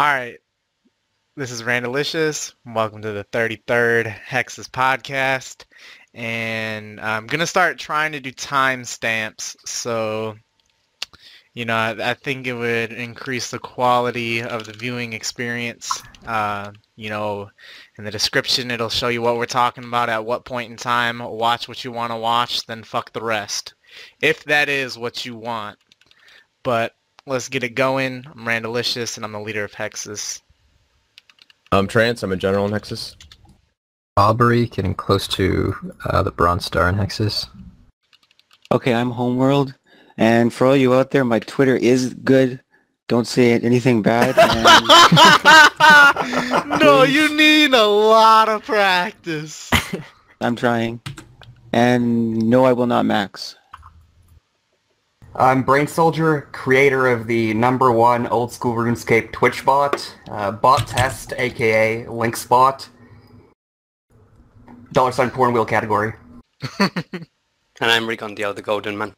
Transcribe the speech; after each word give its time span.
All 0.00 0.06
right. 0.06 0.38
This 1.36 1.50
is 1.50 1.62
Randalicious. 1.62 2.54
Welcome 2.64 3.02
to 3.02 3.12
the 3.12 3.24
33rd 3.24 4.06
Hexus 4.06 4.66
podcast. 4.66 5.66
And 6.14 6.98
I'm 6.98 7.26
going 7.26 7.40
to 7.40 7.46
start 7.46 7.78
trying 7.78 8.12
to 8.12 8.20
do 8.20 8.32
timestamps. 8.32 9.56
So, 9.66 10.38
you 11.52 11.66
know, 11.66 11.76
I, 11.76 12.12
I, 12.12 12.14
think 12.14 12.46
it 12.46 12.54
would 12.54 12.94
increase 12.94 13.50
the 13.50 13.58
quality 13.58 14.42
of 14.42 14.64
the 14.64 14.72
viewing 14.72 15.12
experience. 15.12 16.02
Uh, 16.26 16.70
you 16.96 17.10
know, 17.10 17.50
in 17.98 18.04
the 18.04 18.10
description, 18.10 18.70
it'll 18.70 18.88
show 18.88 19.08
you 19.08 19.20
what 19.20 19.36
we're 19.36 19.44
talking 19.44 19.84
about 19.84 20.08
at 20.08 20.24
what 20.24 20.46
point 20.46 20.70
in 20.70 20.78
time. 20.78 21.18
Watch 21.18 21.68
what 21.68 21.84
you 21.84 21.92
want 21.92 22.10
to 22.10 22.16
watch, 22.16 22.64
then 22.64 22.84
fuck 22.84 23.12
the 23.12 23.22
rest. 23.22 23.74
If 24.22 24.44
that 24.44 24.70
is 24.70 24.96
what 24.96 25.26
you 25.26 25.36
want. 25.36 25.78
But 26.62 26.94
let's 27.26 27.48
get 27.48 27.64
it 27.64 27.74
going. 27.74 28.24
I'm 28.26 28.44
Randalicious, 28.46 29.16
and 29.16 29.24
I'm 29.24 29.32
the 29.32 29.40
leader 29.40 29.64
of 29.64 29.72
Hexus. 29.72 30.40
I'm 31.72 31.86
Trance. 31.86 32.22
I'm 32.22 32.32
a 32.32 32.36
general 32.36 32.66
in 32.66 32.72
Hexus. 32.72 33.16
Aubrey, 34.16 34.66
getting 34.66 34.94
close 34.94 35.28
to 35.28 35.74
uh, 36.04 36.22
the 36.22 36.32
Bronze 36.32 36.64
Star 36.64 36.88
in 36.88 36.96
Hexus. 36.96 37.48
Okay, 38.72 38.92
I'm 38.92 39.10
Homeworld. 39.10 39.74
And 40.16 40.52
for 40.52 40.66
all 40.66 40.76
you 40.76 40.94
out 40.94 41.10
there, 41.12 41.24
my 41.24 41.38
Twitter 41.38 41.76
is 41.76 42.14
good. 42.14 42.60
Don't 43.08 43.26
say 43.26 43.52
anything 43.52 44.02
bad. 44.02 44.36
And... 45.82 46.80
no, 46.80 47.02
you 47.02 47.34
need 47.34 47.72
a 47.72 47.86
lot 47.86 48.48
of 48.48 48.64
practice. 48.64 49.70
I'm 50.40 50.54
trying. 50.54 51.00
And 51.72 52.38
no, 52.50 52.64
I 52.64 52.72
will 52.72 52.86
not 52.86 53.06
max. 53.06 53.56
I'm 55.34 55.62
Brain 55.62 55.86
Soldier, 55.86 56.48
creator 56.50 57.06
of 57.06 57.28
the 57.28 57.54
number 57.54 57.92
one 57.92 58.26
old 58.26 58.52
school 58.52 58.74
RuneScape 58.74 59.30
Twitch 59.30 59.64
bot, 59.64 60.16
uh, 60.28 60.50
bot 60.50 60.88
test, 60.88 61.32
aka 61.38 62.04
Linkspot, 62.04 62.88
dollar 64.92 65.12
sign 65.12 65.30
porn 65.30 65.52
wheel 65.52 65.64
category. 65.64 66.14
and 66.80 66.90
I'm 67.80 68.08
Rigondio, 68.08 68.54
the 68.56 68.62
Golden 68.62 68.98
Man. 68.98 69.14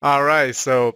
All 0.00 0.22
right, 0.22 0.54
so 0.54 0.94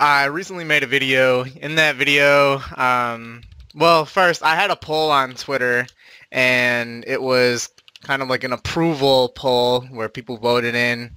I 0.00 0.24
recently 0.24 0.64
made 0.64 0.82
a 0.82 0.88
video. 0.88 1.44
In 1.44 1.76
that 1.76 1.94
video, 1.94 2.60
um, 2.76 3.42
well, 3.76 4.06
first 4.06 4.42
I 4.42 4.56
had 4.56 4.72
a 4.72 4.76
poll 4.76 5.12
on 5.12 5.34
Twitter, 5.34 5.86
and 6.32 7.04
it 7.06 7.22
was 7.22 7.68
kind 8.06 8.22
of 8.22 8.28
like 8.28 8.44
an 8.44 8.52
approval 8.52 9.30
poll 9.30 9.80
where 9.90 10.08
people 10.08 10.36
voted 10.36 10.76
in 10.76 11.10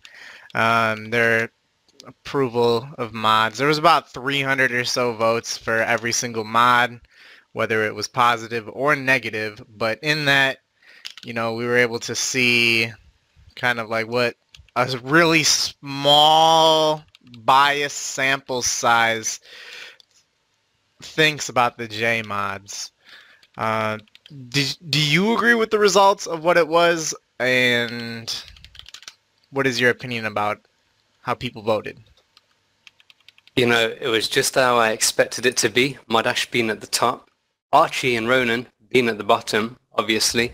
um, 0.56 1.12
their 1.12 1.52
approval 2.04 2.90
of 2.98 3.14
mods. 3.14 3.60
There 3.60 3.68
was 3.68 3.78
about 3.78 4.12
300 4.12 4.72
or 4.72 4.84
so 4.86 5.14
votes 5.14 5.56
for 5.56 5.78
every 5.78 6.12
single 6.12 6.44
mod, 6.44 7.00
whether 7.54 7.86
it 7.86 7.94
was 7.94 8.08
positive 8.08 8.68
or 8.74 8.96
negative. 8.96 9.64
But 9.70 10.00
in 10.02 10.26
that, 10.26 10.58
you 11.24 11.34
know, 11.34 11.54
we 11.54 11.68
were 11.68 11.78
able 11.78 12.00
to 12.00 12.16
see 12.16 12.92
kind 13.56 13.80
of 13.80 13.88
like 13.88 14.08
what 14.08 14.36
a 14.76 14.88
really 15.04 15.44
small 15.44 17.04
bias 17.38 17.94
sample 17.94 18.64
size 18.64 19.40
thinks 21.04 21.50
about 21.50 21.78
the 21.78 21.88
J 21.88 22.24
mods. 22.24 22.92
Uh, 23.56 24.00
did, 24.50 24.78
do 24.90 25.00
you 25.00 25.34
agree 25.36 25.54
with 25.54 25.72
the 25.72 25.80
results 25.80 26.28
of 26.28 26.44
what 26.44 26.58
it 26.58 26.68
was? 26.68 27.16
And 27.40 28.34
what 29.52 29.66
is 29.66 29.80
your 29.80 29.90
opinion 29.90 30.26
about 30.26 30.60
how 31.22 31.34
people 31.34 31.62
voted? 31.62 32.00
You 33.56 33.66
know, 33.66 33.94
it 34.00 34.08
was 34.08 34.30
just 34.30 34.56
how 34.56 34.78
I 34.78 34.92
expected 34.92 35.46
it 35.46 35.58
to 35.58 35.70
be. 35.70 35.98
Mod 36.08 36.28
Ash 36.28 36.50
being 36.50 36.70
at 36.70 36.82
the 36.82 36.88
top, 36.88 37.30
Archie 37.74 38.16
and 38.16 38.28
Ronan 38.28 38.68
being 38.90 39.10
at 39.10 39.18
the 39.18 39.24
bottom, 39.24 39.78
obviously. 39.94 40.54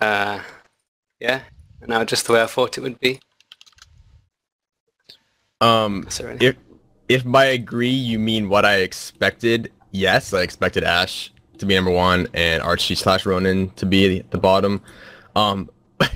Uh, 0.00 0.40
yeah, 1.20 1.42
and 1.80 1.90
now 1.90 2.04
just 2.04 2.26
the 2.26 2.32
way 2.32 2.42
I 2.42 2.46
thought 2.46 2.76
it 2.76 2.80
would 2.80 2.98
be. 2.98 3.20
Um, 5.60 6.08
if 6.40 6.56
if 7.08 7.24
by 7.24 7.44
agree 7.44 7.88
you 7.88 8.18
mean 8.18 8.48
what 8.48 8.64
I 8.64 8.78
expected, 8.78 9.70
yes, 9.92 10.34
I 10.34 10.42
expected 10.42 10.82
Ash 10.82 11.30
to 11.58 11.66
be 11.66 11.74
number 11.74 11.90
one 11.90 12.28
and 12.34 12.62
Archie 12.62 12.94
slash 12.94 13.26
Ronan 13.26 13.70
to 13.70 13.86
be 13.86 14.18
at 14.18 14.30
the 14.30 14.38
bottom. 14.38 14.82
Um, 15.36 15.70
I 16.00 16.08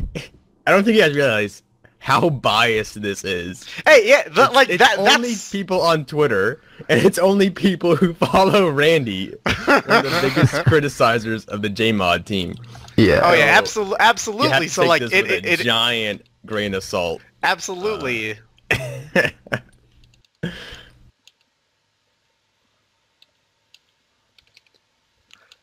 don't 0.66 0.84
think 0.84 0.96
you 0.96 1.02
guys 1.02 1.14
realize 1.14 1.62
how 2.06 2.30
biased 2.30 3.02
this 3.02 3.24
is. 3.24 3.66
Hey, 3.84 4.08
yeah, 4.08 4.28
the, 4.28 4.48
like 4.52 4.68
it's 4.68 4.78
that. 4.78 4.96
Only 4.98 5.30
that's... 5.30 5.50
people 5.50 5.80
on 5.80 6.04
Twitter, 6.04 6.60
and 6.88 7.04
it's 7.04 7.18
only 7.18 7.50
people 7.50 7.96
who 7.96 8.14
follow 8.14 8.70
Randy, 8.70 9.30
the 9.44 10.18
biggest 10.22 10.54
criticizers 10.66 11.48
of 11.48 11.62
the 11.62 11.68
JMod 11.68 12.24
team. 12.24 12.54
Yeah. 12.96 13.22
Oh 13.24 13.34
yeah, 13.34 13.56
absolutely, 13.58 13.96
absolutely. 13.98 14.68
So 14.68 14.84
like, 14.84 15.02
it, 15.02 15.12
it, 15.12 15.44
it, 15.44 15.60
giant 15.60 16.22
grain 16.44 16.74
of 16.74 16.84
salt. 16.84 17.22
Absolutely. 17.42 18.38
Uh, 18.70 19.30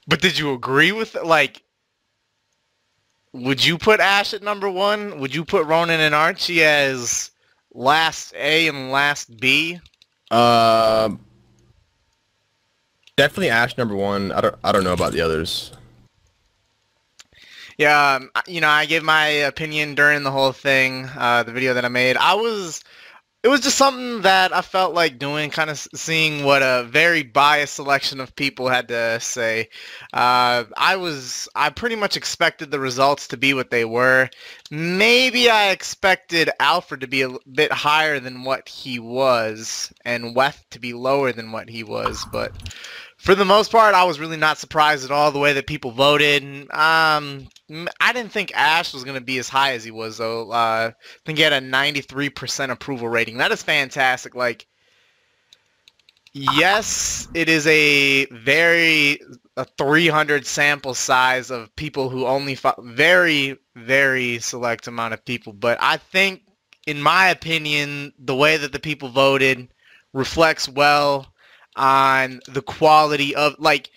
But 0.07 0.21
did 0.21 0.37
you 0.37 0.53
agree 0.53 0.91
with 0.91 1.15
like? 1.15 1.63
Would 3.33 3.65
you 3.65 3.77
put 3.77 3.99
Ash 3.99 4.33
at 4.33 4.43
number 4.43 4.69
one? 4.69 5.19
Would 5.19 5.33
you 5.33 5.43
put 5.43 5.65
Ronan 5.65 5.99
and 5.99 6.13
Archie 6.13 6.63
as 6.63 7.31
last 7.73 8.33
A 8.35 8.67
and 8.67 8.91
last 8.91 9.35
B? 9.39 9.79
Uh, 10.29 11.09
definitely 13.15 13.49
Ash 13.49 13.77
number 13.77 13.95
one. 13.95 14.31
I 14.31 14.41
don't. 14.41 14.55
I 14.63 14.71
don't 14.71 14.83
know 14.83 14.93
about 14.93 15.13
the 15.13 15.21
others. 15.21 15.71
Yeah, 17.77 18.15
um, 18.15 18.29
you 18.47 18.61
know, 18.61 18.69
I 18.69 18.85
gave 18.85 19.03
my 19.03 19.25
opinion 19.25 19.95
during 19.95 20.23
the 20.23 20.31
whole 20.31 20.51
thing, 20.51 21.09
uh, 21.17 21.43
the 21.43 21.51
video 21.51 21.73
that 21.73 21.83
I 21.83 21.87
made. 21.87 22.17
I 22.17 22.35
was 22.35 22.83
it 23.43 23.49
was 23.49 23.59
just 23.59 23.77
something 23.77 24.21
that 24.21 24.55
I 24.55 24.61
felt 24.61 24.93
like 24.93 25.19
doing, 25.19 25.49
kind 25.49 25.69
of 25.69 25.77
seeing 25.77 26.45
what 26.45 26.61
a 26.63 26.85
very 26.85 27.23
biased 27.23 27.73
selection 27.73 28.21
of 28.21 28.33
people 28.37 28.69
had 28.69 28.87
to 28.87 29.19
say. 29.19 29.67
Uh, 30.13 30.63
I 30.77 30.95
was, 30.95 31.49
I 31.53 31.69
pretty 31.69 31.97
much 31.97 32.15
expected 32.15 32.71
the 32.71 32.79
results 32.79 33.27
to 33.27 33.37
be 33.37 33.53
what 33.53 33.69
they 33.69 33.83
were. 33.83 34.29
Maybe 34.71 35.49
I 35.49 35.71
expected 35.71 36.51
Alfred 36.57 37.01
to 37.01 37.07
be 37.07 37.23
a 37.23 37.35
bit 37.53 37.73
higher 37.73 38.21
than 38.21 38.45
what 38.45 38.69
he 38.69 38.97
was, 38.97 39.91
and 40.05 40.33
Weath 40.33 40.63
to 40.69 40.79
be 40.79 40.93
lower 40.93 41.33
than 41.33 41.51
what 41.51 41.69
he 41.69 41.83
was, 41.83 42.25
but 42.31 42.53
for 43.23 43.35
the 43.35 43.45
most 43.45 43.72
part, 43.72 43.95
I 43.95 44.03
was 44.03 44.19
really 44.19 44.35
not 44.35 44.57
surprised 44.57 45.06
at 45.06 45.11
all 45.11 45.31
the 45.31 45.39
way 45.39 45.53
that 45.53 45.66
people 45.66 45.91
voted. 45.91 46.44
Um, 46.73 47.47
I 48.01 48.11
didn't 48.11 48.34
think 48.34 48.51
Ash 48.53 48.94
was 48.94 49.06
going 49.06 49.17
to 49.17 49.23
be 49.23 49.38
as 49.38 49.47
high 49.47 49.75
as 49.75 49.84
he 49.85 49.91
was, 49.91 50.17
though. 50.17 50.51
Uh, 50.51 50.91
I 50.91 50.94
think 51.25 51.38
he 51.38 51.44
had 51.45 51.53
a 51.53 51.62
93% 51.62 52.69
approval 52.69 53.07
rating. 53.07 53.38
That 53.38 53.53
is 53.53 53.63
fantastic. 53.63 54.35
Like, 54.35 54.67
yes, 56.33 57.29
it 57.33 57.47
is 57.47 57.66
a 57.66 58.25
very 58.25 59.22
a 59.56 59.63
300 59.78 60.45
sample 60.45 60.94
size 60.94 61.50
of 61.50 61.73
people 61.78 62.09
who 62.09 62.25
only 62.25 62.57
very 62.79 63.57
very 63.73 64.39
select 64.39 64.88
amount 64.88 65.13
of 65.13 65.23
people. 65.23 65.53
But 65.53 65.78
I 65.81 65.95
think, 65.95 66.41
in 66.85 67.01
my 67.01 67.29
opinion, 67.29 68.12
the 68.19 68.35
way 68.35 68.57
that 68.57 68.73
the 68.73 68.79
people 68.79 69.07
voted 69.07 69.69
reflects 70.12 70.67
well 70.67 71.32
on 71.75 72.39
the 72.47 72.61
quality 72.61 73.35
of 73.35 73.56
like 73.59 73.89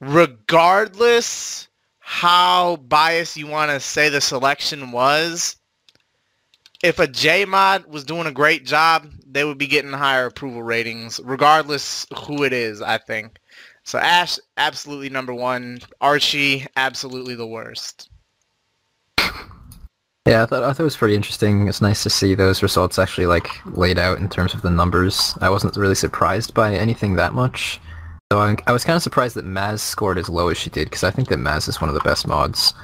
regardless 0.00 1.68
how 1.98 2.76
biased 2.76 3.36
you 3.36 3.46
want 3.46 3.70
to 3.70 3.78
say 3.80 4.08
the 4.08 4.20
selection 4.20 4.90
was 4.92 5.56
if 6.82 6.98
a 6.98 7.06
JMod 7.06 7.86
was 7.88 8.04
doing 8.04 8.26
a 8.26 8.32
great 8.32 8.64
job, 8.64 9.06
they 9.26 9.44
would 9.44 9.58
be 9.58 9.66
getting 9.66 9.92
higher 9.92 10.26
approval 10.26 10.62
ratings, 10.62 11.20
regardless 11.22 12.06
who 12.24 12.42
it 12.42 12.52
is, 12.52 12.80
I 12.80 12.98
think. 12.98 13.38
So 13.84 13.98
Ash, 13.98 14.38
absolutely 14.56 15.10
number 15.10 15.34
one. 15.34 15.80
Archie, 16.00 16.66
absolutely 16.76 17.34
the 17.34 17.46
worst. 17.46 18.08
Yeah, 20.26 20.42
I 20.42 20.46
thought, 20.46 20.62
I 20.62 20.72
thought 20.72 20.80
it 20.80 20.84
was 20.84 20.96
pretty 20.96 21.14
interesting. 21.14 21.66
It's 21.66 21.80
nice 21.80 22.02
to 22.02 22.10
see 22.10 22.34
those 22.34 22.62
results 22.62 22.98
actually 22.98 23.26
like 23.26 23.48
laid 23.74 23.98
out 23.98 24.18
in 24.18 24.28
terms 24.28 24.52
of 24.52 24.62
the 24.62 24.70
numbers. 24.70 25.36
I 25.40 25.48
wasn't 25.48 25.76
really 25.76 25.94
surprised 25.94 26.52
by 26.52 26.74
anything 26.74 27.16
that 27.16 27.32
much. 27.32 27.80
So 28.30 28.38
I, 28.38 28.56
I 28.66 28.72
was 28.72 28.84
kind 28.84 28.96
of 28.96 29.02
surprised 29.02 29.34
that 29.36 29.46
Maz 29.46 29.80
scored 29.80 30.18
as 30.18 30.28
low 30.28 30.48
as 30.48 30.58
she 30.58 30.70
did 30.70 30.84
because 30.84 31.04
I 31.04 31.10
think 31.10 31.28
that 31.28 31.38
Maz 31.38 31.68
is 31.68 31.80
one 31.80 31.88
of 31.88 31.94
the 31.94 32.00
best 32.00 32.26
mods. 32.28 32.74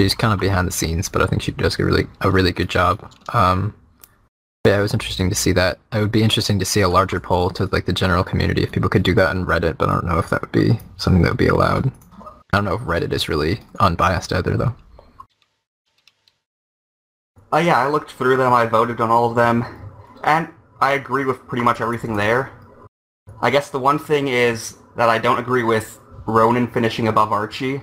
She's 0.00 0.14
kind 0.14 0.34
of 0.34 0.40
behind 0.40 0.66
the 0.66 0.72
scenes, 0.72 1.08
but 1.08 1.22
I 1.22 1.26
think 1.26 1.42
she 1.42 1.52
does 1.52 1.78
a 1.78 1.84
really 1.84 2.06
a 2.22 2.30
really 2.30 2.52
good 2.52 2.68
job. 2.68 3.10
Um, 3.32 3.72
yeah, 4.66 4.78
it 4.78 4.82
was 4.82 4.92
interesting 4.92 5.30
to 5.30 5.34
see 5.34 5.52
that. 5.52 5.78
It 5.92 6.00
would 6.00 6.12
be 6.12 6.22
interesting 6.22 6.58
to 6.58 6.66
see 6.66 6.82
a 6.82 6.88
larger 6.88 7.20
poll 7.20 7.50
to 7.50 7.66
like 7.66 7.86
the 7.86 7.92
general 7.94 8.24
community 8.24 8.62
if 8.62 8.72
people 8.72 8.90
could 8.90 9.04
do 9.04 9.14
that 9.14 9.30
on 9.30 9.46
Reddit, 9.46 9.78
but 9.78 9.88
I 9.88 9.94
don't 9.94 10.06
know 10.06 10.18
if 10.18 10.28
that 10.30 10.42
would 10.42 10.52
be 10.52 10.78
something 10.98 11.22
that 11.22 11.30
would 11.30 11.38
be 11.38 11.48
allowed. 11.48 11.90
I 12.52 12.56
don't 12.56 12.64
know 12.64 12.74
if 12.74 12.82
Reddit 12.82 13.12
is 13.12 13.28
really 13.28 13.60
unbiased 13.78 14.32
either, 14.32 14.56
though. 14.56 14.74
Uh, 17.52 17.58
yeah, 17.58 17.78
I 17.78 17.88
looked 17.88 18.12
through 18.12 18.36
them, 18.36 18.52
I 18.52 18.66
voted 18.66 19.00
on 19.00 19.10
all 19.10 19.28
of 19.28 19.34
them, 19.34 19.64
and 20.22 20.48
I 20.80 20.92
agree 20.92 21.24
with 21.24 21.48
pretty 21.48 21.64
much 21.64 21.80
everything 21.80 22.16
there. 22.16 22.52
I 23.40 23.50
guess 23.50 23.70
the 23.70 23.80
one 23.80 23.98
thing 23.98 24.28
is 24.28 24.76
that 24.96 25.08
I 25.08 25.18
don't 25.18 25.38
agree 25.38 25.64
with 25.64 25.98
Ronan 26.26 26.68
finishing 26.68 27.08
above 27.08 27.32
Archie. 27.32 27.82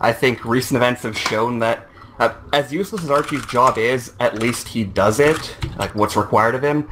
I 0.00 0.12
think 0.14 0.42
recent 0.44 0.76
events 0.76 1.02
have 1.02 1.18
shown 1.18 1.58
that 1.58 1.86
uh, 2.18 2.34
as 2.54 2.72
useless 2.72 3.04
as 3.04 3.10
Archie's 3.10 3.44
job 3.46 3.76
is, 3.76 4.14
at 4.20 4.38
least 4.38 4.68
he 4.68 4.84
does 4.84 5.20
it, 5.20 5.56
like 5.78 5.94
what's 5.94 6.16
required 6.16 6.54
of 6.54 6.64
him. 6.64 6.90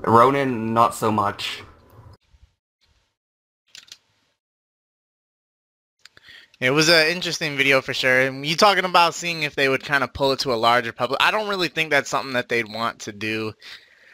Ronan, 0.00 0.72
not 0.72 0.94
so 0.94 1.12
much. 1.12 1.62
It 6.60 6.70
was 6.70 6.88
an 6.88 7.06
interesting 7.08 7.56
video 7.56 7.80
for 7.80 7.94
sure. 7.94 8.22
And 8.22 8.44
you 8.44 8.56
talking 8.56 8.84
about 8.84 9.14
seeing 9.14 9.44
if 9.44 9.54
they 9.54 9.68
would 9.68 9.84
kind 9.84 10.02
of 10.02 10.12
pull 10.12 10.32
it 10.32 10.40
to 10.40 10.52
a 10.52 10.56
larger 10.56 10.92
public. 10.92 11.20
I 11.22 11.30
don't 11.30 11.48
really 11.48 11.68
think 11.68 11.90
that's 11.90 12.10
something 12.10 12.32
that 12.32 12.48
they'd 12.48 12.68
want 12.72 13.00
to 13.00 13.12
do. 13.12 13.52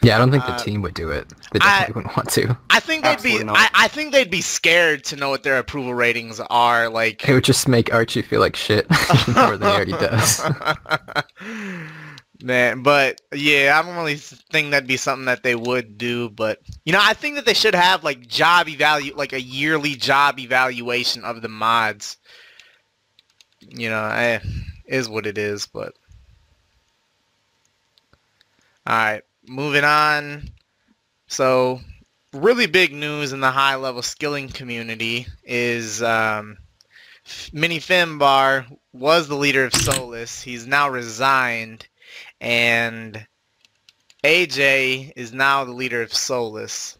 Yeah, 0.02 0.16
I 0.16 0.18
don't 0.18 0.30
think 0.30 0.44
the 0.44 0.52
Uh, 0.52 0.58
team 0.58 0.82
would 0.82 0.92
do 0.92 1.08
it. 1.10 1.26
They 1.52 1.60
I- 1.62 1.78
definitely 1.80 1.94
wouldn't 2.02 2.16
want 2.18 2.30
to. 2.32 2.58
I 2.68 2.80
think 2.80 3.04
they'd 3.04 3.22
be. 3.22 3.30
Absolutely 3.38 3.44
not. 3.44 3.56
I, 3.56 3.68
I 3.84 3.88
think 3.88 4.12
they'd 4.12 4.30
be 4.30 4.42
scared 4.42 5.04
to 5.04 5.16
know 5.16 5.30
what 5.30 5.42
their 5.44 5.56
approval 5.58 5.94
ratings 5.94 6.40
are. 6.40 6.90
Like 6.90 7.26
It 7.26 7.32
would 7.32 7.44
just 7.44 7.66
make 7.68 7.94
Archie 7.94 8.20
feel 8.20 8.40
like 8.40 8.56
shit 8.56 8.86
more 9.34 9.56
than 9.56 9.62
he 9.62 9.74
already 9.74 9.92
does. 9.92 10.42
Man, 12.42 12.82
but 12.82 13.20
yeah, 13.32 13.78
I 13.78 13.86
don't 13.86 13.96
really 13.96 14.16
think 14.16 14.70
that'd 14.70 14.88
be 14.88 14.96
something 14.96 15.26
that 15.26 15.42
they 15.42 15.54
would 15.54 15.96
do. 15.96 16.28
But 16.30 16.60
you 16.84 16.92
know, 16.92 17.00
I 17.00 17.14
think 17.14 17.36
that 17.36 17.46
they 17.46 17.54
should 17.54 17.74
have 17.74 18.02
like 18.02 18.26
job 18.26 18.66
evalu, 18.66 19.16
like 19.16 19.32
a 19.32 19.40
yearly 19.40 19.94
job 19.94 20.38
evaluation 20.38 21.24
of 21.24 21.42
the 21.42 21.48
mods. 21.48 22.16
You 23.60 23.88
know, 23.88 24.04
eh, 24.06 24.40
is 24.86 25.08
what 25.08 25.26
it 25.26 25.38
is. 25.38 25.66
But 25.66 25.94
all 28.86 28.96
right, 28.96 29.22
moving 29.46 29.84
on. 29.84 30.50
So, 31.26 31.80
really 32.32 32.66
big 32.66 32.92
news 32.92 33.32
in 33.32 33.40
the 33.40 33.50
high 33.50 33.76
level 33.76 34.02
skilling 34.02 34.48
community 34.48 35.26
is 35.42 36.02
um, 36.02 36.58
Mini 37.52 37.80
Finbar 37.80 38.66
was 38.92 39.28
the 39.28 39.36
leader 39.36 39.64
of 39.64 39.74
Solus. 39.74 40.42
He's 40.42 40.66
now 40.66 40.90
resigned, 40.90 41.88
and 42.44 43.26
AJ 44.22 45.12
is 45.16 45.32
now 45.32 45.64
the 45.64 45.72
leader 45.72 46.02
of 46.02 46.12
Solus. 46.12 46.98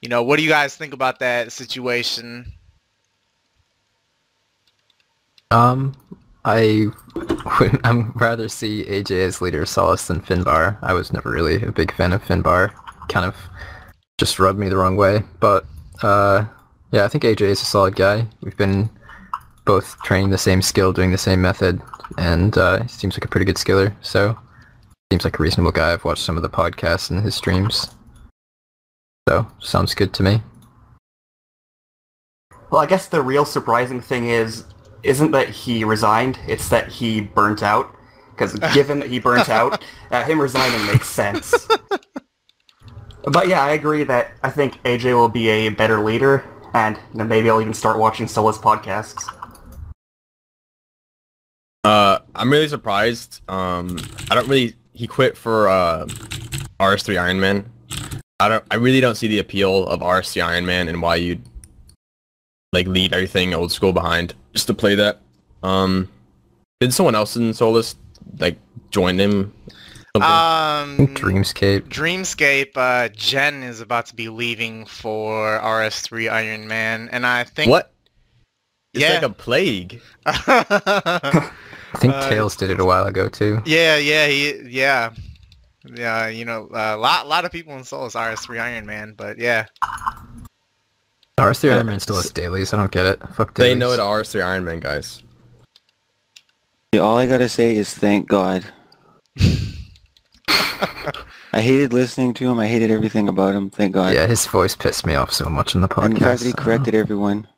You 0.00 0.08
know, 0.08 0.22
what 0.22 0.36
do 0.36 0.44
you 0.44 0.48
guys 0.48 0.76
think 0.76 0.94
about 0.94 1.18
that 1.18 1.50
situation? 1.50 2.46
Um, 5.50 5.94
I 6.44 6.86
would 7.60 7.80
I'm 7.84 8.12
rather 8.12 8.48
see 8.48 8.84
AJ 8.84 9.26
as 9.26 9.42
leader 9.42 9.62
of 9.62 9.68
Solus 9.68 10.06
than 10.06 10.20
Finbar. 10.20 10.78
I 10.82 10.92
was 10.92 11.12
never 11.12 11.30
really 11.30 11.62
a 11.62 11.72
big 11.72 11.92
fan 11.92 12.12
of 12.12 12.22
Finbar. 12.22 12.72
Kind 13.08 13.26
of 13.26 13.34
just 14.18 14.38
rubbed 14.38 14.58
me 14.58 14.68
the 14.68 14.76
wrong 14.76 14.96
way. 14.96 15.24
But 15.40 15.66
uh, 16.02 16.44
yeah, 16.92 17.04
I 17.04 17.08
think 17.08 17.24
AJ 17.24 17.40
is 17.40 17.62
a 17.62 17.64
solid 17.64 17.96
guy. 17.96 18.24
We've 18.40 18.56
been 18.56 18.88
both 19.64 20.00
training 20.04 20.30
the 20.30 20.38
same 20.38 20.62
skill, 20.62 20.92
doing 20.92 21.10
the 21.10 21.18
same 21.18 21.42
method, 21.42 21.82
and 22.18 22.56
uh, 22.56 22.82
he 22.82 22.88
seems 22.88 23.16
like 23.16 23.24
a 23.24 23.28
pretty 23.28 23.46
good 23.46 23.56
skiller. 23.56 23.92
So 24.00 24.38
seems 25.12 25.24
like 25.24 25.38
a 25.38 25.42
reasonable 25.42 25.72
guy. 25.72 25.92
I've 25.92 26.04
watched 26.04 26.22
some 26.22 26.36
of 26.36 26.42
the 26.42 26.48
podcasts 26.48 27.10
and 27.10 27.22
his 27.22 27.34
streams. 27.34 27.94
So 29.28 29.46
sounds 29.60 29.94
good 29.94 30.12
to 30.14 30.22
me. 30.22 30.42
Well, 32.70 32.80
I 32.80 32.86
guess 32.86 33.06
the 33.08 33.22
real 33.22 33.44
surprising 33.44 34.00
thing 34.00 34.28
is, 34.28 34.64
isn't 35.02 35.30
that 35.30 35.48
he 35.48 35.84
resigned, 35.84 36.38
it's 36.48 36.68
that 36.68 36.88
he 36.88 37.20
burnt 37.20 37.62
out. 37.62 37.94
Because 38.30 38.54
given 38.74 38.98
that 39.00 39.08
he 39.08 39.18
burnt 39.18 39.48
out, 39.48 39.82
uh, 40.10 40.24
him 40.24 40.40
resigning 40.40 40.84
makes 40.86 41.08
sense. 41.08 41.68
But 43.26 43.48
yeah, 43.48 43.62
I 43.62 43.70
agree 43.70 44.04
that 44.04 44.32
I 44.44 44.50
think 44.50 44.80
AJ 44.84 45.14
will 45.14 45.28
be 45.28 45.48
a 45.48 45.68
better 45.70 45.98
leader, 45.98 46.44
and 46.74 46.96
you 47.12 47.18
know, 47.18 47.24
maybe 47.24 47.50
I'll 47.50 47.60
even 47.60 47.74
start 47.74 47.98
watching 47.98 48.28
Solus 48.28 48.56
podcasts. 48.56 49.28
Uh, 51.82 52.20
I'm 52.36 52.50
really 52.50 52.68
surprised. 52.68 53.40
Um, 53.50 53.98
I 54.30 54.36
don't 54.36 54.46
really. 54.46 54.76
He 54.96 55.06
quit 55.06 55.36
for 55.36 55.68
uh, 55.68 56.06
RS3 56.80 57.20
Iron 57.20 57.38
Man. 57.38 57.70
I 58.40 58.48
don't. 58.48 58.64
I 58.70 58.76
really 58.76 59.00
don't 59.00 59.14
see 59.14 59.28
the 59.28 59.38
appeal 59.38 59.86
of 59.86 60.00
RS3 60.00 60.42
Iron 60.42 60.66
Man 60.66 60.88
and 60.88 61.02
why 61.02 61.16
you'd 61.16 61.42
like 62.72 62.86
leave 62.86 63.12
everything 63.12 63.52
old 63.52 63.70
school 63.72 63.92
behind 63.92 64.34
just 64.54 64.66
to 64.68 64.74
play 64.74 64.94
that. 64.94 65.20
Um, 65.62 66.08
did 66.80 66.94
someone 66.94 67.14
else 67.14 67.36
in 67.36 67.52
Solus 67.52 67.94
like 68.38 68.58
join 68.90 69.18
him? 69.18 69.52
Something? 70.16 71.08
Um, 71.08 71.14
Dreamscape. 71.14 71.88
Dreamscape, 71.88 72.76
uh, 72.76 73.10
Jen 73.10 73.62
is 73.62 73.82
about 73.82 74.06
to 74.06 74.14
be 74.14 74.30
leaving 74.30 74.86
for 74.86 75.60
RS3 75.60 76.30
Iron 76.30 76.66
Man, 76.66 77.10
and 77.12 77.26
I 77.26 77.44
think 77.44 77.70
what? 77.70 77.92
It's 78.94 79.02
yeah. 79.02 79.14
like 79.14 79.22
a 79.22 79.28
plague. 79.28 80.00
I 81.96 81.98
think 81.98 82.14
Uh, 82.14 82.28
Tails 82.28 82.56
did 82.56 82.68
it 82.70 82.78
a 82.78 82.84
while 82.84 83.06
ago 83.06 83.28
too. 83.28 83.62
yeah, 83.64 83.96
yeah, 83.96 84.26
he, 84.26 84.60
yeah, 84.68 85.10
yeah. 85.94 86.26
You 86.28 86.44
know, 86.44 86.68
a 86.72 86.96
lot, 86.96 87.26
lot 87.26 87.44
of 87.46 87.52
people 87.52 87.74
in 87.76 87.84
Solus 87.84 88.14
RS3 88.14 88.60
Iron 88.60 88.84
Man, 88.84 89.14
but 89.16 89.38
yeah, 89.38 89.64
RS3 91.38 91.72
Iron 91.72 91.86
Man 91.86 92.00
still 92.00 92.16
has 92.16 92.30
dailies. 92.30 92.74
I 92.74 92.76
don't 92.76 92.90
get 92.92 93.06
it. 93.06 93.18
Fuck 93.34 93.54
Tails. 93.54 93.64
They 93.66 93.74
know 93.74 93.92
it 93.92 93.98
RS3 93.98 94.44
Iron 94.44 94.64
Man 94.66 94.80
guys. 94.80 95.22
Yeah, 96.92 97.00
all 97.00 97.16
I 97.16 97.26
gotta 97.26 97.48
say 97.48 97.74
is 97.76 97.94
thank 97.94 98.28
God. 98.28 98.64
I 100.48 101.62
hated 101.62 101.92
listening 101.94 102.34
to 102.34 102.50
him. 102.50 102.58
I 102.58 102.66
hated 102.68 102.90
everything 102.90 103.28
about 103.28 103.54
him. 103.54 103.70
Thank 103.70 103.92
God. 103.94 104.12
Yeah, 104.14 104.26
his 104.26 104.46
voice 104.46 104.76
pissed 104.76 105.06
me 105.06 105.14
off 105.14 105.32
so 105.32 105.46
much 105.48 105.74
in 105.74 105.80
the 105.80 105.88
podcast. 105.88 106.04
and 106.04 106.16
the 106.16 106.20
fact 106.20 106.40
that 106.40 106.46
he 106.46 106.52
corrected 106.52 106.94
everyone 106.94 107.48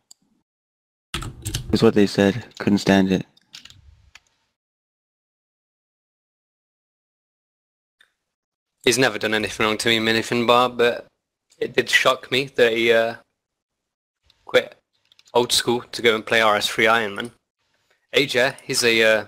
is 1.73 1.83
what 1.83 1.95
they 1.95 2.07
said. 2.07 2.45
Couldn't 2.61 2.79
stand 2.79 3.11
it. 3.11 3.27
He's 8.89 8.97
never 8.97 9.19
done 9.19 9.35
anything 9.35 9.67
wrong 9.67 9.77
to 9.77 9.89
me, 9.91 9.99
Mini 9.99 10.21
Finbar, 10.21 10.75
but 10.75 11.07
it 11.59 11.75
did 11.75 11.91
shock 11.91 12.31
me 12.31 12.47
that 12.55 12.73
he 12.73 12.91
uh, 12.91 13.17
quit 14.47 14.77
old 15.35 15.53
school 15.53 15.83
to 15.93 16.01
go 16.01 16.15
and 16.15 16.25
play 16.25 16.41
RS3 16.41 16.89
Ironman. 16.89 17.33
AJ, 18.17 18.55
he's 18.63 18.83
a 18.83 19.03
uh, 19.03 19.25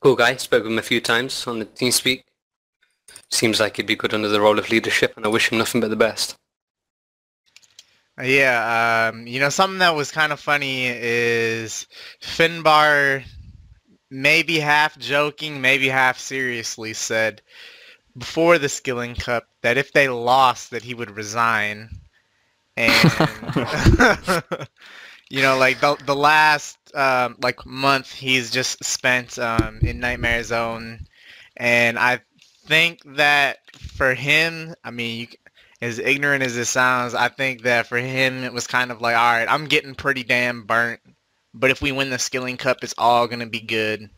cool 0.00 0.16
guy. 0.16 0.34
Spoke 0.34 0.64
with 0.64 0.72
him 0.72 0.78
a 0.80 0.82
few 0.82 1.00
times 1.00 1.46
on 1.46 1.60
the 1.60 1.66
TeamSpeak. 1.66 2.24
Seems 3.30 3.60
like 3.60 3.76
he'd 3.76 3.86
be 3.86 3.94
good 3.94 4.12
under 4.12 4.26
the 4.26 4.40
role 4.40 4.58
of 4.58 4.68
leadership, 4.70 5.12
and 5.16 5.24
I 5.24 5.28
wish 5.28 5.52
him 5.52 5.58
nothing 5.58 5.80
but 5.80 5.90
the 5.90 5.94
best. 5.94 6.34
yeah. 8.20 9.12
Um, 9.12 9.28
you 9.28 9.38
know, 9.38 9.50
something 9.50 9.78
that 9.78 9.94
was 9.94 10.10
kind 10.10 10.32
of 10.32 10.40
funny 10.40 10.86
is 10.88 11.86
Finbar, 12.20 13.22
maybe 14.10 14.58
half 14.58 14.98
joking, 14.98 15.60
maybe 15.60 15.88
half 15.88 16.18
seriously, 16.18 16.92
said 16.92 17.40
before 18.16 18.58
the 18.58 18.68
Skilling 18.68 19.14
Cup 19.14 19.46
that 19.62 19.76
if 19.76 19.92
they 19.92 20.08
lost, 20.08 20.70
that 20.70 20.82
he 20.82 20.94
would 20.94 21.10
resign, 21.10 21.90
and 22.76 22.92
you 25.30 25.42
know, 25.42 25.56
like 25.56 25.80
the 25.80 25.96
the 26.04 26.14
last 26.14 26.78
um, 26.94 27.36
like 27.42 27.64
month 27.66 28.12
he's 28.12 28.50
just 28.50 28.82
spent 28.84 29.38
um, 29.38 29.78
in 29.82 30.00
Nightmare 30.00 30.42
Zone, 30.42 31.06
and 31.56 31.98
I 31.98 32.20
think 32.66 33.00
that 33.16 33.58
for 33.78 34.14
him, 34.14 34.74
I 34.84 34.90
mean, 34.90 35.20
you, 35.20 35.26
as 35.80 35.98
ignorant 35.98 36.42
as 36.42 36.56
it 36.56 36.66
sounds, 36.66 37.14
I 37.14 37.28
think 37.28 37.62
that 37.62 37.86
for 37.86 37.98
him 37.98 38.44
it 38.44 38.52
was 38.52 38.66
kind 38.66 38.90
of 38.90 39.00
like, 39.00 39.16
all 39.16 39.32
right, 39.32 39.48
I'm 39.48 39.66
getting 39.66 39.94
pretty 39.94 40.22
damn 40.22 40.64
burnt, 40.64 41.00
but 41.52 41.70
if 41.70 41.82
we 41.82 41.92
win 41.92 42.10
the 42.10 42.18
Skilling 42.18 42.56
Cup, 42.56 42.78
it's 42.82 42.94
all 42.96 43.26
gonna 43.26 43.46
be 43.46 43.60
good. 43.60 44.08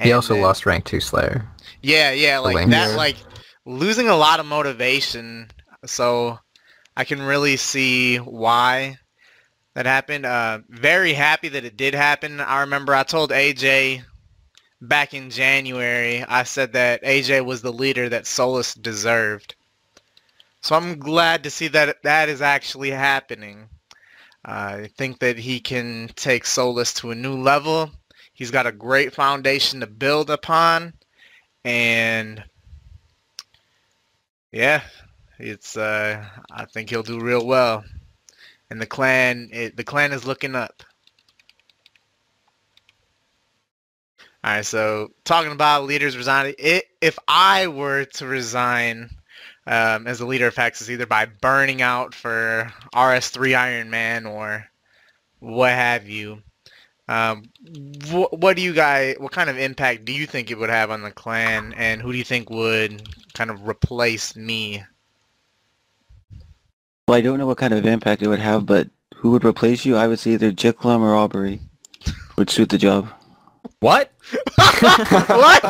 He 0.00 0.12
also 0.12 0.34
then- 0.34 0.42
lost 0.42 0.66
rank 0.66 0.84
two 0.84 1.00
Slayer. 1.00 1.48
Yeah, 1.82 2.12
yeah, 2.12 2.38
like 2.38 2.68
that, 2.70 2.96
like 2.96 3.16
losing 3.64 4.08
a 4.08 4.16
lot 4.16 4.40
of 4.40 4.46
motivation. 4.46 5.50
So 5.84 6.38
I 6.96 7.04
can 7.04 7.22
really 7.22 7.56
see 7.56 8.16
why 8.16 8.98
that 9.74 9.86
happened. 9.86 10.26
Uh, 10.26 10.60
very 10.68 11.12
happy 11.12 11.48
that 11.48 11.64
it 11.64 11.76
did 11.76 11.94
happen. 11.94 12.40
I 12.40 12.60
remember 12.60 12.94
I 12.94 13.02
told 13.02 13.30
AJ 13.30 14.02
back 14.80 15.14
in 15.14 15.30
January, 15.30 16.24
I 16.24 16.44
said 16.44 16.72
that 16.72 17.02
AJ 17.02 17.44
was 17.44 17.62
the 17.62 17.72
leader 17.72 18.08
that 18.08 18.26
Solus 18.26 18.74
deserved. 18.74 19.54
So 20.62 20.74
I'm 20.74 20.98
glad 20.98 21.44
to 21.44 21.50
see 21.50 21.68
that 21.68 22.02
that 22.02 22.28
is 22.28 22.42
actually 22.42 22.90
happening. 22.90 23.68
I 24.44 24.88
think 24.96 25.18
that 25.20 25.38
he 25.38 25.60
can 25.60 26.10
take 26.16 26.46
Solus 26.46 26.92
to 26.94 27.10
a 27.10 27.14
new 27.14 27.36
level. 27.36 27.90
He's 28.32 28.50
got 28.50 28.66
a 28.66 28.72
great 28.72 29.14
foundation 29.14 29.80
to 29.80 29.86
build 29.86 30.30
upon 30.30 30.94
and 31.66 32.44
yeah, 34.52 34.82
it's 35.38 35.76
uh, 35.76 36.24
I 36.50 36.64
think 36.64 36.88
he'll 36.88 37.02
do 37.02 37.20
real 37.20 37.44
well, 37.44 37.84
and 38.70 38.80
the 38.80 38.86
clan 38.86 39.50
it, 39.52 39.76
the 39.76 39.82
clan 39.82 40.12
is 40.12 40.24
looking 40.24 40.54
up. 40.54 40.84
All 44.44 44.52
right, 44.52 44.64
so 44.64 45.10
talking 45.24 45.50
about 45.50 45.86
leaders 45.86 46.16
resigning, 46.16 46.54
it, 46.56 46.84
if 47.00 47.18
I 47.26 47.66
were 47.66 48.04
to 48.04 48.26
resign, 48.26 49.10
um, 49.66 50.06
as 50.06 50.20
the 50.20 50.26
leader 50.26 50.46
of 50.46 50.54
Hexus, 50.54 50.88
either 50.88 51.06
by 51.06 51.26
burning 51.26 51.82
out 51.82 52.14
for 52.14 52.72
RS3 52.94 53.58
Iron 53.58 53.90
Man 53.90 54.24
or 54.24 54.68
what 55.40 55.72
have 55.72 56.08
you. 56.08 56.42
Um, 57.08 57.44
wh- 58.10 58.32
what 58.32 58.56
do 58.56 58.62
you 58.62 58.72
guys? 58.72 59.16
What 59.18 59.32
kind 59.32 59.48
of 59.48 59.58
impact 59.58 60.04
do 60.04 60.12
you 60.12 60.26
think 60.26 60.50
it 60.50 60.58
would 60.58 60.70
have 60.70 60.90
on 60.90 61.02
the 61.02 61.10
clan, 61.10 61.72
and 61.76 62.02
who 62.02 62.12
do 62.12 62.18
you 62.18 62.24
think 62.24 62.50
would 62.50 63.08
kind 63.34 63.50
of 63.50 63.66
replace 63.68 64.34
me? 64.34 64.82
Well, 67.06 67.16
I 67.16 67.20
don't 67.20 67.38
know 67.38 67.46
what 67.46 67.58
kind 67.58 67.72
of 67.72 67.86
impact 67.86 68.22
it 68.22 68.28
would 68.28 68.40
have, 68.40 68.66
but 68.66 68.88
who 69.14 69.30
would 69.30 69.44
replace 69.44 69.84
you? 69.84 69.96
I 69.96 70.08
would 70.08 70.18
say 70.18 70.32
either 70.32 70.50
Jiklum 70.50 71.00
or 71.00 71.14
Aubrey 71.14 71.60
would 72.36 72.50
suit 72.50 72.70
the 72.70 72.78
job. 72.78 73.08
What? 73.80 74.10
what? 74.56 75.62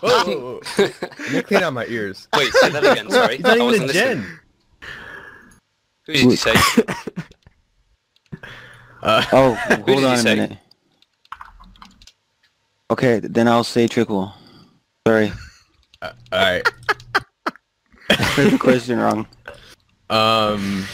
Whoa, 0.00 0.24
whoa, 0.24 0.40
whoa. 0.40 0.60
Let 0.78 1.32
me 1.32 1.42
clean 1.42 1.62
out 1.62 1.72
my 1.72 1.86
ears. 1.86 2.26
Wait, 2.36 2.52
say 2.52 2.70
that 2.70 2.84
again. 2.84 3.10
Sorry, 3.10 3.36
He's 3.36 3.44
not 3.44 3.52
I 3.52 3.54
even 3.56 3.66
wasn't 3.66 3.90
a 3.90 3.92
gen. 3.92 4.40
Who 6.06 6.12
did 6.12 6.22
you 6.22 6.36
say? 6.36 6.54
Uh, 9.02 9.24
Oh, 9.32 9.54
hold 9.86 10.04
on 10.04 10.14
a 10.14 10.18
say? 10.18 10.34
minute. 10.34 10.58
Okay, 12.90 13.20
then 13.20 13.46
I'll 13.48 13.64
say 13.64 13.86
Trickle. 13.86 14.32
Sorry, 15.06 15.32
all 16.02 16.10
right. 16.32 16.66
I 18.10 18.14
heard 18.14 18.52
the 18.52 18.58
question 18.58 18.98
wrong. 18.98 19.26
Um, 20.10 20.84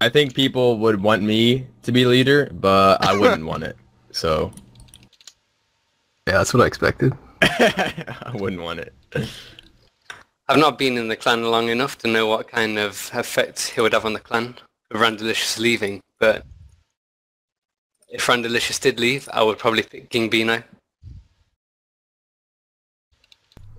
I 0.00 0.08
think 0.08 0.34
people 0.34 0.78
would 0.78 1.00
want 1.00 1.22
me 1.22 1.66
to 1.82 1.92
be 1.92 2.04
leader, 2.04 2.50
but 2.52 3.04
I 3.04 3.16
wouldn't 3.16 3.46
want 3.46 3.62
it. 3.62 3.76
So 4.10 4.50
Yeah, 6.26 6.38
that's 6.38 6.52
what 6.52 6.62
I 6.62 6.66
expected. 6.66 7.12
I 7.42 8.32
wouldn't 8.34 8.60
want 8.62 8.80
it. 8.80 8.92
I've 10.48 10.58
not 10.58 10.76
been 10.78 10.96
in 10.96 11.06
the 11.08 11.16
clan 11.16 11.44
long 11.44 11.68
enough 11.68 11.98
to 11.98 12.08
know 12.08 12.26
what 12.26 12.48
kind 12.48 12.78
of 12.78 13.10
effect 13.14 13.68
he 13.68 13.80
would 13.80 13.92
have 13.92 14.04
on 14.04 14.12
the 14.14 14.20
clan 14.20 14.56
with 14.90 15.00
Randalicious 15.00 15.58
leaving, 15.58 16.02
but 16.18 16.44
if 18.08 18.26
Randalicious 18.26 18.78
did 18.80 18.98
leave, 18.98 19.28
I 19.32 19.42
would 19.42 19.58
probably 19.58 19.82
pick 19.82 20.10
King 20.10 20.28
Bino. 20.28 20.62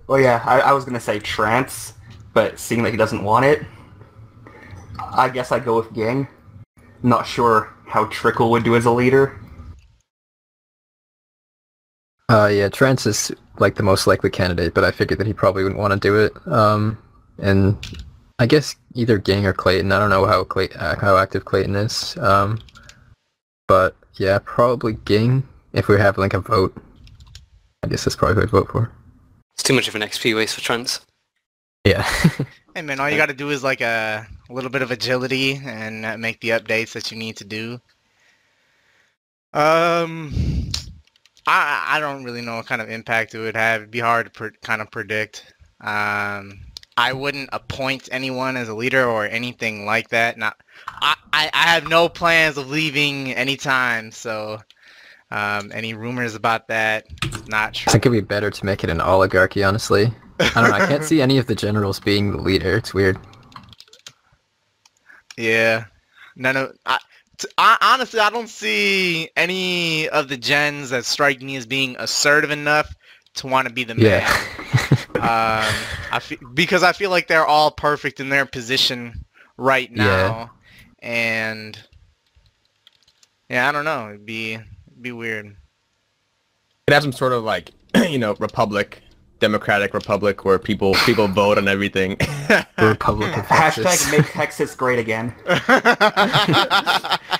Well, 0.06 0.20
yeah, 0.20 0.42
I, 0.44 0.60
I 0.60 0.72
was 0.72 0.84
gonna 0.84 1.00
say 1.00 1.18
trance, 1.18 1.94
but 2.32 2.58
seeing 2.58 2.82
that 2.82 2.90
he 2.90 2.96
doesn't 2.96 3.22
want 3.22 3.44
it, 3.44 3.64
I 4.98 5.28
guess 5.28 5.52
I'd 5.52 5.64
go 5.64 5.76
with 5.76 5.92
Ging. 5.94 6.26
Not 7.02 7.26
sure 7.26 7.72
how 7.86 8.06
Trickle 8.06 8.50
would 8.50 8.64
do 8.64 8.76
as 8.76 8.84
a 8.84 8.90
leader. 8.90 9.38
Uh, 12.28 12.46
yeah, 12.46 12.68
Trance 12.68 13.06
is 13.06 13.32
like 13.58 13.74
the 13.74 13.82
most 13.82 14.06
likely 14.06 14.30
candidate, 14.30 14.74
but 14.74 14.84
I 14.84 14.92
figured 14.92 15.18
that 15.18 15.26
he 15.26 15.32
probably 15.32 15.64
wouldn't 15.64 15.80
want 15.80 15.92
to 15.92 15.98
do 15.98 16.16
it. 16.16 16.32
Um, 16.46 16.96
and 17.38 17.76
I 18.38 18.46
guess 18.46 18.76
either 18.94 19.18
Gang 19.18 19.46
or 19.46 19.52
Clayton. 19.52 19.90
I 19.90 19.98
don't 19.98 20.10
know 20.10 20.26
how 20.26 20.44
Clay- 20.44 20.70
uh, 20.76 20.96
how 20.96 21.16
active 21.16 21.44
Clayton 21.44 21.74
is. 21.74 22.16
Um, 22.18 22.60
but 23.66 23.96
yeah, 24.16 24.38
probably 24.44 24.94
Gang. 25.04 25.46
If 25.72 25.88
we 25.88 25.98
have 25.98 26.18
like 26.18 26.34
a 26.34 26.40
vote, 26.40 26.76
I 27.82 27.88
guess 27.88 28.04
that's 28.04 28.16
probably 28.16 28.36
who 28.36 28.42
I'd 28.42 28.50
vote 28.50 28.70
for. 28.70 28.90
It's 29.54 29.62
too 29.62 29.74
much 29.74 29.88
of 29.88 29.94
an 29.94 30.02
XP 30.02 30.34
waste 30.34 30.54
for 30.54 30.60
Trance. 30.60 31.00
Yeah. 31.84 32.08
Hey 32.74 32.82
man, 32.82 33.00
all 33.00 33.10
you 33.10 33.16
got 33.16 33.26
to 33.26 33.34
do 33.34 33.50
is 33.50 33.64
like 33.64 33.80
a, 33.80 34.24
a 34.48 34.52
little 34.52 34.70
bit 34.70 34.82
of 34.82 34.92
agility 34.92 35.60
and 35.64 36.06
uh, 36.06 36.16
make 36.16 36.40
the 36.40 36.50
updates 36.50 36.92
that 36.92 37.10
you 37.10 37.18
need 37.18 37.36
to 37.38 37.44
do. 37.44 37.80
Um, 39.52 40.32
I 41.48 41.84
I 41.88 42.00
don't 42.00 42.22
really 42.22 42.42
know 42.42 42.56
what 42.56 42.66
kind 42.66 42.80
of 42.80 42.88
impact 42.88 43.34
it 43.34 43.40
would 43.40 43.56
have. 43.56 43.80
It'd 43.80 43.90
be 43.90 43.98
hard 43.98 44.26
to 44.26 44.30
pre- 44.30 44.56
kind 44.62 44.80
of 44.80 44.90
predict. 44.92 45.52
Um, 45.80 46.60
I 47.00 47.14
wouldn't 47.14 47.48
appoint 47.52 48.10
anyone 48.12 48.58
as 48.58 48.68
a 48.68 48.74
leader 48.74 49.04
or 49.06 49.24
anything 49.24 49.86
like 49.86 50.10
that. 50.10 50.36
Not, 50.36 50.60
I 50.86 51.16
I, 51.32 51.50
I 51.52 51.66
have 51.68 51.88
no 51.88 52.10
plans 52.10 52.58
of 52.58 52.68
leaving 52.68 53.32
anytime. 53.32 54.12
So, 54.12 54.60
um, 55.30 55.72
any 55.72 55.94
rumors 55.94 56.34
about 56.34 56.68
that, 56.68 57.06
not 57.48 57.72
true. 57.72 57.88
I 57.88 57.92
think 57.92 58.04
it'd 58.04 58.12
be 58.12 58.20
better 58.20 58.50
to 58.50 58.66
make 58.66 58.84
it 58.84 58.90
an 58.90 59.00
oligarchy, 59.00 59.64
honestly. 59.64 60.12
I 60.40 60.48
don't 60.60 60.70
know. 60.70 60.76
I 60.76 60.86
can't 60.86 61.04
see 61.10 61.22
any 61.22 61.38
of 61.38 61.46
the 61.46 61.54
generals 61.54 62.00
being 62.00 62.32
the 62.32 62.42
leader. 62.42 62.76
It's 62.76 62.92
weird. 62.92 63.18
Yeah. 65.38 65.86
None 66.36 66.56
of 66.58 66.76
I, 66.84 66.98
t- 67.38 67.48
I 67.56 67.78
honestly 67.80 68.20
I 68.20 68.28
don't 68.28 68.48
see 68.48 69.30
any 69.36 70.06
of 70.10 70.28
the 70.28 70.36
gens 70.36 70.90
that 70.90 71.06
strike 71.06 71.40
me 71.40 71.56
as 71.56 71.64
being 71.64 71.96
assertive 71.98 72.50
enough 72.50 72.94
to 73.36 73.46
want 73.46 73.68
to 73.68 73.72
be 73.72 73.84
the 73.84 73.94
man. 73.94 74.04
Yeah. 74.04 74.59
um, 75.16 75.66
I 76.12 76.18
fe- 76.20 76.38
because 76.54 76.82
I 76.82 76.92
feel 76.92 77.10
like 77.10 77.26
they're 77.28 77.46
all 77.46 77.70
perfect 77.70 78.20
in 78.20 78.28
their 78.28 78.46
position 78.46 79.24
right 79.56 79.90
Yeah. 79.92 80.04
now, 80.04 80.50
and 81.00 81.78
yeah, 83.48 83.68
I 83.68 83.72
don't 83.72 83.84
know. 83.84 84.08
It'd 84.10 84.26
be 84.26 84.54
it'd 84.54 85.02
be 85.02 85.12
weird. 85.12 85.56
Could 86.86 86.94
have 86.94 87.02
some 87.02 87.12
sort 87.12 87.32
of 87.32 87.42
like, 87.44 87.70
you 88.08 88.18
know, 88.18 88.34
republic, 88.38 89.02
democratic 89.40 89.92
republic 89.94 90.44
where 90.44 90.58
people 90.58 90.94
people 91.06 91.26
vote 91.42 91.58
on 91.58 91.66
everything. 91.68 92.16
Republic 92.78 93.36
of 93.36 93.44
Hashtag 93.46 94.10
make 94.12 94.26
Hexus 94.26 94.76
great 94.76 94.98
again. 94.98 95.34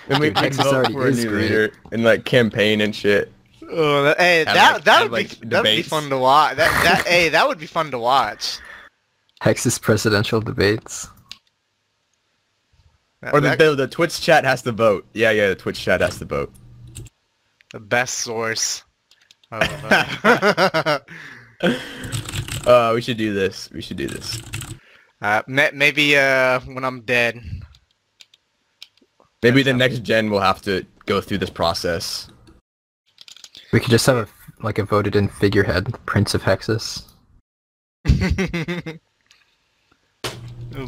and 0.09 0.19
we 0.21 0.31
Dude, 0.31 0.37
we 0.37 0.49
Hexus 0.49 0.65
vote 0.65 0.75
already 0.75 0.93
for 0.95 1.07
a 1.07 1.13
new 1.13 1.29
great. 1.29 1.43
leader 1.43 1.73
and 1.93 2.05
like 2.05 2.25
campaign 2.25 2.81
and 2.81 2.95
shit. 2.95 3.33
Oh, 3.73 4.03
that, 4.05 4.19
hey, 4.19 4.39
Have, 4.45 4.55
that 4.55 4.73
like- 4.73 4.85
that 4.85 4.93
have, 4.93 5.03
would 5.11 5.17
be 5.17 5.23
like, 5.23 5.51
that 5.51 5.63
would 5.63 5.77
be 5.77 5.83
fun 5.83 6.09
to 6.11 6.19
watch. 6.19 6.57
That 6.57 6.85
that 6.85 7.07
hey, 7.07 7.29
that 7.29 7.47
would 7.47 7.59
be 7.59 7.67
fun 7.67 7.91
to 7.93 7.99
watch. 7.99 8.59
Hexus 9.43 9.81
presidential 9.81 10.41
debates. 10.41 11.09
That- 13.23 13.35
Or 13.35 13.41
the, 13.41 13.51
that- 13.51 13.59
the 13.59 13.75
the 13.75 13.89
Twitch 13.89 14.21
chat 14.21 14.45
has 14.45 14.63
to 14.63 14.73
vote. 14.73 15.07
Yeah, 15.13 15.31
yeah, 15.31 15.49
the 15.49 15.55
Twitch 15.55 15.81
chat 15.81 16.01
has 16.01 16.19
to 16.19 16.25
vote. 16.25 16.53
the 17.73 17.81
best 17.81 18.19
source. 18.19 18.83
Uh, 19.53 20.99
Uh, 22.67 22.93
we 22.95 23.01
should 23.03 23.17
do 23.17 23.33
this. 23.35 23.71
We 23.73 23.81
should 23.83 23.97
do 23.97 24.07
this. 24.07 24.39
uh, 25.23 25.43
maybe 25.47 26.17
uh, 26.17 26.61
when 26.61 26.85
I'm 26.85 27.01
dead. 27.03 27.41
Maybe 29.43 29.63
the 29.63 29.71
sounds- 29.71 29.79
next 29.79 29.99
gen 30.01 30.31
will 30.31 30.41
have 30.41 30.61
to 30.63 30.85
go 31.07 31.21
through 31.21 31.39
this 31.39 31.51
process. 31.51 32.30
We 33.73 33.81
could 33.81 33.91
just 33.91 34.07
have 34.07 34.17
a 34.17 34.29
like 34.63 34.79
a 34.79 34.85
voted 34.85 35.17
in 35.17 35.29
figurehead, 35.29 35.95
Prince 36.07 36.35
of 36.35 36.43
Hexus. 36.43 37.05
it'll 38.05 38.99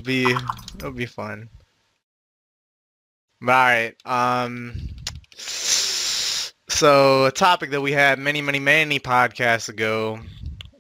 be 0.03 0.35
it'll 0.77 0.93
be 0.93 1.07
fun. 1.07 1.49
All 3.43 3.49
right. 3.49 3.95
Um. 4.05 4.75
So 5.37 7.27
a 7.27 7.31
topic 7.31 7.71
that 7.71 7.81
we 7.81 7.93
had 7.93 8.19
many, 8.19 8.43
many, 8.43 8.59
many 8.59 8.99
podcasts 8.99 9.69
ago 9.69 10.19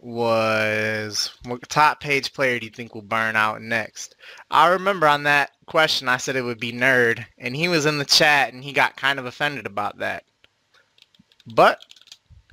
was 0.01 1.31
what 1.45 1.69
top 1.69 2.01
page 2.01 2.33
player 2.33 2.59
do 2.59 2.67
you 2.67 2.73
think 2.73 2.95
will 2.95 3.03
burn 3.03 3.37
out 3.37 3.63
next? 3.63 4.17
I 4.51 4.69
remember 4.69 5.07
on 5.07 5.23
that 5.25 5.53
question 5.67 6.09
I 6.09 6.17
said 6.17 6.35
it 6.35 6.43
would 6.43 6.59
be 6.59 6.73
nerd, 6.73 7.25
and 7.39 7.55
he 7.55 7.69
was 7.69 7.87
in 7.87 7.99
the 7.99 8.05
chat 8.05 8.53
and 8.53 8.65
he 8.65 8.73
got 8.73 8.97
kind 8.97 9.21
of 9.21 9.27
offended 9.27 9.67
about 9.67 9.99
that. 9.99 10.25
But 11.47 11.85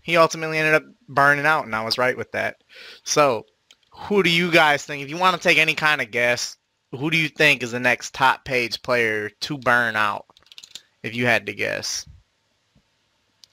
he 0.02 0.18
ultimately 0.18 0.58
ended 0.58 0.76
up 0.76 0.84
burning 1.08 1.46
out, 1.46 1.66
and 1.66 1.76
I 1.76 1.84
was 1.84 1.98
right 1.98 2.18
with 2.18 2.32
that. 2.32 2.64
So, 3.04 3.46
who 3.92 4.24
do 4.24 4.30
you 4.30 4.52
guys 4.52 4.86
think? 4.86 5.04
If 5.04 5.10
you 5.10 5.18
want 5.18 5.36
to 5.36 5.42
take 5.42 5.58
any 5.58 5.74
kind 5.74 6.02
of 6.02 6.12
guess, 6.12 6.58
who 6.92 7.12
do 7.12 7.18
you 7.18 7.30
think 7.30 7.64
is 7.64 7.72
the 7.72 7.80
next 7.80 8.14
top 8.14 8.46
page 8.46 8.82
player 8.82 9.30
to 9.42 9.58
burn 9.58 9.96
out? 9.96 10.26
If 11.04 11.16
you 11.16 11.26
had 11.26 11.46
to 11.46 11.54
guess. 11.54 12.06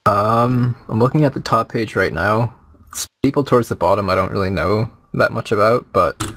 Um, 0.07 0.77
I'm 0.89 0.99
looking 0.99 1.25
at 1.25 1.35
the 1.35 1.41
top 1.41 1.71
page 1.71 1.97
right 1.97 2.13
now. 2.13 2.55
People 3.23 3.45
towards 3.45 3.69
the 3.69 3.77
bottom 3.77 4.09
I 4.09 4.15
don't 4.15 4.33
really 4.33 4.51
know 4.51 4.91
that 5.15 5.33
much 5.33 5.53
about, 5.53 5.87
but 5.93 6.33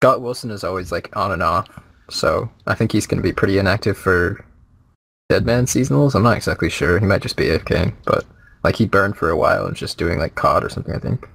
Scott 0.00 0.20
Wilson 0.20 0.50
is 0.50 0.64
always 0.64 0.92
like 0.92 1.14
on 1.16 1.32
and 1.32 1.42
off. 1.42 1.68
So 2.10 2.50
I 2.66 2.74
think 2.74 2.92
he's 2.92 3.06
going 3.06 3.22
to 3.22 3.26
be 3.26 3.32
pretty 3.32 3.58
inactive 3.58 3.96
for 3.96 4.44
Deadman 5.28 5.66
seasonals. 5.66 6.14
I'm 6.14 6.22
not 6.22 6.36
exactly 6.36 6.68
sure. 6.68 6.98
He 6.98 7.06
might 7.06 7.22
just 7.22 7.36
be 7.36 7.46
AFK, 7.46 7.94
but 8.04 8.24
like 8.62 8.76
he 8.76 8.86
burned 8.86 9.16
for 9.16 9.30
a 9.30 9.36
while 9.36 9.62
and 9.62 9.70
was 9.70 9.78
just 9.78 9.98
doing 9.98 10.18
like 10.18 10.34
COD 10.34 10.64
or 10.64 10.68
something. 10.68 10.94
I 10.94 10.98
think 10.98 11.26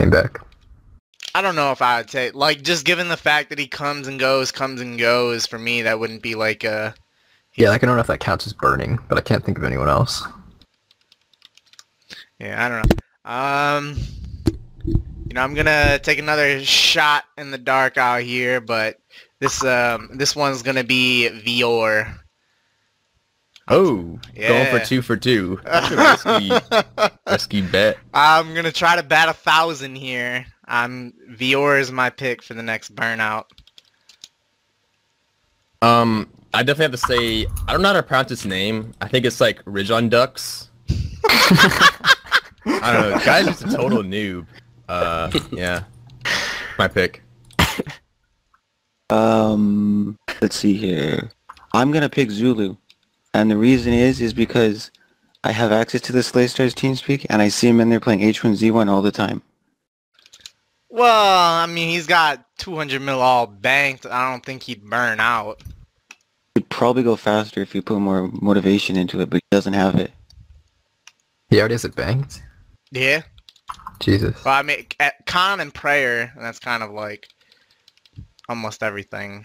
came 0.00 0.10
back. 0.10 0.40
I 1.34 1.42
don't 1.42 1.56
know 1.56 1.72
if 1.72 1.82
I 1.82 1.98
would 1.98 2.10
say 2.10 2.30
like 2.30 2.62
just 2.62 2.84
given 2.84 3.08
the 3.08 3.16
fact 3.16 3.48
that 3.50 3.58
he 3.58 3.66
comes 3.66 4.06
and 4.06 4.20
goes, 4.20 4.52
comes 4.52 4.80
and 4.80 4.98
goes. 4.98 5.46
For 5.46 5.58
me, 5.58 5.82
that 5.82 5.98
wouldn't 5.98 6.22
be 6.22 6.34
like 6.34 6.64
a 6.64 6.94
Yeah, 7.54 7.70
like 7.70 7.82
I 7.82 7.86
don't 7.86 7.96
know 7.96 8.00
if 8.00 8.06
that 8.06 8.20
counts 8.20 8.46
as 8.46 8.52
burning, 8.52 8.98
but 9.08 9.18
I 9.18 9.20
can't 9.20 9.44
think 9.44 9.58
of 9.58 9.64
anyone 9.64 9.88
else. 9.88 10.22
yeah. 12.38 12.64
I 12.64 12.68
don't 12.68 12.86
know. 12.86 12.94
Um, 13.24 13.96
you 14.84 15.34
know, 15.34 15.40
I'm 15.42 15.54
gonna 15.54 15.98
take 15.98 16.18
another 16.18 16.62
shot 16.64 17.24
in 17.38 17.50
the 17.50 17.58
dark 17.58 17.96
out 17.96 18.22
here, 18.22 18.60
but 18.60 19.00
this 19.40 19.64
um 19.64 20.10
this 20.14 20.36
one's 20.36 20.62
gonna 20.62 20.84
be 20.84 21.28
Vior. 21.44 22.14
Oh, 23.68 24.18
going 24.36 24.78
for 24.78 24.84
two 24.84 25.00
for 25.00 25.16
two. 25.16 25.58
That's 25.64 26.26
a 26.26 26.30
risky, 26.30 26.76
risky 27.26 27.60
bet. 27.62 27.96
I'm 28.12 28.54
gonna 28.54 28.72
try 28.72 28.96
to 28.96 29.02
bat 29.02 29.28
a 29.28 29.32
thousand 29.32 29.96
here. 29.96 30.44
I'm 30.66 31.14
Vior 31.30 31.80
is 31.80 31.90
my 31.90 32.10
pick 32.10 32.42
for 32.42 32.54
the 32.54 32.62
next 32.62 32.94
burnout. 32.94 33.44
Um, 35.80 36.28
I 36.52 36.62
definitely 36.62 36.84
have 36.84 37.00
to 37.00 37.06
say 37.06 37.46
I 37.66 37.72
don't 37.72 37.82
know 37.82 37.88
how 37.88 37.94
to 37.94 38.02
pronounce 38.02 38.30
his 38.30 38.44
name. 38.44 38.92
I 39.00 39.08
think 39.08 39.24
it's 39.24 39.40
like 39.40 39.64
Rijon 39.64 40.10
Ducks. 40.10 40.70
I 42.66 42.92
don't 42.92 43.10
know. 43.10 43.18
Guy's 43.24 43.46
just 43.46 43.64
a 43.64 43.76
total 43.76 44.02
noob. 44.02 44.46
Uh, 44.88 45.30
yeah. 45.52 45.84
My 46.78 46.88
pick. 46.88 47.22
Um, 49.10 50.18
let's 50.40 50.56
see 50.56 50.74
here. 50.74 51.30
I'm 51.72 51.92
gonna 51.92 52.08
pick 52.08 52.30
Zulu, 52.30 52.76
and 53.34 53.50
the 53.50 53.56
reason 53.56 53.92
is 53.92 54.20
is 54.20 54.32
because 54.32 54.90
I 55.42 55.52
have 55.52 55.72
access 55.72 56.00
to 56.02 56.12
the 56.12 56.22
Slay 56.22 56.46
Stars 56.46 56.74
TeamSpeak, 56.74 57.26
and 57.28 57.42
I 57.42 57.48
see 57.48 57.68
him 57.68 57.80
in 57.80 57.90
there 57.90 58.00
playing 58.00 58.20
H1Z1 58.20 58.88
all 58.88 59.02
the 59.02 59.12
time. 59.12 59.42
Well, 60.88 61.62
I 61.62 61.66
mean, 61.66 61.90
he's 61.90 62.06
got 62.06 62.46
200 62.58 63.02
mil 63.02 63.20
all 63.20 63.46
banked. 63.46 64.06
I 64.06 64.30
don't 64.30 64.44
think 64.46 64.62
he'd 64.62 64.88
burn 64.88 65.20
out. 65.20 65.60
He'd 66.54 66.68
probably 66.68 67.02
go 67.02 67.16
faster 67.16 67.60
if 67.60 67.74
you 67.74 67.82
put 67.82 67.98
more 67.98 68.28
motivation 68.28 68.96
into 68.96 69.20
it, 69.20 69.28
but 69.28 69.38
he 69.38 69.46
doesn't 69.50 69.72
have 69.72 69.96
it. 69.96 70.12
He 71.50 71.58
already 71.58 71.74
has 71.74 71.84
it 71.84 71.96
banked? 71.96 72.42
Yeah. 72.92 73.22
Jesus. 73.98 74.44
Well, 74.44 74.54
I 74.54 74.62
mean, 74.62 74.86
at 75.00 75.26
con 75.26 75.60
and 75.60 75.74
prayer, 75.74 76.32
that's 76.38 76.60
kind 76.60 76.82
of 76.82 76.92
like 76.92 77.28
almost 78.48 78.82
everything. 78.82 79.44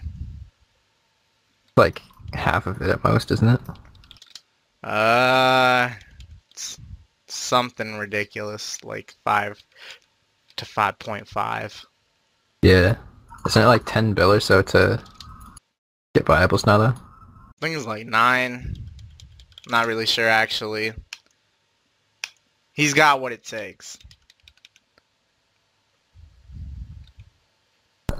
Like 1.76 2.00
half 2.34 2.66
of 2.66 2.80
it 2.80 2.90
at 2.90 3.04
most, 3.04 3.30
isn't 3.30 3.48
it? 3.48 3.60
Uh, 4.82 5.90
it's 6.50 6.78
something 7.28 7.98
ridiculous, 7.98 8.82
like 8.84 9.14
five 9.24 9.62
to 10.56 10.64
five 10.64 10.98
point 10.98 11.28
five. 11.28 11.84
Yeah. 12.62 12.96
Isn't 13.46 13.62
it 13.62 13.66
like 13.66 13.86
10 13.86 14.12
bill 14.12 14.32
or 14.32 14.40
so 14.40 14.60
to 14.62 15.02
get 16.14 16.26
viables 16.26 16.66
now 16.66 16.78
though? 16.78 16.94
I 16.94 17.60
think 17.60 17.76
it's 17.76 17.86
like 17.86 18.06
nine. 18.06 18.74
Not 19.68 19.86
really 19.86 20.06
sure 20.06 20.28
actually. 20.28 20.92
He's 22.72 22.94
got 22.94 23.20
what 23.20 23.32
it 23.32 23.44
takes. 23.44 23.98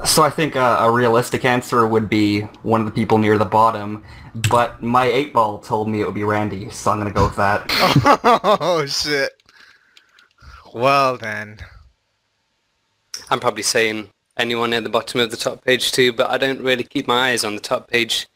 So 0.04 0.22
I 0.22 0.30
think 0.30 0.56
uh, 0.56 0.78
a 0.80 0.90
realistic 0.90 1.44
answer 1.44 1.86
would 1.86 2.08
be 2.08 2.42
one 2.62 2.80
of 2.80 2.86
the 2.86 2.92
people 2.92 3.18
near 3.18 3.38
the 3.38 3.44
bottom, 3.44 4.04
but 4.48 4.82
my 4.82 5.06
eight 5.06 5.32
ball 5.32 5.58
told 5.58 5.88
me 5.88 6.00
it 6.00 6.06
would 6.06 6.14
be 6.14 6.24
Randy, 6.24 6.70
so 6.70 6.90
I'm 6.90 6.98
gonna 6.98 7.10
go 7.10 7.26
with 7.26 7.36
that. 7.36 7.64
oh 8.60 8.86
shit. 8.86 9.32
Well 10.74 11.16
then. 11.16 11.58
I'm 13.28 13.40
probably 13.40 13.62
saying 13.62 14.10
anyone 14.36 14.70
near 14.70 14.80
the 14.80 14.88
bottom 14.88 15.20
of 15.20 15.30
the 15.30 15.36
top 15.36 15.64
page 15.64 15.92
too, 15.92 16.12
but 16.12 16.30
I 16.30 16.38
don't 16.38 16.60
really 16.60 16.84
keep 16.84 17.06
my 17.06 17.30
eyes 17.30 17.44
on 17.44 17.54
the 17.54 17.60
top 17.60 17.88
page. 17.88 18.26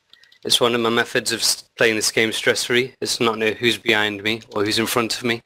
It's 0.44 0.60
one 0.60 0.74
of 0.74 0.80
my 0.80 0.90
methods 0.90 1.32
of 1.32 1.42
playing 1.76 1.96
this 1.96 2.12
game 2.12 2.30
stress-free. 2.30 2.94
It's 3.00 3.16
to 3.16 3.24
not 3.24 3.38
know 3.38 3.52
who's 3.52 3.78
behind 3.78 4.22
me 4.22 4.42
or 4.54 4.64
who's 4.64 4.78
in 4.78 4.86
front 4.86 5.16
of 5.16 5.24
me. 5.24 5.42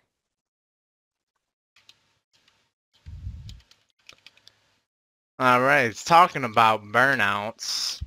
All 5.41 5.61
right, 5.61 5.95
talking 5.95 6.43
about 6.43 6.83
burnouts. 6.83 8.03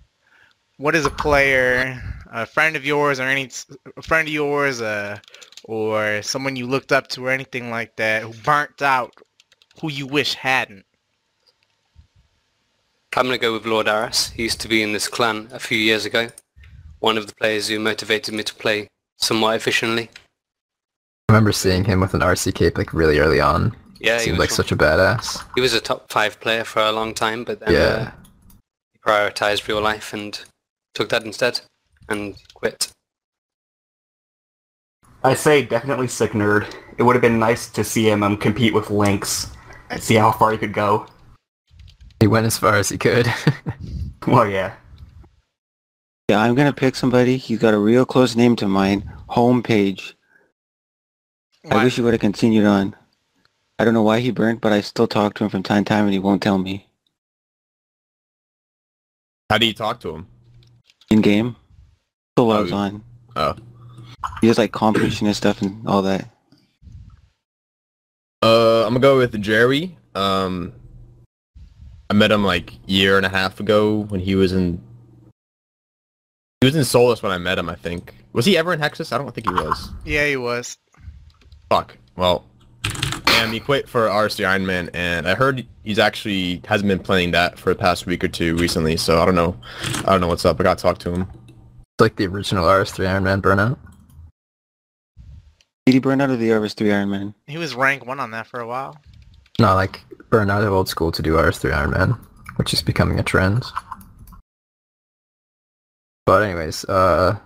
What 0.75 0.95
is 0.95 1.05
a 1.05 1.09
player, 1.09 2.03
a 2.29 2.45
friend 2.45 2.75
of 2.75 2.85
yours, 2.85 3.21
or 3.21 3.23
any 3.23 3.50
a 3.95 4.01
friend 4.01 4.27
of 4.27 4.33
yours, 4.33 4.81
uh, 4.81 5.17
or 5.63 6.21
someone 6.23 6.57
you 6.57 6.67
looked 6.67 6.91
up 6.91 7.07
to, 7.09 7.25
or 7.25 7.29
anything 7.29 7.69
like 7.69 7.95
that, 7.95 8.23
who 8.23 8.33
burnt 8.33 8.81
out, 8.81 9.13
who 9.79 9.89
you 9.89 10.07
wish 10.07 10.33
hadn't? 10.33 10.85
I'm 13.15 13.27
going 13.27 13.39
to 13.39 13.41
go 13.41 13.53
with 13.53 13.65
Lord 13.65 13.88
Aras. 13.88 14.31
He 14.31 14.43
used 14.43 14.59
to 14.61 14.67
be 14.67 14.83
in 14.83 14.91
this 14.91 15.07
clan 15.07 15.47
a 15.53 15.59
few 15.59 15.77
years 15.77 16.03
ago. 16.03 16.27
One 17.00 17.17
of 17.17 17.27
the 17.27 17.35
players 17.35 17.69
who 17.69 17.79
motivated 17.79 18.33
me 18.33 18.43
to 18.43 18.55
play 18.55 18.89
somewhat 19.15 19.56
efficiently. 19.56 20.10
I 21.29 21.34
remember 21.34 21.53
seeing 21.53 21.86
him 21.86 22.01
with 22.01 22.13
an 22.13 22.19
RC 22.19 22.56
cape 22.56 22.77
like 22.77 22.93
really 22.93 23.19
early 23.19 23.39
on. 23.39 23.73
Yeah, 24.01 24.17
he 24.17 24.25
Seemed 24.25 24.37
was, 24.37 24.49
like 24.49 24.55
such 24.55 24.71
a 24.71 24.75
badass. 24.75 25.43
he 25.55 25.61
was 25.61 25.73
a 25.73 25.79
top 25.79 26.11
five 26.11 26.39
player 26.39 26.63
for 26.63 26.81
a 26.81 26.91
long 26.91 27.13
time, 27.13 27.43
but 27.43 27.59
then 27.59 27.71
Yeah. 27.73 27.79
uh, 27.79 28.11
he 28.93 28.99
prioritized 28.99 29.67
real 29.67 29.81
life 29.81 30.11
and 30.13 30.39
took 30.95 31.09
that 31.09 31.23
instead 31.23 31.61
and 32.09 32.35
quit. 32.55 32.87
I 35.23 35.35
say 35.35 35.63
definitely 35.63 36.07
sick 36.07 36.31
nerd. 36.31 36.73
It 36.97 37.03
would 37.03 37.15
have 37.15 37.21
been 37.21 37.37
nice 37.37 37.69
to 37.69 37.83
see 37.83 38.09
him 38.09 38.23
um, 38.23 38.37
compete 38.37 38.73
with 38.73 38.89
Lynx 38.89 39.51
and 39.91 40.01
see 40.01 40.15
how 40.15 40.31
far 40.31 40.51
he 40.51 40.57
could 40.57 40.73
go. 40.73 41.05
He 42.19 42.25
went 42.27 42.47
as 42.47 42.57
far 42.57 42.75
as 42.75 42.89
he 42.89 42.97
could. 42.97 43.31
Well, 44.27 44.47
yeah. 44.47 44.75
Yeah, 46.29 46.41
I'm 46.41 46.53
gonna 46.53 46.71
pick 46.73 46.95
somebody. 46.95 47.37
He's 47.37 47.57
got 47.57 47.73
a 47.73 47.79
real 47.79 48.05
close 48.05 48.35
name 48.35 48.55
to 48.57 48.67
mine. 48.67 49.11
Homepage. 49.31 50.13
I 51.71 51.83
wish 51.83 51.95
he 51.95 52.03
would 52.03 52.13
have 52.13 52.21
continued 52.21 52.65
on. 52.67 52.95
I 53.82 53.84
don't 53.84 53.96
know 53.96 54.04
why 54.04 54.20
he 54.20 54.30
burnt, 54.30 54.62
but 54.62 54.72
I 54.72 54.82
still 54.82 55.08
talk 55.08 55.34
to 55.34 55.44
him 55.44 55.50
from 55.50 55.63
time 55.63 55.84
to 55.84 55.89
time 55.89 56.04
and 56.04 56.13
he 56.13 56.20
won't 56.20 56.44
tell 56.44 56.60
me. 56.60 56.88
How 59.50 59.58
do 59.58 59.65
you 59.65 59.74
talk 59.74 60.00
to 60.02 60.13
him? 60.13 60.28
In 61.10 61.22
game. 61.22 61.56
Still 62.36 62.46
logs 62.46 62.70
you- 62.70 62.76
on. 62.76 63.04
Oh. 63.36 63.56
He 64.39 64.46
does 64.46 64.60
like 64.60 64.72
competition 64.72 65.26
and 65.26 65.36
stuff 65.36 65.63
and 65.63 65.88
all 65.88 66.04
that. 66.04 66.30
Uh, 68.44 68.86
I'm 68.86 68.94
gonna 68.94 69.00
go 69.00 69.17
with 69.17 69.41
Jerry. 69.41 69.98
Um, 70.13 70.74
I 72.12 72.13
met 72.13 72.32
him 72.32 72.44
like 72.44 72.74
year 72.86 73.17
and 73.17 73.26
a 73.26 73.30
half 73.30 73.60
ago 73.60 74.02
when 74.10 74.20
he 74.20 74.36
was 74.36 74.52
in. 74.52 74.80
He 76.60 76.67
was 76.67 76.76
in 76.76 76.84
Solus 76.84 77.24
when 77.24 77.32
I 77.32 77.39
met 77.39 77.58
him. 77.58 77.67
I 77.67 77.74
think. 77.76 78.13
Was 78.32 78.46
he 78.46 78.60
ever 78.60 78.74
in 78.74 78.80
Hexus? 78.80 79.12
I 79.12 79.17
don't 79.17 79.34
think 79.34 79.48
he 79.48 79.54
was. 79.56 79.89
Yeah, 80.06 80.28
he 80.28 80.38
was. 80.38 80.78
Fuck. 81.67 81.98
Well, 82.15 82.46
and 83.41 83.54
he 83.54 83.60
quit 83.60 83.89
for 83.89 84.08
RC 84.08 84.45
Iron 84.45 84.65
Man, 84.65 84.89
and 84.93 85.27
I 85.27 85.34
heard 85.34 85.65
he's 85.84 85.97
actually 85.97 86.62
hasn't 86.67 86.88
been 86.88 86.99
playing 86.99 87.32
that 87.32 87.58
for 87.58 87.73
the 87.73 87.80
past 87.80 88.06
week 88.06 88.23
or 88.23 88.27
two 88.27 88.56
recently. 88.58 88.97
So 88.97 89.19
I 89.19 89.25
don't 89.25 89.36
know. 89.36 89.60
I 90.06 90.12
don't 90.12 90.21
know 90.21 90.27
what's 90.27 90.45
up. 90.45 90.60
I 90.60 90.63
got 90.63 90.77
to 90.77 90.82
talk 90.82 90.99
to 90.99 91.12
him. 91.12 91.27
It's 91.47 92.01
like 92.01 92.15
the 92.15 92.27
original 92.27 92.65
RS3 92.65 93.08
Iron 93.08 93.23
Man 93.23 93.41
burnout. 93.41 93.77
Did 95.88 95.93
he 95.93 95.99
burn 95.99 96.21
out 96.21 96.30
of 96.30 96.39
the 96.39 96.49
RS3 96.49 96.93
Iron 96.93 97.10
Man? 97.10 97.34
He 97.47 97.58
was 97.58 97.73
rank 97.73 98.06
one 98.06 98.19
on 98.19 98.32
that 98.32 98.45
for 98.45 98.60
a 98.60 98.67
while. 98.67 98.95
No, 99.60 99.73
like 99.73 100.01
burnout 100.30 100.65
of 100.65 100.71
old 100.71 100.88
school 100.88 101.12
to 101.12 101.21
do 101.21 101.34
RS3 101.34 101.73
Iron 101.73 101.91
Man, 101.91 102.12
which 102.58 102.73
is 102.73 102.84
becoming 102.84 103.19
a 103.19 103.23
trend. 103.23 103.63
But 106.27 106.43
anyways, 106.43 106.86
uh, 106.86 107.38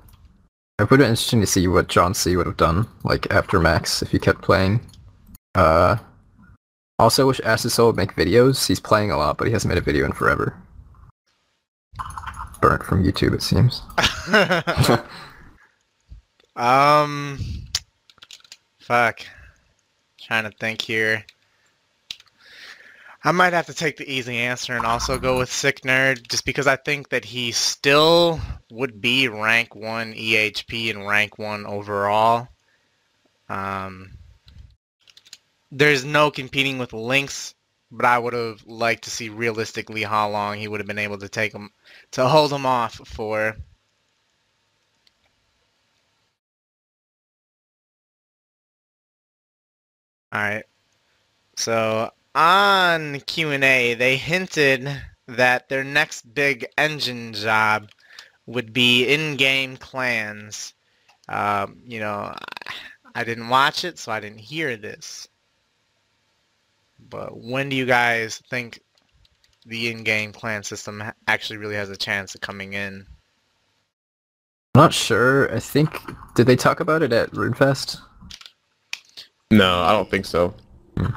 it 0.77 0.83
would 0.83 0.89
have 0.89 0.99
been 0.99 1.09
interesting 1.11 1.39
to 1.39 1.47
see 1.47 1.67
what 1.69 1.87
John 1.87 2.13
C 2.13 2.35
would 2.35 2.45
have 2.45 2.57
done, 2.57 2.85
like 3.05 3.31
after 3.31 3.61
Max, 3.61 4.01
if 4.01 4.11
he 4.11 4.19
kept 4.19 4.41
playing. 4.41 4.81
Uh, 5.55 5.97
also 6.99 7.27
wish 7.27 7.39
Acid 7.43 7.71
Soul 7.71 7.87
would 7.87 7.95
make 7.95 8.15
videos. 8.15 8.67
He's 8.67 8.79
playing 8.79 9.11
a 9.11 9.17
lot, 9.17 9.37
but 9.37 9.47
he 9.47 9.53
hasn't 9.53 9.69
made 9.69 9.77
a 9.77 9.81
video 9.81 10.05
in 10.05 10.11
forever. 10.11 10.55
Burnt 12.61 12.83
from 12.83 13.03
YouTube, 13.03 13.33
it 13.33 13.41
seems. 13.41 13.81
um, 16.55 17.39
fuck. 18.79 19.21
Trying 20.21 20.43
to 20.43 20.57
think 20.57 20.81
here. 20.81 21.25
I 23.23 23.31
might 23.31 23.53
have 23.53 23.65
to 23.65 23.73
take 23.73 23.97
the 23.97 24.11
easy 24.11 24.37
answer 24.37 24.75
and 24.75 24.85
also 24.85 25.17
go 25.17 25.39
with 25.39 25.51
Sick 25.51 25.81
Nerd, 25.81 26.27
just 26.27 26.45
because 26.45 26.67
I 26.67 26.75
think 26.75 27.09
that 27.09 27.25
he 27.25 27.51
still 27.51 28.39
would 28.69 29.01
be 29.01 29.27
rank 29.27 29.73
one 29.73 30.13
EHP 30.13 30.91
and 30.91 31.07
rank 31.07 31.39
one 31.39 31.65
overall. 31.65 32.47
Um, 33.49 34.11
there's 35.71 36.05
no 36.05 36.31
competing 36.31 36.77
with 36.77 36.93
Lynx, 36.93 37.53
but 37.91 38.05
I 38.05 38.17
would 38.17 38.33
have 38.33 38.65
liked 38.65 39.03
to 39.05 39.09
see 39.09 39.29
realistically 39.29 40.03
how 40.03 40.29
long 40.29 40.57
he 40.57 40.67
would 40.67 40.79
have 40.79 40.87
been 40.87 40.99
able 40.99 41.17
to 41.19 41.29
take 41.29 41.53
him 41.53 41.71
to 42.11 42.27
hold 42.27 42.51
him 42.53 42.65
off 42.65 42.95
for. 43.05 43.55
All 50.31 50.41
right. 50.41 50.65
So 51.57 52.11
on 52.35 53.19
Q&A, 53.21 53.93
they 53.95 54.17
hinted 54.17 54.89
that 55.27 55.69
their 55.69 55.83
next 55.83 56.33
big 56.33 56.65
engine 56.77 57.33
job 57.33 57.89
would 58.45 58.73
be 58.73 59.05
in-game 59.07 59.77
clans. 59.77 60.73
Um, 61.29 61.81
you 61.85 61.99
know, 61.99 62.35
I 63.15 63.23
didn't 63.23 63.49
watch 63.49 63.83
it, 63.85 63.97
so 63.97 64.11
I 64.11 64.19
didn't 64.19 64.39
hear 64.39 64.77
this. 64.77 65.27
But 66.99 67.37
when 67.37 67.69
do 67.69 67.75
you 67.75 67.85
guys 67.85 68.41
think 68.49 68.79
the 69.65 69.89
in-game 69.89 70.31
clan 70.31 70.63
system 70.63 71.03
actually 71.27 71.57
really 71.57 71.75
has 71.75 71.89
a 71.89 71.97
chance 71.97 72.35
of 72.35 72.41
coming 72.41 72.73
in? 72.73 73.05
I'm 74.75 74.81
not 74.81 74.93
sure. 74.93 75.53
I 75.53 75.59
think 75.59 75.99
did 76.35 76.47
they 76.47 76.55
talk 76.55 76.79
about 76.79 77.01
it 77.01 77.13
at 77.13 77.31
RuneFest? 77.31 77.99
No, 79.51 79.81
I 79.81 79.91
don't 79.91 80.09
think 80.09 80.25
so. 80.25 80.53
Hmm. 80.97 81.07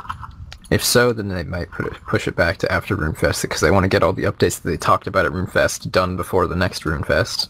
If 0.71 0.85
so, 0.85 1.12
then 1.12 1.29
they 1.29 1.45
might 1.45 1.71
put 1.71 1.87
it, 1.87 1.95
push 2.07 2.29
it 2.29 2.37
back 2.37 2.59
to 2.59 2.71
after 2.71 2.97
RuneFest 2.97 3.43
because 3.43 3.61
they 3.61 3.71
want 3.71 3.85
to 3.85 3.88
get 3.88 4.03
all 4.03 4.12
the 4.12 4.25
updates 4.25 4.61
that 4.61 4.69
they 4.69 4.77
talked 4.77 5.07
about 5.07 5.25
at 5.25 5.33
RuneFest 5.33 5.91
done 5.91 6.17
before 6.17 6.47
the 6.47 6.57
next 6.57 6.85
RuneFest. 6.85 7.49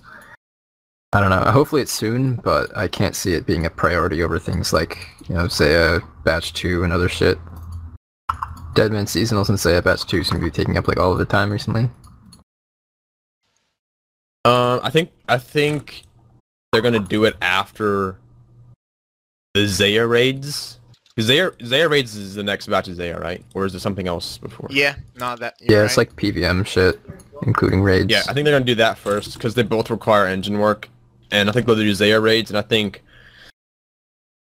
I 1.13 1.21
don't 1.21 1.31
know. 1.31 1.51
Hopefully 1.51 1.83
it's 1.83 1.93
soon, 1.93 2.37
but 2.37 2.75
I 2.77 2.87
can't 2.87 3.17
see 3.17 3.33
it 3.33 3.47
being 3.47 3.67
a 3.67 3.71
priority 3.71 4.23
over 4.23 4.39
things 4.39 4.73
like, 4.73 5.09
you 5.27 5.35
know, 5.35 5.49
Zeah 5.49 6.01
Batch 6.25 6.53
2 6.53 6.85
and 6.85 6.93
other 6.93 7.09
shit. 7.09 7.39
Deadman 8.75 9.07
Seasonals 9.07 9.49
and 9.49 9.59
Zeah 9.59 9.83
Batch 9.83 10.07
2 10.07 10.25
seem 10.25 10.39
to 10.39 10.45
be 10.45 10.51
taking 10.51 10.77
up 10.77 10.89
like 10.89 10.99
all 10.99 11.13
of 11.13 11.19
the 11.19 11.25
time 11.25 11.51
recently. 11.51 11.91
Uh, 14.45 14.81
I 14.83 14.91
think 14.91 15.11
I 15.29 15.37
think 15.37 16.05
they're 16.73 16.83
gonna 16.83 17.01
do 17.01 17.25
it 17.25 17.37
after 17.43 18.17
the 19.55 19.67
Zeah 19.67 20.07
raids. 20.07 20.79
Because 21.15 21.27
Zeah, 21.27 21.51
Zeah 21.65 21.89
raids 21.89 22.15
is 22.15 22.35
the 22.35 22.45
next 22.45 22.69
batch 22.69 22.89
of 22.89 22.95
Zeah, 22.95 23.19
right? 23.19 23.45
Or 23.55 23.67
is 23.67 23.73
there 23.73 23.81
something 23.81 24.07
else 24.07 24.39
before? 24.39 24.69
Yeah, 24.71 24.95
no, 25.17 25.35
that. 25.37 25.57
Yeah, 25.61 25.71
you're 25.71 25.85
it's 25.85 25.97
like 25.97 26.15
PVM 26.15 26.65
shit, 26.67 27.01
including 27.43 27.83
raids. 27.83 28.11
Yeah, 28.11 28.23
I 28.29 28.33
think 28.33 28.45
they're 28.45 28.55
gonna 28.55 28.65
do 28.65 28.77
that 28.77 28.99
first 28.99 29.35
because 29.35 29.55
they 29.55 29.65
both 29.65 29.91
require 29.91 30.27
engine 30.27 30.61
work, 30.61 30.89
and 31.33 31.49
I 31.49 31.53
think 31.53 31.67
they'll 31.67 31.75
do 31.75 31.93
Zeah 31.93 32.21
raids, 32.21 32.51
and 32.51 32.59
I 32.59 32.63
think 32.63 33.03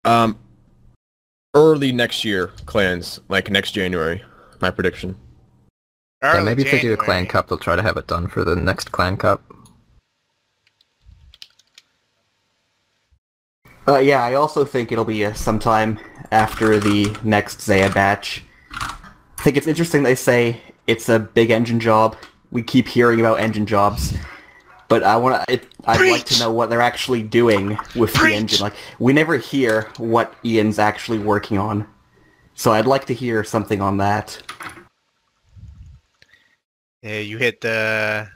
um 0.05 0.37
early 1.53 1.91
next 1.91 2.23
year 2.23 2.47
clans, 2.65 3.19
like 3.27 3.49
next 3.49 3.71
January, 3.71 4.23
my 4.61 4.71
prediction. 4.71 5.15
Yeah, 6.21 6.37
Early 6.37 6.45
maybe 6.45 6.63
if 6.63 6.71
they 6.71 6.79
do 6.79 6.93
a 6.93 6.97
clan 6.97 7.25
cup, 7.25 7.47
they'll 7.47 7.57
try 7.57 7.75
to 7.75 7.81
have 7.81 7.97
it 7.97 8.07
done 8.07 8.27
for 8.27 8.43
the 8.43 8.55
next 8.55 8.91
clan 8.91 9.17
cup. 9.17 9.41
Uh, 13.87 13.97
yeah, 13.97 14.23
I 14.23 14.35
also 14.35 14.63
think 14.63 14.91
it'll 14.91 15.05
be 15.05 15.25
uh, 15.25 15.33
sometime 15.33 15.99
after 16.31 16.79
the 16.79 17.15
next 17.23 17.61
Zeah 17.61 17.89
batch. 17.89 18.43
I 18.71 19.43
think 19.43 19.57
it's 19.57 19.65
interesting 19.65 20.03
they 20.03 20.13
say 20.13 20.61
it's 20.85 21.09
a 21.09 21.17
big 21.17 21.49
engine 21.49 21.79
job. 21.79 22.15
We 22.51 22.61
keep 22.61 22.87
hearing 22.87 23.19
about 23.19 23.39
engine 23.39 23.65
jobs, 23.65 24.13
but 24.91 25.03
I 25.03 25.15
want 25.15 25.47
to. 25.47 25.61
I'd 25.85 26.11
like 26.11 26.25
to 26.25 26.39
know 26.39 26.51
what 26.51 26.69
they're 26.69 26.81
actually 26.81 27.23
doing 27.23 27.79
with 27.95 28.13
the 28.13 28.33
engine. 28.33 28.59
Like 28.59 28.73
we 28.99 29.13
never 29.13 29.37
hear 29.37 29.89
what 29.97 30.35
Ian's 30.43 30.79
actually 30.79 31.17
working 31.17 31.57
on, 31.57 31.87
so 32.55 32.73
I'd 32.73 32.85
like 32.85 33.05
to 33.05 33.13
hear 33.13 33.45
something 33.45 33.81
on 33.81 33.97
that. 33.97 34.37
Yeah, 37.01 37.19
you 37.19 37.37
hit 37.37 37.61
the. 37.61 38.29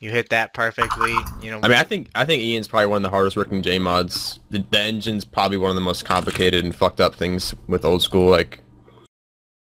You 0.00 0.10
hit 0.10 0.30
that 0.30 0.52
perfectly. 0.52 1.14
You 1.40 1.52
know. 1.52 1.60
I 1.62 1.68
mean, 1.68 1.78
I 1.78 1.84
think 1.84 2.08
I 2.16 2.24
think 2.24 2.42
Ian's 2.42 2.66
probably 2.66 2.88
one 2.88 2.96
of 2.96 3.02
the 3.04 3.10
hardest 3.10 3.36
working 3.36 3.62
J 3.62 3.78
mods. 3.78 4.40
The, 4.50 4.64
the 4.68 4.80
engine's 4.80 5.24
probably 5.24 5.58
one 5.58 5.70
of 5.70 5.76
the 5.76 5.80
most 5.80 6.04
complicated 6.04 6.64
and 6.64 6.74
fucked 6.74 7.00
up 7.00 7.14
things 7.14 7.54
with 7.68 7.84
old 7.84 8.02
school. 8.02 8.28
Like, 8.28 8.64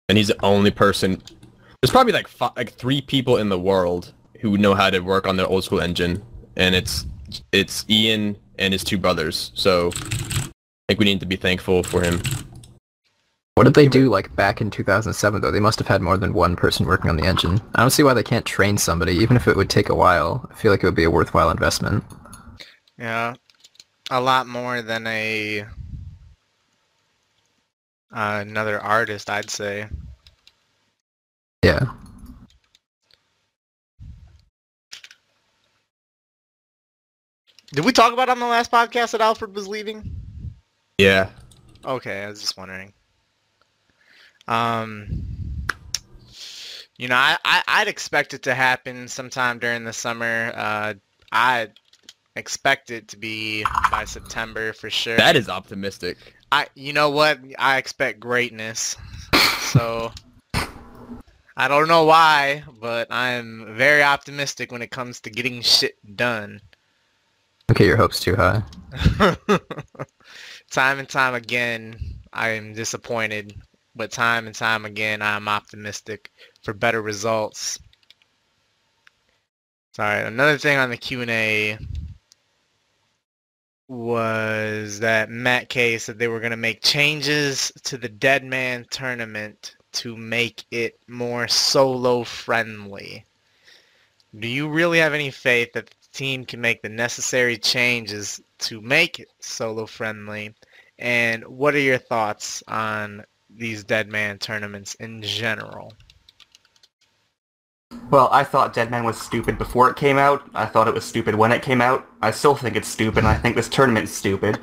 and 0.08 0.16
he's 0.16 0.28
the 0.28 0.44
only 0.44 0.70
person. 0.70 1.20
There's 1.80 1.90
probably 1.90 2.12
like 2.12 2.28
fi- 2.28 2.52
like 2.56 2.72
three 2.74 3.00
people 3.00 3.36
in 3.38 3.48
the 3.48 3.58
world 3.58 4.14
who 4.42 4.58
know 4.58 4.74
how 4.74 4.90
to 4.90 4.98
work 4.98 5.26
on 5.26 5.36
their 5.36 5.46
old 5.46 5.64
school 5.64 5.80
engine, 5.80 6.22
and 6.56 6.74
it's 6.74 7.06
it's 7.52 7.86
Ian 7.88 8.36
and 8.58 8.74
his 8.74 8.84
two 8.84 8.98
brothers. 8.98 9.52
So, 9.54 9.92
I 9.94 10.50
think 10.88 10.98
we 10.98 11.06
need 11.06 11.20
to 11.20 11.26
be 11.26 11.36
thankful 11.36 11.82
for 11.84 12.02
him. 12.02 12.20
What 13.54 13.64
did 13.64 13.74
they 13.74 13.86
do 13.86 14.10
like 14.10 14.34
back 14.34 14.60
in 14.60 14.70
2007 14.70 15.40
though? 15.40 15.50
They 15.50 15.60
must 15.60 15.78
have 15.78 15.86
had 15.86 16.02
more 16.02 16.16
than 16.16 16.34
one 16.34 16.56
person 16.56 16.86
working 16.86 17.08
on 17.08 17.16
the 17.16 17.24
engine. 17.24 17.60
I 17.76 17.80
don't 17.80 17.90
see 17.90 18.02
why 18.02 18.14
they 18.14 18.22
can't 18.22 18.44
train 18.44 18.76
somebody, 18.76 19.12
even 19.14 19.36
if 19.36 19.46
it 19.46 19.56
would 19.56 19.70
take 19.70 19.88
a 19.88 19.94
while. 19.94 20.48
I 20.50 20.54
feel 20.54 20.72
like 20.72 20.82
it 20.82 20.86
would 20.86 20.96
be 20.96 21.04
a 21.04 21.10
worthwhile 21.10 21.50
investment. 21.50 22.02
Yeah, 22.98 23.34
a 24.10 24.20
lot 24.20 24.46
more 24.48 24.82
than 24.82 25.06
a 25.06 25.64
uh, 28.12 28.44
another 28.46 28.80
artist, 28.80 29.30
I'd 29.30 29.50
say. 29.50 29.88
Yeah. 31.62 31.92
Did 37.72 37.84
we 37.84 37.92
talk 37.92 38.12
about 38.12 38.28
on 38.28 38.38
the 38.38 38.46
last 38.46 38.70
podcast 38.70 39.12
that 39.12 39.20
Alfred 39.20 39.54
was 39.54 39.66
leaving? 39.66 40.14
Yeah, 40.98 41.30
Okay, 41.84 42.22
I 42.22 42.28
was 42.28 42.40
just 42.40 42.56
wondering. 42.56 42.92
Um, 44.46 45.24
you 46.96 47.08
know, 47.08 47.16
I, 47.16 47.36
I 47.44 47.62
I'd 47.66 47.88
expect 47.88 48.34
it 48.34 48.42
to 48.44 48.54
happen 48.54 49.08
sometime 49.08 49.58
during 49.58 49.84
the 49.84 49.92
summer. 49.92 50.52
Uh, 50.54 50.94
I 51.32 51.68
expect 52.36 52.90
it 52.90 53.08
to 53.08 53.16
be 53.16 53.64
by 53.90 54.04
September 54.04 54.72
for 54.72 54.90
sure. 54.90 55.16
that 55.16 55.36
is 55.36 55.48
optimistic. 55.48 56.18
I, 56.52 56.66
you 56.74 56.92
know 56.92 57.10
what? 57.10 57.40
I 57.58 57.78
expect 57.78 58.20
greatness. 58.20 58.96
So 59.60 60.12
I 61.56 61.66
don't 61.68 61.88
know 61.88 62.04
why, 62.04 62.62
but 62.80 63.08
I'm 63.10 63.74
very 63.74 64.02
optimistic 64.02 64.70
when 64.70 64.82
it 64.82 64.90
comes 64.90 65.20
to 65.22 65.30
getting 65.30 65.62
shit 65.62 65.96
done. 66.16 66.60
Okay, 67.72 67.86
your 67.86 67.96
hopes 67.96 68.20
too 68.20 68.36
high. 68.36 68.62
time 70.70 70.98
and 70.98 71.08
time 71.08 71.32
again, 71.32 71.96
I 72.30 72.50
am 72.50 72.74
disappointed, 72.74 73.54
but 73.96 74.12
time 74.12 74.46
and 74.46 74.54
time 74.54 74.84
again, 74.84 75.22
I'm 75.22 75.48
optimistic 75.48 76.30
for 76.62 76.74
better 76.74 77.00
results. 77.00 77.78
Sorry, 79.92 80.22
another 80.22 80.58
thing 80.58 80.76
on 80.76 80.90
the 80.90 80.98
Q&A 80.98 81.78
was 83.88 85.00
that 85.00 85.30
Mat 85.30 85.70
K 85.70 85.96
said 85.96 86.18
they 86.18 86.28
were 86.28 86.40
going 86.40 86.50
to 86.50 86.58
make 86.58 86.82
changes 86.82 87.72
to 87.84 87.96
the 87.96 88.10
Dead 88.10 88.44
Man 88.44 88.84
tournament 88.90 89.76
to 89.92 90.14
make 90.14 90.66
it 90.70 91.00
more 91.08 91.48
solo 91.48 92.22
friendly. 92.22 93.24
Do 94.38 94.46
you 94.46 94.68
really 94.68 94.98
have 94.98 95.14
any 95.14 95.30
faith 95.30 95.72
that 95.72 95.86
the 95.86 95.96
team 96.12 96.44
can 96.44 96.60
make 96.60 96.82
the 96.82 96.88
necessary 96.88 97.56
changes 97.56 98.40
to 98.58 98.80
make 98.80 99.18
it 99.18 99.28
solo 99.40 99.86
friendly? 99.86 100.54
And 100.98 101.44
what 101.44 101.74
are 101.74 101.80
your 101.80 101.98
thoughts 101.98 102.62
on 102.68 103.24
these 103.50 103.84
Dead 103.84 104.08
Man 104.08 104.38
tournaments 104.38 104.94
in 104.96 105.22
general? 105.22 105.92
Well, 108.10 108.28
I 108.32 108.44
thought 108.44 108.74
Dead 108.74 108.90
Man 108.90 109.04
was 109.04 109.20
stupid 109.20 109.58
before 109.58 109.90
it 109.90 109.96
came 109.96 110.18
out. 110.18 110.48
I 110.54 110.66
thought 110.66 110.88
it 110.88 110.94
was 110.94 111.04
stupid 111.04 111.34
when 111.34 111.52
it 111.52 111.62
came 111.62 111.80
out. 111.80 112.06
I 112.20 112.30
still 112.30 112.54
think 112.54 112.76
it's 112.76 112.88
stupid, 112.88 113.18
and 113.18 113.28
I 113.28 113.34
think 113.34 113.56
this 113.56 113.68
tournament's 113.68 114.12
stupid. 114.12 114.58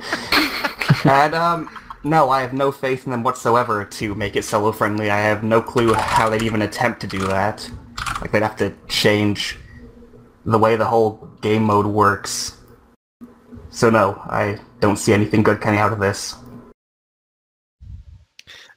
and, 1.04 1.34
um, 1.34 1.68
no, 2.02 2.30
I 2.30 2.40
have 2.40 2.52
no 2.52 2.72
faith 2.72 3.04
in 3.04 3.10
them 3.10 3.22
whatsoever 3.22 3.84
to 3.84 4.14
make 4.14 4.36
it 4.36 4.44
solo 4.44 4.72
friendly. 4.72 5.10
I 5.10 5.20
have 5.20 5.42
no 5.42 5.60
clue 5.60 5.92
how 5.94 6.28
they'd 6.28 6.42
even 6.42 6.62
attempt 6.62 7.00
to 7.02 7.06
do 7.06 7.18
that. 7.26 7.68
Like, 8.20 8.32
they'd 8.32 8.42
have 8.42 8.56
to 8.56 8.72
change 8.88 9.58
the 10.44 10.58
way 10.58 10.76
the 10.76 10.84
whole 10.84 11.28
game 11.40 11.64
mode 11.64 11.86
works. 11.86 12.56
So 13.70 13.90
no, 13.90 14.20
I 14.24 14.58
don't 14.80 14.96
see 14.96 15.12
anything 15.12 15.42
good 15.42 15.60
coming 15.60 15.78
out 15.78 15.92
of 15.92 16.00
this. 16.00 16.34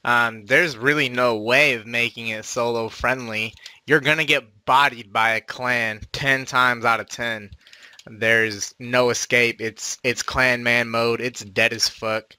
Um, 0.06 0.46
there's 0.46 0.78
really 0.78 1.08
no 1.08 1.38
way 1.38 1.76
of 1.76 1.88
making 1.88 2.28
it 2.28 2.46
solo 2.46 2.90
friendly. 2.90 3.54
You're 3.88 4.02
gonna 4.02 4.26
get 4.26 4.66
bodied 4.66 5.14
by 5.14 5.32
a 5.32 5.42
clan 5.42 6.02
ten 6.12 6.46
times 6.46 6.86
out 6.86 7.00
of 7.00 7.08
ten. 7.08 7.50
There's 8.06 8.76
no 8.80 9.10
escape. 9.10 9.62
It's 9.62 9.98
it's 10.04 10.22
clan 10.22 10.62
man 10.62 10.90
mode. 10.90 11.22
It's 11.22 11.44
dead 11.44 11.72
as 11.72 11.88
fuck. 11.88 12.36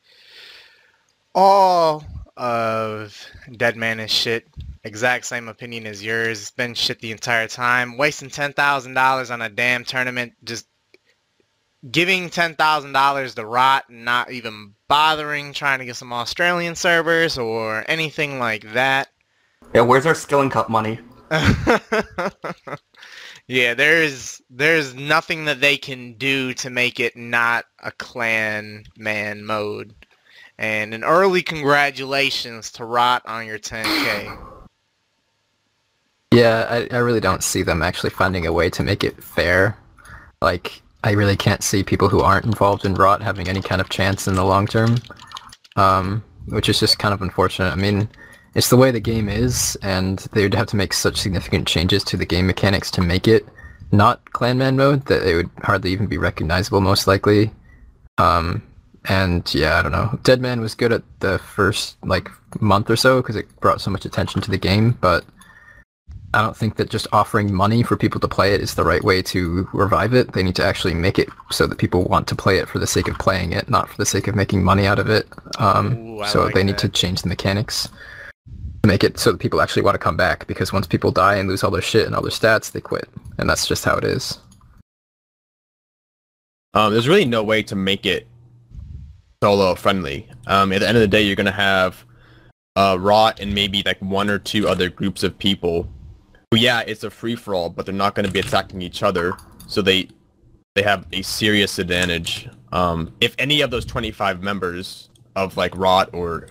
All 1.34 2.04
of 2.36 3.26
Dead 3.56 3.76
Man 3.76 4.00
is 4.00 4.10
shit. 4.10 4.46
Exact 4.84 5.24
same 5.24 5.48
opinion 5.48 5.86
as 5.86 6.04
yours. 6.04 6.42
It's 6.42 6.50
been 6.50 6.74
shit 6.74 7.00
the 7.00 7.10
entire 7.10 7.48
time. 7.48 7.96
Wasting 7.96 8.28
ten 8.28 8.52
thousand 8.52 8.92
dollars 8.92 9.30
on 9.30 9.40
a 9.40 9.48
damn 9.48 9.82
tournament. 9.82 10.34
Just 10.44 10.66
giving 11.90 12.28
ten 12.28 12.54
thousand 12.54 12.92
dollars 12.92 13.34
to 13.36 13.46
rot 13.46 13.84
and 13.88 14.04
not 14.04 14.30
even 14.30 14.74
bothering 14.86 15.54
trying 15.54 15.78
to 15.78 15.86
get 15.86 15.96
some 15.96 16.12
Australian 16.12 16.74
servers 16.74 17.38
or 17.38 17.82
anything 17.88 18.38
like 18.38 18.74
that. 18.74 19.08
Yeah, 19.74 19.80
where's 19.80 20.04
our 20.04 20.14
Skilling 20.14 20.50
Cup 20.50 20.68
money? 20.68 20.98
yeah, 23.46 23.72
there's 23.72 24.42
there's 24.50 24.94
nothing 24.94 25.46
that 25.46 25.62
they 25.62 25.78
can 25.78 26.12
do 26.18 26.52
to 26.54 26.68
make 26.68 27.00
it 27.00 27.16
not 27.16 27.64
a 27.82 27.90
clan 27.90 28.84
man 28.98 29.46
mode. 29.46 29.94
And 30.58 30.92
an 30.92 31.04
early 31.04 31.42
congratulations 31.42 32.70
to 32.72 32.84
Rot 32.84 33.22
on 33.24 33.46
your 33.46 33.58
10k. 33.58 34.50
Yeah, 36.34 36.66
I, 36.68 36.96
I 36.96 36.98
really 36.98 37.20
don't 37.20 37.42
see 37.42 37.62
them 37.62 37.82
actually 37.82 38.10
finding 38.10 38.46
a 38.46 38.52
way 38.52 38.70
to 38.70 38.82
make 38.82 39.04
it 39.04 39.22
fair. 39.22 39.76
Like, 40.42 40.82
I 41.02 41.12
really 41.12 41.36
can't 41.36 41.62
see 41.62 41.82
people 41.82 42.08
who 42.08 42.20
aren't 42.20 42.46
involved 42.46 42.84
in 42.84 42.94
Rot 42.94 43.22
having 43.22 43.48
any 43.48 43.60
kind 43.60 43.80
of 43.80 43.88
chance 43.88 44.26
in 44.28 44.34
the 44.34 44.44
long 44.44 44.66
term. 44.66 44.96
Um, 45.76 46.22
which 46.46 46.68
is 46.68 46.78
just 46.78 46.98
kind 46.98 47.14
of 47.14 47.22
unfortunate. 47.22 47.70
I 47.70 47.76
mean, 47.76 48.08
it's 48.54 48.68
the 48.68 48.76
way 48.76 48.90
the 48.90 49.00
game 49.00 49.28
is, 49.28 49.76
and 49.82 50.18
they 50.32 50.42
would 50.42 50.54
have 50.54 50.66
to 50.68 50.76
make 50.76 50.92
such 50.92 51.16
significant 51.16 51.66
changes 51.66 52.04
to 52.04 52.16
the 52.16 52.26
game 52.26 52.46
mechanics 52.46 52.90
to 52.92 53.00
make 53.00 53.26
it 53.26 53.46
not 53.92 54.24
Clanman 54.32 54.76
mode 54.76 55.06
that 55.06 55.26
it 55.26 55.34
would 55.34 55.50
hardly 55.62 55.90
even 55.92 56.06
be 56.06 56.18
recognizable, 56.18 56.80
most 56.80 57.06
likely. 57.06 57.50
Um, 58.18 58.62
And 59.06 59.52
yeah, 59.54 59.78
I 59.78 59.82
don't 59.82 59.92
know. 59.92 60.18
Deadman 60.22 60.60
was 60.60 60.74
good 60.74 60.92
at 60.92 61.02
the 61.20 61.38
first 61.38 61.96
like 62.04 62.30
month 62.60 62.88
or 62.90 62.96
so 62.96 63.20
because 63.20 63.36
it 63.36 63.48
brought 63.60 63.80
so 63.80 63.90
much 63.90 64.04
attention 64.06 64.40
to 64.42 64.50
the 64.50 64.58
game, 64.58 64.96
but 65.00 65.24
I 66.34 66.42
don't 66.42 66.56
think 66.56 66.76
that 66.76 66.90
just 66.90 67.06
offering 67.12 67.54
money 67.54 67.84
for 67.84 67.96
people 67.96 68.20
to 68.20 68.26
play 68.26 68.54
it 68.54 68.60
is 68.60 68.74
the 68.74 68.82
right 68.84 69.04
way 69.04 69.22
to 69.22 69.68
revive 69.72 70.14
it. 70.14 70.32
They 70.32 70.42
need 70.42 70.56
to 70.56 70.64
actually 70.64 70.94
make 70.94 71.16
it 71.16 71.28
so 71.52 71.66
that 71.68 71.78
people 71.78 72.04
want 72.04 72.26
to 72.26 72.34
play 72.34 72.58
it 72.58 72.68
for 72.68 72.80
the 72.80 72.88
sake 72.88 73.06
of 73.06 73.16
playing 73.18 73.52
it, 73.52 73.70
not 73.70 73.88
for 73.88 73.96
the 73.96 74.04
sake 74.04 74.26
of 74.26 74.34
making 74.34 74.64
money 74.64 74.84
out 74.84 74.98
of 74.98 75.08
it. 75.08 75.28
Um, 75.58 75.96
Ooh, 75.96 76.24
so 76.26 76.44
like 76.44 76.54
they 76.54 76.64
need 76.64 76.78
to 76.78 76.88
change 76.88 77.22
the 77.22 77.28
mechanics 77.28 77.88
to 78.82 78.88
make 78.88 79.04
it 79.04 79.16
so 79.16 79.30
that 79.30 79.38
people 79.38 79.62
actually 79.62 79.82
want 79.82 79.94
to 79.94 80.00
come 80.00 80.16
back. 80.16 80.48
Because 80.48 80.72
once 80.72 80.88
people 80.88 81.12
die 81.12 81.36
and 81.36 81.48
lose 81.48 81.62
all 81.62 81.70
their 81.70 81.80
shit 81.80 82.04
and 82.04 82.16
all 82.16 82.22
their 82.22 82.32
stats, 82.32 82.72
they 82.72 82.80
quit, 82.80 83.08
and 83.38 83.48
that's 83.48 83.68
just 83.68 83.84
how 83.84 83.96
it 83.96 84.04
is. 84.04 84.38
Um, 86.74 86.92
there's 86.92 87.06
really 87.06 87.24
no 87.24 87.44
way 87.44 87.62
to 87.62 87.76
make 87.76 88.06
it 88.06 88.26
solo 89.40 89.76
friendly. 89.76 90.28
Um, 90.48 90.72
at 90.72 90.80
the 90.80 90.88
end 90.88 90.96
of 90.96 91.00
the 91.00 91.08
day, 91.08 91.22
you're 91.22 91.36
gonna 91.36 91.52
have 91.52 92.04
uh, 92.74 92.96
Rot 92.98 93.38
and 93.38 93.54
maybe 93.54 93.84
like 93.86 94.00
one 94.02 94.28
or 94.28 94.40
two 94.40 94.68
other 94.68 94.90
groups 94.90 95.22
of 95.22 95.38
people. 95.38 95.88
Yeah, 96.54 96.80
it's 96.80 97.04
a 97.04 97.10
free 97.10 97.36
for 97.36 97.54
all, 97.54 97.70
but 97.70 97.86
they're 97.86 97.94
not 97.94 98.14
gonna 98.14 98.30
be 98.30 98.40
attacking 98.40 98.82
each 98.82 99.02
other, 99.02 99.34
so 99.66 99.82
they 99.82 100.08
they 100.74 100.82
have 100.82 101.06
a 101.12 101.22
serious 101.22 101.78
advantage. 101.78 102.48
Um, 102.72 103.14
if 103.20 103.34
any 103.38 103.60
of 103.60 103.70
those 103.70 103.84
25 103.84 104.42
members 104.42 105.08
of 105.36 105.56
like 105.56 105.76
Rot 105.76 106.10
or 106.12 106.48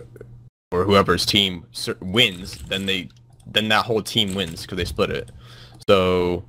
or 0.71 0.83
whoever's 0.83 1.25
team 1.25 1.65
wins, 2.01 2.57
then 2.63 2.85
they 2.85 3.09
then 3.45 3.67
that 3.69 3.85
whole 3.85 4.01
team 4.01 4.33
wins 4.33 4.61
because 4.61 4.77
they 4.77 4.85
split 4.85 5.09
it. 5.09 5.31
So 5.87 6.43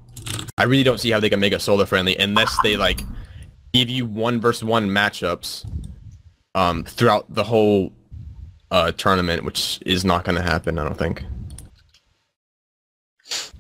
I 0.57 0.65
really 0.65 0.85
don't 0.85 0.99
see 0.99 1.11
how 1.11 1.21
they 1.21 1.29
can 1.29 1.41
make 1.41 1.53
it 1.53 1.61
solo 1.61 1.85
friendly 1.85 2.17
unless 2.17 2.57
they 2.63 2.77
like 2.77 3.03
give 3.73 3.91
you 3.91 4.07
one 4.07 4.41
versus 4.41 4.65
one 4.65 4.89
matchups 4.89 5.69
um, 6.55 6.85
throughout 6.85 7.33
the 7.35 7.45
whole 7.45 7.93
uh, 8.71 8.93
tournament, 8.93 9.45
which 9.45 9.81
is 9.85 10.05
not 10.05 10.25
going 10.25 10.37
to 10.37 10.43
happen, 10.43 10.79
I 10.79 10.85
don't 10.85 10.97
think. 10.97 11.25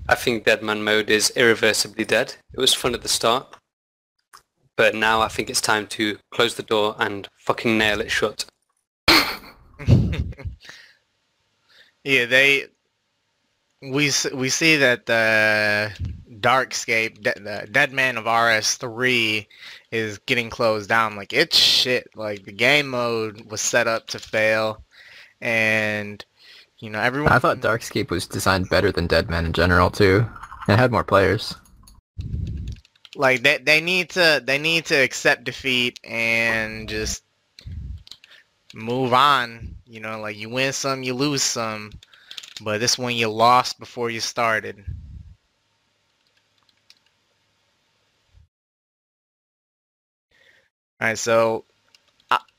I 0.08 0.14
think 0.14 0.44
Deadman 0.44 0.84
mode 0.84 1.08
is 1.08 1.32
irreversibly 1.34 2.04
dead. 2.04 2.34
It 2.52 2.60
was 2.60 2.74
fun 2.74 2.94
at 2.94 3.02
the 3.02 3.08
start, 3.08 3.56
but 4.76 4.94
now 4.94 5.22
I 5.22 5.28
think 5.28 5.48
it's 5.48 5.62
time 5.62 5.86
to 5.88 6.18
close 6.30 6.54
the 6.54 6.62
door 6.62 6.94
and 6.98 7.26
fucking 7.38 7.78
nail 7.78 8.00
it 8.00 8.10
shut. 8.10 8.44
yeah, 12.04 12.26
they 12.26 12.66
we 13.80 14.10
we 14.34 14.48
see 14.48 14.76
that 14.76 15.06
the 15.06 15.92
Darkscape, 16.40 17.22
de- 17.22 17.40
the 17.40 17.68
Dead 17.70 17.92
Man 17.92 18.16
of 18.18 18.24
RS3 18.24 19.46
is 19.90 20.18
getting 20.18 20.50
closed 20.50 20.88
down. 20.88 21.16
Like 21.16 21.32
it's 21.32 21.56
shit. 21.56 22.08
Like 22.14 22.44
the 22.44 22.52
game 22.52 22.88
mode 22.88 23.50
was 23.50 23.60
set 23.60 23.86
up 23.86 24.06
to 24.08 24.18
fail, 24.18 24.84
and 25.40 26.24
you 26.84 26.90
know 26.90 27.00
everyone. 27.00 27.32
I 27.32 27.38
thought 27.38 27.60
Darkscape 27.60 28.10
was 28.10 28.26
designed 28.26 28.68
better 28.68 28.92
than 28.92 29.06
Dead 29.06 29.22
Deadman 29.22 29.46
in 29.46 29.52
general 29.54 29.90
too. 29.90 30.26
It 30.68 30.78
had 30.78 30.92
more 30.92 31.02
players. 31.02 31.54
like 33.16 33.42
they 33.42 33.56
they 33.58 33.80
need 33.80 34.10
to 34.10 34.42
they 34.44 34.58
need 34.58 34.84
to 34.86 34.94
accept 34.94 35.44
defeat 35.44 35.98
and 36.04 36.86
just 36.88 37.22
move 38.74 39.14
on. 39.14 39.76
You 39.86 40.00
know, 40.00 40.20
like 40.20 40.36
you 40.36 40.50
win 40.50 40.74
some, 40.74 41.02
you 41.02 41.14
lose 41.14 41.42
some, 41.42 41.90
but 42.60 42.80
this 42.80 42.98
one 42.98 43.16
you 43.16 43.30
lost 43.30 43.78
before 43.78 44.10
you 44.10 44.20
started. 44.20 44.84
All 51.00 51.08
right, 51.08 51.18
so 51.18 51.64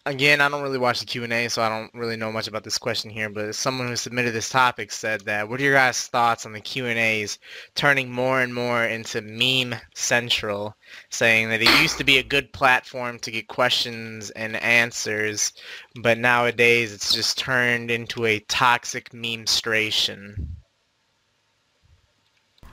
again, 0.05 0.39
I 0.39 0.49
don't 0.49 0.61
really 0.61 0.77
watch 0.77 0.99
the 0.99 1.05
Q 1.05 1.23
and 1.23 1.33
A, 1.33 1.47
so 1.47 1.61
I 1.61 1.69
don't 1.69 1.93
really 1.93 2.15
know 2.15 2.31
much 2.31 2.47
about 2.47 2.63
this 2.63 2.77
question 2.77 3.09
here. 3.09 3.29
But 3.29 3.55
someone 3.55 3.87
who 3.87 3.95
submitted 3.95 4.33
this 4.33 4.49
topic 4.49 4.91
said 4.91 5.21
that, 5.21 5.49
"What 5.49 5.59
are 5.59 5.63
your 5.63 5.73
guys' 5.73 6.07
thoughts 6.07 6.45
on 6.45 6.53
the 6.53 6.61
Q 6.61 6.85
and 6.85 6.99
A's 6.99 7.39
turning 7.73 8.11
more 8.11 8.41
and 8.41 8.53
more 8.53 8.83
into 8.83 9.21
meme 9.21 9.79
central?" 9.93 10.75
Saying 11.09 11.49
that 11.49 11.61
it 11.61 11.81
used 11.81 11.97
to 11.97 12.03
be 12.03 12.17
a 12.17 12.23
good 12.23 12.53
platform 12.53 13.19
to 13.19 13.31
get 13.31 13.47
questions 13.47 14.29
and 14.31 14.55
answers, 14.57 15.53
but 16.01 16.17
nowadays 16.17 16.93
it's 16.93 17.13
just 17.13 17.37
turned 17.37 17.89
into 17.89 18.25
a 18.25 18.39
toxic 18.41 19.13
meme-stration. 19.13 20.35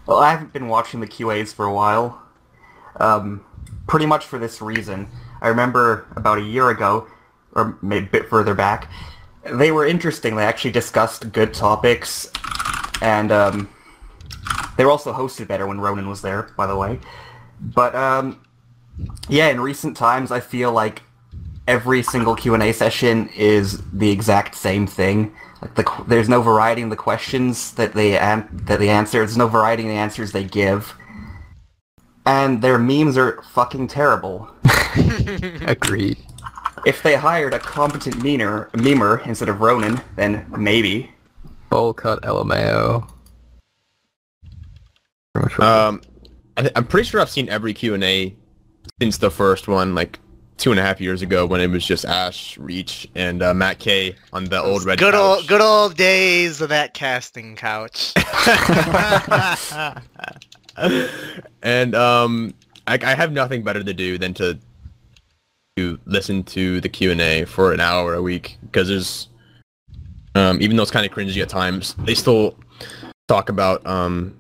Well, 0.07 0.19
I 0.19 0.31
haven't 0.31 0.53
been 0.53 0.69
watching 0.69 1.01
the 1.01 1.07
QAs 1.07 1.55
for 1.55 1.65
a 1.65 1.73
while. 1.73 2.21
Um, 2.97 3.45
pretty 3.87 4.07
much 4.07 4.27
for 4.27 4.39
this 4.39 4.61
reason. 4.61 5.09
I 5.41 5.49
remember 5.49 6.07
about 6.17 6.39
a 6.39 6.43
year 6.43 6.71
ago, 6.71 7.07
or 7.53 7.79
maybe 7.83 8.07
a 8.07 8.11
bit 8.11 8.29
further 8.29 8.55
back, 8.55 8.91
they 9.45 9.73
were 9.73 9.87
interesting. 9.87 10.37
They 10.37 10.45
actually 10.45 10.73
discussed 10.73 11.33
good 11.33 11.53
topics, 11.53 12.31
and 13.01 13.33
um, 13.33 13.69
they 14.77 14.85
were 14.85 14.91
also 14.91 15.13
hosted 15.13 15.49
better 15.49 15.67
when 15.67 15.81
Ronan 15.81 16.09
was 16.09 16.23
there, 16.23 16.51
by 16.57 16.67
the 16.67 16.77
way. 16.77 16.99
But 17.61 17.95
um, 17.95 18.41
yeah, 19.29 19.49
in 19.49 19.61
recent 19.61 19.97
times, 19.97 20.31
I 20.31 20.41
feel 20.41 20.73
like 20.73 21.03
every 21.69 22.03
single 22.03 22.35
Q&A 22.35 22.73
session 22.73 23.29
is 23.37 23.83
the 23.93 24.11
exact 24.11 24.55
same 24.55 24.87
thing. 24.87 25.33
Like 25.61 25.75
the, 25.77 26.05
there's 26.09 26.29
no 26.29 26.43
variety 26.43 26.83
in 26.83 26.89
the 26.89 26.97
questions 26.97 27.73
that 27.75 27.95
they 27.95 28.19
an- 28.19 28.49
that 28.65 28.81
they 28.81 28.89
answer. 28.89 29.19
There's 29.19 29.37
no 29.37 29.47
variety 29.47 29.85
in 29.85 29.89
the 29.89 29.95
answers 29.95 30.33
they 30.33 30.45
give, 30.45 30.95
and 32.27 32.61
their 32.63 32.79
memes 32.79 33.17
are 33.17 33.41
fucking 33.53 33.89
terrible. 33.89 34.51
Agreed. 35.67 36.19
If 36.85 37.03
they 37.03 37.15
hired 37.15 37.55
a 37.55 37.59
competent 37.59 38.17
memer, 38.17 38.71
memer 38.73 39.25
instead 39.27 39.49
of 39.49 39.61
Ronan, 39.61 40.01
then 40.17 40.45
maybe. 40.59 41.11
Bowl 41.71 41.93
cut 41.95 42.21
LMAO. 42.23 43.09
Pretty 45.33 45.45
much 45.49 45.59
what- 45.59 45.69
Um, 45.69 46.03
I 46.57 46.63
th- 46.63 46.73
I'm 46.77 46.85
pretty 46.87 47.09
sure 47.09 47.21
I've 47.21 47.31
seen 47.31 47.49
every 47.49 47.73
Q&A 47.73 48.35
since 49.01 49.19
the 49.19 49.31
first 49.31 49.69
one, 49.69 49.95
like 49.95 50.19
two 50.59 50.71
and 50.71 50.79
a 50.79 50.83
half 50.83 51.01
years 51.01 51.23
ago 51.23 51.47
when 51.47 51.61
it 51.61 51.69
was 51.69 51.85
just 51.87 52.05
Ash, 52.05 52.59
Reach, 52.59 53.09
and 53.15 53.43
uh, 53.43 53.55
Mat 53.55 53.79
K 53.79 54.15
on 54.33 54.45
the 54.45 54.61
old 54.63 54.85
red 54.85 54.99
good 54.99 55.15
couch. 55.15 55.21
old 55.39 55.49
good 55.49 55.61
old 55.61 55.97
days 55.97 56.61
of 56.61 56.69
that 56.69 56.95
casting 56.95 57.57
couch. 57.57 58.13
and 61.63 61.95
um, 61.95 62.55
I, 62.87 62.95
I 63.03 63.15
have 63.15 63.33
nothing 63.33 63.63
better 63.63 63.83
to 63.83 63.95
do 63.95 64.19
than 64.19 64.35
to 64.35 64.59
to 65.77 65.99
listen 66.05 66.43
to 66.45 66.81
the 66.81 66.89
Q 66.89 67.13
and 67.13 67.21
A 67.21 67.45
for 67.45 67.73
an 67.73 67.81
hour 67.81 68.15
a 68.15 68.23
week 68.23 68.59
because 68.63 68.89
there's 68.89 69.29
um, 70.35 70.61
even 70.61 70.77
though 70.77 70.83
it's 70.83 70.93
kind 70.93 71.05
of 71.05 71.13
cringy 71.13 71.41
at 71.43 71.49
times, 71.49 71.95
they 72.01 72.15
still 72.15 72.59
talk 73.29 73.49
about 73.49 73.87
um, 73.87 74.37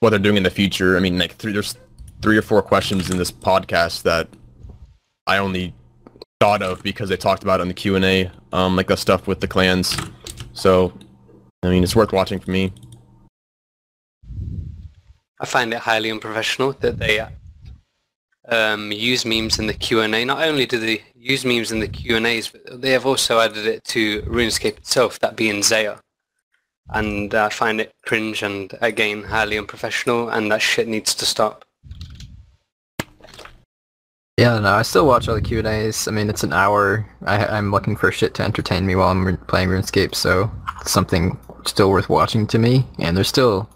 what 0.00 0.10
they're 0.10 0.18
doing 0.18 0.36
in 0.36 0.42
the 0.42 0.50
future. 0.50 0.96
I 0.96 1.00
mean, 1.00 1.18
like 1.18 1.36
three, 1.36 1.52
there's 1.52 1.76
three 2.22 2.36
or 2.36 2.42
four 2.42 2.62
questions 2.62 3.10
in 3.10 3.18
this 3.18 3.32
podcast 3.32 4.02
that 4.02 4.28
I 5.26 5.38
only 5.38 5.74
thought 6.40 6.62
of 6.62 6.82
because 6.82 7.08
they 7.08 7.16
talked 7.16 7.42
about 7.42 7.60
it 7.60 7.62
on 7.62 7.68
the 7.68 7.74
Q 7.74 7.96
and 7.96 8.04
A, 8.04 8.30
um, 8.52 8.76
like 8.76 8.86
the 8.86 8.96
stuff 8.96 9.26
with 9.26 9.40
the 9.40 9.48
clans. 9.48 9.96
So, 10.52 10.92
I 11.62 11.68
mean, 11.68 11.82
it's 11.82 11.96
worth 11.96 12.12
watching 12.12 12.38
for 12.38 12.50
me. 12.50 12.72
I 15.40 15.46
find 15.46 15.72
it 15.72 15.80
highly 15.80 16.10
unprofessional 16.10 16.72
that 16.80 16.98
they 16.98 17.18
um, 18.48 18.92
use 18.92 19.24
memes 19.24 19.58
in 19.58 19.66
the 19.66 19.74
Q&A. 19.74 20.24
Not 20.24 20.42
only 20.42 20.66
do 20.66 20.78
they 20.78 21.02
use 21.14 21.44
memes 21.44 21.72
in 21.72 21.80
the 21.80 21.88
Q&As, 21.88 22.48
but 22.48 22.80
they 22.80 22.90
have 22.90 23.06
also 23.06 23.40
added 23.40 23.66
it 23.66 23.84
to 23.84 24.22
RuneScape 24.22 24.78
itself, 24.78 25.18
that 25.20 25.36
being 25.36 25.62
Zeah. 25.62 26.00
And 26.92 27.32
I 27.34 27.50
find 27.50 27.80
it 27.80 27.92
cringe 28.04 28.42
and, 28.42 28.72
again, 28.80 29.24
highly 29.24 29.58
unprofessional, 29.58 30.28
and 30.28 30.50
that 30.50 30.62
shit 30.62 30.88
needs 30.88 31.14
to 31.14 31.26
stop. 31.26 31.64
Yeah, 34.40 34.58
no, 34.58 34.72
I 34.72 34.82
still 34.82 35.06
watch 35.06 35.28
all 35.28 35.34
the 35.34 35.42
Q 35.42 35.58
and 35.58 35.68
A's. 35.68 36.08
I 36.08 36.12
mean, 36.12 36.30
it's 36.30 36.42
an 36.42 36.54
hour. 36.54 37.06
I, 37.26 37.44
I'm 37.44 37.70
looking 37.70 37.94
for 37.94 38.10
shit 38.10 38.32
to 38.36 38.42
entertain 38.42 38.86
me 38.86 38.94
while 38.94 39.10
I'm 39.10 39.26
re- 39.26 39.36
playing 39.36 39.68
RuneScape, 39.68 40.14
so 40.14 40.50
something 40.86 41.38
still 41.66 41.90
worth 41.90 42.08
watching 42.08 42.46
to 42.46 42.58
me. 42.58 42.86
And 42.98 43.14
there's 43.14 43.28
still 43.28 43.68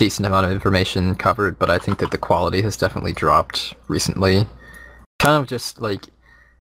decent 0.00 0.26
amount 0.26 0.46
of 0.46 0.50
information 0.50 1.14
covered, 1.14 1.58
but 1.58 1.68
I 1.68 1.78
think 1.78 1.98
that 1.98 2.10
the 2.10 2.18
quality 2.18 2.62
has 2.62 2.74
definitely 2.74 3.12
dropped 3.12 3.74
recently. 3.86 4.46
Kind 5.18 5.40
of 5.40 5.46
just 5.46 5.78
like, 5.78 6.06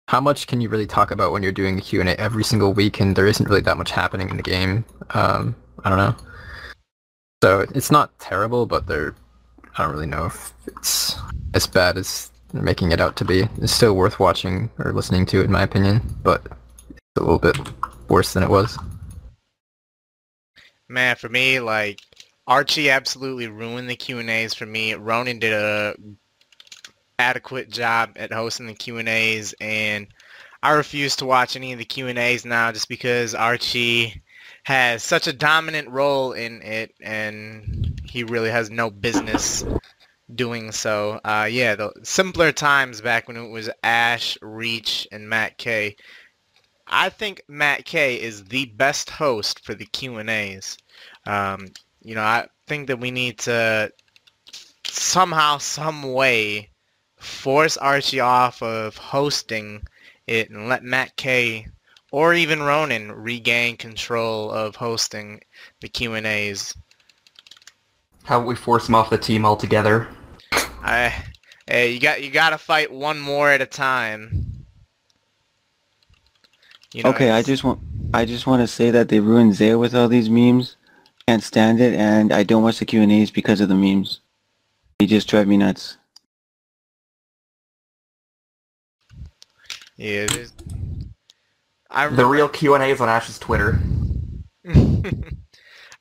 how 0.10 0.19
much 0.19 0.45
can 0.45 0.60
you 0.60 0.67
really 0.67 0.86
talk 0.86 1.10
about 1.10 1.32
when 1.32 1.41
you're 1.41 1.54
doing 1.54 1.80
a 1.80 1.82
Q 1.82 2.02
and 2.02 2.10
A 2.10 2.19
every 2.19 2.43
single 2.43 2.73
week, 2.73 2.99
and 2.99 3.15
there 3.15 3.28
isn't 3.28 3.47
really 3.47 3.62
that 3.62 3.78
much 3.78 3.91
happening 3.91 4.30
in 4.30 4.36
the 4.36 4.43
game. 4.43 4.84
Um, 5.12 5.56
I 5.86 5.89
don't 5.89 5.97
know. 5.97 6.15
So 7.41 7.65
it's 7.73 7.89
not 7.89 8.17
terrible, 8.19 8.65
but 8.65 8.88
they're 8.88 9.15
I 9.78 9.84
don't 9.84 9.93
really 9.93 10.06
know 10.06 10.25
if 10.25 10.52
it's 10.67 11.15
as 11.54 11.65
bad 11.65 11.97
as 11.97 12.32
they're 12.52 12.62
making 12.62 12.91
it 12.91 12.99
out 12.99 13.15
to 13.17 13.25
be. 13.25 13.47
It's 13.62 13.71
still 13.71 13.93
worth 13.93 14.19
watching 14.19 14.69
or 14.80 14.91
listening 14.91 15.25
to, 15.28 15.41
in 15.41 15.52
my 15.52 15.63
opinion, 15.63 16.02
but 16.23 16.41
it's 16.89 16.99
a 17.17 17.21
little 17.21 17.39
bit 17.39 17.58
worse 18.10 18.34
than 18.34 18.43
it 18.43 18.49
was. 18.49 18.78
Man, 20.89 21.15
for 21.15 21.30
me, 21.30 21.62
like 21.62 22.02
Archie 22.49 22.89
absolutely 22.89 23.47
ruined 23.47 23.89
the 23.89 23.95
Q 23.95 24.17
and 24.17 24.29
A's 24.29 24.55
for 24.55 24.65
me. 24.65 24.95
Ronan 24.95 25.38
did 25.38 25.53
a 25.53 25.95
adequate 27.19 27.69
job 27.69 28.13
at 28.15 28.33
hosting 28.33 28.65
the 28.65 28.73
Q 28.73 28.97
and 28.97 30.07
I 30.62 30.71
refuse 30.71 31.15
to 31.17 31.25
watch 31.25 31.55
any 31.55 31.73
of 31.73 31.79
the 31.79 31.85
Q 31.85 32.07
and 32.07 32.17
A's 32.17 32.45
now, 32.45 32.71
just 32.71 32.89
because 32.89 33.35
Archie 33.35 34.23
has 34.63 35.03
such 35.03 35.27
a 35.27 35.33
dominant 35.33 35.89
role 35.89 36.33
in 36.33 36.62
it, 36.63 36.93
and 37.01 38.01
he 38.03 38.23
really 38.23 38.49
has 38.49 38.71
no 38.71 38.89
business 38.89 39.63
doing 40.33 40.71
so. 40.71 41.21
Uh, 41.23 41.47
yeah, 41.49 41.75
the 41.75 41.93
simpler 42.03 42.51
times 42.51 42.99
back 42.99 43.27
when 43.27 43.38
it 43.38 43.49
was 43.49 43.69
Ash, 43.83 44.38
Reach, 44.41 45.07
and 45.12 45.29
Mat 45.29 45.57
K. 45.59 45.95
I 46.88 47.09
think 47.09 47.43
Mat 47.47 47.85
K 47.85 48.19
is 48.19 48.45
the 48.45 48.65
best 48.65 49.12
host 49.12 49.63
for 49.63 49.75
the 49.75 49.85
Q 49.85 50.17
and 50.17 50.31
A's. 50.31 50.77
Um, 51.27 51.67
you 52.01 52.15
know, 52.15 52.21
I 52.21 52.47
think 52.67 52.88
that 52.88 52.99
we 52.99 53.12
need 53.12 53.39
to 53.39 53.91
somehow, 54.85 55.57
some 55.57 56.13
way, 56.13 56.69
force 57.17 57.77
Archie 57.77 58.19
off 58.19 58.62
of 58.62 58.95
hosting 58.97 59.83
it 60.27 60.49
and 60.49 60.69
let 60.69 60.83
Mat 60.83 61.15
K 61.17 61.67
or 62.12 62.33
even 62.33 62.63
Ronan 62.63 63.12
regain 63.12 63.77
control 63.77 64.51
of 64.51 64.75
hosting 64.75 65.41
the 65.81 65.89
Q 65.89 66.13
and 66.13 66.25
A's. 66.25 66.75
How 68.23 68.38
about 68.38 68.47
we 68.47 68.55
force 68.55 68.88
him 68.88 68.95
off 68.95 69.09
the 69.09 69.17
team 69.17 69.45
altogether? 69.45 70.07
I, 70.51 71.13
hey, 71.67 71.91
you 71.91 71.99
got 71.99 72.23
you 72.23 72.31
got 72.31 72.51
to 72.51 72.57
fight 72.57 72.91
one 72.91 73.19
more 73.19 73.49
at 73.49 73.62
a 73.62 73.65
time. 73.65 74.65
You 76.93 77.03
know, 77.03 77.09
okay, 77.09 77.31
I 77.31 77.43
just 77.43 77.63
want 77.63 77.79
I 78.13 78.25
just 78.25 78.47
want 78.47 78.62
to 78.62 78.67
say 78.67 78.91
that 78.91 79.09
they 79.09 79.19
ruined 79.19 79.55
Zeah 79.55 79.77
with 79.77 79.95
all 79.95 80.07
these 80.07 80.29
memes. 80.29 80.77
Can't 81.29 81.43
stand 81.43 81.79
it, 81.79 81.93
and 81.93 82.33
I 82.33 82.41
don't 82.41 82.63
watch 82.63 82.79
the 82.79 82.85
Q 82.85 83.03
and 83.03 83.11
A's 83.11 83.29
because 83.29 83.61
of 83.61 83.69
the 83.69 83.75
memes. 83.75 84.21
They 84.97 85.05
just 85.05 85.27
drive 85.29 85.47
me 85.47 85.57
nuts. 85.57 85.95
Yeah, 89.95 90.25
I 91.91 92.07
the 92.07 92.25
real 92.25 92.49
Q 92.49 92.73
and 92.73 92.83
A's 92.83 92.99
on 92.99 93.09
Ash's 93.09 93.37
Twitter. 93.37 93.77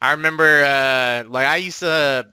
I 0.00 0.12
remember, 0.12 0.64
uh, 0.64 1.24
like 1.28 1.46
I 1.46 1.56
used 1.56 1.80
to 1.80 2.32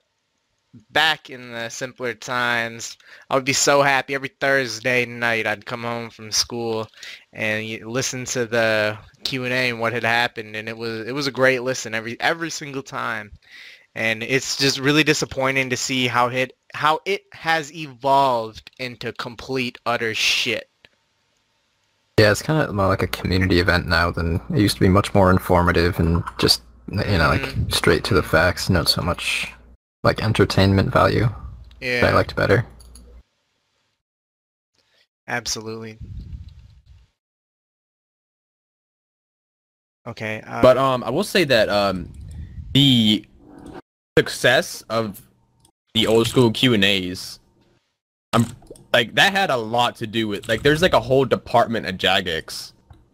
back 0.89 1.29
in 1.29 1.51
the 1.51 1.67
simpler 1.67 2.13
times, 2.13 2.95
I 3.29 3.36
would 3.36 3.43
be 3.43 3.51
so 3.51 3.81
happy 3.81 4.15
every 4.15 4.31
Thursday 4.39 5.05
night. 5.05 5.47
I'd 5.47 5.65
come 5.65 5.84
home 5.84 6.12
from 6.12 6.31
school 6.31 6.88
and 7.36 7.67
you 7.67 7.89
listen 7.89 8.24
to 8.24 8.45
the 8.45 8.98
Q 9.26 9.43
and 9.43 9.54
A 9.54 9.69
and 9.69 9.80
what 9.80 9.91
had 9.91 10.04
happened, 10.04 10.56
and 10.56 10.69
it 10.69 10.78
was 10.78 11.06
it 11.06 11.12
was 11.12 11.28
a 11.28 11.32
great 11.32 11.62
listen 11.62 11.93
every 11.93 12.19
every 12.21 12.50
single 12.50 12.82
time. 12.82 13.32
And 13.93 14.24
it's 14.24 14.58
just 14.58 14.80
really 14.80 15.04
disappointing 15.04 15.69
to 15.69 15.78
see 15.78 16.08
how 16.08 16.28
it 16.30 16.54
how 16.74 17.02
it 17.06 17.24
has 17.34 17.74
evolved 17.74 18.71
into 18.80 19.12
complete 19.13 19.78
utter 19.86 20.13
shit. 20.13 20.69
Yeah, 22.17 22.32
it's 22.32 22.41
kind 22.41 22.62
of 22.62 22.74
more 22.74 22.88
like 22.88 23.04
a 23.04 23.08
community 23.08 23.60
event 23.60 23.88
now 23.88 24.10
than 24.12 24.41
it 24.54 24.60
used 24.60 24.76
to 24.76 24.82
be. 24.82 24.89
Much 24.89 25.13
more 25.13 25.30
informative 25.30 26.00
and 26.00 26.24
just 26.38 26.62
you 26.89 27.17
know 27.17 27.28
like 27.28 27.41
mm. 27.41 27.74
straight 27.74 28.06
to 28.06 28.13
the 28.13 28.24
facts, 28.24 28.69
not 28.69 28.88
so 28.88 29.02
much 29.02 29.52
like 30.04 30.24
entertainment 30.24 30.91
value. 30.91 31.28
Yeah. 31.82 32.06
I 32.06 32.13
liked 32.13 32.36
better. 32.36 32.65
Absolutely. 35.28 35.98
Okay. 40.08 40.41
Uh, 40.46 40.62
but 40.62 40.78
um, 40.78 41.04
I 41.04 41.10
will 41.10 41.24
say 41.24 41.44
that 41.46 41.70
um, 41.70 42.12
the 42.74 43.26
success 44.18 44.84
of 44.89 45.22
the 45.94 46.08
old 46.08 46.28
school 46.28 46.52
Q 46.52 46.74
and 46.74 46.84
A's, 46.84 47.39
I'm 48.34 48.46
like 48.94 49.15
that 49.15 49.32
had 49.34 49.50
a 49.50 49.58
lot 49.58 49.96
to 49.98 50.08
do 50.08 50.28
with 50.28 50.48
like 50.48 50.62
there's 50.62 50.82
like 50.82 50.94
a 50.94 51.00
whole 51.00 51.26
department 51.26 51.86
at 51.86 51.98
Jagex 51.98 52.74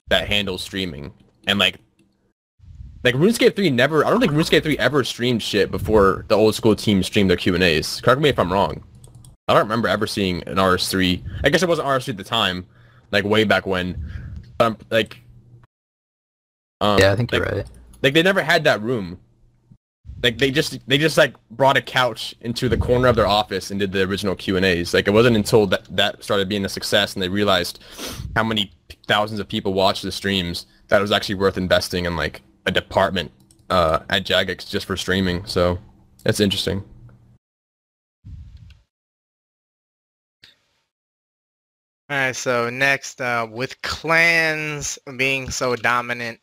that 0.09 0.27
handles 0.27 0.61
streaming 0.61 1.13
and 1.47 1.57
like 1.59 1.79
like 3.03 3.15
RuneScape 3.15 3.55
3 3.55 3.71
never, 3.71 4.05
I 4.05 4.09
don't 4.09 4.19
think 4.19 4.31
RuneScape 4.31 4.63
3 4.63 4.77
ever 4.77 5.03
streamed 5.03 5.41
shit 5.41 5.71
before 5.71 6.25
the 6.27 6.35
old 6.35 6.53
school 6.53 6.75
team 6.75 7.01
streamed 7.01 7.29
their 7.29 7.37
Q&As. 7.37 7.99
Correct 8.01 8.21
me 8.21 8.29
if 8.29 8.37
I'm 8.37 8.53
wrong. 8.53 8.83
I 9.47 9.53
don't 9.53 9.63
remember 9.63 9.87
ever 9.87 10.05
seeing 10.05 10.43
an 10.47 10.57
RS3. 10.57 11.23
I 11.43 11.49
guess 11.49 11.63
it 11.63 11.69
wasn't 11.69 11.87
RS3 11.87 12.09
at 12.09 12.17
the 12.17 12.23
time, 12.23 12.65
like 13.11 13.25
way 13.25 13.43
back 13.43 13.65
when. 13.65 14.05
But 14.57 14.65
I'm 14.65 14.77
like, 14.91 15.19
um, 16.81 16.99
yeah, 16.99 17.11
I 17.11 17.15
think 17.15 17.31
like, 17.31 17.39
you're 17.39 17.57
right. 17.57 17.67
Like 18.01 18.13
they 18.13 18.23
never 18.23 18.41
had 18.41 18.63
that 18.65 18.81
room. 18.81 19.19
Like 20.21 20.37
they 20.37 20.51
just 20.51 20.79
they 20.87 20.97
just 20.97 21.17
like 21.17 21.33
brought 21.51 21.77
a 21.77 21.81
couch 21.81 22.35
into 22.41 22.67
the 22.67 22.77
corner 22.77 23.07
of 23.07 23.15
their 23.15 23.27
office 23.27 23.71
and 23.71 23.79
did 23.79 23.91
the 23.91 24.03
original 24.03 24.35
Q 24.35 24.57
and 24.57 24.65
A's. 24.65 24.93
Like 24.93 25.07
it 25.07 25.11
wasn't 25.11 25.35
until 25.37 25.65
that 25.67 25.85
that 25.95 26.23
started 26.23 26.49
being 26.49 26.65
a 26.65 26.69
success 26.69 27.13
and 27.13 27.23
they 27.23 27.29
realized 27.29 27.79
how 28.35 28.43
many 28.43 28.71
thousands 29.07 29.39
of 29.39 29.47
people 29.47 29.73
watched 29.73 30.03
the 30.03 30.11
streams 30.11 30.65
that 30.89 30.97
it 30.97 31.01
was 31.01 31.11
actually 31.11 31.35
worth 31.35 31.57
investing 31.57 32.05
in 32.05 32.15
like 32.15 32.41
a 32.65 32.71
department 32.71 33.31
uh, 33.69 33.99
at 34.09 34.25
Jagex 34.25 34.69
just 34.69 34.85
for 34.85 34.97
streaming. 34.97 35.45
So 35.45 35.79
that's 36.23 36.39
interesting. 36.39 36.83
Alright, 42.11 42.35
so 42.35 42.69
next, 42.69 43.21
uh, 43.21 43.47
with 43.49 43.81
clans 43.83 44.99
being 45.15 45.49
so 45.49 45.77
dominant, 45.77 46.41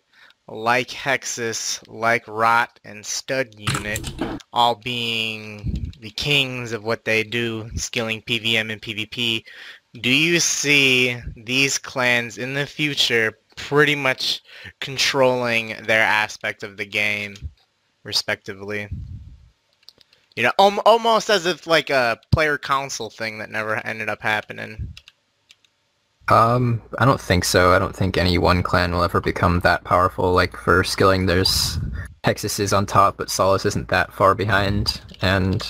like 0.49 0.89
Hexus, 0.89 1.83
like 1.87 2.27
Rot, 2.27 2.81
and 2.85 3.05
Stud 3.05 3.55
Unit, 3.59 4.13
all 4.53 4.75
being 4.75 5.93
the 6.01 6.11
kings 6.11 6.73
of 6.73 6.85
what 6.85 7.05
they 7.05 7.23
do, 7.23 7.71
skilling 7.77 8.23
PVM 8.23 8.73
and 8.73 8.81
PvP, 8.81 9.45
do 10.01 10.11
you 10.11 10.41
see 10.41 11.17
these 11.37 11.79
clans 11.79 12.39
in 12.39 12.55
the 12.55 12.67
future 12.67 13.35
pretty 13.59 13.97
much 13.97 14.41
controlling 14.81 15.77
their 15.85 16.03
aspect 16.03 16.63
of 16.63 16.77
the 16.77 16.87
game, 16.87 17.35
respectively. 18.05 18.89
You 20.37 20.45
know, 20.45 20.53
almost 20.59 21.29
as 21.29 21.45
if 21.47 21.67
like 21.67 21.91
a 21.91 22.21
player 22.31 22.57
council 22.57 23.11
thing 23.11 23.39
that 23.39 23.51
never 23.51 23.75
ended 23.85 24.09
up 24.09 24.23
happening. 24.23 24.95
Um, 26.31 26.83
I 26.99 27.05
don't 27.05 27.21
think 27.21 27.45
so. 27.45 27.73
I 27.73 27.79
don't 27.79 27.97
think 27.97 28.17
any 28.17 28.39
one 28.39 28.63
clan 28.63 28.93
will 28.93 29.03
ever 29.03 29.21
become 29.21 29.61
that 29.61 29.85
powerful. 29.85 30.33
Like 30.33 30.57
for 30.57 30.85
skilling, 30.85 31.27
there's 31.27 31.79
Hexus 32.25 32.61
is 32.61 32.73
on 32.73 32.87
top, 32.87 33.17
but 33.17 33.31
Solus 33.31 33.65
isn't 33.65 33.89
that 33.89 34.13
far 34.13 34.35
behind. 34.35 35.01
And 35.23 35.63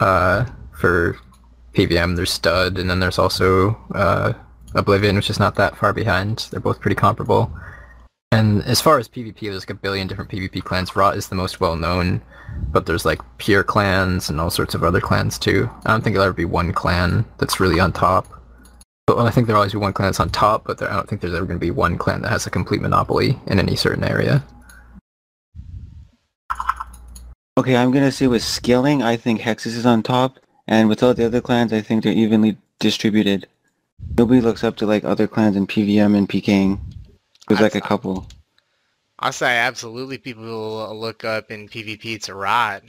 uh, 0.00 0.46
for 0.76 1.16
PVM, 1.74 2.16
there's 2.16 2.32
Stud, 2.32 2.78
and 2.78 2.90
then 2.90 2.98
there's 2.98 3.18
also 3.18 3.78
uh, 3.94 4.32
Oblivion, 4.74 5.16
which 5.16 5.30
is 5.30 5.38
not 5.38 5.54
that 5.54 5.76
far 5.76 5.92
behind. 5.92 6.48
They're 6.50 6.60
both 6.60 6.80
pretty 6.80 6.96
comparable. 6.96 7.52
And 8.32 8.62
as 8.64 8.80
far 8.80 8.98
as 8.98 9.08
PvP, 9.08 9.40
there's 9.40 9.62
like 9.62 9.70
a 9.70 9.74
billion 9.74 10.06
different 10.06 10.30
PvP 10.30 10.62
clans. 10.62 10.94
Rot 10.96 11.16
is 11.16 11.28
the 11.28 11.34
most 11.34 11.60
well 11.60 11.76
known, 11.76 12.20
but 12.70 12.84
there's 12.84 13.06
like 13.06 13.20
pure 13.38 13.64
clans 13.64 14.28
and 14.28 14.40
all 14.40 14.50
sorts 14.50 14.74
of 14.74 14.84
other 14.84 15.00
clans 15.00 15.38
too. 15.38 15.70
I 15.86 15.90
don't 15.90 16.02
think 16.02 16.14
there'll 16.14 16.26
ever 16.26 16.34
be 16.34 16.44
one 16.44 16.72
clan 16.72 17.24
that's 17.38 17.60
really 17.60 17.80
on 17.80 17.92
top. 17.92 18.26
But 19.08 19.16
well, 19.16 19.26
I 19.26 19.30
think 19.30 19.46
there'll 19.46 19.60
always 19.60 19.72
be 19.72 19.78
one 19.78 19.94
clan 19.94 20.08
that's 20.08 20.20
on 20.20 20.28
top, 20.28 20.64
but 20.64 20.76
there, 20.76 20.92
I 20.92 20.96
don't 20.96 21.08
think 21.08 21.22
there's 21.22 21.32
ever 21.32 21.46
going 21.46 21.58
to 21.58 21.64
be 21.64 21.70
one 21.70 21.96
clan 21.96 22.20
that 22.20 22.28
has 22.28 22.46
a 22.46 22.50
complete 22.50 22.82
monopoly 22.82 23.38
in 23.46 23.58
any 23.58 23.74
certain 23.74 24.04
area. 24.04 24.44
Okay, 27.56 27.74
I'm 27.74 27.90
going 27.90 28.04
to 28.04 28.12
say 28.12 28.26
with 28.26 28.44
scaling, 28.44 29.02
I 29.02 29.16
think 29.16 29.40
Hexus 29.40 29.68
is 29.68 29.86
on 29.86 30.02
top, 30.02 30.38
and 30.66 30.90
with 30.90 31.02
all 31.02 31.14
the 31.14 31.24
other 31.24 31.40
clans, 31.40 31.72
I 31.72 31.80
think 31.80 32.04
they're 32.04 32.12
evenly 32.12 32.58
distributed. 32.80 33.46
Nobody 34.18 34.42
looks 34.42 34.62
up 34.62 34.76
to 34.76 34.86
like 34.86 35.04
other 35.04 35.26
clans 35.26 35.56
in 35.56 35.66
PVM 35.66 36.14
and 36.14 36.28
PKing. 36.28 36.78
There's 37.48 37.62
like 37.62 37.76
a 37.76 37.80
couple. 37.80 38.26
I'll 39.20 39.32
say 39.32 39.56
absolutely 39.56 40.18
people 40.18 40.44
will 40.44 41.00
look 41.00 41.24
up 41.24 41.50
in 41.50 41.66
PvP 41.66 42.22
to 42.24 42.34
Rot. 42.34 42.82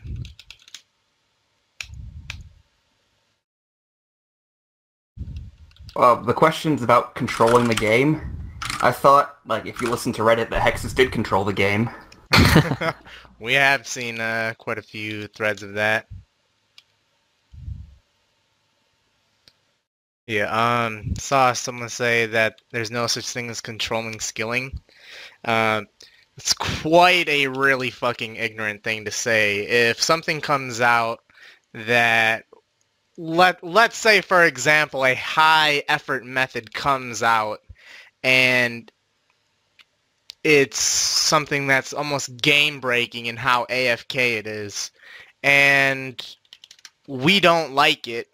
Well, 5.96 6.22
the 6.22 6.34
questions 6.34 6.82
about 6.82 7.16
controlling 7.16 7.68
the 7.68 7.76
game. 7.76 8.52
I 8.82 8.92
thought, 8.92 9.38
like, 9.46 9.66
if 9.66 9.82
you 9.82 9.90
listen 9.90 10.14
to 10.14 10.22
Reddit, 10.22 10.50
that 10.50 10.62
Hexus 10.62 10.96
did 10.96 11.12
control 11.12 11.44
the 11.44 11.54
game. 11.54 11.90
we 13.40 13.54
have 13.54 13.88
seen 13.88 14.20
uh, 14.20 14.54
quite 14.58 14.78
a 14.78 14.84
few 14.84 15.28
threads 15.28 15.64
of 15.64 15.74
that. 15.74 16.08
Yeah, 20.28 20.86
um, 20.86 21.16
saw 21.18 21.54
someone 21.54 21.90
say 21.90 22.28
that 22.28 22.62
there's 22.70 22.92
no 22.92 23.08
such 23.08 23.28
thing 23.28 23.50
as 23.50 23.62
controlling 23.62 24.20
skilling. 24.20 24.80
Uh, 25.44 25.82
it's 26.38 26.54
quite 26.54 27.28
a 27.28 27.48
really 27.48 27.90
fucking 27.90 28.36
ignorant 28.36 28.84
thing 28.84 29.06
to 29.06 29.12
say. 29.12 29.62
If 29.90 30.02
something 30.02 30.40
comes 30.40 30.82
out 30.82 31.22
that 31.74 32.46
let 33.22 33.62
let's 33.62 33.98
say 33.98 34.22
for 34.22 34.46
example 34.46 35.06
a 35.06 35.14
high 35.14 35.84
effort 35.90 36.24
method 36.24 36.74
comes 36.74 37.22
out 37.22 37.60
and 38.24 38.90
it's 40.46 40.80
something 40.80 41.68
that's 41.68 41.92
almost 41.92 42.38
game 42.38 42.80
breaking 42.80 43.26
in 43.26 43.36
how 43.36 43.66
AFK 43.66 44.38
it 44.38 44.48
is 44.48 44.92
and 45.44 46.38
we 47.08 47.42
don't 47.42 47.74
like 47.74 48.08
it 48.08 48.30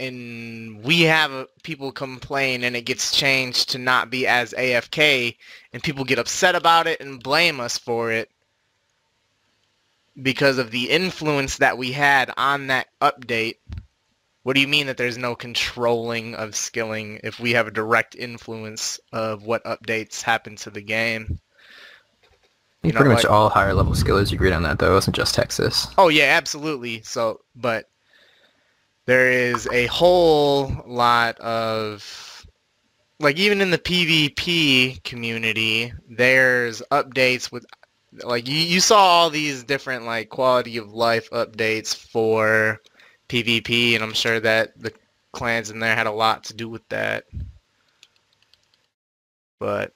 and 0.00 0.82
we 0.82 1.02
have 1.02 1.30
uh, 1.30 1.44
people 1.62 1.92
complain 1.92 2.64
and 2.64 2.74
it 2.74 2.86
gets 2.86 3.14
changed 3.14 3.68
to 3.72 3.78
not 3.78 4.08
be 4.08 4.26
as 4.26 4.54
AFK 4.54 5.36
and 5.74 5.82
people 5.82 6.02
get 6.02 6.18
upset 6.18 6.54
about 6.54 6.86
it 6.86 6.98
and 6.98 7.22
blame 7.22 7.60
us 7.60 7.76
for 7.76 8.10
it 8.10 8.30
because 10.20 10.58
of 10.58 10.70
the 10.70 10.90
influence 10.90 11.58
that 11.58 11.78
we 11.78 11.92
had 11.92 12.32
on 12.36 12.68
that 12.68 12.88
update. 13.00 13.56
What 14.44 14.54
do 14.54 14.60
you 14.60 14.68
mean 14.68 14.86
that 14.86 14.98
there's 14.98 15.16
no 15.16 15.34
controlling 15.34 16.34
of 16.34 16.54
skilling 16.54 17.18
if 17.24 17.40
we 17.40 17.52
have 17.52 17.66
a 17.66 17.70
direct 17.70 18.14
influence 18.14 19.00
of 19.10 19.44
what 19.44 19.64
updates 19.64 20.20
happen 20.20 20.54
to 20.56 20.70
the 20.70 20.82
game? 20.82 21.40
I 22.22 22.28
think 22.82 22.94
know, 22.94 23.00
pretty 23.00 23.14
much 23.14 23.24
like- 23.24 23.32
all 23.32 23.48
higher 23.48 23.72
level 23.72 23.94
skillers 23.94 24.32
agreed 24.32 24.52
on 24.52 24.62
that 24.64 24.78
though. 24.78 24.90
It 24.90 24.94
wasn't 24.94 25.16
just 25.16 25.34
Hexus. 25.34 25.92
Oh 25.96 26.08
yeah, 26.08 26.36
absolutely. 26.36 27.00
So, 27.02 27.40
but 27.56 27.88
there 29.06 29.30
is 29.30 29.66
a 29.72 29.86
whole 29.86 30.84
lot 30.86 31.40
of 31.40 32.46
like 33.20 33.38
even 33.38 33.62
in 33.62 33.70
the 33.70 33.78
PvP 33.78 35.02
community, 35.04 35.90
there's 36.06 36.82
updates 36.90 37.50
with 37.50 37.64
like 38.22 38.46
you, 38.46 38.56
you 38.56 38.80
saw 38.80 38.98
all 38.98 39.30
these 39.30 39.64
different 39.64 40.04
like 40.04 40.28
quality 40.28 40.76
of 40.76 40.92
life 40.92 41.30
updates 41.30 41.96
for 41.96 42.82
PvP 43.34 43.94
and 43.96 44.04
I'm 44.04 44.12
sure 44.12 44.38
that 44.38 44.80
the 44.80 44.92
clans 45.32 45.70
in 45.70 45.80
there 45.80 45.96
had 45.96 46.06
a 46.06 46.12
lot 46.12 46.44
to 46.44 46.54
do 46.54 46.68
with 46.68 46.88
that. 46.88 47.24
But 49.58 49.92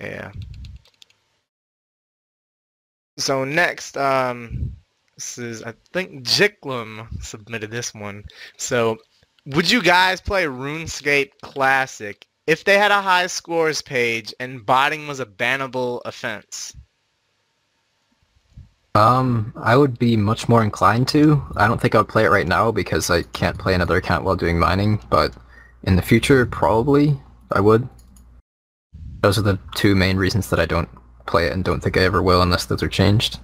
yeah. 0.00 0.30
So 3.18 3.44
next, 3.44 3.96
um, 3.96 4.72
this 5.16 5.36
is 5.36 5.62
I 5.64 5.74
think 5.92 6.24
Jiklum 6.24 7.22
submitted 7.22 7.72
this 7.72 7.92
one. 7.92 8.24
So, 8.56 8.98
would 9.46 9.68
you 9.68 9.82
guys 9.82 10.20
play 10.20 10.44
RuneScape 10.44 11.32
Classic 11.42 12.24
if 12.46 12.64
they 12.64 12.78
had 12.78 12.92
a 12.92 13.02
high 13.02 13.26
scores 13.26 13.82
page 13.82 14.32
and 14.38 14.64
botting 14.64 15.08
was 15.08 15.18
a 15.18 15.26
bannable 15.26 16.02
offense? 16.04 16.74
Um, 18.94 19.52
I 19.56 19.76
would 19.76 19.98
be 19.98 20.16
much 20.16 20.48
more 20.48 20.64
inclined 20.64 21.06
to. 21.08 21.42
I 21.56 21.68
don't 21.68 21.80
think 21.80 21.94
I 21.94 21.98
would 21.98 22.08
play 22.08 22.24
it 22.24 22.30
right 22.30 22.46
now 22.46 22.72
because 22.72 23.08
I 23.08 23.22
can't 23.22 23.58
play 23.58 23.74
another 23.74 23.96
account 23.96 24.24
while 24.24 24.36
doing 24.36 24.58
mining, 24.58 25.00
but 25.08 25.34
in 25.84 25.96
the 25.96 26.02
future, 26.02 26.44
probably 26.44 27.20
I 27.52 27.60
would. 27.60 27.88
Those 29.22 29.38
are 29.38 29.42
the 29.42 29.58
two 29.74 29.94
main 29.94 30.16
reasons 30.16 30.50
that 30.50 30.58
I 30.58 30.66
don't 30.66 30.88
play 31.26 31.46
it 31.46 31.52
and 31.52 31.64
don't 31.64 31.80
think 31.80 31.96
I 31.96 32.02
ever 32.02 32.22
will 32.22 32.42
unless 32.42 32.66
those 32.66 32.82
are 32.82 32.88
changed. 32.88 33.38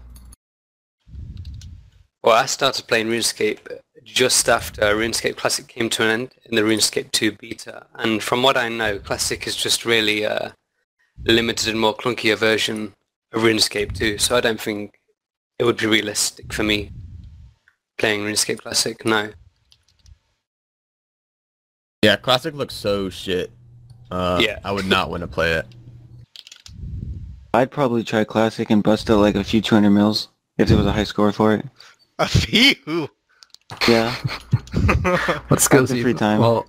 Well, 2.22 2.34
I 2.34 2.46
started 2.46 2.88
playing 2.88 3.06
RuneScape 3.06 3.60
just 4.02 4.48
after 4.48 4.82
RuneScape 4.82 5.36
Classic 5.36 5.68
came 5.68 5.88
to 5.90 6.02
an 6.02 6.10
end 6.10 6.34
in 6.44 6.56
the 6.56 6.62
RuneScape 6.62 7.12
2 7.12 7.32
beta, 7.32 7.86
and 7.94 8.22
from 8.22 8.42
what 8.42 8.56
I 8.56 8.68
know, 8.68 8.98
Classic 8.98 9.46
is 9.46 9.54
just 9.54 9.84
really 9.84 10.24
a 10.24 10.54
limited 11.24 11.68
and 11.68 11.80
more 11.80 11.94
clunkier 11.94 12.36
version 12.36 12.94
of 13.32 13.42
RuneScape 13.42 13.92
2, 13.96 14.18
so 14.18 14.36
I 14.36 14.40
don't 14.40 14.60
think 14.60 14.98
it 15.58 15.64
would 15.64 15.76
be 15.76 15.86
realistic 15.86 16.52
for 16.52 16.62
me 16.62 16.90
playing 17.98 18.20
RuneScape 18.20 18.58
Classic, 18.58 19.04
no. 19.04 19.30
Yeah, 22.02 22.16
classic 22.16 22.54
looks 22.54 22.74
so 22.74 23.08
shit. 23.08 23.50
Uh, 24.10 24.40
Yeah. 24.42 24.58
I 24.64 24.72
would 24.72 24.86
not 24.86 25.10
want 25.10 25.22
to 25.22 25.26
play 25.26 25.52
it. 25.54 25.66
I'd 27.54 27.70
probably 27.70 28.04
try 28.04 28.22
classic 28.24 28.70
and 28.70 28.82
bust 28.82 29.08
out 29.10 29.18
like 29.18 29.34
a 29.34 29.42
few 29.42 29.60
200 29.62 29.90
mils 29.90 30.28
if 30.58 30.68
there 30.68 30.76
was 30.76 30.86
a 30.86 30.92
high 30.92 31.04
score 31.04 31.32
for 31.32 31.54
it. 31.54 31.64
A 32.18 32.28
few. 32.28 33.08
Yeah. 33.88 34.14
What 35.48 35.60
skills 35.60 35.88
the 35.88 35.94
do 35.94 35.98
you 35.98 36.02
free 36.04 36.14
time. 36.14 36.38
Well, 36.40 36.66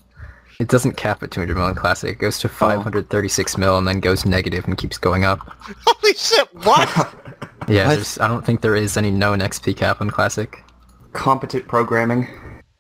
it 0.60 0.68
doesn't 0.68 0.98
cap 0.98 1.22
at 1.24 1.32
200 1.32 1.56
mil 1.56 1.68
in 1.68 1.76
classic. 1.76 2.12
It 2.14 2.20
goes 2.20 2.40
to 2.40 2.50
536 2.50 3.58
mil 3.58 3.78
and 3.78 3.88
then 3.88 4.00
goes 4.00 4.26
negative 4.26 4.66
and 4.66 4.78
keeps 4.78 4.98
going 4.98 5.24
up. 5.26 5.40
Holy 5.86 6.14
shit! 6.14 6.48
What? 6.66 7.16
Yeah, 7.70 7.88
What? 7.90 7.96
there's, 7.96 8.18
I 8.20 8.30
don't 8.30 8.46
think 8.46 8.62
there 8.62 8.78
is 8.78 8.96
any 8.96 9.12
known 9.12 9.40
XP 9.40 9.76
cap 9.76 10.00
in 10.00 10.10
classic. 10.10 10.64
Competent 11.12 11.68
programming. 11.68 12.26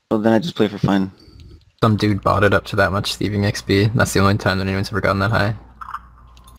Well, 0.09 0.21
then 0.21 0.31
I 0.31 0.39
just 0.39 0.55
play 0.55 0.69
for 0.69 0.77
fun. 0.77 1.11
Some 1.83 1.97
dude 1.97 2.21
bought 2.23 2.45
it 2.45 2.53
up 2.53 2.63
to 2.67 2.77
that 2.77 2.93
much 2.93 3.15
thieving 3.15 3.41
XP. 3.41 3.93
That's 3.95 4.13
the 4.13 4.21
only 4.21 4.37
time 4.37 4.59
that 4.59 4.65
anyone's 4.67 4.87
ever 4.87 5.01
gotten 5.01 5.19
that 5.19 5.31
high. 5.31 5.55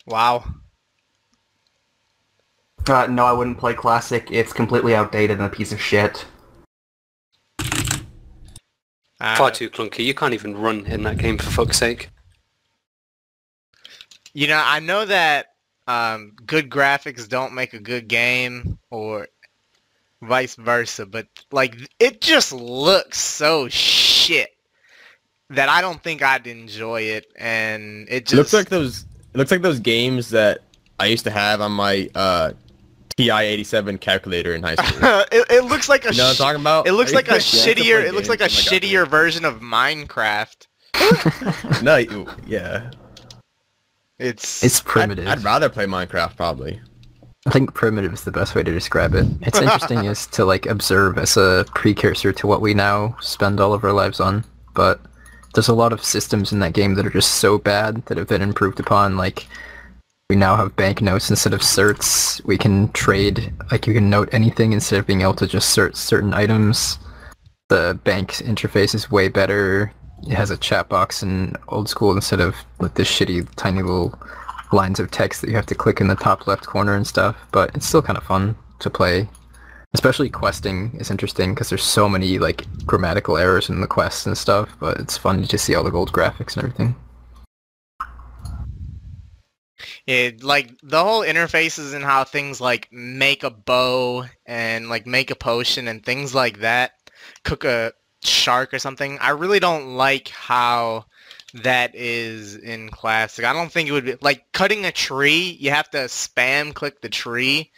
wow. 0.05 0.43
Uh, 2.87 3.07
no, 3.07 3.25
I 3.25 3.31
wouldn't 3.33 3.57
play 3.57 3.73
Classic. 3.73 4.27
It's 4.29 4.53
completely 4.53 4.93
outdated 4.93 5.37
and 5.39 5.47
a 5.47 5.49
piece 5.49 5.71
of 5.71 5.81
shit. 5.81 6.25
Uh, 9.19 9.35
Far 9.35 9.51
too 9.51 9.69
clunky. 9.69 10.05
You 10.05 10.13
can't 10.13 10.33
even 10.33 10.57
run 10.57 10.85
in 10.85 11.03
that 11.03 11.17
game 11.17 11.37
for 11.37 11.49
fuck's 11.49 11.77
sake. 11.77 12.09
You 14.33 14.47
know, 14.47 14.61
I 14.63 14.79
know 14.79 15.05
that 15.05 15.47
um, 15.87 16.33
good 16.45 16.69
graphics 16.69 17.27
don't 17.27 17.53
make 17.53 17.73
a 17.73 17.79
good 17.79 18.07
game, 18.07 18.77
or 18.89 19.27
vice 20.21 20.55
versa, 20.55 21.05
but 21.05 21.27
like 21.51 21.75
it 21.99 22.21
just 22.21 22.53
looks 22.53 23.19
so 23.19 23.67
shit 23.69 24.49
that 25.49 25.67
I 25.67 25.81
don't 25.81 26.01
think 26.01 26.21
I'd 26.21 26.47
enjoy 26.47 27.01
it, 27.01 27.25
and 27.35 28.07
it 28.07 28.15
It 28.15 28.25
just 28.27 28.35
looks 28.35 28.53
like 28.53 28.69
those. 28.69 29.05
It 29.33 29.37
looks 29.37 29.51
like 29.51 29.61
those 29.61 29.79
games 29.79 30.29
that 30.29 30.59
I 30.99 31.07
used 31.07 31.23
to 31.25 31.31
have 31.31 31.61
on 31.61 31.71
my 31.71 32.09
uh, 32.15 32.51
TI-87 33.25 33.99
calculator 33.99 34.53
in 34.55 34.63
high 34.63 34.75
school. 34.83 34.99
it, 35.31 35.45
it 35.49 35.63
looks 35.65 35.89
like 35.89 36.05
a 36.05 36.11
You 36.11 36.17
know 36.19 36.23
what 36.25 36.29
I'm 36.31 36.35
talking 36.37 36.61
about? 36.61 36.87
it 36.87 36.93
looks 36.93 37.13
like 37.13 37.29
a 37.29 37.35
used 37.35 37.51
to 37.53 37.57
play 37.73 37.73
shittier 37.83 38.03
it 38.05 38.13
looks 38.13 38.29
like 38.29 38.39
a 38.41 38.47
games 38.47 38.67
on 38.67 38.73
my 38.73 38.79
shittier 38.79 39.07
version 39.07 39.45
of 39.45 39.59
Minecraft. 39.59 40.67
No, 41.83 41.97
you- 41.97 42.27
yeah. 42.47 42.91
It's 44.17 44.63
It's 44.63 44.79
I'd, 44.81 44.85
primitive. 44.85 45.27
I'd 45.27 45.43
rather 45.43 45.69
play 45.69 45.85
Minecraft 45.85 46.35
probably. 46.35 46.81
I 47.47 47.51
think 47.51 47.73
primitive 47.73 48.13
is 48.13 48.25
the 48.25 48.31
best 48.31 48.53
way 48.53 48.63
to 48.63 48.71
describe 48.71 49.15
it. 49.15 49.25
It's 49.41 49.59
interesting 49.61 50.05
is 50.05 50.27
to 50.27 50.43
like 50.45 50.65
observe 50.65 51.17
as 51.17 51.37
a 51.37 51.65
precursor 51.73 52.33
to 52.33 52.47
what 52.47 52.61
we 52.61 52.73
now 52.73 53.15
spend 53.21 53.59
all 53.61 53.73
of 53.73 53.83
our 53.83 53.93
lives 53.93 54.19
on. 54.19 54.43
But 54.75 54.99
there's 55.53 55.69
a 55.69 55.73
lot 55.73 55.93
of 55.93 56.03
systems 56.03 56.51
in 56.51 56.59
that 56.59 56.73
game 56.73 56.95
that 56.95 57.05
are 57.05 57.09
just 57.11 57.35
so 57.35 57.57
bad 57.57 58.05
that 58.07 58.17
have 58.17 58.27
been 58.27 58.41
improved 58.41 58.79
upon. 58.79 59.15
Like 59.17 59.47
we 60.29 60.35
now 60.35 60.55
have 60.55 60.75
banknotes 60.75 61.31
instead 61.31 61.53
of 61.53 61.61
certs. 61.61 62.43
We 62.45 62.57
can 62.57 62.91
trade 62.91 63.51
like 63.71 63.87
you 63.87 63.93
can 63.95 64.11
note 64.11 64.29
anything 64.31 64.73
instead 64.73 64.99
of 64.99 65.07
being 65.07 65.21
able 65.21 65.33
to 65.33 65.47
just 65.47 65.75
cert 65.75 65.95
certain 65.95 66.35
items. 66.35 66.99
The 67.69 67.99
bank 68.03 68.33
interface 68.33 68.93
is 68.93 69.09
way 69.09 69.27
better. 69.27 69.91
It 70.23 70.35
has 70.35 70.51
a 70.51 70.57
chat 70.57 70.87
box 70.87 71.23
in 71.23 71.55
old 71.69 71.89
school 71.89 72.13
instead 72.13 72.41
of 72.41 72.55
like 72.79 72.93
this 72.93 73.09
shitty 73.09 73.47
tiny 73.55 73.81
little 73.81 74.17
lines 74.71 74.99
of 74.99 75.09
text 75.09 75.41
that 75.41 75.49
you 75.49 75.55
have 75.55 75.65
to 75.65 75.75
click 75.75 75.99
in 75.99 76.07
the 76.07 76.15
top 76.15 76.45
left 76.45 76.67
corner 76.67 76.95
and 76.95 77.07
stuff, 77.07 77.35
but 77.51 77.73
it's 77.73 77.87
still 77.87 78.03
kind 78.03 78.17
of 78.17 78.23
fun 78.23 78.55
to 78.79 78.89
play. 78.91 79.27
Especially 79.95 80.29
questing 80.29 80.95
is 80.99 81.09
interesting 81.09 81.55
because 81.55 81.69
there's 81.69 81.83
so 81.83 82.07
many 82.07 82.37
like 82.37 82.67
grammatical 82.85 83.35
errors 83.35 83.69
in 83.69 83.81
the 83.81 83.87
quests 83.87 84.27
and 84.27 84.37
stuff, 84.37 84.69
but 84.79 84.99
it's 84.99 85.17
fun 85.17 85.41
to 85.41 85.47
just 85.47 85.65
see 85.65 85.73
all 85.73 85.83
the 85.83 85.89
gold 85.89 86.11
graphics 86.11 86.55
and 86.55 86.65
everything. 86.65 86.95
It 90.09 90.43
like 90.43 90.71
the 90.81 91.03
whole 91.03 91.21
interfaces 91.21 91.93
and 91.93 92.03
how 92.03 92.23
things 92.23 92.59
like 92.59 92.87
make 92.91 93.43
a 93.43 93.51
bow 93.51 94.25
and 94.43 94.89
like 94.89 95.05
make 95.05 95.29
a 95.29 95.35
potion 95.35 95.87
and 95.87 96.03
things 96.03 96.33
like 96.33 96.61
that, 96.61 96.93
cook 97.43 97.63
a 97.63 97.93
shark 98.23 98.73
or 98.73 98.79
something. 98.79 99.19
I 99.19 99.29
really 99.31 99.59
don't 99.59 99.95
like 99.95 100.29
how 100.29 101.05
that 101.53 101.93
is 101.93 102.55
in 102.55 102.89
classic. 102.89 103.45
I 103.45 103.53
don't 103.53 103.71
think 103.71 103.87
it 103.87 103.91
would 103.91 104.05
be 104.05 104.15
like 104.19 104.51
cutting 104.51 104.85
a 104.85 104.91
tree. 104.91 105.55
You 105.59 105.69
have 105.69 105.91
to 105.91 105.97
spam 106.07 106.73
click 106.73 107.01
the 107.01 107.09
tree. 107.09 107.71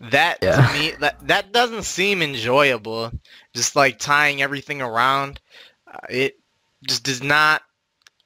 That 0.00 0.40
Yeah. 0.40 0.56
to 0.56 0.72
me 0.72 0.92
that 1.00 1.26
that 1.28 1.52
doesn't 1.52 1.84
seem 1.84 2.22
enjoyable. 2.22 3.12
Just 3.54 3.76
like 3.76 3.98
tying 3.98 4.40
everything 4.40 4.80
around, 4.80 5.38
uh, 5.86 5.98
it 6.08 6.38
just 6.86 7.04
does 7.04 7.22
not 7.22 7.62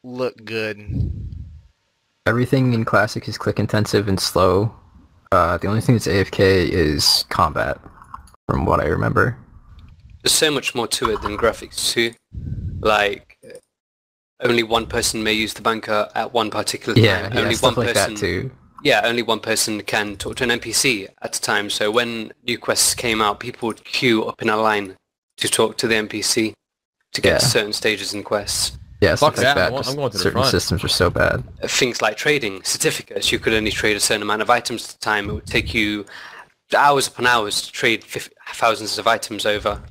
look 0.04 0.36
good. 0.44 1.27
Everything 2.32 2.74
in 2.74 2.84
classic 2.84 3.26
is 3.26 3.38
click 3.38 3.58
intensive 3.58 4.06
and 4.06 4.20
slow. 4.20 4.70
Uh, 5.32 5.56
the 5.56 5.66
only 5.66 5.80
thing 5.80 5.94
that's 5.94 6.06
AFK 6.06 6.68
is 6.68 7.24
combat, 7.30 7.80
from 8.46 8.66
what 8.66 8.80
I 8.80 8.84
remember. 8.84 9.34
There's 10.22 10.34
so 10.34 10.50
much 10.50 10.74
more 10.74 10.86
to 10.88 11.10
it 11.10 11.22
than 11.22 11.38
graphics 11.38 11.90
too. 11.90 12.12
Like, 12.80 13.38
only 14.40 14.62
one 14.62 14.84
person 14.86 15.22
may 15.24 15.32
use 15.32 15.54
the 15.54 15.62
banker 15.62 16.10
at 16.14 16.34
one 16.34 16.50
particular 16.50 16.98
Yeah, 16.98 17.22
time. 17.22 17.32
yeah 17.32 17.40
only 17.40 17.54
stuff 17.54 17.76
one 17.78 17.86
like 17.86 17.94
person. 17.94 18.12
that 18.14 18.20
too. 18.20 18.50
Yeah, 18.84 19.00
only 19.04 19.22
one 19.22 19.40
person 19.40 19.80
can 19.80 20.16
talk 20.16 20.36
to 20.36 20.44
an 20.44 20.50
NPC 20.50 21.08
at 21.22 21.34
a 21.34 21.40
time. 21.40 21.70
So 21.70 21.90
when 21.90 22.32
new 22.46 22.58
quests 22.58 22.94
came 22.94 23.22
out, 23.22 23.40
people 23.40 23.68
would 23.68 23.82
queue 23.84 24.26
up 24.26 24.42
in 24.42 24.50
a 24.50 24.56
line 24.58 24.96
to 25.38 25.48
talk 25.48 25.78
to 25.78 25.88
the 25.88 25.94
NPC 25.94 26.52
to 27.14 27.20
get 27.22 27.30
Yeah. 27.32 27.38
to 27.38 27.46
certain 27.46 27.72
stages 27.72 28.12
in 28.12 28.22
quests. 28.22 28.76
Yeah, 29.00 29.14
stuff 29.14 29.36
Fuck 29.36 29.36
like 29.36 29.44
that, 29.46 29.54
that. 29.54 29.64
I'm 29.66 29.70
going- 29.70 29.82
'cause 29.82 29.88
I'm 29.90 29.96
going 29.96 30.10
to 30.10 30.18
certain 30.18 30.32
front. 30.32 30.50
systems 30.50 30.82
are 30.84 30.88
so 30.88 31.08
bad. 31.10 31.44
Things 31.68 32.02
like 32.02 32.16
trading 32.16 32.62
certificates, 32.64 33.30
you 33.30 33.38
could 33.38 33.52
only 33.54 33.70
trade 33.70 33.96
a 33.96 34.00
certain 34.00 34.22
amount 34.22 34.42
of 34.42 34.50
items 34.50 34.88
at 34.88 34.94
a 34.94 34.98
time. 34.98 35.30
It 35.30 35.34
would 35.34 35.46
take 35.46 35.72
you 35.72 36.04
hours 36.76 37.06
upon 37.06 37.26
hours 37.26 37.62
to 37.62 37.72
trade 37.72 38.02
fif- 38.04 38.30
thousands 38.54 38.98
of 38.98 39.06
items 39.06 39.46
over. 39.46 39.82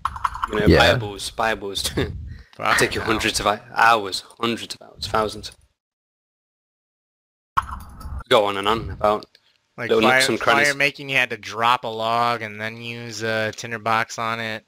You 0.52 0.60
know, 0.60 0.66
Yeah. 0.68 0.94
Bibles, 0.94 1.30
Bibles. 1.32 1.84
take 2.80 2.96
you 2.96 3.02
hundreds 3.02 3.40
of 3.40 3.48
hours, 3.48 4.24
hundreds 4.40 4.76
of 4.76 4.82
hours, 4.82 5.08
thousands. 5.08 5.52
Go 8.30 8.46
on 8.46 8.58
and 8.58 8.68
on 8.68 8.90
about 8.90 9.26
Like 9.78 9.90
Little 9.90 10.10
fire, 10.10 10.20
and 10.34 10.40
crannies. 10.40 10.68
fire 10.70 10.76
making, 10.76 11.08
you 11.10 11.16
had 11.18 11.30
to 11.30 11.38
drop 11.38 11.84
a 11.84 11.88
log 11.88 12.42
and 12.42 12.60
then 12.60 12.82
use 12.82 13.22
a 13.22 13.52
tinderbox 13.56 14.18
on 14.18 14.40
it. 14.40 14.66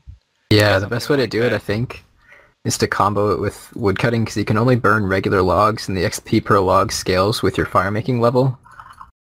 Yeah, 0.52 0.78
the 0.80 0.88
best 0.88 1.10
way 1.10 1.18
to 1.18 1.24
like 1.24 1.30
do 1.32 1.44
it. 1.44 1.52
I 1.52 1.58
think, 1.58 2.04
is 2.66 2.78
to 2.78 2.88
combo 2.88 3.32
it 3.32 3.40
with 3.40 3.74
woodcutting 3.76 4.24
because 4.24 4.38
you 4.38 4.46
can 4.46 4.58
only 4.58 4.76
burn 4.76 5.06
regular 5.06 5.42
logs 5.42 5.88
and 5.88 5.98
the 5.98 6.04
XP 6.04 6.44
per 6.44 6.60
log 6.60 6.92
scales 6.92 7.42
with 7.42 7.58
your 7.58 7.66
fire 7.66 7.92
making 7.92 8.20
level. 8.20 8.58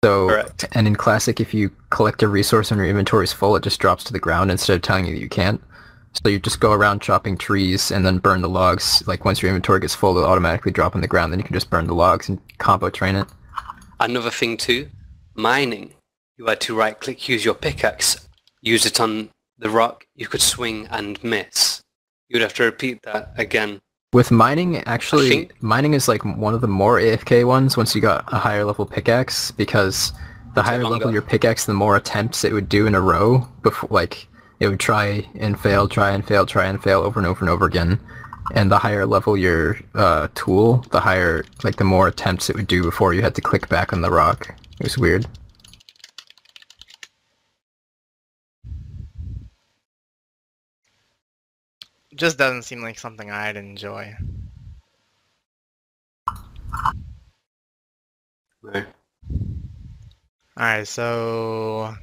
So, 0.03 0.29
Correct. 0.29 0.65
and 0.73 0.87
in 0.87 0.95
Classic, 0.95 1.39
if 1.39 1.53
you 1.53 1.71
collect 1.89 2.21
a 2.23 2.27
resource 2.27 2.71
and 2.71 2.77
your 2.77 2.87
inventory 2.87 3.23
is 3.23 3.33
full, 3.33 3.55
it 3.55 3.63
just 3.63 3.79
drops 3.79 4.03
to 4.05 4.13
the 4.13 4.19
ground 4.19 4.51
instead 4.51 4.75
of 4.75 4.81
telling 4.81 5.05
you 5.05 5.13
that 5.13 5.21
you 5.21 5.29
can't. 5.29 5.61
So 6.23 6.29
you 6.29 6.39
just 6.39 6.59
go 6.59 6.71
around 6.71 7.01
chopping 7.01 7.37
trees 7.37 7.91
and 7.91 8.05
then 8.05 8.19
burn 8.19 8.41
the 8.41 8.49
logs. 8.49 9.03
Like 9.05 9.25
once 9.25 9.41
your 9.41 9.49
inventory 9.49 9.81
gets 9.81 9.95
full, 9.95 10.15
it'll 10.15 10.29
automatically 10.29 10.71
drop 10.71 10.95
on 10.95 11.01
the 11.01 11.07
ground. 11.07 11.31
Then 11.31 11.39
you 11.39 11.43
can 11.43 11.53
just 11.53 11.69
burn 11.69 11.87
the 11.87 11.95
logs 11.95 12.29
and 12.29 12.39
combo 12.57 12.89
train 12.89 13.15
it. 13.15 13.27
Another 13.99 14.29
thing 14.29 14.57
too, 14.57 14.89
mining. 15.33 15.93
You 16.37 16.45
had 16.45 16.61
to 16.61 16.75
right 16.75 16.99
click, 16.99 17.27
use 17.27 17.43
your 17.43 17.53
pickaxe, 17.53 18.27
use 18.61 18.85
it 18.85 18.99
on 18.99 19.29
the 19.57 19.69
rock. 19.69 20.05
You 20.15 20.27
could 20.27 20.41
swing 20.41 20.87
and 20.89 21.21
miss. 21.23 21.81
You'd 22.29 22.41
have 22.41 22.53
to 22.55 22.63
repeat 22.63 23.01
that 23.03 23.33
again. 23.37 23.81
With 24.13 24.31
mining, 24.31 24.77
actually, 24.83 25.29
think- 25.29 25.61
mining 25.61 25.93
is 25.93 26.07
like 26.07 26.23
one 26.23 26.53
of 26.53 26.61
the 26.61 26.67
more 26.67 26.99
AFK 26.99 27.45
ones 27.45 27.75
once 27.75 27.93
you 27.93 28.01
got 28.01 28.31
a 28.31 28.37
higher 28.37 28.63
level 28.63 28.85
pickaxe 28.85 29.51
because 29.51 30.13
the 30.55 30.63
higher 30.63 30.83
level 30.85 31.11
your 31.11 31.21
pickaxe, 31.21 31.65
the 31.65 31.73
more 31.73 31.97
attempts 31.97 32.43
it 32.43 32.53
would 32.53 32.69
do 32.69 32.87
in 32.87 32.95
a 32.95 33.01
row 33.01 33.45
before, 33.61 33.89
like, 33.91 34.27
it 34.61 34.69
would 34.69 34.79
try 34.79 35.27
and 35.35 35.59
fail, 35.59 35.87
try 35.87 36.11
and 36.11 36.25
fail, 36.25 36.45
try 36.45 36.65
and 36.65 36.81
fail 36.81 37.01
over 37.01 37.19
and 37.19 37.27
over 37.27 37.41
and 37.41 37.49
over 37.49 37.65
again. 37.65 37.99
And 38.53 38.71
the 38.71 38.77
higher 38.77 39.05
level 39.05 39.35
your 39.35 39.77
uh, 39.95 40.29
tool, 40.33 40.85
the 40.91 41.01
higher, 41.01 41.43
like, 41.63 41.75
the 41.75 41.83
more 41.83 42.07
attempts 42.07 42.49
it 42.49 42.55
would 42.55 42.67
do 42.67 42.83
before 42.83 43.13
you 43.13 43.21
had 43.21 43.35
to 43.35 43.41
click 43.41 43.67
back 43.67 43.91
on 43.91 44.01
the 44.01 44.11
rock. 44.11 44.55
It 44.79 44.83
was 44.83 44.97
weird. 44.97 45.25
Just 52.15 52.37
doesn't 52.37 52.63
seem 52.63 52.81
like 52.81 52.97
something 52.97 53.29
I'd 53.29 53.57
enjoy. 53.57 54.15
Right. 58.61 58.87
Alright, 60.57 60.87
so 60.87 61.93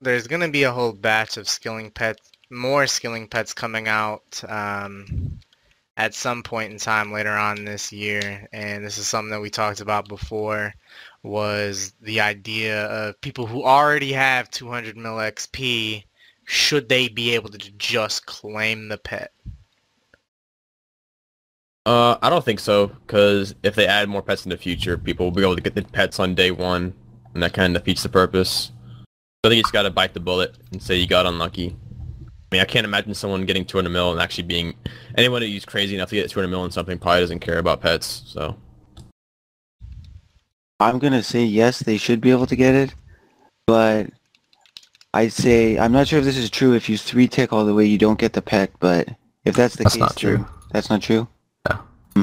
there's 0.00 0.26
gonna 0.26 0.48
be 0.48 0.62
a 0.62 0.72
whole 0.72 0.92
batch 0.92 1.36
of 1.36 1.46
skilling 1.46 1.90
pets, 1.90 2.32
more 2.50 2.86
skilling 2.86 3.28
pets 3.28 3.52
coming 3.52 3.86
out 3.86 4.42
um, 4.48 5.38
at 5.96 6.14
some 6.14 6.42
point 6.42 6.72
in 6.72 6.78
time 6.78 7.12
later 7.12 7.32
on 7.32 7.64
this 7.64 7.92
year, 7.92 8.48
and 8.52 8.84
this 8.84 8.98
is 8.98 9.06
something 9.06 9.30
that 9.30 9.40
we 9.40 9.50
talked 9.50 9.80
about 9.80 10.08
before, 10.08 10.74
was 11.22 11.92
the 12.00 12.20
idea 12.20 12.86
of 12.86 13.20
people 13.20 13.46
who 13.46 13.62
already 13.62 14.12
have 14.12 14.50
200 14.50 14.96
mil 14.96 15.16
XP, 15.16 16.04
should 16.44 16.88
they 16.88 17.08
be 17.08 17.34
able 17.34 17.50
to 17.50 17.58
just 17.58 18.26
claim 18.26 18.88
the 18.88 18.98
pet? 18.98 19.32
Uh, 21.86 22.16
I 22.22 22.30
don't 22.30 22.44
think 22.44 22.60
so, 22.60 22.86
because 22.86 23.54
if 23.62 23.74
they 23.74 23.86
add 23.86 24.08
more 24.08 24.22
pets 24.22 24.46
in 24.46 24.50
the 24.50 24.56
future, 24.56 24.96
people 24.96 25.26
will 25.26 25.32
be 25.32 25.42
able 25.42 25.56
to 25.56 25.62
get 25.62 25.74
the 25.74 25.82
pets 25.82 26.18
on 26.18 26.34
day 26.34 26.50
one, 26.50 26.94
and 27.34 27.42
that 27.42 27.52
kind 27.52 27.76
of 27.76 27.82
defeats 27.82 28.02
the 28.02 28.08
purpose. 28.08 28.72
I 29.44 29.48
think 29.48 29.56
you 29.56 29.62
just 29.62 29.74
gotta 29.74 29.90
bite 29.90 30.14
the 30.14 30.20
bullet 30.20 30.56
and 30.72 30.82
say 30.82 30.96
you 30.96 31.06
got 31.06 31.26
unlucky. 31.26 31.76
I 32.26 32.56
mean, 32.56 32.62
I 32.62 32.64
can't 32.64 32.86
imagine 32.86 33.12
someone 33.12 33.44
getting 33.44 33.66
200 33.66 33.90
mil 33.90 34.12
and 34.12 34.20
actually 34.20 34.44
being 34.44 34.74
anyone 35.18 35.42
who's 35.42 35.66
crazy 35.66 35.94
enough 35.94 36.08
to 36.10 36.16
get 36.16 36.30
200 36.30 36.48
mil 36.48 36.64
in 36.64 36.70
something 36.70 36.98
probably 36.98 37.20
doesn't 37.20 37.40
care 37.40 37.58
about 37.58 37.82
pets. 37.82 38.22
So 38.26 38.56
I'm 40.80 40.98
gonna 40.98 41.22
say 41.22 41.44
yes, 41.44 41.80
they 41.80 41.98
should 41.98 42.22
be 42.22 42.30
able 42.30 42.46
to 42.46 42.56
get 42.56 42.74
it, 42.74 42.94
but 43.66 44.06
I 45.14 45.28
say 45.28 45.78
I'm 45.78 45.92
not 45.92 46.08
sure 46.08 46.18
if 46.18 46.24
this 46.24 46.36
is 46.36 46.50
true. 46.50 46.74
If 46.74 46.88
you 46.88 46.98
three 46.98 47.28
tick 47.28 47.52
all 47.52 47.64
the 47.64 47.72
way, 47.72 47.86
you 47.86 47.98
don't 47.98 48.18
get 48.18 48.32
the 48.32 48.42
pet. 48.42 48.72
But 48.80 49.08
if 49.44 49.54
that's 49.54 49.76
the 49.76 49.84
That's 49.84 49.94
case, 49.94 50.00
not 50.00 50.16
true. 50.16 50.36
then 50.38 50.46
that's 50.72 50.90
not 50.90 51.02
true. 51.02 51.28
No. 51.70 51.78
Hmm. 52.16 52.22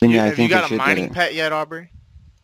Then 0.00 0.10
You- 0.10 0.16
yeah, 0.16 0.24
I 0.24 0.26
have 0.28 0.38
you 0.38 0.48
got 0.48 0.70
a 0.70 0.74
mining 0.74 1.10
pet 1.12 1.34
yet, 1.34 1.52
Aubrey? 1.52 1.90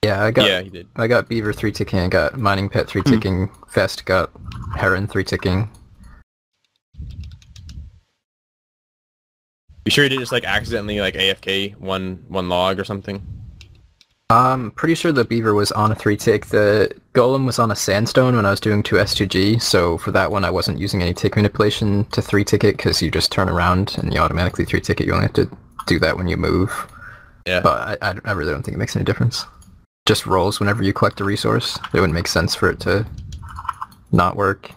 Yeah, 0.04 0.22
I 0.22 0.32
got 0.32 0.46
yeah, 0.46 0.60
he 0.60 0.68
did. 0.68 0.86
I 0.96 1.06
got 1.06 1.30
beaver 1.30 1.54
three 1.54 1.72
ticking. 1.72 1.98
I 1.98 2.08
got 2.08 2.36
mining 2.38 2.68
pet 2.68 2.86
three 2.88 3.02
ticking. 3.02 3.50
Fest 3.68 4.04
got 4.04 4.30
heron 4.76 5.06
three 5.06 5.24
ticking. 5.24 5.70
You 9.86 9.90
sure 9.90 10.04
you 10.04 10.10
didn't 10.10 10.20
just 10.22 10.32
like 10.32 10.44
accidentally 10.44 11.00
like 11.00 11.14
AFK 11.14 11.76
one 11.78 12.22
one 12.28 12.50
log 12.50 12.78
or 12.78 12.84
something? 12.84 13.26
I'm 14.34 14.70
pretty 14.72 14.94
sure 14.94 15.12
the 15.12 15.24
beaver 15.24 15.54
was 15.54 15.70
on 15.72 15.92
a 15.92 15.94
three 15.94 16.16
tick. 16.16 16.46
The 16.46 16.90
golem 17.12 17.46
was 17.46 17.58
on 17.58 17.70
a 17.70 17.76
sandstone 17.76 18.34
when 18.34 18.46
I 18.46 18.50
was 18.50 18.60
doing 18.60 18.82
two 18.82 18.96
S2G. 18.96 19.62
So 19.62 19.98
for 19.98 20.10
that 20.10 20.30
one, 20.30 20.44
I 20.44 20.50
wasn't 20.50 20.78
using 20.78 21.02
any 21.02 21.14
tick 21.14 21.36
manipulation 21.36 22.04
to 22.06 22.20
three 22.20 22.44
tick 22.44 22.64
it 22.64 22.76
because 22.76 23.00
you 23.00 23.10
just 23.10 23.30
turn 23.30 23.48
around 23.48 23.96
and 23.98 24.12
you 24.12 24.18
automatically 24.18 24.64
three 24.64 24.80
tick 24.80 25.00
it. 25.00 25.06
You 25.06 25.12
only 25.12 25.26
have 25.26 25.34
to 25.34 25.50
do 25.86 25.98
that 26.00 26.16
when 26.16 26.26
you 26.26 26.36
move. 26.36 26.70
Yeah. 27.46 27.60
But 27.60 28.02
I, 28.02 28.10
I, 28.10 28.14
I 28.24 28.32
really 28.32 28.52
don't 28.52 28.62
think 28.62 28.74
it 28.74 28.78
makes 28.78 28.96
any 28.96 29.04
difference. 29.04 29.44
Just 30.06 30.26
rolls 30.26 30.58
whenever 30.58 30.82
you 30.82 30.92
collect 30.92 31.20
a 31.20 31.24
resource. 31.24 31.78
It 31.92 32.00
wouldn't 32.00 32.14
make 32.14 32.28
sense 32.28 32.54
for 32.54 32.70
it 32.70 32.80
to 32.80 33.06
not 34.10 34.36
work. 34.36 34.70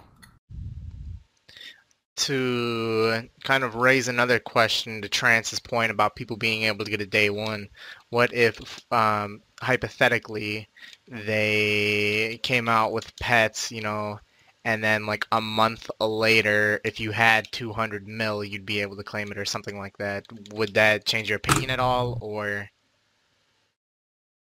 to 2.17 3.29
kind 3.43 3.63
of 3.63 3.75
raise 3.75 4.07
another 4.07 4.39
question 4.39 5.01
to 5.01 5.09
Trance's 5.09 5.59
point 5.59 5.91
about 5.91 6.15
people 6.15 6.35
being 6.35 6.63
able 6.63 6.83
to 6.83 6.91
get 6.91 7.01
a 7.01 7.05
day 7.05 7.29
one, 7.29 7.69
what 8.09 8.33
if 8.33 8.81
um, 8.91 9.41
hypothetically 9.61 10.67
they 11.07 12.39
came 12.43 12.67
out 12.69 12.91
with 12.91 13.15
pets, 13.19 13.71
you 13.71 13.81
know, 13.81 14.19
and 14.65 14.83
then 14.83 15.05
like 15.05 15.25
a 15.31 15.41
month 15.41 15.89
later, 15.99 16.81
if 16.83 16.99
you 16.99 17.11
had 17.11 17.51
200 17.51 18.07
mil, 18.07 18.43
you'd 18.43 18.65
be 18.65 18.81
able 18.81 18.97
to 18.97 19.03
claim 19.03 19.31
it 19.31 19.37
or 19.37 19.45
something 19.45 19.77
like 19.77 19.97
that. 19.97 20.25
Would 20.53 20.73
that 20.75 21.05
change 21.05 21.29
your 21.29 21.37
opinion 21.37 21.69
at 21.69 21.79
all, 21.79 22.17
or? 22.21 22.69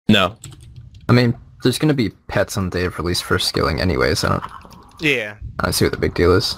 No. 0.10 0.38
I 1.08 1.14
mean, 1.14 1.36
there's 1.64 1.78
going 1.80 1.90
to 1.90 1.94
be 1.94 2.10
pets 2.28 2.58
on 2.58 2.70
the 2.70 2.80
day 2.80 2.86
of 2.86 2.98
release 2.98 3.22
for 3.22 3.40
skilling 3.40 3.80
anyways. 3.82 4.24
I 4.24 4.30
don't, 4.30 4.44
Yeah, 5.00 5.38
I 5.60 5.64
don't 5.64 5.74
see 5.74 5.86
what 5.86 5.92
the 5.94 5.98
big 6.00 6.14
deal 6.16 6.34
is. 6.34 6.56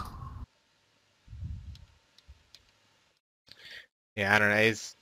yeah, 4.16 4.36
I 4.36 4.40
don't 4.40 4.50
know. 4.50 4.56
It's, 4.56 4.96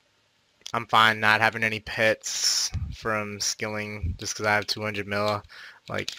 I'm 0.74 0.86
fine 0.86 1.20
not 1.20 1.42
having 1.42 1.64
any 1.64 1.80
pets 1.80 2.72
from 2.94 3.40
skilling 3.40 4.16
just 4.20 4.34
because 4.34 4.46
I 4.46 4.56
have 4.56 4.68
200 4.68 5.08
mil. 5.08 5.42
Like, 5.88 6.12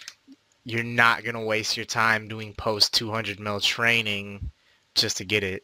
you're 0.64 0.82
not 0.82 1.24
gonna 1.24 1.44
waste 1.44 1.76
your 1.76 1.86
time 1.86 2.28
doing 2.28 2.52
post 2.54 2.92
200 2.94 3.38
mil 3.38 3.60
training 3.60 4.50
just 4.94 5.16
to 5.18 5.24
get 5.24 5.44
it. 5.44 5.62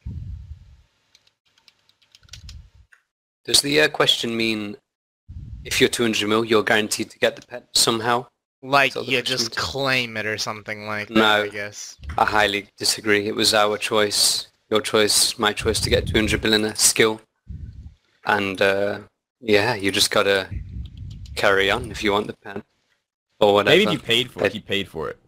Does 3.45 3.61
the 3.61 3.81
uh, 3.83 3.89
question 3.89 4.37
mean 4.37 4.77
if 5.65 5.81
you're 5.81 5.89
200 5.89 6.29
mil, 6.29 6.45
you're 6.45 6.63
guaranteed 6.63 7.11
to 7.11 7.19
get 7.19 7.37
the 7.37 7.47
pet 7.47 7.69
somehow? 7.73 8.27
Like, 8.63 8.95
you 8.97 9.23
just 9.23 9.55
claim 9.55 10.17
it 10.17 10.27
or 10.27 10.39
something 10.39 10.87
like 10.87 11.09
that, 11.09 11.15
No. 11.15 11.43
I 11.43 11.49
guess. 11.49 11.97
I 12.17 12.25
highly 12.25 12.69
disagree. 12.77 13.29
It 13.29 13.35
was 13.35 13.55
our 13.55 13.79
choice, 13.79 14.49
your 14.71 14.81
choice, 14.81 15.39
my 15.39 15.53
choice 15.53 15.79
to 15.81 15.91
get 15.91 16.07
200 16.07 16.43
mil 16.43 16.55
in 16.55 16.65
a 16.65 16.75
skill. 16.75 17.21
And 18.27 18.61
uh, 18.61 19.01
yeah, 19.41 19.75
you 19.75 19.93
just 19.93 20.11
gotta 20.11 20.49
carry 21.35 21.71
on 21.71 21.91
if 21.91 22.03
you 22.03 22.13
want 22.13 22.27
the 22.27 22.33
pen 22.35 22.63
Or 23.41 23.55
whatever. 23.55 23.77
Maybe 23.77 23.85
if 23.85 23.93
you 23.93 23.99
paid 23.99 24.31
for 24.31 24.45
it, 24.45 24.53
he 24.53 24.61
paid 24.61 24.89
for 24.89 25.11
it. 25.11 25.19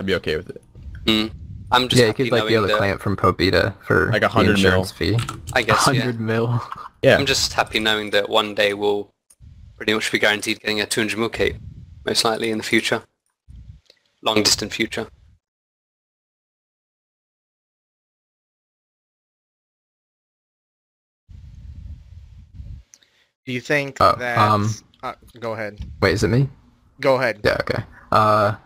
I'd 0.00 0.06
be 0.06 0.14
okay 0.14 0.36
with 0.36 0.50
it. 0.50 0.62
Mm. 1.04 1.32
I'm 1.70 1.88
just 1.88 1.98
yeah, 2.00 2.06
you 2.06 2.12
happy 2.12 2.24
could 2.24 2.32
like 2.32 2.42
be 2.48 2.54
knowing 2.54 2.54
able 2.54 2.66
to 2.68 2.72
that, 2.72 2.78
claim 2.78 2.94
it 2.94 3.00
from 3.00 3.16
Probita 3.16 3.74
for 3.82 4.10
Like 4.10 4.22
a 4.22 4.28
hundred 4.28 4.60
mil. 4.62 4.84
fee. 4.84 5.18
I 5.52 5.62
guess, 5.62 5.86
yeah. 5.86 6.04
100 6.04 6.20
mil. 6.20 6.62
Yeah. 7.02 7.16
I'm 7.18 7.26
just 7.26 7.52
happy 7.52 7.78
knowing 7.78 8.10
that 8.10 8.28
one 8.28 8.54
day 8.54 8.72
we'll 8.74 9.12
pretty 9.76 9.92
much 9.94 10.10
be 10.10 10.18
guaranteed 10.18 10.60
getting 10.60 10.80
a 10.80 10.86
200 10.86 11.18
mil 11.18 11.28
cape, 11.28 11.56
most 12.06 12.24
likely 12.24 12.50
in 12.50 12.58
the 12.58 12.64
future. 12.64 13.02
Long 14.22 14.42
distant 14.42 14.72
future. 14.72 15.08
Do 23.48 23.54
you 23.54 23.62
think 23.62 23.96
Oh, 23.98 24.14
that... 24.18 24.36
um, 24.36 24.68
uh, 25.02 25.14
go 25.40 25.54
ahead. 25.54 25.78
Wait, 26.02 26.12
is 26.12 26.22
it 26.22 26.28
me? 26.28 26.50
Go 27.00 27.14
ahead. 27.14 27.40
Yeah, 27.42 27.56
okay. 27.60 27.82
Uh, 28.12 28.56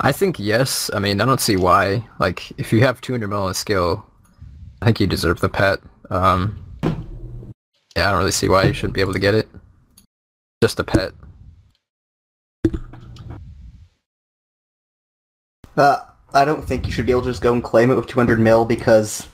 I 0.00 0.10
think 0.10 0.40
yes. 0.40 0.90
I 0.92 0.98
mean, 0.98 1.20
I 1.20 1.24
don't 1.24 1.40
see 1.40 1.54
why. 1.54 2.04
Like, 2.18 2.50
if 2.58 2.72
you 2.72 2.80
have 2.80 3.00
200 3.00 3.28
mil 3.28 3.46
in 3.46 3.54
skill, 3.54 4.04
I 4.82 4.86
think 4.86 4.98
you 4.98 5.06
deserve 5.06 5.38
the 5.38 5.48
pet. 5.48 5.78
Um, 6.10 6.60
yeah, 6.82 8.08
I 8.08 8.10
don't 8.10 8.18
really 8.18 8.32
see 8.32 8.48
why 8.48 8.64
you 8.64 8.72
shouldn't 8.72 8.94
be 8.94 9.00
able 9.00 9.12
to 9.12 9.20
get 9.20 9.36
it. 9.36 9.48
Just 10.60 10.80
a 10.80 10.84
pet. 10.84 11.12
Uh, 15.76 15.98
I 16.32 16.44
don't 16.44 16.64
think 16.64 16.86
you 16.86 16.92
should 16.92 17.06
be 17.06 17.12
able 17.12 17.22
to 17.22 17.30
just 17.30 17.40
go 17.40 17.52
and 17.52 17.62
claim 17.62 17.88
it 17.92 17.94
with 17.94 18.08
200 18.08 18.40
mil 18.40 18.64
because 18.64 19.28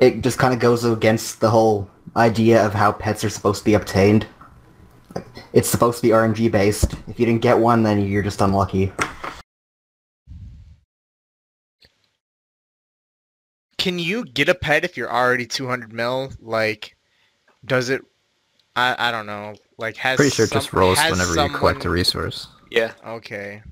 it 0.00 0.20
just 0.20 0.38
kind 0.38 0.52
of 0.54 0.60
goes 0.60 0.84
against 0.84 1.40
the 1.40 1.50
whole 1.50 1.88
idea 2.16 2.64
of 2.64 2.72
how 2.74 2.92
pets 2.92 3.24
are 3.24 3.30
supposed 3.30 3.60
to 3.60 3.64
be 3.64 3.74
obtained. 3.74 4.26
Like, 5.14 5.26
It's 5.52 5.68
supposed 5.68 5.98
to 5.98 6.02
be 6.02 6.08
RNG 6.10 6.50
based. 6.50 6.94
If 7.08 7.18
you 7.18 7.26
didn't 7.26 7.42
get 7.42 7.58
one, 7.58 7.82
then 7.82 8.06
you're 8.06 8.22
just 8.22 8.40
unlucky. 8.40 8.92
Can 13.78 13.98
you 13.98 14.24
get 14.24 14.48
a 14.48 14.54
pet 14.54 14.84
if 14.84 14.96
you're 14.96 15.12
already 15.12 15.46
200 15.46 15.92
mil? 15.92 16.32
Like, 16.40 16.96
does 17.64 17.88
it? 17.90 18.02
I 18.74 19.08
I 19.08 19.10
don't 19.10 19.26
know. 19.26 19.54
Like, 19.78 19.96
has 19.98 20.16
Pretty 20.16 20.30
sure 20.30 20.46
it 20.46 20.52
just 20.52 20.72
rolls 20.72 20.98
has 20.98 21.12
whenever 21.12 21.34
you 21.34 21.56
collect 21.56 21.84
a 21.84 21.90
resource. 21.90 22.48
Yeah. 22.70 22.92
Okay. 23.06 23.62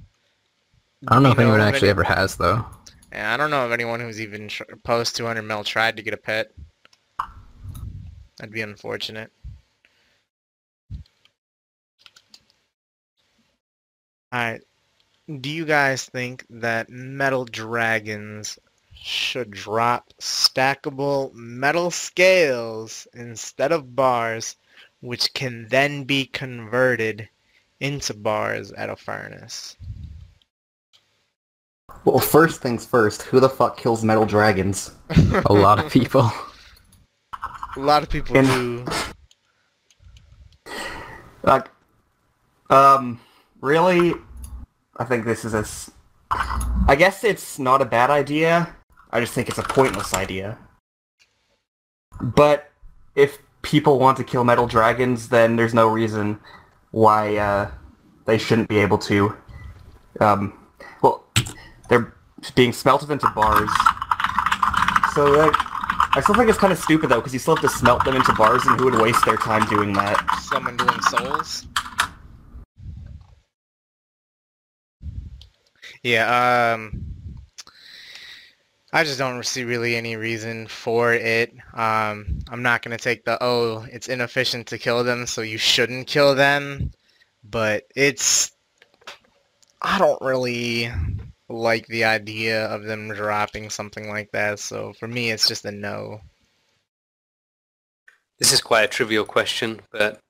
I 1.08 1.14
don't 1.14 1.22
know 1.22 1.30
You 1.30 1.32
if 1.32 1.38
anyone 1.38 1.60
of 1.60 1.66
actually 1.66 1.88
any- 1.88 1.90
ever 1.90 2.04
has 2.04 2.36
though. 2.36 2.64
Yeah, 3.14 3.32
I 3.32 3.36
don't 3.36 3.50
know 3.50 3.64
of 3.64 3.70
anyone 3.70 4.00
who's 4.00 4.20
even 4.20 4.50
post 4.82 5.14
200 5.14 5.42
mil 5.42 5.62
tried 5.62 5.96
to 5.96 6.02
get 6.02 6.14
a 6.14 6.16
pet. 6.16 6.52
That'd 8.38 8.52
be 8.52 8.60
unfortunate. 8.60 9.30
Alright. 14.34 14.62
Do 15.40 15.48
you 15.48 15.64
guys 15.64 16.06
think 16.06 16.44
that 16.50 16.90
metal 16.90 17.44
dragons 17.44 18.58
should 18.92 19.52
drop 19.52 20.12
stackable 20.20 21.32
metal 21.34 21.92
scales 21.92 23.06
instead 23.14 23.70
of 23.70 23.94
bars, 23.94 24.56
which 25.00 25.32
can 25.34 25.68
then 25.68 26.02
be 26.02 26.26
converted 26.26 27.28
into 27.78 28.12
bars 28.12 28.72
at 28.72 28.90
a 28.90 28.96
furnace? 28.96 29.76
Well, 32.04 32.18
first 32.18 32.60
things 32.60 32.84
first, 32.84 33.22
who 33.22 33.40
the 33.40 33.48
fuck 33.48 33.76
kills 33.76 34.04
metal 34.04 34.26
dragons? 34.26 34.92
A 35.46 35.52
lot 35.52 35.78
of 35.78 35.90
people. 35.90 36.30
A 37.76 37.80
lot 37.80 38.02
of 38.02 38.10
people 38.10 38.36
In- 38.36 38.44
do. 38.44 38.84
Like, 41.42 41.68
um, 42.70 43.20
really? 43.60 44.14
I 44.96 45.04
think 45.04 45.24
this 45.24 45.44
is 45.44 45.54
a... 45.54 45.58
s- 45.58 45.90
I 46.30 46.94
guess 46.96 47.22
it's 47.24 47.58
not 47.58 47.82
a 47.82 47.84
bad 47.84 48.10
idea. 48.10 48.74
I 49.10 49.20
just 49.20 49.32
think 49.34 49.48
it's 49.48 49.58
a 49.58 49.62
pointless 49.62 50.14
idea. 50.14 50.56
But 52.20 52.70
if 53.14 53.38
people 53.62 53.98
want 53.98 54.16
to 54.18 54.24
kill 54.24 54.44
metal 54.44 54.66
dragons, 54.66 55.28
then 55.28 55.56
there's 55.56 55.74
no 55.74 55.88
reason 55.88 56.38
why 56.92 57.36
uh, 57.36 57.70
they 58.24 58.38
shouldn't 58.38 58.68
be 58.68 58.78
able 58.78 58.98
to. 58.98 59.36
Um, 60.20 60.52
well, 60.52 60.63
they're 61.88 62.14
being 62.54 62.72
smelted 62.72 63.10
into 63.10 63.28
bars. 63.30 63.70
So, 65.14 65.26
like, 65.26 65.54
I 66.16 66.20
still 66.22 66.34
think 66.34 66.48
it's 66.48 66.58
kind 66.58 66.72
of 66.72 66.78
stupid 66.78 67.10
though, 67.10 67.16
because 67.16 67.32
you 67.32 67.38
still 67.38 67.56
have 67.56 67.62
to 67.62 67.68
smelt 67.68 68.04
them 68.04 68.14
into 68.14 68.32
bars, 68.34 68.64
and 68.66 68.78
who 68.78 68.86
would 68.86 69.00
waste 69.00 69.24
their 69.24 69.36
time 69.36 69.64
doing 69.68 69.92
that? 69.94 70.40
Someone 70.42 70.76
doing 70.76 71.00
souls. 71.02 71.66
Yeah, 76.04 76.74
um 76.74 77.04
I 78.92 79.02
just 79.02 79.18
don't 79.18 79.44
see 79.44 79.64
really 79.64 79.96
any 79.96 80.14
reason 80.14 80.68
for 80.68 81.14
it. 81.14 81.52
Um 81.72 82.38
I'm 82.48 82.62
not 82.62 82.82
gonna 82.82 82.98
take 82.98 83.24
the 83.24 83.38
oh, 83.42 83.86
it's 83.90 84.08
inefficient 84.08 84.68
to 84.68 84.78
kill 84.78 85.02
them, 85.02 85.26
so 85.26 85.40
you 85.40 85.58
shouldn't 85.58 86.06
kill 86.06 86.34
them. 86.34 86.92
But 87.42 87.84
it's 87.96 88.52
I 89.82 89.98
don't 89.98 90.20
really 90.20 90.92
like 91.48 91.86
the 91.86 92.04
idea 92.04 92.66
of 92.66 92.84
them 92.84 93.08
dropping 93.08 93.70
something 93.70 94.08
like 94.08 94.30
that, 94.32 94.58
so 94.58 94.92
for 94.94 95.08
me 95.08 95.30
it's 95.30 95.48
just 95.48 95.64
a 95.64 95.70
no. 95.70 96.20
This 98.38 98.52
is 98.52 98.60
quite 98.60 98.84
a 98.84 98.88
trivial 98.88 99.24
question, 99.24 99.80
but 99.92 100.20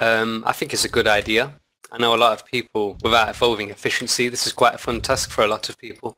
um, 0.00 0.42
I 0.46 0.52
think 0.52 0.72
it's 0.72 0.84
a 0.84 0.88
good 0.88 1.06
idea. 1.06 1.52
I 1.92 1.98
know 1.98 2.14
a 2.14 2.16
lot 2.16 2.32
of 2.32 2.46
people, 2.46 2.96
without 3.02 3.28
evolving 3.28 3.70
efficiency, 3.70 4.28
this 4.28 4.46
is 4.46 4.52
quite 4.52 4.74
a 4.74 4.78
fun 4.78 5.00
task 5.00 5.30
for 5.30 5.42
a 5.42 5.48
lot 5.48 5.68
of 5.68 5.76
people. 5.76 6.16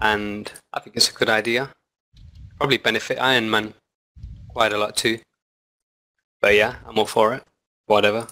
And 0.00 0.50
I 0.72 0.80
think 0.80 0.96
it's 0.96 1.10
a 1.10 1.14
good 1.14 1.28
idea. 1.28 1.70
Probably 2.56 2.78
benefit 2.78 3.18
Iron 3.18 3.50
Man 3.50 3.74
quite 4.48 4.72
a 4.72 4.78
lot 4.78 4.96
too. 4.96 5.18
But 6.40 6.54
yeah, 6.54 6.76
I'm 6.86 6.98
all 6.98 7.06
for 7.06 7.34
it. 7.34 7.44
Whatever. 7.86 8.26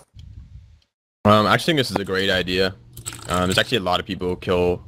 Um, 1.25 1.47
I 1.47 1.55
actually 1.55 1.73
think 1.73 1.79
this 1.79 1.91
is 1.91 1.97
a 1.97 2.05
great 2.05 2.31
idea. 2.31 2.75
Um, 3.29 3.45
there's 3.45 3.59
actually 3.59 3.79
a 3.79 3.83
lot 3.83 4.01
of 4.01 4.07
people 4.07 4.29
who 4.29 4.37
kill 4.37 4.83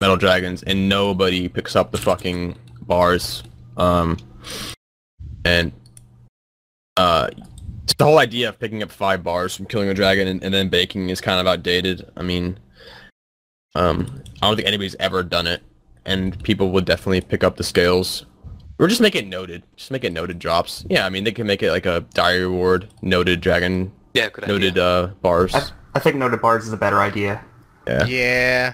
metal 0.00 0.16
dragons, 0.16 0.62
and 0.62 0.88
nobody 0.88 1.48
picks 1.48 1.76
up 1.76 1.92
the 1.92 1.98
fucking 1.98 2.56
bars. 2.82 3.42
Um, 3.76 4.18
and 5.44 5.72
uh, 6.96 7.30
the 7.98 8.04
whole 8.04 8.18
idea 8.18 8.48
of 8.48 8.58
picking 8.58 8.82
up 8.82 8.90
five 8.90 9.22
bars 9.22 9.56
from 9.56 9.66
killing 9.66 9.88
a 9.88 9.94
dragon 9.94 10.26
and, 10.26 10.42
and 10.42 10.52
then 10.52 10.68
baking 10.68 11.10
is 11.10 11.20
kind 11.20 11.40
of 11.40 11.46
outdated. 11.46 12.08
I 12.16 12.22
mean, 12.22 12.58
um, 13.74 14.22
I 14.42 14.46
don't 14.46 14.56
think 14.56 14.68
anybody's 14.68 14.96
ever 15.00 15.22
done 15.22 15.46
it, 15.46 15.62
and 16.04 16.40
people 16.42 16.70
would 16.72 16.84
definitely 16.84 17.20
pick 17.20 17.44
up 17.44 17.56
the 17.56 17.64
scales. 17.64 18.26
Or 18.78 18.88
just 18.88 19.00
make 19.00 19.14
it 19.14 19.26
noted. 19.26 19.62
Just 19.76 19.90
make 19.90 20.02
it 20.02 20.12
noted 20.12 20.38
drops. 20.38 20.84
Yeah, 20.90 21.06
I 21.06 21.10
mean, 21.10 21.22
they 21.24 21.32
can 21.32 21.46
make 21.46 21.62
it 21.62 21.70
like 21.70 21.86
a 21.86 22.00
diary 22.12 22.44
reward, 22.46 22.88
noted 23.02 23.40
dragon, 23.40 23.92
Yeah, 24.14 24.30
noted 24.46 24.78
uh, 24.78 25.08
bars. 25.22 25.54
I, 25.54 25.68
I 25.94 26.00
think 26.00 26.16
noted 26.16 26.40
bars 26.40 26.66
is 26.66 26.72
a 26.72 26.76
better 26.76 27.00
idea. 27.00 27.42
Yeah. 27.86 28.04
Yeah. 28.06 28.72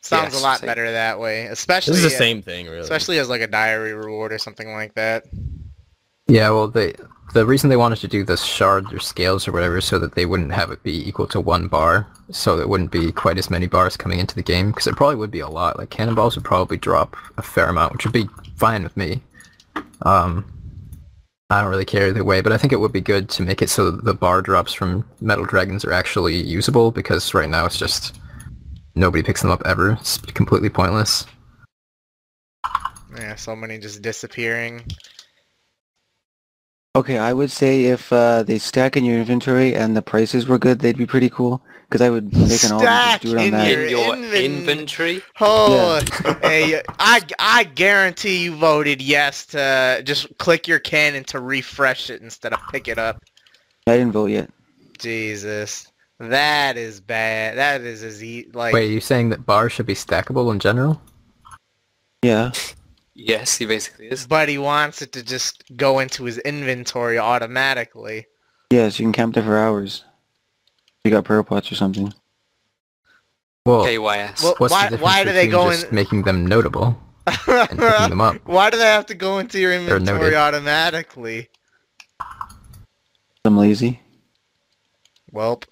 Sounds 0.00 0.32
Yes, 0.32 0.40
a 0.40 0.44
lot 0.44 0.60
same. 0.60 0.68
better 0.68 0.90
that 0.92 1.18
way, 1.20 1.46
especially 1.46 1.94
This 1.96 2.04
is 2.04 2.12
the 2.12 2.16
uh, 2.16 2.18
same 2.18 2.40
thing, 2.42 2.66
really. 2.66 2.78
especially 2.78 3.18
as 3.18 3.28
like 3.28 3.40
a 3.40 3.46
diary 3.46 3.92
reward 3.94 4.32
or 4.32 4.38
something 4.38 4.72
like 4.72 4.94
that. 4.94 5.24
Yeah, 6.28 6.50
well, 6.50 6.68
they 6.68 6.94
the 7.34 7.44
reason 7.44 7.68
they 7.68 7.76
wanted 7.76 7.98
to 7.98 8.08
do 8.08 8.24
the 8.24 8.36
shards 8.38 8.90
or 8.92 8.98
scales 9.00 9.46
or 9.46 9.52
whatever 9.52 9.82
so 9.82 9.98
that 9.98 10.14
they 10.14 10.24
wouldn't 10.24 10.52
have 10.52 10.70
it 10.70 10.82
be 10.82 11.06
equal 11.06 11.26
to 11.26 11.40
one 11.40 11.68
bar, 11.68 12.06
so 12.30 12.56
there 12.56 12.66
wouldn't 12.68 12.90
be 12.90 13.12
quite 13.12 13.36
as 13.38 13.50
many 13.50 13.66
bars 13.66 13.96
coming 13.98 14.18
into 14.18 14.34
the 14.34 14.42
game, 14.42 14.70
because 14.70 14.86
it 14.86 14.96
probably 14.96 15.16
would 15.16 15.30
be 15.30 15.40
a 15.40 15.48
lot. 15.48 15.78
Like 15.78 15.90
cannonballs 15.90 16.36
would 16.36 16.44
probably 16.44 16.78
drop 16.78 17.16
a 17.36 17.42
fair 17.42 17.66
amount, 17.68 17.92
which 17.92 18.04
would 18.06 18.14
be 18.14 18.28
fine 18.56 18.82
with 18.82 18.96
me. 18.96 19.22
Um, 20.02 20.44
I 21.50 21.62
don't 21.62 21.70
really 21.70 21.86
care 21.86 22.08
either 22.08 22.24
way, 22.24 22.42
but 22.42 22.52
I 22.52 22.58
think 22.58 22.74
it 22.74 22.80
would 22.80 22.92
be 22.92 23.00
good 23.00 23.30
to 23.30 23.42
make 23.42 23.62
it 23.62 23.70
so 23.70 23.90
that 23.90 24.04
the 24.04 24.12
bar 24.12 24.42
drops 24.42 24.74
from 24.74 25.08
metal 25.22 25.46
dragons 25.46 25.82
are 25.84 25.92
actually 25.92 26.36
usable, 26.36 26.90
because 26.90 27.32
right 27.32 27.48
now 27.48 27.64
it's 27.64 27.78
just 27.78 28.20
nobody 28.94 29.22
picks 29.22 29.40
them 29.40 29.50
up 29.50 29.62
ever. 29.64 29.92
It's 29.92 30.18
completely 30.18 30.68
pointless. 30.68 31.24
Yeah, 33.16 33.34
so 33.36 33.56
many 33.56 33.78
just 33.78 34.02
disappearing. 34.02 34.84
Okay, 36.94 37.16
I 37.16 37.32
would 37.32 37.50
say 37.50 37.84
if 37.84 38.12
uh, 38.12 38.42
they 38.42 38.58
stack 38.58 38.96
in 38.96 39.04
your 39.04 39.18
inventory 39.18 39.74
and 39.74 39.96
the 39.96 40.02
prices 40.02 40.46
were 40.46 40.58
good, 40.58 40.80
they'd 40.80 40.98
be 40.98 41.06
pretty 41.06 41.30
cool. 41.30 41.62
Because 41.88 42.02
I 42.02 42.10
would 42.10 42.34
make 42.36 42.62
an 42.64 42.72
all 42.72 42.80
Stack 42.80 43.22
just 43.22 43.32
do 43.32 43.38
it 43.38 43.40
on 43.40 43.44
in 43.46 43.50
that. 43.52 43.70
your- 43.70 43.82
In 43.84 43.90
your 43.90 44.14
Inven- 44.16 44.44
inventory? 44.44 45.22
Oh, 45.40 46.00
hey, 46.42 46.82
I, 46.98 47.22
I 47.38 47.64
guarantee 47.64 48.44
you 48.44 48.54
voted 48.56 49.00
yes 49.00 49.46
to 49.46 50.02
just 50.04 50.36
click 50.38 50.68
your 50.68 50.80
cannon 50.80 51.24
to 51.24 51.40
refresh 51.40 52.10
it 52.10 52.20
instead 52.20 52.52
of 52.52 52.60
pick 52.70 52.88
it 52.88 52.98
up. 52.98 53.22
I 53.86 53.92
didn't 53.96 54.12
vote 54.12 54.26
yet. 54.26 54.50
Jesus, 54.98 55.86
that 56.20 56.76
is 56.76 57.00
bad. 57.00 57.56
That 57.56 57.80
is 57.80 58.02
as 58.02 58.22
e- 58.22 58.48
like 58.52 58.74
Wait, 58.74 58.88
are 58.90 58.92
you 58.92 59.00
saying 59.00 59.30
that 59.30 59.46
bars 59.46 59.72
should 59.72 59.86
be 59.86 59.94
stackable 59.94 60.52
in 60.52 60.58
general? 60.58 61.00
Yeah. 62.22 62.52
Yes, 63.14 63.56
he 63.56 63.64
basically 63.66 64.08
is. 64.08 64.26
but 64.26 64.48
he 64.48 64.58
wants 64.58 65.00
it 65.02 65.12
to 65.12 65.22
just 65.24 65.64
go 65.76 66.00
into 66.00 66.24
his 66.24 66.36
inventory 66.38 67.18
automatically. 67.18 68.26
Yes, 68.70 68.98
you 69.00 69.06
can 69.06 69.12
camp 69.12 69.34
there 69.34 69.42
for 69.42 69.56
hours. 69.56 70.04
You 71.08 71.14
got 71.14 71.24
pearl 71.24 71.42
pots 71.42 71.72
or 71.72 71.74
something. 71.74 72.12
Well, 73.64 73.82
KYS. 73.86 74.42
Well, 74.42 74.56
what's 74.58 74.72
why- 74.74 74.84
the 74.84 74.90
difference 74.90 75.02
why 75.02 75.24
do 75.24 75.32
they 75.32 75.46
between 75.46 75.50
go 75.52 75.70
just 75.70 75.86
in- 75.86 75.94
making 75.94 76.22
them 76.24 76.44
notable 76.46 77.00
and 77.26 77.78
picking 77.78 78.10
them 78.10 78.20
up? 78.20 78.36
Why 78.44 78.68
do 78.68 78.76
they 78.76 78.84
have 78.84 79.06
to 79.06 79.14
go 79.14 79.38
into 79.38 79.58
your 79.58 79.72
inventory 79.72 80.36
automatically? 80.36 81.48
I'm 83.42 83.56
lazy. 83.56 84.02
Welp. 85.32 85.64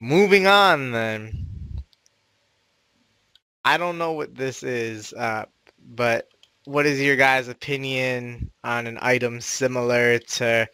Moving 0.00 0.48
on 0.48 0.90
then. 0.90 1.46
I 3.64 3.76
don't 3.76 3.98
know 3.98 4.12
what 4.12 4.34
this 4.34 4.64
is, 4.64 5.12
uh, 5.12 5.44
but 5.78 6.28
what 6.70 6.86
is 6.86 7.00
your 7.00 7.16
guys' 7.16 7.48
opinion 7.48 8.48
on 8.62 8.86
an 8.86 8.96
item 9.02 9.40
similar 9.40 10.20
to 10.20 10.68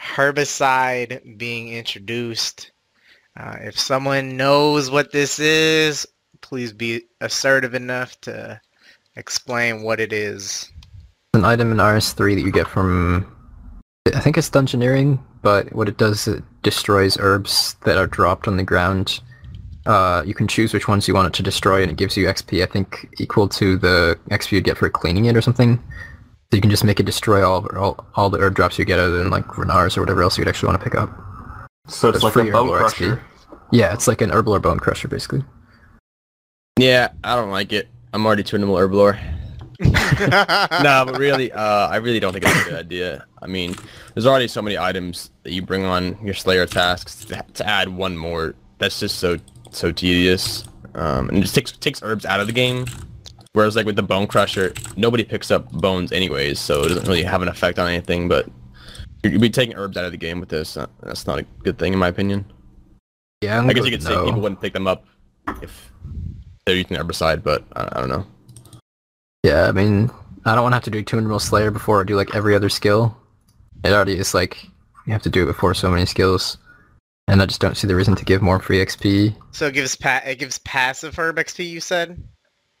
herbicide 0.00 1.36
being 1.36 1.68
introduced? 1.68 2.70
Uh, 3.38 3.56
if 3.60 3.78
someone 3.78 4.36
knows 4.36 4.90
what 4.90 5.12
this 5.12 5.38
is, 5.38 6.08
please 6.40 6.72
be 6.72 7.02
assertive 7.20 7.74
enough 7.74 8.18
to 8.22 8.58
explain 9.16 9.82
what 9.82 10.00
it 10.00 10.12
is. 10.12 10.70
An 11.34 11.44
item 11.44 11.70
in 11.70 11.78
RS3 11.78 12.34
that 12.34 12.42
you 12.42 12.52
get 12.52 12.66
from, 12.66 13.30
I 14.14 14.20
think 14.20 14.38
it's 14.38 14.50
Dungeoneering, 14.50 15.20
but 15.42 15.72
what 15.74 15.88
it 15.88 15.98
does 15.98 16.26
it 16.28 16.42
destroys 16.62 17.18
herbs 17.20 17.76
that 17.84 17.98
are 17.98 18.06
dropped 18.06 18.48
on 18.48 18.56
the 18.56 18.64
ground. 18.64 19.20
Uh, 19.86 20.22
you 20.24 20.34
can 20.34 20.46
choose 20.46 20.72
which 20.72 20.86
ones 20.86 21.08
you 21.08 21.14
want 21.14 21.26
it 21.26 21.32
to 21.34 21.42
destroy, 21.42 21.82
and 21.82 21.90
it 21.90 21.96
gives 21.96 22.16
you 22.16 22.26
XP, 22.26 22.62
I 22.62 22.66
think, 22.66 23.08
equal 23.18 23.48
to 23.48 23.76
the 23.76 24.18
XP 24.30 24.52
you'd 24.52 24.64
get 24.64 24.78
for 24.78 24.88
cleaning 24.88 25.24
it 25.24 25.36
or 25.36 25.40
something. 25.42 25.76
So 26.50 26.56
you 26.56 26.60
can 26.60 26.70
just 26.70 26.84
make 26.84 27.00
it 27.00 27.06
destroy 27.06 27.46
all 27.48 27.66
all, 27.76 28.06
all 28.14 28.30
the 28.30 28.38
herb 28.38 28.54
drops 28.54 28.78
you 28.78 28.84
get 28.84 28.98
other 28.98 29.18
than 29.18 29.30
like 29.30 29.46
Ranarrs 29.46 29.96
or 29.96 30.00
whatever 30.00 30.22
else 30.22 30.38
you'd 30.38 30.48
actually 30.48 30.68
want 30.68 30.80
to 30.80 30.84
pick 30.84 30.94
up. 30.94 31.10
So 31.88 32.08
it's 32.08 32.16
It's 32.16 32.24
like 32.24 32.36
a 32.36 32.40
free 32.42 32.50
bone 32.50 32.68
crusher. 32.68 33.16
XP. 33.16 33.20
Yeah, 33.72 33.92
it's 33.94 34.06
like 34.06 34.20
an 34.20 34.30
herbal 34.30 34.54
or 34.54 34.60
bone 34.60 34.78
crusher, 34.78 35.08
basically. 35.08 35.42
Yeah, 36.78 37.08
I 37.24 37.36
don't 37.36 37.50
like 37.50 37.72
it. 37.72 37.88
I'm 38.12 38.24
already 38.26 38.42
too 38.42 38.58
Twinable 38.58 38.78
Herblore. 38.78 39.18
no, 40.82 41.04
but 41.06 41.18
really, 41.18 41.50
uh, 41.50 41.88
I 41.88 41.96
really 41.96 42.20
don't 42.20 42.32
think 42.32 42.44
it's 42.44 42.66
a 42.66 42.70
good 42.70 42.78
idea. 42.78 43.26
I 43.40 43.46
mean, 43.46 43.74
there's 44.14 44.26
already 44.26 44.46
so 44.46 44.62
many 44.62 44.78
items 44.78 45.30
that 45.42 45.52
you 45.52 45.62
bring 45.62 45.84
on 45.84 46.18
your 46.24 46.34
Slayer 46.34 46.66
tasks. 46.66 47.24
To, 47.26 47.44
to 47.54 47.66
add 47.66 47.88
one 47.88 48.16
more, 48.16 48.54
that's 48.78 49.00
just 49.00 49.18
so 49.18 49.38
so 49.72 49.92
tedious, 49.92 50.64
um, 50.94 51.28
and 51.28 51.38
it 51.38 51.42
just 51.42 51.54
takes 51.54 51.72
takes 51.72 52.02
herbs 52.02 52.24
out 52.24 52.40
of 52.40 52.46
the 52.46 52.52
game. 52.52 52.86
Whereas 53.54 53.76
like 53.76 53.84
with 53.84 53.96
the 53.96 54.02
Bone 54.02 54.26
Crusher, 54.26 54.72
nobody 54.96 55.24
picks 55.24 55.50
up 55.50 55.70
bones 55.72 56.10
anyways, 56.10 56.58
so 56.58 56.84
it 56.84 56.88
doesn't 56.88 57.06
really 57.06 57.22
have 57.22 57.42
an 57.42 57.48
effect 57.48 57.78
on 57.78 57.86
anything. 57.86 58.26
But 58.28 58.48
you'd 59.22 59.40
be 59.40 59.50
taking 59.50 59.76
herbs 59.76 59.96
out 59.96 60.04
of 60.04 60.12
the 60.12 60.18
game 60.18 60.40
with 60.40 60.48
this. 60.48 60.76
Uh, 60.76 60.86
That's 61.02 61.26
not 61.26 61.38
a 61.38 61.42
good 61.62 61.78
thing 61.78 61.92
in 61.92 61.98
my 61.98 62.08
opinion. 62.08 62.46
Yeah, 63.42 63.58
I'm 63.58 63.68
I 63.68 63.72
guess 63.72 63.84
you 63.84 63.90
could 63.90 64.00
with 64.00 64.08
say 64.08 64.24
people 64.24 64.40
wouldn't 64.40 64.60
pick 64.60 64.72
them 64.72 64.86
up 64.86 65.04
if 65.60 65.92
they're 66.64 66.76
using 66.76 66.96
herbicide, 66.96 67.42
but 67.42 67.64
I, 67.74 67.88
I 67.92 68.00
don't 68.00 68.08
know. 68.08 68.26
Yeah, 69.42 69.68
I 69.68 69.72
mean, 69.72 70.10
I 70.44 70.54
don't 70.54 70.62
want 70.62 70.72
to 70.72 70.76
have 70.76 70.84
to 70.84 70.90
do 70.90 71.02
Toon 71.02 71.26
Roll 71.26 71.40
Slayer 71.40 71.70
before 71.70 72.00
I 72.00 72.04
do 72.04 72.16
like 72.16 72.34
every 72.34 72.54
other 72.54 72.68
skill. 72.68 73.16
It 73.84 73.92
already 73.92 74.16
is 74.16 74.32
like 74.32 74.64
you 75.06 75.12
have 75.12 75.22
to 75.22 75.30
do 75.30 75.42
it 75.42 75.46
before 75.46 75.74
so 75.74 75.90
many 75.90 76.06
skills, 76.06 76.58
and 77.32 77.40
I 77.40 77.46
just 77.46 77.62
don't 77.62 77.76
see 77.78 77.86
the 77.86 77.96
reason 77.96 78.14
to 78.14 78.24
give 78.26 78.42
more 78.42 78.60
free 78.60 78.84
XP. 78.84 79.34
so 79.52 79.66
it 79.66 79.72
gives 79.72 79.96
pa- 79.96 80.20
it 80.26 80.38
gives 80.38 80.58
passive 80.58 81.16
herb 81.18 81.36
XP. 81.36 81.68
You 81.68 81.80
said. 81.80 82.22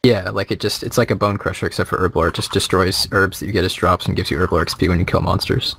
Yeah, 0.04 0.28
like 0.28 0.50
it 0.50 0.60
just 0.60 0.82
it's 0.82 0.98
like 0.98 1.10
a 1.10 1.16
bone 1.16 1.38
crusher 1.38 1.66
except 1.66 1.88
for 1.88 1.96
herblore. 1.96 2.28
It 2.28 2.34
just 2.34 2.52
destroys 2.52 3.08
herbs 3.12 3.40
that 3.40 3.46
you 3.46 3.52
get 3.52 3.64
as 3.64 3.72
drops 3.72 4.04
and 4.04 4.14
gives 4.14 4.30
you 4.30 4.36
herblore 4.36 4.64
XP 4.64 4.88
when 4.88 4.98
you 4.98 5.06
kill 5.06 5.22
monsters. 5.22 5.74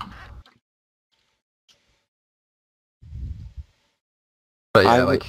But 4.74 4.86
yeah, 4.86 4.94
I 4.94 5.04
like 5.04 5.26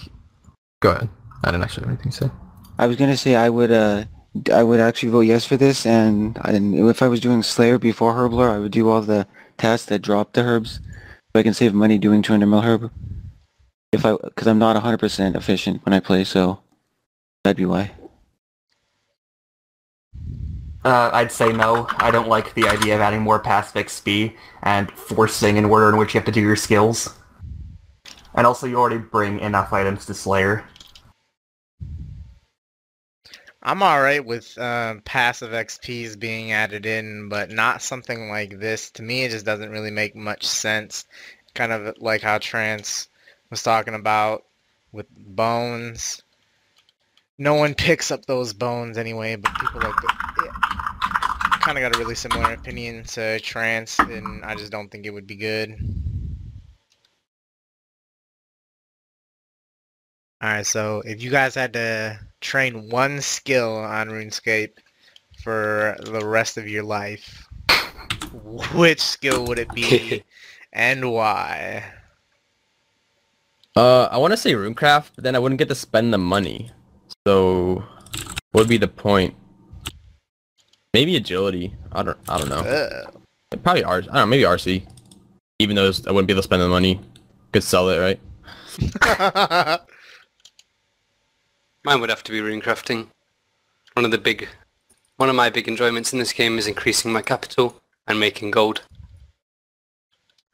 go 0.80 0.92
ahead. 0.92 1.11
I 1.42 1.51
didn't 1.51 1.64
actually 1.64 1.82
have 1.82 1.92
anything 1.92 2.12
to 2.12 2.16
say. 2.16 2.30
I 2.78 2.86
was 2.86 2.97
gonna 2.97 3.16
say 3.16 3.36
I 3.36 3.51
would 3.51 3.70
uh 3.70 4.05
I 4.51 4.62
would 4.62 4.80
actually 4.80 5.11
vote 5.11 5.20
yes 5.20 5.45
for 5.45 5.59
this, 5.59 5.84
and, 5.86 6.36
and 6.45 6.74
if 6.88 7.03
I 7.03 7.09
was 7.09 7.20
doing 7.20 7.45
Slayer 7.45 7.78
before 7.78 8.14
Herblore, 8.14 8.51
I 8.51 8.59
would 8.59 8.72
do 8.72 8.90
all 8.90 9.01
the 9.01 9.28
tasks 9.59 9.86
that 9.90 10.03
drop 10.03 10.32
the 10.32 10.42
herbs, 10.42 10.80
so 10.80 11.38
I 11.38 11.45
can 11.45 11.55
save 11.55 11.72
money 11.72 11.99
doing 11.99 12.20
200 12.20 12.45
mil 12.47 12.62
herb. 12.62 12.90
If 13.95 14.05
I, 14.05 14.16
because 14.16 14.49
I'm 14.49 14.59
not 14.59 14.82
100% 14.82 15.36
efficient 15.36 15.84
when 15.86 15.92
I 15.92 16.01
play, 16.01 16.24
so 16.24 16.61
that'd 17.45 17.57
be 17.57 17.64
why. 17.64 17.92
Uh, 20.84 21.11
I'd 21.12 21.30
say 21.30 21.53
no. 21.53 21.86
I 21.99 22.11
don't 22.11 22.28
like 22.28 22.55
the 22.55 22.68
idea 22.68 22.97
of 22.97 23.01
adding 23.01 23.20
more 23.20 23.38
passive 23.38 23.86
XP 23.86 24.34
and 24.62 24.90
forcing 24.90 25.57
an 25.59 25.66
order 25.66 25.88
in 25.88 25.97
which 25.97 26.12
you 26.12 26.18
have 26.18 26.26
to 26.26 26.32
do 26.32 26.40
your 26.40 26.57
skills. 26.57 27.14
And 28.34 28.49
also, 28.49 28.66
you 28.66 28.76
already 28.76 28.99
bring 28.99 29.38
enough 29.38 29.72
items 29.72 30.07
to 30.07 30.14
Slayer. 30.14 30.64
I'm 33.62 33.80
alright 33.80 34.26
with 34.26 34.59
um, 34.59 35.03
passive 35.03 35.53
XPs 35.53 36.18
being 36.18 36.51
added 36.51 36.84
in, 36.84 37.28
but 37.28 37.51
not 37.51 37.80
something 37.80 38.28
like 38.28 38.59
this. 38.59 38.90
To 38.90 39.03
me, 39.03 39.22
it 39.22 39.30
just 39.30 39.47
doesn't 39.47 39.70
really 39.70 39.92
make 39.92 40.16
much 40.16 40.45
sense. 40.45 41.07
Kind 41.55 41.70
of 41.70 41.95
like 41.99 42.20
how 42.22 42.38
Trance 42.38 43.09
was 43.55 43.62
talking 43.62 43.94
about 43.94 44.42
with 44.90 45.07
bones. 45.16 46.20
No 47.38 47.55
one 47.55 47.72
picks 47.72 48.11
up 48.11 48.26
those 48.26 48.52
bones 48.52 48.98
anyway, 48.98 49.36
but 49.36 49.55
people 49.61 49.80
like 49.80 49.94
the, 49.94 50.14
kind 51.61 51.78
of 51.78 51.82
got 51.82 51.94
a 51.94 51.98
really 52.00 52.16
similar 52.16 52.52
opinion 52.52 53.05
to 53.05 53.38
Trance, 53.38 54.00
and 54.00 54.44
I 54.44 54.57
just 54.57 54.72
don't 54.72 54.90
think 54.90 55.07
it 55.07 55.14
would 55.14 55.28
be 55.28 55.36
good. 55.36 55.70
Alright, 60.42 60.66
so 60.66 61.00
if 61.07 61.22
you 61.22 61.30
guys 61.30 61.55
had 61.55 61.74
to 61.74 62.18
train 62.40 62.90
one 62.90 63.20
skill 63.20 63.76
on 63.76 64.09
RuneScape 64.09 64.78
for 65.44 65.96
the 66.02 66.26
rest 66.26 66.57
of 66.57 66.68
your 66.68 66.82
life, 66.82 67.46
which 68.74 69.00
skill 69.00 69.46
would 69.46 69.61
it 69.61 69.72
be 69.72 70.24
and 70.72 71.12
why? 71.12 71.84
Uh, 73.76 74.04
I 74.04 74.18
want 74.18 74.32
to 74.32 74.36
say 74.36 74.52
Runecraft, 74.52 75.10
but 75.14 75.24
then 75.24 75.34
I 75.34 75.38
wouldn't 75.38 75.58
get 75.58 75.68
to 75.68 75.74
spend 75.74 76.12
the 76.12 76.18
money. 76.18 76.70
So, 77.26 77.84
what 78.52 78.62
would 78.62 78.68
be 78.68 78.76
the 78.76 78.88
point? 78.88 79.34
Maybe 80.92 81.16
agility. 81.16 81.74
I 81.90 82.04
don't. 82.04 82.18
I 82.28 82.38
don't 82.38 82.48
know. 82.48 82.60
Ugh. 82.60 83.20
Probably 83.62 83.82
R. 83.82 83.98
I 83.98 84.00
don't 84.00 84.14
know. 84.14 84.26
Maybe 84.26 84.44
RC. 84.44 84.86
Even 85.58 85.76
though 85.76 85.90
I 86.06 86.12
wouldn't 86.12 86.28
be 86.28 86.32
able 86.32 86.42
to 86.42 86.44
spend 86.44 86.62
the 86.62 86.68
money, 86.68 87.00
could 87.52 87.64
sell 87.64 87.88
it, 87.88 87.98
right? 87.98 88.20
Mine 91.84 92.00
would 92.00 92.10
have 92.10 92.24
to 92.24 92.32
be 92.32 92.40
runecrafting. 92.40 93.08
One 93.94 94.04
of 94.04 94.10
the 94.10 94.18
big, 94.18 94.48
one 95.16 95.28
of 95.28 95.36
my 95.36 95.50
big 95.50 95.68
enjoyments 95.68 96.12
in 96.12 96.18
this 96.18 96.32
game 96.32 96.58
is 96.58 96.66
increasing 96.66 97.12
my 97.12 97.22
capital 97.22 97.80
and 98.06 98.18
making 98.18 98.50
gold. 98.50 98.82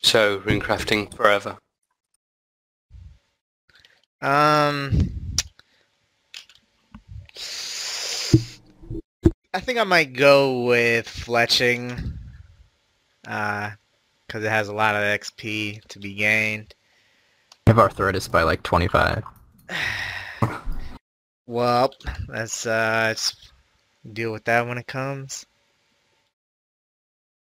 So 0.02 0.40
runecrafting 0.40 1.14
forever. 1.14 1.58
Um, 4.22 4.92
I 9.52 9.60
think 9.60 9.78
I 9.78 9.84
might 9.84 10.12
go 10.12 10.64
with 10.64 11.06
fletching, 11.06 12.12
uh, 13.26 13.70
because 14.26 14.44
it 14.44 14.50
has 14.50 14.68
a 14.68 14.74
lot 14.74 14.94
of 14.94 15.02
XP 15.02 15.82
to 15.88 15.98
be 15.98 16.14
gained. 16.14 16.74
I 17.66 17.70
have 17.70 17.78
arthritis 17.78 18.28
by 18.28 18.42
like 18.42 18.62
25. 18.62 19.24
Well, 21.50 21.92
let's 22.28 22.64
uh, 22.64 23.06
let's 23.08 23.50
deal 24.12 24.30
with 24.30 24.44
that 24.44 24.68
when 24.68 24.78
it 24.78 24.86
comes. 24.86 25.44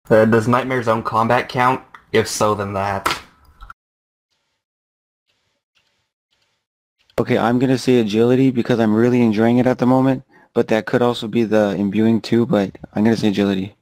Uh, 0.09 0.23
does 0.23 0.47
Nightmare 0.47 0.81
Zone 0.81 1.03
combat 1.03 1.49
count? 1.49 1.83
If 2.13 2.29
so, 2.29 2.55
then 2.55 2.71
that. 2.73 3.18
Okay, 7.19 7.37
I'm 7.37 7.59
gonna 7.59 7.77
say 7.77 7.99
agility 7.99 8.49
because 8.49 8.79
I'm 8.79 8.95
really 8.95 9.21
enjoying 9.21 9.57
it 9.57 9.67
at 9.67 9.77
the 9.77 9.85
moment, 9.85 10.23
but 10.53 10.69
that 10.69 10.85
could 10.85 11.01
also 11.01 11.27
be 11.27 11.43
the 11.43 11.75
imbuing 11.77 12.21
too, 12.21 12.45
but 12.45 12.77
I'm 12.93 13.03
gonna 13.03 13.17
say 13.17 13.27
agility. 13.27 13.75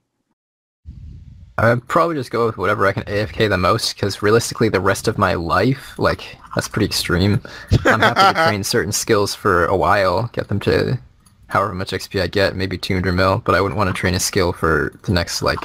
I'd 1.59 1.87
probably 1.87 2.15
just 2.15 2.31
go 2.31 2.47
with 2.47 2.57
whatever 2.57 2.87
I 2.87 2.93
can 2.93 3.03
AFK 3.03 3.47
the 3.47 3.57
most, 3.57 3.93
because 3.93 4.23
realistically 4.23 4.69
the 4.69 4.79
rest 4.79 5.07
of 5.07 5.19
my 5.19 5.35
life, 5.35 5.99
like, 5.99 6.35
that's 6.55 6.67
pretty 6.67 6.87
extreme. 6.87 7.39
I'm 7.85 7.99
happy 7.99 8.37
to 8.37 8.45
train 8.47 8.63
certain 8.63 8.91
skills 8.91 9.35
for 9.35 9.65
a 9.65 9.77
while, 9.77 10.31
get 10.33 10.47
them 10.47 10.59
to 10.61 10.99
however 11.45 11.75
much 11.75 11.91
XP 11.91 12.19
I 12.19 12.27
get, 12.27 12.55
maybe 12.55 12.75
200 12.75 13.11
mil, 13.11 13.43
but 13.45 13.53
I 13.53 13.61
wouldn't 13.61 13.77
want 13.77 13.87
to 13.87 13.93
train 13.93 14.15
a 14.15 14.19
skill 14.19 14.51
for 14.51 14.93
the 15.03 15.11
next, 15.11 15.43
like, 15.43 15.59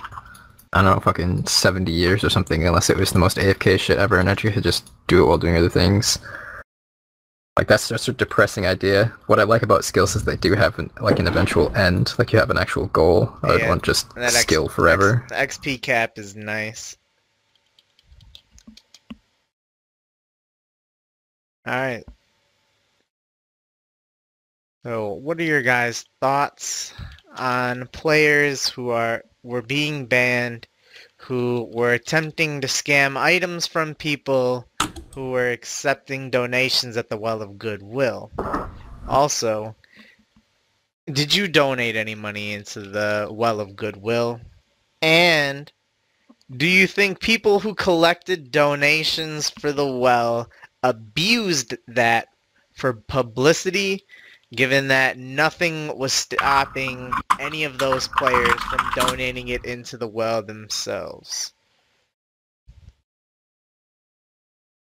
I 0.74 0.82
don't 0.82 0.94
know, 0.94 1.00
fucking 1.00 1.46
70 1.46 1.90
years 1.90 2.22
or 2.22 2.28
something, 2.28 2.66
unless 2.66 2.90
it 2.90 2.98
was 2.98 3.12
the 3.12 3.18
most 3.18 3.38
AFK 3.38 3.80
shit 3.80 3.98
ever 3.98 4.18
and 4.18 4.28
I 4.28 4.34
could 4.34 4.62
just 4.62 4.90
do 5.06 5.22
it 5.22 5.26
while 5.26 5.38
doing 5.38 5.56
other 5.56 5.70
things. 5.70 6.18
Like, 7.58 7.68
that's 7.68 7.88
just 7.88 8.08
a 8.08 8.12
depressing 8.12 8.66
idea. 8.66 9.12
What 9.26 9.38
I 9.38 9.42
like 9.42 9.62
about 9.62 9.84
skills 9.84 10.16
is 10.16 10.24
they 10.24 10.36
do 10.36 10.54
have, 10.54 10.78
an, 10.78 10.90
like, 11.02 11.18
an 11.18 11.26
eventual 11.26 11.74
end, 11.76 12.14
like 12.18 12.32
you 12.32 12.38
have 12.38 12.48
an 12.50 12.56
actual 12.56 12.86
goal. 12.86 13.30
I 13.42 13.56
Yeah, 13.58 13.68
want 13.68 13.82
just 13.82 14.06
X- 14.16 14.36
skill 14.36 14.68
forever. 14.68 15.26
X- 15.30 15.58
the 15.58 15.70
XP 15.74 15.82
cap 15.82 16.18
is 16.18 16.34
nice. 16.34 16.96
Alright. 21.68 22.04
So, 24.84 25.12
what 25.12 25.38
are 25.38 25.44
your 25.44 25.62
guys' 25.62 26.06
thoughts 26.20 26.92
on 27.36 27.86
players 27.88 28.68
who 28.68 28.90
are 28.90 29.22
were 29.42 29.62
being 29.62 30.06
banned, 30.06 30.66
who 31.22 31.70
were 31.72 31.92
attempting 31.92 32.60
to 32.60 32.66
scam 32.66 33.16
items 33.16 33.66
from 33.66 33.94
people, 33.94 34.66
who 35.14 35.30
were 35.30 35.50
accepting 35.50 36.30
donations 36.30 36.96
at 36.96 37.08
the 37.08 37.16
Well 37.16 37.42
of 37.42 37.58
Goodwill? 37.58 38.30
Also, 39.08 39.76
did 41.06 41.34
you 41.34 41.46
donate 41.48 41.96
any 41.96 42.14
money 42.14 42.52
into 42.52 42.80
the 42.80 43.28
Well 43.30 43.60
of 43.60 43.76
Goodwill? 43.76 44.40
And 45.00 45.72
do 46.56 46.66
you 46.66 46.86
think 46.86 47.20
people 47.20 47.60
who 47.60 47.74
collected 47.74 48.50
donations 48.50 49.48
for 49.48 49.72
the 49.72 49.86
well 49.86 50.50
abused 50.82 51.76
that 51.86 52.28
for 52.74 52.92
publicity, 52.92 54.04
given 54.54 54.88
that 54.88 55.18
nothing 55.18 55.96
was 55.96 56.12
stopping 56.12 57.12
any 57.40 57.64
of 57.64 57.78
those 57.78 58.08
players 58.08 58.60
from 58.64 58.90
donating 58.94 59.48
it 59.48 59.64
into 59.64 59.96
the 59.96 60.06
well 60.06 60.42
themselves? 60.42 61.52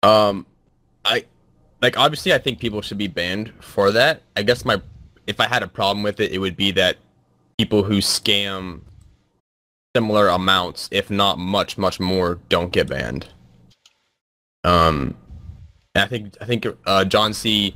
Um, 0.01 0.45
I 1.03 1.25
like 1.81 1.97
obviously 1.97 2.33
I 2.33 2.37
think 2.37 2.59
people 2.59 2.81
should 2.81 2.97
be 2.97 3.07
banned 3.07 3.51
for 3.59 3.91
that. 3.91 4.23
I 4.35 4.43
guess 4.43 4.63
my 4.63 4.81
if 5.27 5.39
I 5.39 5.47
had 5.47 5.61
a 5.61 5.67
problem 5.67 6.03
with 6.03 6.19
it, 6.19 6.31
it 6.31 6.39
would 6.39 6.55
be 6.55 6.71
that 6.71 6.97
people 7.57 7.83
who 7.83 7.97
scam 7.97 8.81
similar 9.95 10.29
amounts, 10.29 10.87
if 10.91 11.09
not 11.09 11.37
much, 11.37 11.77
much 11.77 11.99
more, 11.99 12.39
don't 12.47 12.71
get 12.71 12.87
banned. 12.87 13.27
Um, 14.63 15.15
I 15.95 16.05
think 16.05 16.37
I 16.39 16.45
think 16.45 16.65
uh, 16.85 17.05
John 17.05 17.33
C. 17.33 17.75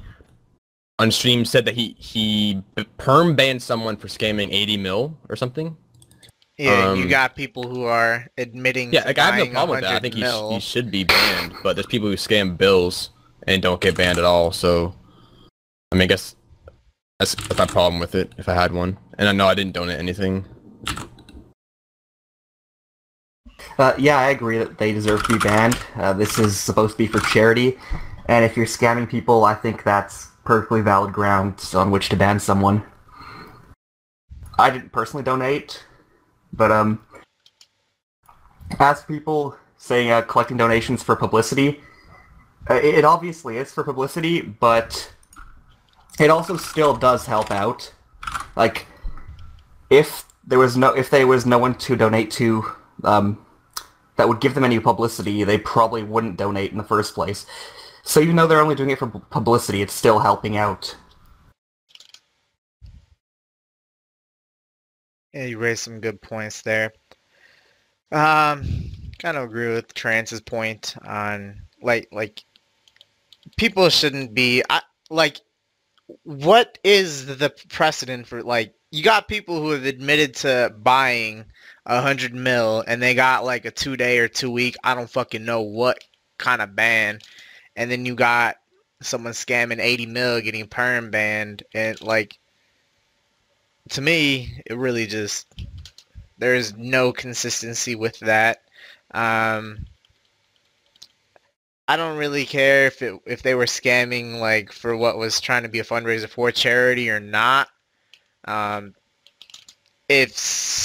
on 1.04 1.12
stream 1.12 1.44
said 1.46 1.66
that 1.66 1.76
he 1.76 1.96
he 2.00 2.64
perm 2.98 3.36
banned 3.36 3.62
someone 3.62 3.98
for 3.98 4.08
scamming 4.08 4.50
80 4.52 4.78
mil 4.78 5.18
or 5.30 5.36
something. 5.36 5.76
Yeah, 6.58 6.94
you 6.94 7.04
Um, 7.04 7.10
got 7.10 7.36
people 7.36 7.68
who 7.68 7.84
are 7.84 8.28
admitting. 8.38 8.94
Yeah, 8.94 9.02
to 9.02 9.08
like 9.08 9.20
I 9.20 9.32
have 9.36 9.48
no 9.48 9.52
problem 9.52 9.70
with 9.72 9.82
that. 9.82 9.96
I 9.96 10.00
think 10.00 10.16
he, 10.16 10.24
sh- 10.24 10.54
he 10.54 10.60
should 10.60 10.90
be 10.90 11.04
banned, 11.04 11.54
but 11.62 11.76
there's 11.76 11.88
people 11.88 12.08
who 12.08 12.16
scam 12.16 12.58
bills 12.58 13.10
and 13.48 13.62
don't 13.62 13.82
get 13.82 13.98
banned 13.98 14.18
at 14.18 14.24
all. 14.24 14.52
So, 14.52 14.96
I 15.92 15.96
mean, 15.96 16.04
I 16.04 16.06
guess 16.06 16.36
that's, 17.20 17.36
that's 17.36 17.58
my 17.58 17.66
problem 17.66 18.00
with 18.00 18.16
it. 18.16 18.32
If 18.38 18.48
I 18.48 18.54
had 18.54 18.72
one, 18.72 18.98
and 19.18 19.28
I 19.28 19.32
know 19.32 19.48
I 19.48 19.56
didn't 19.56 19.74
donate 19.74 20.00
anything. 20.00 20.46
Uh, 23.80 23.94
yeah, 23.98 24.18
I 24.20 24.30
agree 24.30 24.60
that 24.60 24.78
they 24.78 24.94
deserve 24.94 25.24
to 25.24 25.34
be 25.34 25.40
banned. 25.40 25.78
Uh, 25.96 26.14
this 26.14 26.38
is 26.38 26.58
supposed 26.60 26.94
to 26.94 26.98
be 27.00 27.08
for 27.08 27.20
charity, 27.20 27.78
and 28.28 28.46
if 28.46 28.56
you're 28.56 28.68
scamming 28.68 29.10
people, 29.10 29.44
I 29.44 29.56
think 29.56 29.84
that's 29.84 30.28
perfectly 30.44 30.82
valid 30.82 31.14
grounds 31.14 31.74
on 31.74 31.92
which 31.92 32.10
to 32.10 32.16
ban 32.16 32.40
someone. 32.40 32.84
I 34.58 34.70
didn't 34.70 34.92
personally 34.92 35.24
donate, 35.24 35.84
but 36.52 36.72
um, 36.72 37.04
as 38.80 39.04
people 39.04 39.58
saying 39.78 40.12
uh, 40.12 40.22
collecting 40.22 40.58
donations 40.58 41.02
for 41.02 41.16
publicity, 41.16 41.82
uh, 42.70 42.76
it, 42.76 42.96
it 42.96 43.06
obviously 43.06 43.58
is 43.58 43.72
for 43.72 43.84
publicity, 43.84 44.42
but 44.42 45.14
it 46.20 46.30
also 46.30 46.58
still 46.58 46.96
does 46.96 47.26
help 47.26 47.52
out. 47.52 47.94
Like, 48.56 48.86
if 49.90 50.26
there 50.46 50.60
was 50.60 50.78
no 50.78 50.94
if 50.94 51.10
there 51.10 51.28
was 51.28 51.46
no 51.46 51.58
one 51.58 51.76
to 51.76 51.96
donate 51.96 52.32
to, 52.32 52.66
um, 53.04 53.44
that 54.16 54.28
would 54.28 54.40
give 54.40 54.54
them 54.54 54.64
any 54.64 54.80
publicity, 54.80 55.44
they 55.44 55.58
probably 55.58 56.04
wouldn't 56.04 56.38
donate 56.38 56.72
in 56.72 56.78
the 56.78 56.84
first 56.84 57.16
place. 57.16 57.46
So 58.04 58.20
even 58.20 58.36
though 58.36 58.48
they're 58.48 58.62
only 58.62 58.76
doing 58.76 58.90
it 58.90 59.00
for 59.00 59.08
publicity, 59.08 59.82
it's 59.82 59.94
still 59.94 60.20
helping 60.20 60.58
out. 60.58 60.96
Yeah, 65.34 65.46
you 65.46 65.58
raised 65.58 65.84
some 65.84 66.00
good 66.00 66.22
points 66.22 66.62
there. 66.62 66.94
Um, 68.12 68.66
kind 69.18 69.38
of 69.38 69.46
agree 69.46 69.74
with 69.74 69.94
Trance's 69.94 70.42
point 70.42 70.96
on 71.04 71.62
like 71.82 72.10
like 72.12 72.44
people 73.58 73.90
shouldn't 73.90 74.34
be 74.34 74.64
I, 74.70 74.82
like 75.10 75.40
what 76.24 76.78
is 76.84 77.26
the 77.26 77.50
precedent 77.70 78.28
for 78.28 78.44
like 78.44 78.76
you 78.92 79.02
got 79.02 79.28
people 79.28 79.60
who 79.60 79.72
have 79.72 79.86
admitted 79.86 80.36
to 80.36 80.76
buying 80.78 81.46
a 81.86 82.02
hundred 82.02 82.36
mil 82.36 82.84
and 82.86 83.02
they 83.02 83.16
got 83.16 83.46
like 83.46 83.66
a 83.66 83.72
two 83.72 83.98
day 83.98 84.20
or 84.20 84.28
two 84.28 84.52
week 84.52 84.76
I 84.84 84.94
don't 84.94 85.10
fucking 85.10 85.44
know 85.44 85.62
what 85.62 86.04
kind 86.38 86.62
of 86.62 86.76
ban 86.76 87.20
and 87.76 87.90
then 87.90 88.06
you 88.06 88.16
got 88.16 88.58
someone 89.02 89.34
scamming 89.34 89.80
80 89.80 90.06
mil 90.06 90.42
getting 90.42 90.68
perm 90.68 91.12
banned 91.12 91.64
and 91.74 92.02
like 92.02 92.40
to 93.90 94.02
me, 94.02 94.62
it 94.66 94.78
really 94.78 95.08
just 95.08 95.48
there's 96.38 96.76
no 96.76 97.12
consistency 97.12 97.96
with 97.96 98.20
that. 98.20 98.62
Um, 99.14 99.86
I 101.88 101.98
don't 101.98 102.18
really 102.18 102.46
care 102.46 102.88
if 102.88 103.02
it 103.02 103.20
if 103.26 103.44
they 103.44 103.56
were 103.56 103.66
scamming 103.66 104.40
like 104.40 104.72
for 104.72 104.96
what 104.96 105.18
was 105.18 105.42
trying 105.42 105.64
to 105.64 105.70
be 105.70 105.80
a 105.80 105.84
fundraiser 105.84 106.30
for 106.30 106.52
charity 106.52 107.10
or 107.10 107.20
not. 107.20 107.70
Um, 108.46 108.96
if 110.08 110.32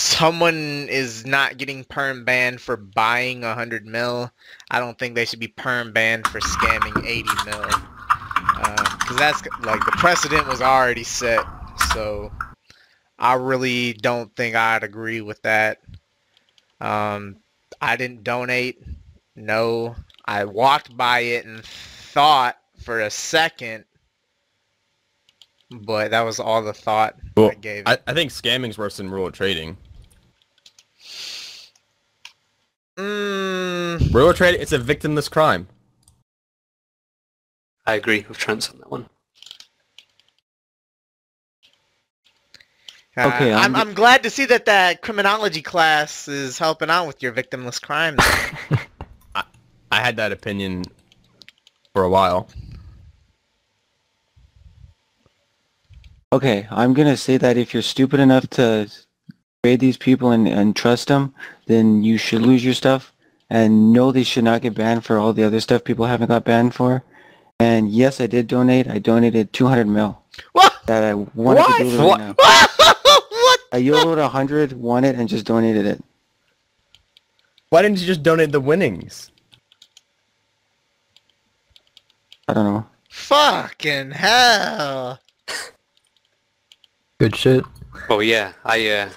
someone 0.09 0.89
is 0.89 1.27
not 1.27 1.59
getting 1.59 1.85
perm 1.85 2.25
banned 2.25 2.61
for 2.61 2.77
buying 2.77 3.45
a 3.45 3.55
hundred 3.55 3.87
mil, 3.87 4.31
I 4.71 4.81
don't 4.81 4.99
think 4.99 5.15
they 5.15 5.25
should 5.25 5.41
be 5.41 5.49
perm 5.49 5.93
banned 5.93 6.27
for 6.29 6.41
scamming 6.41 7.05
eighty 7.07 7.29
mil. 7.45 7.65
Because 8.99 9.17
that's 9.17 9.43
like 9.63 9.85
the 9.85 9.93
precedent 9.93 10.49
was 10.49 10.61
already 10.61 11.05
set. 11.05 11.41
So 11.93 12.33
I 13.19 13.35
really 13.35 13.93
don't 13.95 14.35
think 14.37 14.55
I'd 14.55 14.83
agree 14.83 15.21
with 15.21 15.41
that. 15.43 15.79
Um, 16.81 17.37
I 17.81 17.97
didn't 17.97 18.25
donate. 18.25 18.83
No, 19.37 19.95
I 20.25 20.45
walked 20.45 20.97
by 20.97 21.21
it 21.21 21.47
and 21.47 21.65
thought 21.65 22.57
for 22.83 23.01
a 23.01 23.11
second, 23.11 23.85
but 25.71 26.11
that 26.11 26.23
was 26.23 26.41
all 26.41 26.63
the 26.63 26.73
thought 26.73 27.17
Well, 27.37 27.51
I 27.51 27.55
gave. 27.55 27.85
I, 27.87 27.99
I 28.07 28.15
think 28.15 28.33
scamming's 28.33 28.79
worse 28.79 28.97
than 28.97 29.11
real 29.11 29.31
trading. 29.31 29.77
Mm, 32.99 34.13
Real 34.13 34.35
trading, 34.35 34.61
it's 34.61 34.73
a 34.73 34.79
victimless 34.79 35.31
crime. 35.31 35.69
I 37.87 37.95
agree 37.95 38.25
with 38.29 38.37
Trent 38.39 38.69
on 38.71 38.79
that 38.79 38.91
one. 38.91 39.09
uh, 43.17 43.29
Okay, 43.29 43.53
I'm, 43.53 43.75
I'm- 43.75 43.77
I'm 43.77 43.95
glad 43.95 44.25
to 44.25 44.31
see 44.31 44.47
that 44.47 44.67
that 44.67 45.01
criminology 45.01 45.63
class 45.63 46.29
is 46.29 46.59
helping 46.59 46.91
out 46.91 47.07
with 47.07 47.23
your 47.23 47.33
victimless 47.33 47.81
crime. 47.81 48.17
I 49.91 50.01
had 50.03 50.17
that 50.17 50.33
opinion 50.33 50.85
for 51.95 52.03
a 52.03 52.11
while. 52.11 52.49
Okay, 56.31 56.67
I'm 56.71 56.93
gonna 56.93 57.17
say 57.17 57.39
that 57.39 57.57
if 57.57 57.73
you're 57.73 57.83
stupid 57.83 58.21
enough 58.21 58.49
to 58.51 58.91
grade 59.69 59.81
these 59.81 59.99
people 59.99 60.31
and, 60.31 60.49
and 60.49 60.75
trust 60.75 61.09
them, 61.09 61.35
then 61.67 62.03
you 62.03 62.17
should 62.17 62.41
lose 62.41 62.65
your 62.65 62.73
stuff. 62.73 63.13
And 63.51 63.93
no, 63.93 64.13
they 64.13 64.23
should 64.23 64.45
not 64.45 64.63
get 64.63 64.75
banned 64.75 65.05
for 65.05 65.19
all 65.19 65.35
the 65.35 65.45
other 65.45 65.61
stuff 65.61 65.85
people 65.85 66.07
haven't 66.07 66.29
got 66.29 66.45
banned 66.45 66.75
for. 66.75 67.03
And 67.61 67.91
yes, 67.91 68.19
I 68.19 68.27
did 68.27 68.47
donate. 68.47 68.89
I 68.89 68.99
donated 68.99 69.53
200 69.53 69.87
mil. 69.87 70.23
what? 70.53 70.73
That 70.87 71.05
I 71.05 71.13
wanted 71.13 71.61
What? 71.61 71.77
to 71.79 71.85
do 71.85 71.91
it 71.91 71.99
right 71.99 72.07
What? 72.07 72.19
now. 72.19 72.35
what? 72.39 73.61
I 73.73 73.77
YOLO'd 73.79 74.17
100, 74.19 74.73
won 74.73 75.05
it, 75.05 75.17
and 75.17 75.29
just 75.29 75.45
donated 75.45 75.85
it. 75.85 76.03
Why 77.69 77.83
didn't 77.83 77.99
you 78.01 78.07
just 78.07 78.23
donate 78.23 78.51
the 78.53 78.61
winnings? 78.61 79.31
I 82.49 82.55
don't 82.55 82.65
know. 82.65 82.87
Fucking 83.11 84.13
hell. 84.13 85.19
Good 87.19 87.37
shit. 87.37 87.65
Oh 88.09 88.21
yeah, 88.21 88.53
I 88.65 88.89
uh, 88.89 89.09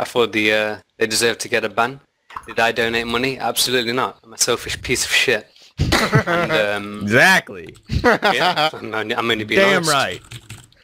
I 0.00 0.04
thought 0.04 0.32
the 0.32 0.52
uh, 0.52 0.76
they 0.98 1.06
deserve 1.06 1.38
to 1.38 1.48
get 1.48 1.64
a 1.64 1.68
ban. 1.68 2.00
Did 2.46 2.58
I 2.58 2.72
donate 2.72 3.06
money? 3.06 3.38
Absolutely 3.38 3.92
not. 3.92 4.18
I'm 4.24 4.32
a 4.32 4.38
selfish 4.38 4.80
piece 4.82 5.04
of 5.04 5.10
shit. 5.10 5.46
And 5.78 6.52
um, 6.86 7.02
Exactly. 7.02 7.74
yeah, 7.88 8.70
I'm 8.72 8.94
only, 8.94 9.14
I'm 9.14 9.30
only 9.30 9.44
being 9.44 9.60
Damn 9.60 9.76
honest. 9.88 9.92
right. 9.92 10.22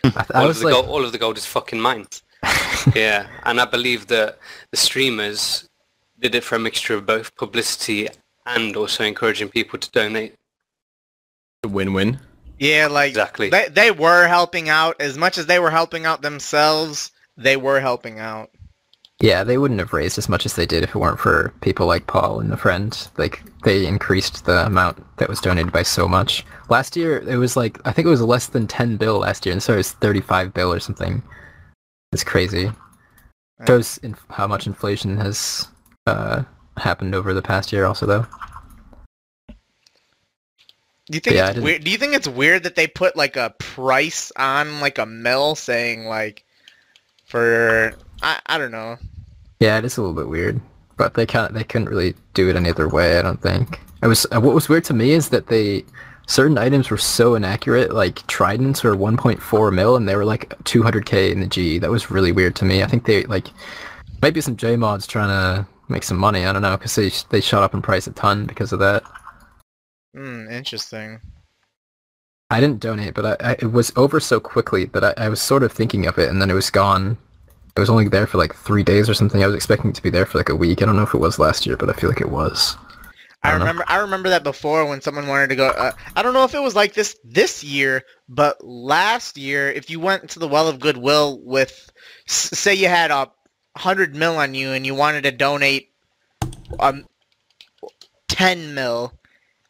I, 0.04 0.24
I 0.34 0.42
all, 0.42 0.50
of 0.50 0.58
the 0.58 0.64
like, 0.66 0.74
gold, 0.74 0.86
all 0.88 1.04
of 1.04 1.12
the 1.12 1.18
gold 1.18 1.36
is 1.38 1.46
fucking 1.46 1.80
mine. 1.80 2.06
yeah, 2.94 3.26
and 3.44 3.60
I 3.60 3.64
believe 3.64 4.06
that 4.08 4.38
the 4.70 4.76
streamers 4.76 5.68
did 6.18 6.34
it 6.34 6.44
for 6.44 6.56
a 6.56 6.58
mixture 6.58 6.94
of 6.94 7.06
both 7.06 7.34
publicity 7.36 8.08
and 8.44 8.76
also 8.76 9.04
encouraging 9.04 9.48
people 9.48 9.78
to 9.78 9.90
donate. 9.90 10.34
Win-win. 11.66 12.20
Yeah, 12.58 12.86
like 12.90 13.08
Exactly. 13.10 13.50
they 13.50 13.68
they 13.68 13.90
were 13.90 14.26
helping 14.28 14.68
out 14.68 15.00
as 15.00 15.18
much 15.18 15.36
as 15.38 15.46
they 15.46 15.58
were 15.58 15.70
helping 15.70 16.06
out 16.06 16.22
themselves. 16.22 17.10
They 17.36 17.56
were 17.56 17.80
helping 17.80 18.18
out. 18.18 18.50
Yeah, 19.20 19.44
they 19.44 19.56
wouldn't 19.58 19.80
have 19.80 19.92
raised 19.92 20.18
as 20.18 20.28
much 20.28 20.44
as 20.44 20.54
they 20.56 20.66
did 20.66 20.82
if 20.84 20.90
it 20.94 20.98
weren't 20.98 21.18
for 21.20 21.52
people 21.62 21.86
like 21.86 22.06
Paul 22.06 22.38
and 22.40 22.50
the 22.50 22.56
friend. 22.56 23.08
Like 23.16 23.42
they 23.64 23.86
increased 23.86 24.44
the 24.44 24.66
amount 24.66 25.02
that 25.16 25.28
was 25.28 25.40
donated 25.40 25.72
by 25.72 25.82
so 25.82 26.06
much. 26.06 26.44
Last 26.68 26.96
year 26.96 27.18
it 27.28 27.36
was 27.36 27.56
like 27.56 27.78
I 27.86 27.92
think 27.92 28.06
it 28.06 28.10
was 28.10 28.20
less 28.22 28.46
than 28.48 28.66
10 28.66 28.96
bill 28.98 29.18
last 29.20 29.46
year, 29.46 29.52
and 29.52 29.62
so 29.62 29.72
it 29.74 29.78
was 29.78 29.92
35 29.92 30.52
bill 30.52 30.72
or 30.72 30.80
something. 30.80 31.22
It's 32.12 32.24
crazy. 32.24 32.70
Shows 33.66 33.96
in- 33.98 34.16
how 34.28 34.46
much 34.46 34.66
inflation 34.66 35.16
has 35.16 35.66
uh, 36.06 36.42
happened 36.76 37.14
over 37.14 37.32
the 37.32 37.40
past 37.42 37.72
year, 37.72 37.86
also 37.86 38.04
though. 38.04 38.26
Do 41.08 41.14
you 41.16 41.20
think 41.20 41.36
Yeah, 41.36 41.46
it's 41.46 41.54
didn't- 41.54 41.64
weird? 41.64 41.84
Do 41.84 41.90
you 41.90 41.98
think 41.98 42.14
it's 42.14 42.28
weird 42.28 42.64
that 42.64 42.74
they 42.74 42.86
put 42.86 43.16
like 43.16 43.36
a 43.36 43.54
price 43.58 44.30
on 44.36 44.80
like 44.80 44.98
a 44.98 45.06
mill, 45.06 45.54
saying 45.54 46.04
like 46.06 46.44
for 47.24 47.94
I 48.22 48.40
I 48.46 48.58
don't 48.58 48.72
know. 48.72 48.96
Yeah, 49.60 49.78
it 49.78 49.84
is 49.84 49.96
a 49.96 50.02
little 50.02 50.14
bit 50.14 50.28
weird, 50.28 50.60
but 50.96 51.14
they 51.14 51.26
can't. 51.26 51.54
They 51.54 51.64
couldn't 51.64 51.88
really 51.88 52.14
do 52.34 52.48
it 52.48 52.56
any 52.56 52.70
other 52.70 52.88
way. 52.88 53.18
I 53.18 53.22
don't 53.22 53.40
think. 53.40 53.80
It 54.02 54.06
was 54.06 54.26
uh, 54.32 54.40
what 54.40 54.54
was 54.54 54.68
weird 54.68 54.84
to 54.84 54.94
me 54.94 55.12
is 55.12 55.30
that 55.30 55.46
they 55.46 55.84
certain 56.26 56.58
items 56.58 56.90
were 56.90 56.98
so 56.98 57.34
inaccurate. 57.34 57.92
Like 57.92 58.26
tridents 58.26 58.84
were 58.84 58.96
1.4 58.96 59.74
mil, 59.74 59.96
and 59.96 60.08
they 60.08 60.16
were 60.16 60.24
like 60.24 60.48
200k 60.64 61.32
in 61.32 61.40
the 61.40 61.46
G. 61.46 61.78
That 61.78 61.90
was 61.90 62.10
really 62.10 62.32
weird 62.32 62.56
to 62.56 62.64
me. 62.64 62.82
I 62.82 62.86
think 62.86 63.06
they 63.06 63.24
like 63.24 63.48
maybe 64.22 64.40
some 64.40 64.56
J 64.56 64.76
mods 64.76 65.06
trying 65.06 65.28
to 65.28 65.66
make 65.88 66.02
some 66.02 66.18
money. 66.18 66.44
I 66.44 66.52
don't 66.52 66.62
know 66.62 66.76
because 66.76 66.94
they 66.94 67.10
they 67.30 67.40
shot 67.40 67.62
up 67.62 67.74
in 67.74 67.82
price 67.82 68.06
a 68.06 68.12
ton 68.12 68.46
because 68.46 68.72
of 68.72 68.78
that. 68.80 69.02
Hmm, 70.14 70.48
interesting. 70.50 71.20
I 72.50 72.60
didn't 72.60 72.80
donate, 72.80 73.14
but 73.14 73.42
I, 73.42 73.50
I 73.50 73.52
it 73.54 73.72
was 73.72 73.92
over 73.96 74.20
so 74.20 74.38
quickly 74.38 74.84
that 74.86 75.04
I, 75.04 75.14
I 75.16 75.28
was 75.28 75.40
sort 75.40 75.62
of 75.62 75.72
thinking 75.72 76.06
of 76.06 76.18
it, 76.18 76.28
and 76.28 76.40
then 76.40 76.50
it 76.50 76.54
was 76.54 76.70
gone. 76.70 77.18
It 77.76 77.80
was 77.80 77.90
only 77.90 78.08
there 78.08 78.26
for 78.26 78.38
like 78.38 78.54
three 78.54 78.82
days 78.82 79.08
or 79.08 79.14
something. 79.14 79.42
I 79.42 79.46
was 79.46 79.54
expecting 79.54 79.90
it 79.90 79.96
to 79.96 80.02
be 80.02 80.10
there 80.10 80.24
for 80.26 80.38
like 80.38 80.48
a 80.48 80.56
week. 80.56 80.82
I 80.82 80.86
don't 80.86 80.96
know 80.96 81.02
if 81.02 81.12
it 81.14 81.18
was 81.18 81.38
last 81.38 81.66
year, 81.66 81.76
but 81.76 81.90
I 81.90 81.92
feel 81.92 82.08
like 82.08 82.22
it 82.22 82.30
was. 82.30 82.76
I 83.42 83.48
I 83.48 83.50
don't 83.50 83.60
know. 83.60 83.66
remember. 83.66 83.84
I 83.86 83.96
remember 83.98 84.28
that 84.30 84.42
before 84.42 84.86
when 84.86 85.02
someone 85.02 85.26
wanted 85.28 85.48
to 85.48 85.56
go. 85.56 85.68
Uh, 85.68 85.92
I 86.16 86.22
don't 86.22 86.32
know 86.32 86.44
if 86.44 86.54
it 86.54 86.62
was 86.62 86.74
like 86.74 86.94
this 86.94 87.16
this 87.22 87.62
year, 87.62 88.02
but 88.28 88.64
last 88.64 89.36
year, 89.36 89.70
if 89.70 89.90
you 89.90 90.00
went 90.00 90.30
to 90.30 90.38
the 90.38 90.48
Well 90.48 90.68
of 90.68 90.80
Goodwill 90.80 91.38
with, 91.42 91.90
say, 92.26 92.74
you 92.74 92.88
had 92.88 93.10
a 93.10 93.30
hundred 93.76 94.14
mil 94.16 94.38
on 94.38 94.54
you 94.54 94.70
and 94.70 94.86
you 94.86 94.94
wanted 94.94 95.24
to 95.24 95.30
donate, 95.32 95.90
um, 96.80 97.04
ten 98.26 98.74
mil, 98.74 99.12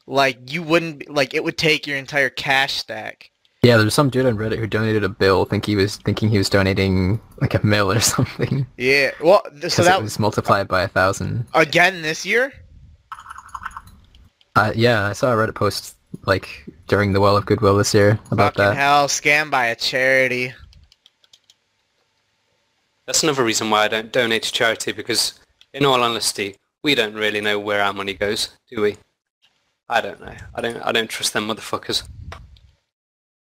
like 0.06 0.52
you 0.52 0.62
wouldn't 0.62 1.00
be- 1.00 1.06
like 1.06 1.34
it 1.34 1.42
would 1.42 1.58
take 1.58 1.86
your 1.88 1.96
entire 1.98 2.30
cash 2.30 2.74
stack. 2.74 3.30
Yeah, 3.66 3.76
there's 3.78 3.94
some 3.94 4.10
dude 4.10 4.26
on 4.26 4.36
Reddit 4.36 4.58
who 4.58 4.66
donated 4.66 5.02
a 5.04 5.08
bill, 5.08 5.44
think 5.44 5.66
he 5.66 5.76
was 5.76 5.96
thinking 5.96 6.28
he 6.28 6.38
was 6.38 6.48
donating 6.48 7.20
like 7.40 7.54
a 7.54 7.66
mill 7.66 7.90
or 7.90 8.00
something. 8.14 8.66
Yeah. 8.76 9.10
Well, 9.22 9.42
th- 9.60 9.72
so 9.72 9.82
that 9.82 9.98
it 9.98 10.02
was 10.02 10.18
multiplied 10.18 10.68
by 10.68 10.82
a 10.82 10.88
thousand. 10.88 11.46
again 11.54 12.02
this 12.02 12.24
year. 12.24 12.52
Uh, 14.54 14.72
yeah, 14.74 15.04
I 15.06 15.12
saw 15.12 15.32
a 15.32 15.36
Reddit 15.36 15.54
post 15.54 15.96
like 16.24 16.64
during 16.86 17.12
the 17.12 17.20
Well 17.20 17.36
of 17.36 17.44
Goodwill 17.46 17.76
this 17.76 17.92
year 17.92 18.18
about 18.30 18.54
Fucking 18.56 18.70
that. 18.70 18.76
hell, 18.76 19.06
scammed 19.08 19.50
by 19.50 19.66
a 19.66 19.74
charity. 19.76 20.54
That's 23.06 23.22
another 23.22 23.44
reason 23.44 23.70
why 23.70 23.84
I 23.84 23.88
don't 23.88 24.10
donate 24.12 24.42
to 24.44 24.52
charity 24.52 24.92
because, 24.92 25.38
in 25.72 25.84
all 25.84 26.02
honesty, 26.02 26.56
we 26.82 26.94
don't 26.94 27.14
really 27.14 27.40
know 27.40 27.58
where 27.58 27.82
our 27.82 27.92
money 27.92 28.14
goes, 28.14 28.50
do 28.70 28.80
we? 28.82 28.96
I 29.88 30.00
don't 30.00 30.20
know. 30.20 30.34
I 30.54 30.60
don't. 30.60 30.76
I 30.82 30.90
don't 30.90 31.08
trust 31.08 31.32
them 31.32 31.46
motherfuckers. 31.48 32.02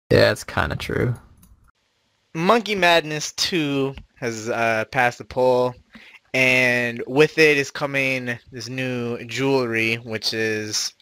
Yeah, 0.09 0.31
it's 0.31 0.43
kind 0.43 0.71
of 0.71 0.79
true. 0.79 1.13
Monkey 2.33 2.75
Madness 2.75 3.31
2 3.33 3.95
has 4.15 4.49
uh, 4.49 4.85
passed 4.91 5.19
the 5.19 5.25
poll, 5.25 5.73
and 6.33 7.03
with 7.07 7.37
it 7.37 7.57
is 7.57 7.71
coming 7.71 8.37
this 8.51 8.69
new 8.69 9.23
jewelry, 9.25 9.95
which 9.95 10.33
is 10.33 10.93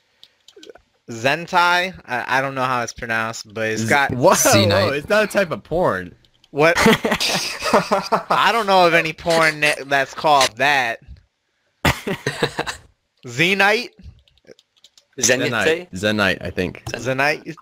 Zentai. 1.10 2.00
I, 2.06 2.38
I 2.38 2.42
don't 2.42 2.56
know 2.56 2.64
how 2.64 2.84
it's 2.84 2.94
pronounced, 2.94 3.54
but 3.54 3.68
it's 3.70 3.86
got 3.86 4.12
Whoa, 4.12 4.34
C-Night. 4.34 4.86
whoa, 4.86 4.92
it's 4.94 5.10
not 5.10 5.24
a 5.24 5.28
type 5.28 5.52
of 5.52 5.64
porn. 5.64 6.14
what? 6.52 6.76
I 8.30 8.50
don't 8.52 8.68
know 8.68 8.88
of 8.88 8.94
any 8.94 9.14
porn 9.14 9.62
that, 9.62 9.88
that's 9.90 10.14
called 10.14 10.52
that. 10.58 11.00
Zenyte? 13.26 13.90
Zenyte? 15.20 15.90
Zenyte, 15.92 16.42
I 16.42 16.50
think. 16.52 16.84
Zenyte? 16.92 17.56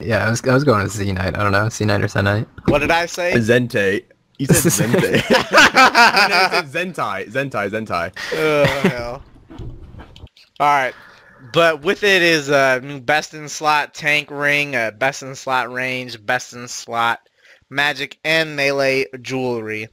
Yeah, 0.00 0.26
I 0.26 0.30
was 0.30 0.42
I 0.44 0.54
was 0.54 0.62
going 0.62 0.84
with 0.84 0.92
Z 0.92 1.10
Night. 1.12 1.36
I 1.36 1.42
don't 1.42 1.50
know, 1.50 1.68
C 1.68 1.84
Night 1.84 2.02
or 2.02 2.08
Sun 2.08 2.24
Night. 2.24 2.46
What 2.66 2.78
did 2.78 2.90
I 2.90 3.06
say? 3.06 3.32
Zente. 3.34 4.04
You 4.38 4.46
said 4.46 4.70
Zente. 4.92 5.00
no, 5.02 5.10
you 5.10 6.70
said 6.70 6.94
Zentai. 6.94 7.28
Zentai, 7.28 7.68
Zentai. 7.68 8.12
Oh, 8.34 8.64
hell. 8.88 9.22
Alright. 10.60 10.94
But 11.52 11.82
with 11.82 12.04
it 12.04 12.22
is 12.22 12.48
a 12.48 12.80
new 12.80 13.00
best 13.00 13.34
in 13.34 13.48
slot 13.48 13.94
tank 13.94 14.30
ring, 14.30 14.76
a 14.76 14.92
best 14.92 15.22
in 15.22 15.34
slot 15.34 15.72
range, 15.72 16.24
best 16.24 16.52
in 16.52 16.68
slot 16.68 17.20
magic 17.70 18.18
and 18.24 18.54
melee 18.54 19.06
jewelry. 19.20 19.88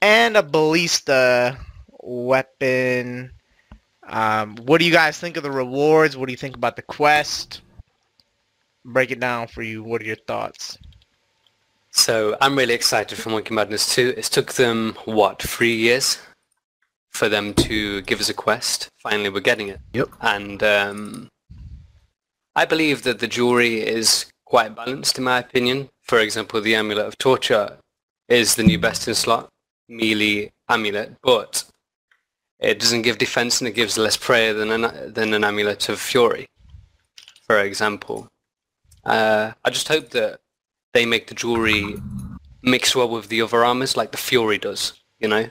And 0.00 0.36
a 0.36 0.42
ballista 0.42 1.58
weapon. 2.00 3.32
Um, 4.06 4.56
what 4.56 4.78
do 4.78 4.86
you 4.86 4.92
guys 4.92 5.18
think 5.18 5.36
of 5.36 5.42
the 5.42 5.50
rewards? 5.50 6.16
What 6.16 6.26
do 6.26 6.32
you 6.32 6.38
think 6.38 6.56
about 6.56 6.76
the 6.76 6.82
quest? 6.82 7.60
Break 8.86 9.10
it 9.10 9.20
down 9.20 9.48
for 9.48 9.62
you. 9.62 9.82
What 9.82 10.00
are 10.00 10.04
your 10.04 10.16
thoughts? 10.16 10.78
So 11.90 12.36
I'm 12.40 12.56
really 12.56 12.74
excited 12.74 13.18
for 13.18 13.30
Monkey 13.30 13.52
Madness 13.54 13.94
2. 13.94 14.14
It 14.16 14.24
took 14.24 14.54
them, 14.54 14.96
what, 15.04 15.42
three 15.42 15.74
years 15.74 16.18
for 17.10 17.28
them 17.28 17.52
to 17.54 18.02
give 18.02 18.20
us 18.20 18.28
a 18.28 18.34
quest. 18.34 18.88
Finally, 18.98 19.30
we're 19.30 19.40
getting 19.40 19.68
it. 19.68 19.80
Yep. 19.92 20.08
And 20.20 20.62
um, 20.62 21.28
I 22.54 22.64
believe 22.64 23.02
that 23.02 23.18
the 23.18 23.26
jewelry 23.26 23.80
is 23.80 24.26
quite 24.44 24.76
balanced 24.76 25.18
in 25.18 25.24
my 25.24 25.38
opinion. 25.38 25.88
For 26.02 26.20
example, 26.20 26.60
the 26.60 26.74
Amulet 26.74 27.06
of 27.06 27.18
Torture 27.18 27.78
is 28.28 28.54
the 28.54 28.62
new 28.62 28.78
best 28.78 29.08
in 29.08 29.14
slot 29.14 29.48
melee 29.88 30.50
amulet, 30.68 31.16
but 31.22 31.64
it 32.58 32.78
doesn't 32.78 33.02
give 33.02 33.18
defense 33.18 33.60
and 33.60 33.68
it 33.68 33.74
gives 33.74 33.98
less 33.98 34.16
prayer 34.16 34.52
than 34.54 34.70
an, 34.70 35.12
than 35.12 35.34
an 35.34 35.44
Amulet 35.44 35.88
of 35.88 36.00
Fury, 36.00 36.46
for 37.46 37.60
example. 37.60 38.28
Uh, 39.06 39.52
I 39.64 39.70
just 39.70 39.88
hope 39.88 40.10
that 40.10 40.40
they 40.92 41.06
make 41.06 41.28
the 41.28 41.34
jewelry 41.34 41.94
mix 42.62 42.94
well 42.96 43.08
with 43.08 43.28
the 43.28 43.40
other 43.42 43.64
armors 43.64 43.96
like 43.96 44.10
the 44.10 44.18
Fury 44.18 44.58
does, 44.58 44.92
you 45.20 45.28
know? 45.28 45.48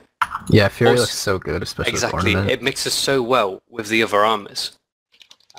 Yeah, 0.49 0.68
Fury 0.68 0.91
Also- 0.91 1.01
looks 1.03 1.16
so 1.18 1.39
good, 1.39 1.64
especially 1.64 1.91
Exactly. 1.91 2.34
It 2.34 2.62
mixes 2.62 2.93
so 2.93 3.22
well 3.24 3.62
with 3.70 3.88
the 3.88 4.03
other 4.03 4.26
armors. 4.26 4.78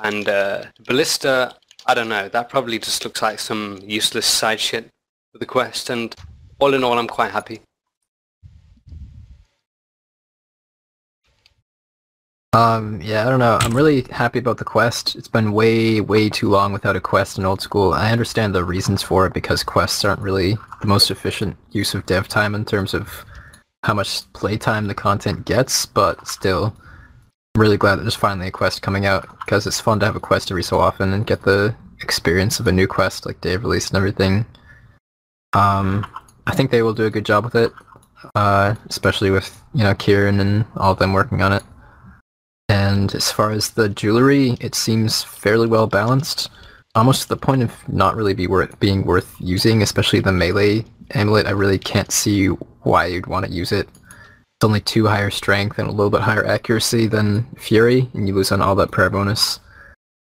And 0.03 0.29
uh, 0.29 0.65
Ballista, 0.87 1.55
I 1.87 1.95
don't 1.95 2.09
know, 2.11 2.29
that 2.29 2.49
probably 2.51 2.79
just 2.79 3.05
looks 3.05 3.23
like 3.23 3.39
some 3.39 3.81
useless 3.83 4.27
side 4.27 4.61
shit 4.61 4.91
for 5.33 5.39
the 5.39 5.47
quest. 5.47 5.89
And 5.89 6.15
all 6.59 6.75
in 6.75 6.85
all, 6.85 6.99
I'm 6.99 7.09
quite 7.09 7.31
happy. 7.31 7.61
Um, 12.57 13.03
yeah, 13.03 13.27
I 13.27 13.29
don't 13.29 13.39
know. 13.39 13.59
I'm 13.61 13.77
really 13.77 14.07
happy 14.11 14.39
about 14.39 14.57
the 14.57 14.65
quest. 14.65 15.15
It's 15.15 15.29
been 15.29 15.53
way, 15.53 16.01
way 16.01 16.31
too 16.31 16.49
long 16.49 16.73
without 16.73 16.97
a 16.97 17.03
quest 17.03 17.37
in 17.37 17.45
old 17.45 17.61
school. 17.61 17.93
I 17.93 18.11
understand 18.11 18.55
the 18.55 18.65
reasons 18.65 19.03
for 19.03 19.27
it 19.27 19.35
because 19.35 19.63
quests 19.63 20.07
aren't 20.07 20.23
really 20.23 20.57
the 20.81 20.87
most 20.87 21.11
efficient 21.11 21.55
use 21.73 21.93
of 21.93 22.07
dev 22.07 22.29
time 22.29 22.55
in 22.55 22.65
terms 22.65 22.95
of 22.95 23.27
how 23.83 23.93
much 23.93 24.33
playtime 24.33 24.87
the 24.87 24.95
content 24.95 25.45
gets, 25.45 25.85
but 25.85 26.27
still, 26.27 26.75
I'm 27.55 27.61
really 27.61 27.77
glad 27.77 27.97
that 27.97 28.05
there's 28.05 28.15
finally 28.15 28.49
a 28.49 28.53
quest 28.53 28.81
coming 28.81 29.05
out 29.05 29.29
because 29.41 29.67
it's 29.67 29.83
fun 29.83 30.01
to 30.01 30.07
have 30.07 30.17
a 30.17 30.21
quest 30.21 30.51
every 30.51 30.63
so 30.63 30.81
often 30.81 31.13
and 31.13 31.27
get 31.27 31.43
the 31.43 31.77
experience 32.01 32.59
of 32.59 32.67
a 32.69 32.73
new 32.73 32.87
quest 32.87 33.27
like 33.27 33.39
Dave 33.43 33.65
released 33.65 33.91
and 33.91 33.99
everything. 33.99 34.47
Um, 35.53 36.07
I 36.47 36.55
think 36.55 36.71
they 36.71 36.81
will 36.81 36.95
do 36.95 37.05
a 37.05 37.11
good 37.11 37.27
job 37.27 37.45
with 37.45 37.55
it, 37.55 37.75
uh, 38.35 38.77
especially 38.89 39.31
with, 39.31 39.63
you 39.75 39.83
know, 39.83 39.95
Kieran 39.95 40.41
and 40.41 40.65
all 40.77 40.93
of 40.93 40.99
them 40.99 41.13
working 41.13 41.43
on 41.43 41.53
it. 41.53 41.63
And 42.69 43.15
as 43.15 43.31
far 43.31 43.53
as 43.53 43.71
the 43.71 43.89
jewelry, 43.89 44.57
it 44.61 44.75
seems 44.75 45.23
fairly 45.23 45.69
well 45.69 45.87
balanced, 45.87 46.51
almost 46.95 47.23
to 47.23 47.29
the 47.29 47.37
point 47.37 47.63
of 47.63 47.73
not 47.89 48.17
really 48.17 48.35
be 48.35 48.47
worth 48.47 48.79
being 48.81 49.05
worth 49.05 49.35
using, 49.39 49.83
especially 49.83 50.21
the 50.21 50.33
melee 50.33 50.85
amulet. 51.13 51.47
I 51.47 51.51
really 51.51 51.79
can't 51.79 52.11
see 52.11 52.47
why 52.47 53.07
you'd 53.07 53.29
want 53.29 53.47
to 53.47 53.53
use 53.53 53.71
it. 53.73 53.89
It's 53.89 54.65
only 54.65 54.81
two 54.81 55.07
higher 55.07 55.31
strength 55.31 55.79
and 55.79 55.87
a 55.87 55.93
little 55.93 56.11
bit 56.11 56.23
higher 56.23 56.45
accuracy 56.45 57.07
than 57.07 57.47
Fury, 57.57 58.09
and 58.15 58.27
you 58.27 58.35
lose 58.35 58.51
on 58.51 58.63
all 58.63 58.75
that 58.77 58.91
prayer 58.91 59.11
bonus. 59.11 59.61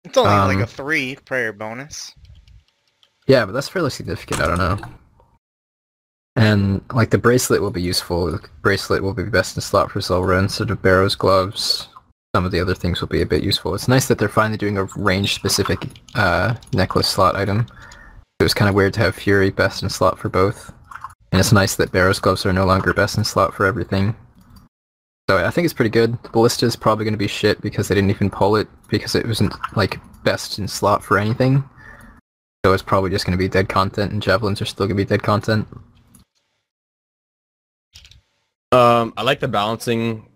It's 0.04 0.18
only 0.18 0.32
Um, 0.32 0.48
like 0.48 0.60
a 0.60 0.68
three 0.68 1.16
prayer 1.16 1.54
bonus. 1.54 2.14
Yeah, 3.26 3.46
but 3.46 3.54
that's 3.54 3.70
fairly 3.70 3.90
significant. 3.90 4.42
I 4.42 4.48
don't 4.48 4.58
know. 4.58 4.78
And 6.36 6.82
like 6.94 7.10
the 7.10 7.18
bracelet 7.18 7.62
will 7.62 7.72
be 7.72 7.82
useful. 7.82 8.28
The 8.32 8.40
bracelet 8.62 9.02
will 9.02 9.14
be 9.14 9.24
best 9.24 9.58
in 9.58 9.62
slot 9.62 9.92
for 9.92 10.02
Zulrah 10.02 10.40
instead 10.40 10.70
of 10.70 10.82
Barrow's 10.82 11.16
gloves. 11.16 11.88
Some 12.38 12.46
of 12.46 12.52
the 12.52 12.60
other 12.60 12.76
things 12.76 13.02
will 13.02 13.08
be 13.08 13.24
a 13.24 13.26
bit 13.26 13.42
useful. 13.42 13.74
It's 13.74 13.88
nice 13.88 14.08
that 14.08 14.20
they're 14.20 14.30
finally 14.30 14.60
doing 14.60 14.78
a 14.78 14.84
range-specific 14.96 15.88
uh, 16.14 16.54
necklace 16.72 17.08
slot 17.08 17.36
item. 17.36 17.66
It 18.40 18.44
was 18.44 18.54
kind 18.54 18.70
of 18.70 18.76
weird 18.76 18.94
to 18.94 19.00
have 19.00 19.16
Fury 19.16 19.50
best 19.50 19.82
in 19.82 19.90
slot 19.90 20.20
for 20.20 20.30
both. 20.30 20.72
And 21.32 21.40
it's 21.40 21.52
nice 21.52 21.76
that 21.78 21.92
Barrow's 21.92 22.20
gloves 22.20 22.46
are 22.46 22.54
no 22.54 22.68
longer 22.68 22.94
best 22.94 23.18
in 23.18 23.24
slot 23.24 23.56
for 23.56 23.66
everything. 23.66 24.16
So 25.28 25.44
I 25.44 25.50
think 25.50 25.66
it's 25.66 25.74
pretty 25.74 25.90
good. 25.90 26.22
The 26.22 26.30
Ballista 26.30 26.68
is 26.68 26.76
probably 26.76 27.06
going 27.06 27.16
to 27.16 27.18
be 27.18 27.28
shit 27.28 27.60
because 27.60 27.88
they 27.88 27.96
didn't 27.96 28.12
even 28.12 28.30
pull 28.30 28.56
it 28.56 28.68
because 28.88 29.16
it 29.16 29.26
wasn't 29.26 29.56
like 29.76 30.00
best 30.24 30.60
in 30.60 30.68
slot 30.68 31.04
for 31.04 31.18
anything. 31.18 31.68
So 32.64 32.72
it's 32.72 32.84
probably 32.84 33.10
just 33.10 33.26
going 33.26 33.36
to 33.36 33.44
be 33.44 33.50
dead 33.50 33.68
content, 33.68 34.12
and 34.12 34.22
javelins 34.22 34.62
are 34.62 34.66
still 34.66 34.86
going 34.86 34.96
to 34.96 35.04
be 35.04 35.10
dead 35.10 35.24
content. 35.24 35.68
Um, 38.72 39.12
I 39.18 39.24
like 39.24 39.40
the 39.40 39.48
balancing. 39.48 40.27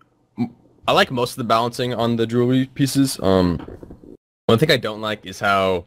I 0.88 0.94
like 0.94 1.12
most 1.12 1.32
of 1.32 1.38
the 1.38 1.44
balancing 1.44 1.94
on 1.94 2.16
the 2.16 2.26
jewelry 2.26 2.66
pieces. 2.74 3.20
Um, 3.22 3.66
one 4.48 4.58
thing 4.58 4.72
I 4.72 4.78
don't 4.78 5.02
like 5.02 5.26
is 5.26 5.40
how 5.40 5.86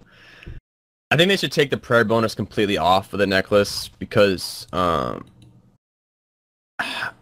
I 1.11 1.17
think 1.17 1.29
they 1.29 1.37
should 1.37 1.53
take 1.53 1.71
the 1.71 1.77
prayer 1.77 2.05
bonus 2.05 2.35
completely 2.35 2.79
off 2.79 3.13
of 3.13 3.19
the 3.19 3.27
necklace 3.27 3.89
because 3.99 4.67
um, 4.73 5.27
I 6.79 7.13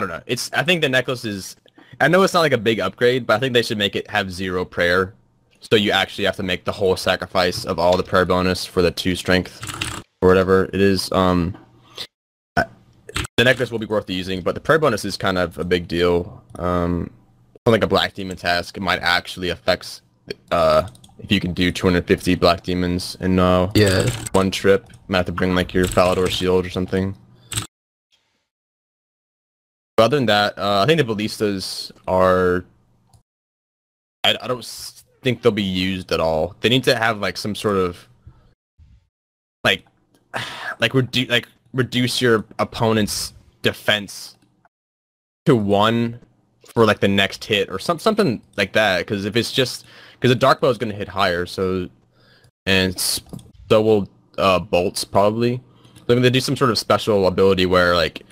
don't 0.00 0.08
know. 0.08 0.22
It's 0.26 0.50
I 0.52 0.62
think 0.62 0.82
the 0.82 0.88
necklace 0.88 1.24
is. 1.24 1.56
I 2.00 2.08
know 2.08 2.22
it's 2.22 2.34
not 2.34 2.40
like 2.40 2.52
a 2.52 2.58
big 2.58 2.80
upgrade, 2.80 3.26
but 3.26 3.34
I 3.34 3.38
think 3.38 3.52
they 3.52 3.62
should 3.62 3.78
make 3.78 3.96
it 3.96 4.08
have 4.10 4.30
zero 4.30 4.64
prayer, 4.64 5.14
so 5.60 5.76
you 5.76 5.90
actually 5.90 6.24
have 6.24 6.36
to 6.36 6.42
make 6.42 6.64
the 6.64 6.72
whole 6.72 6.96
sacrifice 6.96 7.64
of 7.64 7.78
all 7.78 7.96
the 7.96 8.02
prayer 8.02 8.24
bonus 8.24 8.64
for 8.64 8.82
the 8.82 8.90
two 8.90 9.14
strength 9.14 10.02
or 10.20 10.28
whatever 10.28 10.64
it 10.66 10.80
is. 10.80 11.10
Um, 11.12 11.56
the 13.42 13.50
necklace 13.50 13.72
will 13.72 13.80
be 13.80 13.86
worth 13.86 14.08
using, 14.08 14.40
but 14.40 14.54
the 14.54 14.60
prayer 14.60 14.78
bonus 14.78 15.04
is 15.04 15.16
kind 15.16 15.36
of 15.36 15.58
a 15.58 15.64
big 15.64 15.88
deal. 15.88 16.44
Um, 16.60 17.10
like 17.66 17.82
a 17.82 17.88
black 17.88 18.14
demon 18.14 18.36
task, 18.36 18.76
it 18.76 18.80
might 18.80 19.00
actually 19.00 19.48
affect 19.48 20.02
uh 20.52 20.86
if 21.18 21.32
you 21.32 21.40
can 21.40 21.52
do 21.52 21.72
250 21.72 22.36
black 22.36 22.62
demons 22.62 23.16
in 23.20 23.40
uh 23.40 23.68
Yeah. 23.74 24.08
one 24.30 24.52
trip. 24.52 24.86
You 24.90 24.96
might 25.08 25.18
have 25.18 25.26
to 25.26 25.32
bring 25.32 25.56
like 25.56 25.74
your 25.74 25.86
Falador 25.86 26.30
shield 26.30 26.64
or 26.64 26.70
something. 26.70 27.16
But 29.96 30.04
other 30.04 30.18
than 30.18 30.26
that, 30.26 30.56
uh, 30.56 30.82
I 30.82 30.86
think 30.86 30.98
the 30.98 31.04
ballistas 31.04 31.90
are. 32.06 32.64
I, 34.22 34.36
I 34.40 34.46
don't 34.46 34.64
think 35.22 35.42
they'll 35.42 35.50
be 35.50 35.64
used 35.64 36.12
at 36.12 36.20
all. 36.20 36.54
They 36.60 36.68
need 36.68 36.84
to 36.84 36.94
have 36.94 37.18
like 37.18 37.36
some 37.36 37.56
sort 37.56 37.76
of 37.76 38.08
like 39.64 39.84
like 40.78 40.94
reduce 40.94 41.28
like 41.28 41.48
reduce 41.72 42.20
your 42.20 42.44
opponent's 42.58 43.32
defense 43.62 44.36
to 45.46 45.56
one 45.56 46.20
for 46.74 46.86
like 46.86 47.00
the 47.00 47.08
next 47.08 47.44
hit 47.44 47.68
or 47.70 47.78
some 47.78 47.98
something 47.98 48.42
like 48.56 48.72
that. 48.72 49.00
Because 49.00 49.24
if 49.24 49.36
it's 49.36 49.52
just 49.52 49.86
because 50.14 50.30
the 50.30 50.38
dark 50.38 50.60
bow 50.60 50.70
is 50.70 50.78
going 50.78 50.90
to 50.90 50.96
hit 50.96 51.08
higher, 51.08 51.46
so 51.46 51.88
and 52.66 52.98
so 52.98 53.82
will 53.82 54.08
uh, 54.38 54.58
bolts 54.58 55.04
probably. 55.04 55.60
I 56.08 56.14
mean, 56.14 56.22
they 56.22 56.30
do 56.30 56.40
some 56.40 56.56
sort 56.56 56.70
of 56.70 56.78
special 56.78 57.26
ability 57.26 57.66
where 57.66 57.94
like 57.94 58.22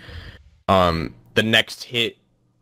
um 0.69 1.15
the 1.35 1.43
next 1.43 1.85
hit 1.85 2.17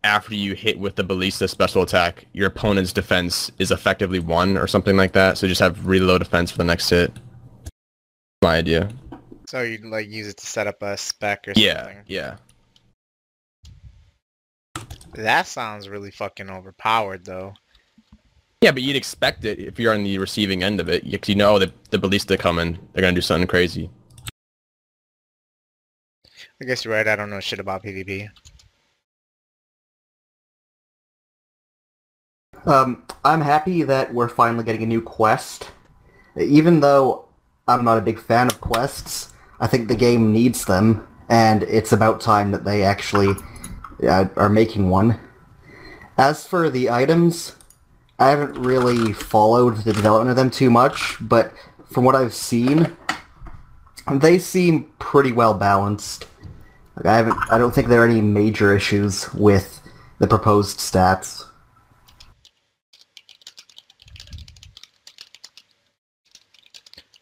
after 0.04 0.34
you 0.34 0.54
hit 0.54 0.78
with 0.78 0.94
the 0.94 1.02
ballista 1.02 1.48
special 1.48 1.82
attack, 1.82 2.26
your 2.32 2.46
opponent's 2.46 2.92
defense 2.92 3.50
is 3.58 3.70
effectively 3.70 4.20
one 4.20 4.56
or 4.56 4.66
something 4.66 4.96
like 4.96 5.12
that. 5.12 5.36
So 5.36 5.48
just 5.48 5.60
have 5.60 5.86
really 5.86 6.06
low 6.06 6.18
defense 6.18 6.50
for 6.50 6.58
the 6.58 6.64
next 6.64 6.88
hit. 6.88 7.12
My 8.42 8.56
idea. 8.56 8.88
So 9.48 9.62
you'd 9.62 9.82
like 9.86 10.10
use 10.10 10.28
it 10.28 10.36
to 10.36 10.46
set 10.46 10.66
up 10.66 10.82
a 10.82 10.94
spec 10.98 11.48
or 11.48 11.54
Yeah, 11.56 11.84
something. 11.84 12.02
yeah. 12.06 12.36
That 15.14 15.46
sounds 15.46 15.88
really 15.88 16.10
fucking 16.10 16.50
overpowered 16.50 17.24
though. 17.24 17.54
Yeah, 18.60 18.72
but 18.72 18.82
you'd 18.82 18.94
expect 18.94 19.46
it 19.46 19.58
if 19.58 19.78
you're 19.78 19.94
on 19.94 20.04
the 20.04 20.18
receiving 20.18 20.62
end 20.62 20.80
of 20.80 20.90
it, 20.90 21.10
because 21.10 21.30
you 21.30 21.34
know 21.34 21.58
that 21.58 21.72
the 21.90 21.96
ballista 21.96 22.36
coming, 22.36 22.78
they're 22.92 23.00
gonna 23.00 23.14
do 23.14 23.22
something 23.22 23.46
crazy. 23.48 23.88
I 26.60 26.66
guess 26.66 26.84
you're 26.84 26.92
right. 26.92 27.08
I 27.08 27.16
don't 27.16 27.30
know 27.30 27.40
shit 27.40 27.58
about 27.58 27.82
PvP. 27.82 28.28
Um, 32.66 33.02
I'm 33.24 33.40
happy 33.40 33.82
that 33.84 34.12
we're 34.12 34.28
finally 34.28 34.64
getting 34.64 34.82
a 34.82 34.86
new 34.86 35.00
quest. 35.00 35.70
Even 36.36 36.80
though 36.80 37.24
I'm 37.66 37.82
not 37.82 37.96
a 37.96 38.02
big 38.02 38.18
fan 38.18 38.48
of 38.48 38.60
quests, 38.60 39.32
I 39.60 39.66
think 39.66 39.88
the 39.88 39.96
game 39.96 40.32
needs 40.32 40.64
them, 40.64 41.06
and 41.28 41.62
it's 41.64 41.92
about 41.92 42.20
time 42.20 42.52
that 42.52 42.64
they 42.64 42.84
actually 42.84 43.34
uh, 44.06 44.26
are 44.36 44.48
making 44.48 44.88
one. 44.90 45.18
As 46.16 46.46
for 46.46 46.70
the 46.70 46.90
items, 46.90 47.56
I 48.18 48.30
haven't 48.30 48.54
really 48.54 49.12
followed 49.12 49.78
the 49.78 49.92
development 49.92 50.30
of 50.30 50.36
them 50.36 50.50
too 50.50 50.70
much, 50.70 51.16
but 51.20 51.52
from 51.86 52.04
what 52.04 52.14
I've 52.14 52.34
seen, 52.34 52.96
they 54.10 54.38
seem 54.38 54.90
pretty 54.98 55.32
well 55.32 55.54
balanced. 55.54 56.26
Like, 56.96 57.06
I 57.06 57.16
haven't, 57.16 57.38
I 57.50 57.58
don't 57.58 57.74
think 57.74 57.88
there 57.88 58.02
are 58.02 58.08
any 58.08 58.20
major 58.20 58.74
issues 58.76 59.32
with 59.34 59.80
the 60.18 60.26
proposed 60.26 60.78
stats. 60.78 61.44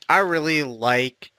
I 0.08 0.18
really 0.18 0.62
like 0.62 1.32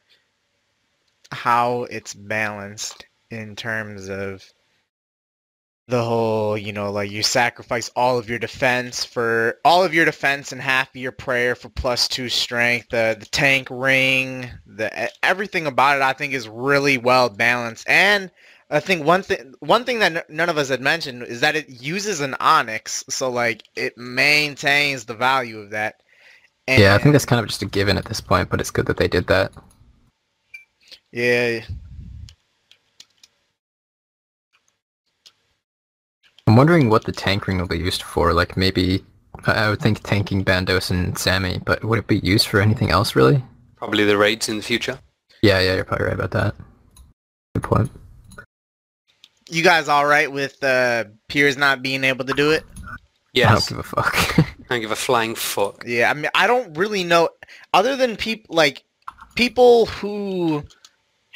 how 1.31 1.83
it's 1.83 2.13
balanced 2.13 3.05
in 3.29 3.55
terms 3.55 4.09
of 4.09 4.43
the 5.87 6.03
whole, 6.03 6.57
you 6.57 6.73
know, 6.73 6.91
like 6.91 7.09
you 7.09 7.23
sacrifice 7.23 7.89
all 7.95 8.17
of 8.17 8.29
your 8.29 8.39
defense 8.39 9.05
for 9.05 9.57
all 9.63 9.85
of 9.85 9.93
your 9.93 10.03
defense 10.03 10.51
and 10.51 10.61
half 10.61 10.89
of 10.89 10.95
your 10.97 11.13
prayer 11.13 11.55
for 11.55 11.69
plus 11.69 12.07
two 12.09 12.27
strength. 12.27 12.89
The 12.89 13.15
the 13.17 13.25
tank 13.25 13.69
ring, 13.71 14.49
the 14.65 15.09
everything 15.23 15.65
about 15.65 15.97
it, 15.97 16.03
I 16.03 16.13
think 16.13 16.33
is 16.33 16.49
really 16.49 16.97
well 16.97 17.29
balanced. 17.29 17.87
And 17.87 18.29
I 18.69 18.81
think 18.81 19.05
one 19.05 19.23
thing 19.23 19.53
one 19.59 19.85
thing 19.85 19.99
that 19.99 20.15
n- 20.15 20.23
none 20.27 20.49
of 20.49 20.57
us 20.57 20.67
had 20.67 20.81
mentioned 20.81 21.23
is 21.23 21.39
that 21.39 21.55
it 21.55 21.69
uses 21.69 22.19
an 22.19 22.35
onyx, 22.41 23.05
so 23.09 23.29
like 23.29 23.63
it 23.77 23.97
maintains 23.97 25.05
the 25.05 25.15
value 25.15 25.59
of 25.59 25.69
that. 25.69 26.01
Yeah, 26.67 26.95
I 26.95 26.97
think 26.97 27.13
that's 27.13 27.25
kind 27.25 27.39
of 27.39 27.47
just 27.47 27.61
a 27.61 27.65
given 27.65 27.97
at 27.97 28.05
this 28.05 28.19
point, 28.19 28.49
but 28.49 28.59
it's 28.59 28.71
good 28.71 28.87
that 28.87 28.97
they 28.97 29.07
did 29.07 29.27
that. 29.27 29.53
Yeah. 31.17 31.61
I'm 36.45 36.55
wondering 36.55 36.91
what 36.91 37.05
the 37.05 37.11
tank 37.11 37.47
ring 37.47 37.57
will 37.57 37.67
be 37.67 37.79
used 37.79 38.03
for. 38.03 38.33
Like 38.33 38.55
maybe 38.55 39.03
I 39.47 39.53
I 39.53 39.69
would 39.71 39.79
think 39.79 40.03
tanking 40.03 40.45
Bandos 40.45 40.91
and 40.91 41.17
Sammy, 41.17 41.59
but 41.65 41.83
would 41.83 41.97
it 41.97 42.05
be 42.05 42.19
used 42.19 42.45
for 42.45 42.61
anything 42.61 42.91
else 42.91 43.15
really? 43.15 43.43
Probably 43.77 44.05
the 44.05 44.15
raids 44.15 44.47
in 44.47 44.57
the 44.57 44.61
future. 44.61 44.99
Yeah, 45.41 45.59
yeah, 45.59 45.73
you're 45.73 45.85
probably 45.85 46.05
right 46.05 46.13
about 46.13 46.31
that. 46.31 46.53
Good 47.55 47.63
point. 47.63 47.91
You 49.49 49.63
guys 49.63 49.87
all 49.87 50.05
right 50.05 50.31
with 50.31 50.63
uh, 50.63 51.05
pures 51.29 51.57
not 51.57 51.81
being 51.81 52.03
able 52.03 52.25
to 52.25 52.33
do 52.33 52.51
it? 52.51 52.63
I 53.35 53.53
don't 53.53 53.67
give 53.67 53.79
a 53.79 53.83
fuck. 53.83 54.37
I 54.37 54.45
don't 54.69 54.81
give 54.81 54.91
a 54.91 54.95
flying 54.95 55.33
fuck. 55.33 55.83
Yeah, 55.83 56.11
I 56.11 56.13
mean, 56.13 56.29
I 56.35 56.45
don't 56.45 56.77
really 56.77 57.03
know, 57.03 57.29
other 57.73 57.95
than 57.95 58.17
people 58.17 58.55
like 58.55 58.83
people 59.37 59.85
who 59.85 60.63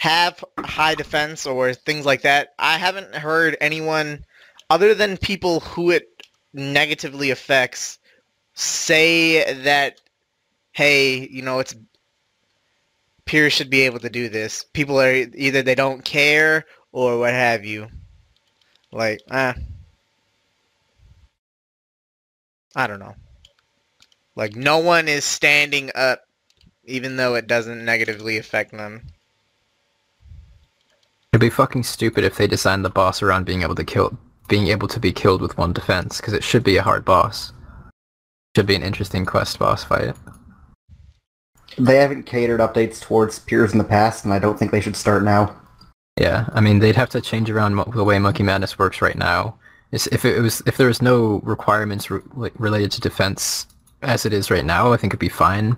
have 0.02 0.44
high 0.58 0.96
defense 0.96 1.46
or 1.46 1.76
things 1.76 2.08
like 2.08 2.24
that. 2.24 2.56
I 2.58 2.80
haven't 2.80 3.14
heard 3.14 3.56
anyone, 3.62 4.26
other 4.68 4.96
than 4.96 5.16
people 5.16 5.60
who 5.60 5.92
it 5.92 6.26
negatively 6.54 7.30
affects, 7.30 8.00
say 8.56 9.62
that, 9.62 10.02
hey, 10.72 11.28
you 11.28 11.44
know, 11.44 11.60
it's 11.60 11.76
pures 13.26 13.54
should 13.54 13.70
be 13.70 13.82
able 13.82 14.00
to 14.00 14.10
do 14.10 14.28
this. 14.28 14.66
People 14.74 15.00
are 15.00 15.14
either 15.14 15.62
they 15.62 15.76
don't 15.76 16.04
care 16.04 16.66
or 16.92 17.20
what 17.20 17.30
have 17.30 17.64
you. 17.64 17.88
Like, 18.92 19.22
ah. 19.30 19.54
I 22.76 22.88
don't 22.88 22.98
know. 22.98 23.14
Like 24.36 24.56
no 24.56 24.80
one 24.80 25.08
is 25.08 25.26
standing 25.26 25.92
up 25.94 26.22
even 26.86 27.18
though 27.18 27.36
it 27.36 27.46
doesn't 27.46 27.86
negatively 27.86 28.40
affect 28.40 28.72
them. 28.72 29.04
It'd 31.34 31.40
be 31.40 31.50
fucking 31.50 31.84
stupid 31.84 32.26
if 32.26 32.36
they 32.36 32.46
designed 32.46 32.84
the 32.84 32.90
boss 32.90 33.22
around 33.22 33.46
being 33.46 33.62
able 33.62 33.76
to 33.76 33.86
kill, 33.86 34.18
being 34.50 34.68
able 34.68 34.90
to 34.90 35.00
be 35.00 35.14
killed 35.14 35.42
with 35.42 35.58
one 35.58 35.72
defense, 35.72 36.18
because 36.18 36.34
it 36.34 36.44
should 36.44 36.64
be 36.64 36.76
a 36.76 36.84
hard 36.84 37.06
boss. 37.06 37.54
Should 38.56 38.66
be 38.66 38.76
an 38.76 38.84
interesting 38.84 39.26
quest 39.26 39.58
boss 39.58 39.82
fight. 39.86 40.14
They 41.78 41.96
haven't 41.96 42.24
catered 42.24 42.60
updates 42.60 43.00
towards 43.00 43.40
pures 43.40 43.72
in 43.72 43.78
the 43.78 43.86
past, 43.86 44.26
and 44.26 44.34
I 44.34 44.40
don't 44.40 44.60
think 44.60 44.72
they 44.72 44.82
should 44.82 44.98
start 44.98 45.24
now. 45.24 45.56
Yeah, 46.20 46.50
I 46.52 46.60
mean 46.60 46.80
they'd 46.80 46.98
have 46.98 47.10
to 47.12 47.22
change 47.22 47.50
around 47.50 47.76
mo- 47.76 47.90
the 47.96 48.04
way 48.04 48.20
Monkey 48.20 48.44
Madness 48.44 48.78
works 48.78 49.02
right 49.02 49.18
now. 49.18 49.58
Is 49.94 50.08
if 50.08 50.26
it 50.26 50.42
was 50.42 50.62
if 50.66 50.76
there 50.76 50.88
was 50.88 51.02
no 51.02 51.40
requirements 51.44 52.12
re- 52.12 52.52
related 52.58 52.92
to 52.92 53.02
defense 53.02 53.68
as 54.02 54.26
it 54.26 54.34
is 54.34 54.52
right 54.52 54.66
now, 54.66 54.92
I 54.92 54.98
think 54.98 55.12
it'd 55.12 55.20
be 55.20 55.30
fine. 55.30 55.78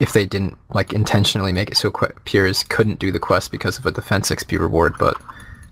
If 0.00 0.12
they 0.12 0.26
didn't 0.26 0.56
like 0.74 0.92
intentionally 0.92 1.52
make 1.52 1.70
it 1.70 1.76
so 1.76 1.90
que- 1.90 2.14
pures 2.24 2.64
couldn't 2.64 2.98
do 2.98 3.12
the 3.12 3.18
quest 3.18 3.52
because 3.52 3.78
of 3.78 3.86
a 3.86 3.92
defense 3.92 4.30
XP 4.30 4.58
reward, 4.58 4.94
but 4.98 5.16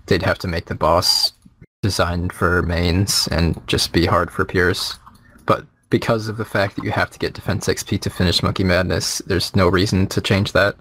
they'd 0.05 0.23
have 0.23 0.39
to 0.39 0.47
make 0.47 0.65
the 0.65 0.75
boss 0.75 1.33
designed 1.81 2.31
for 2.31 2.61
mains 2.61 3.27
and 3.31 3.59
just 3.67 3.91
be 3.91 4.05
hard 4.05 4.31
for 4.31 4.45
pures. 4.45 4.97
But 5.45 5.65
because 5.89 6.27
of 6.27 6.37
the 6.37 6.45
fact 6.45 6.75
that 6.75 6.85
you 6.85 6.91
have 6.91 7.09
to 7.09 7.19
get 7.19 7.33
defense 7.33 7.67
XP 7.67 7.99
to 8.01 8.09
finish 8.09 8.43
Monkey 8.43 8.63
Madness, 8.63 9.19
there's 9.25 9.55
no 9.55 9.67
reason 9.67 10.07
to 10.07 10.21
change 10.21 10.51
that. 10.51 10.75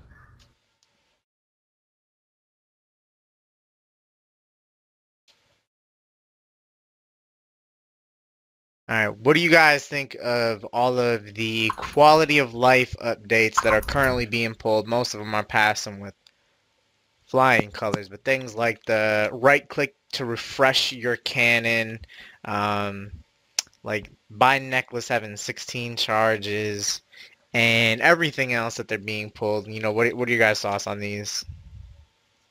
All 8.89 8.97
right, 8.97 9.19
what 9.19 9.35
do 9.35 9.41
you 9.41 9.51
guys 9.51 9.87
think 9.87 10.17
of 10.23 10.65
all 10.73 10.99
of 10.99 11.35
the 11.35 11.71
quality 11.77 12.39
of 12.39 12.55
life 12.55 12.97
updates 13.05 13.63
that 13.63 13.75
are 13.75 13.83
currently 13.83 14.25
being 14.25 14.55
pulled? 14.55 14.89
Most 14.89 15.13
of 15.13 15.21
them 15.21 15.35
are 15.35 15.45
passing 15.45 16.01
with 16.01 16.15
flying 17.27 17.71
colors, 17.71 18.09
but 18.09 18.25
things 18.25 18.55
like 18.55 18.83
the 18.85 19.29
right 19.31 19.69
click 19.69 19.95
to 20.13 20.25
refresh 20.25 20.91
your 20.93 21.17
cannon, 21.17 22.01
um, 22.47 23.11
like 23.83 24.11
buy 24.31 24.59
necklace 24.59 25.09
having 25.09 25.37
16 25.37 25.97
charges, 25.97 27.03
and 27.53 28.01
everything 28.01 28.55
else 28.55 28.77
that 28.77 28.89
they're 28.89 28.97
being 28.97 29.31
pulled. 29.31 29.67
You 29.69 29.81
know, 29.81 29.93
what 29.93 30.15
what 30.15 30.29
are 30.29 30.33
your 30.33 30.41
guys' 30.41 30.61
thoughts 30.61 30.87
on 30.87 30.99
these? 30.99 31.45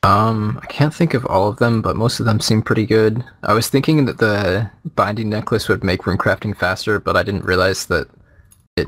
Um, 0.04 0.60
I 0.62 0.68
can't 0.68 0.94
think 0.94 1.14
of 1.14 1.26
all 1.26 1.48
of 1.48 1.58
them, 1.58 1.82
but 1.82 1.96
most 1.96 2.20
of 2.20 2.26
them 2.26 2.40
seem 2.40 2.62
pretty 2.62 2.86
good. 2.86 3.24
I 3.44 3.54
was 3.54 3.68
thinking 3.68 4.06
that 4.06 4.20
the 4.20 4.70
binding 4.96 5.30
necklace 5.30 5.68
would 5.68 5.84
make 5.84 6.06
rune 6.06 6.18
crafting 6.18 6.56
faster, 6.56 7.00
but 7.00 7.18
I 7.18 7.24
didn't 7.24 7.46
realize 7.46 7.88
that 7.88 8.08
it 8.78 8.88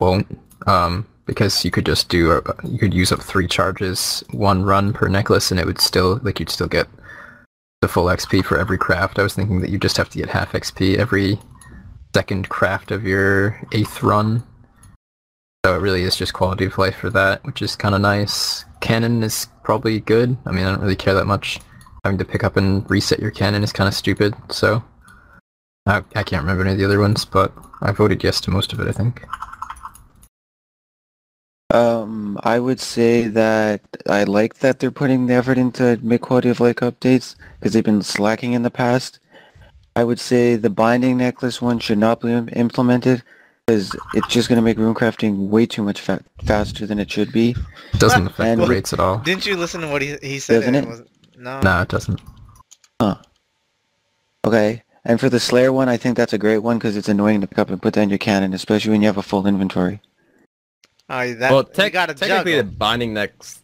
won't. 0.00 0.38
Um, 0.66 1.06
because 1.28 1.62
you 1.64 1.70
could 1.70 1.84
just 1.84 2.08
do, 2.08 2.32
uh, 2.32 2.52
you 2.64 2.78
could 2.78 2.94
use 2.94 3.12
up 3.12 3.20
three 3.20 3.46
charges, 3.46 4.24
one 4.30 4.64
run 4.64 4.92
per 4.94 5.08
necklace, 5.08 5.50
and 5.50 5.60
it 5.60 5.66
would 5.66 5.80
still, 5.80 6.18
like, 6.22 6.40
you'd 6.40 6.50
still 6.50 6.66
get 6.66 6.88
the 7.82 7.88
full 7.88 8.06
XP 8.06 8.44
for 8.44 8.58
every 8.58 8.78
craft. 8.78 9.18
I 9.18 9.22
was 9.22 9.34
thinking 9.34 9.60
that 9.60 9.70
you 9.70 9.78
just 9.78 9.98
have 9.98 10.08
to 10.10 10.18
get 10.18 10.30
half 10.30 10.52
XP 10.52 10.96
every 10.96 11.38
second 12.14 12.48
craft 12.48 12.90
of 12.90 13.04
your 13.04 13.60
eighth 13.72 14.02
run. 14.02 14.42
So 15.64 15.74
it 15.74 15.82
really 15.82 16.02
is 16.02 16.16
just 16.16 16.32
quality 16.32 16.64
of 16.64 16.78
life 16.78 16.96
for 16.96 17.10
that, 17.10 17.44
which 17.44 17.60
is 17.60 17.76
kind 17.76 17.94
of 17.94 18.00
nice. 18.00 18.64
Cannon 18.80 19.22
is 19.22 19.48
probably 19.68 20.00
good. 20.00 20.34
I 20.46 20.50
mean, 20.50 20.64
I 20.64 20.70
don't 20.70 20.80
really 20.80 20.96
care 20.96 21.12
that 21.12 21.26
much. 21.26 21.60
Having 22.02 22.16
to 22.20 22.24
pick 22.24 22.42
up 22.42 22.56
and 22.56 22.90
reset 22.90 23.18
your 23.18 23.30
cannon 23.30 23.62
is 23.62 23.70
kind 23.70 23.86
of 23.86 23.92
stupid, 23.92 24.34
so... 24.48 24.82
I, 25.84 25.98
I 26.16 26.22
can't 26.22 26.42
remember 26.42 26.62
any 26.62 26.72
of 26.72 26.78
the 26.78 26.86
other 26.86 26.98
ones, 26.98 27.26
but 27.26 27.52
I 27.82 27.92
voted 27.92 28.24
yes 28.24 28.40
to 28.42 28.50
most 28.50 28.72
of 28.72 28.80
it, 28.80 28.88
I 28.88 28.92
think. 28.92 29.26
Um, 31.74 32.40
I 32.44 32.58
would 32.58 32.80
say 32.80 33.28
that 33.28 33.82
I 34.08 34.24
like 34.24 34.60
that 34.60 34.78
they're 34.78 34.90
putting 34.90 35.26
the 35.26 35.34
effort 35.34 35.58
into 35.58 35.98
make 36.02 36.22
quality 36.22 36.48
of 36.48 36.60
life 36.60 36.76
updates 36.76 37.36
because 37.60 37.74
they've 37.74 37.84
been 37.84 38.00
slacking 38.00 38.54
in 38.54 38.62
the 38.62 38.70
past. 38.70 39.18
I 39.94 40.02
would 40.02 40.18
say 40.18 40.56
the 40.56 40.70
binding 40.70 41.18
necklace 41.18 41.60
one 41.60 41.78
should 41.78 41.98
not 41.98 42.22
be 42.22 42.32
implemented 42.32 43.22
because 43.68 43.94
it's 44.14 44.28
just 44.28 44.48
going 44.48 44.56
to 44.56 44.62
make 44.62 44.78
rune 44.78 44.94
crafting 44.94 45.48
way 45.48 45.66
too 45.66 45.82
much 45.82 46.00
fa- 46.00 46.24
faster 46.44 46.86
than 46.86 46.98
it 46.98 47.10
should 47.10 47.30
be. 47.32 47.50
It 47.92 48.00
doesn't 48.00 48.26
affect 48.26 48.40
And- 48.48 48.62
the 48.62 48.66
rates 48.66 48.94
at 48.94 49.00
all. 49.00 49.18
Didn't 49.18 49.44
you 49.44 49.56
listen 49.56 49.82
to 49.82 49.88
what 49.88 50.00
he 50.00 50.16
he 50.22 50.38
said? 50.38 50.60
Doesn't 50.60 50.74
and 50.74 51.00
it? 51.00 51.08
no. 51.38 51.60
No, 51.60 51.82
it 51.82 51.88
doesn't. 51.88 52.20
Okay. 54.46 54.82
And 55.04 55.20
for 55.20 55.28
the 55.28 55.40
Slayer 55.40 55.72
one, 55.72 55.88
I 55.88 55.96
think 55.98 56.16
that's 56.16 56.32
a 56.32 56.38
great 56.38 56.58
one 56.58 56.78
because 56.78 56.96
it's 56.96 57.08
annoying 57.08 57.40
to 57.42 57.46
pick 57.46 57.58
up 57.58 57.68
and 57.70 57.80
put 57.82 57.92
down 57.94 58.08
your 58.08 58.18
cannon, 58.18 58.54
especially 58.54 58.92
when 58.92 59.02
you 59.02 59.06
have 59.08 59.18
a 59.18 59.22
full 59.22 59.46
inventory. 59.46 60.00
Oh, 61.10 61.34
that, 61.34 61.50
well, 61.50 61.64
you 61.66 61.74
tech 61.74 61.92
got 61.92 62.06
to 62.06 62.14
technically 62.14 62.52
juggle. 62.52 62.70
the 62.70 62.76
binding 62.76 63.12
necks 63.14 63.60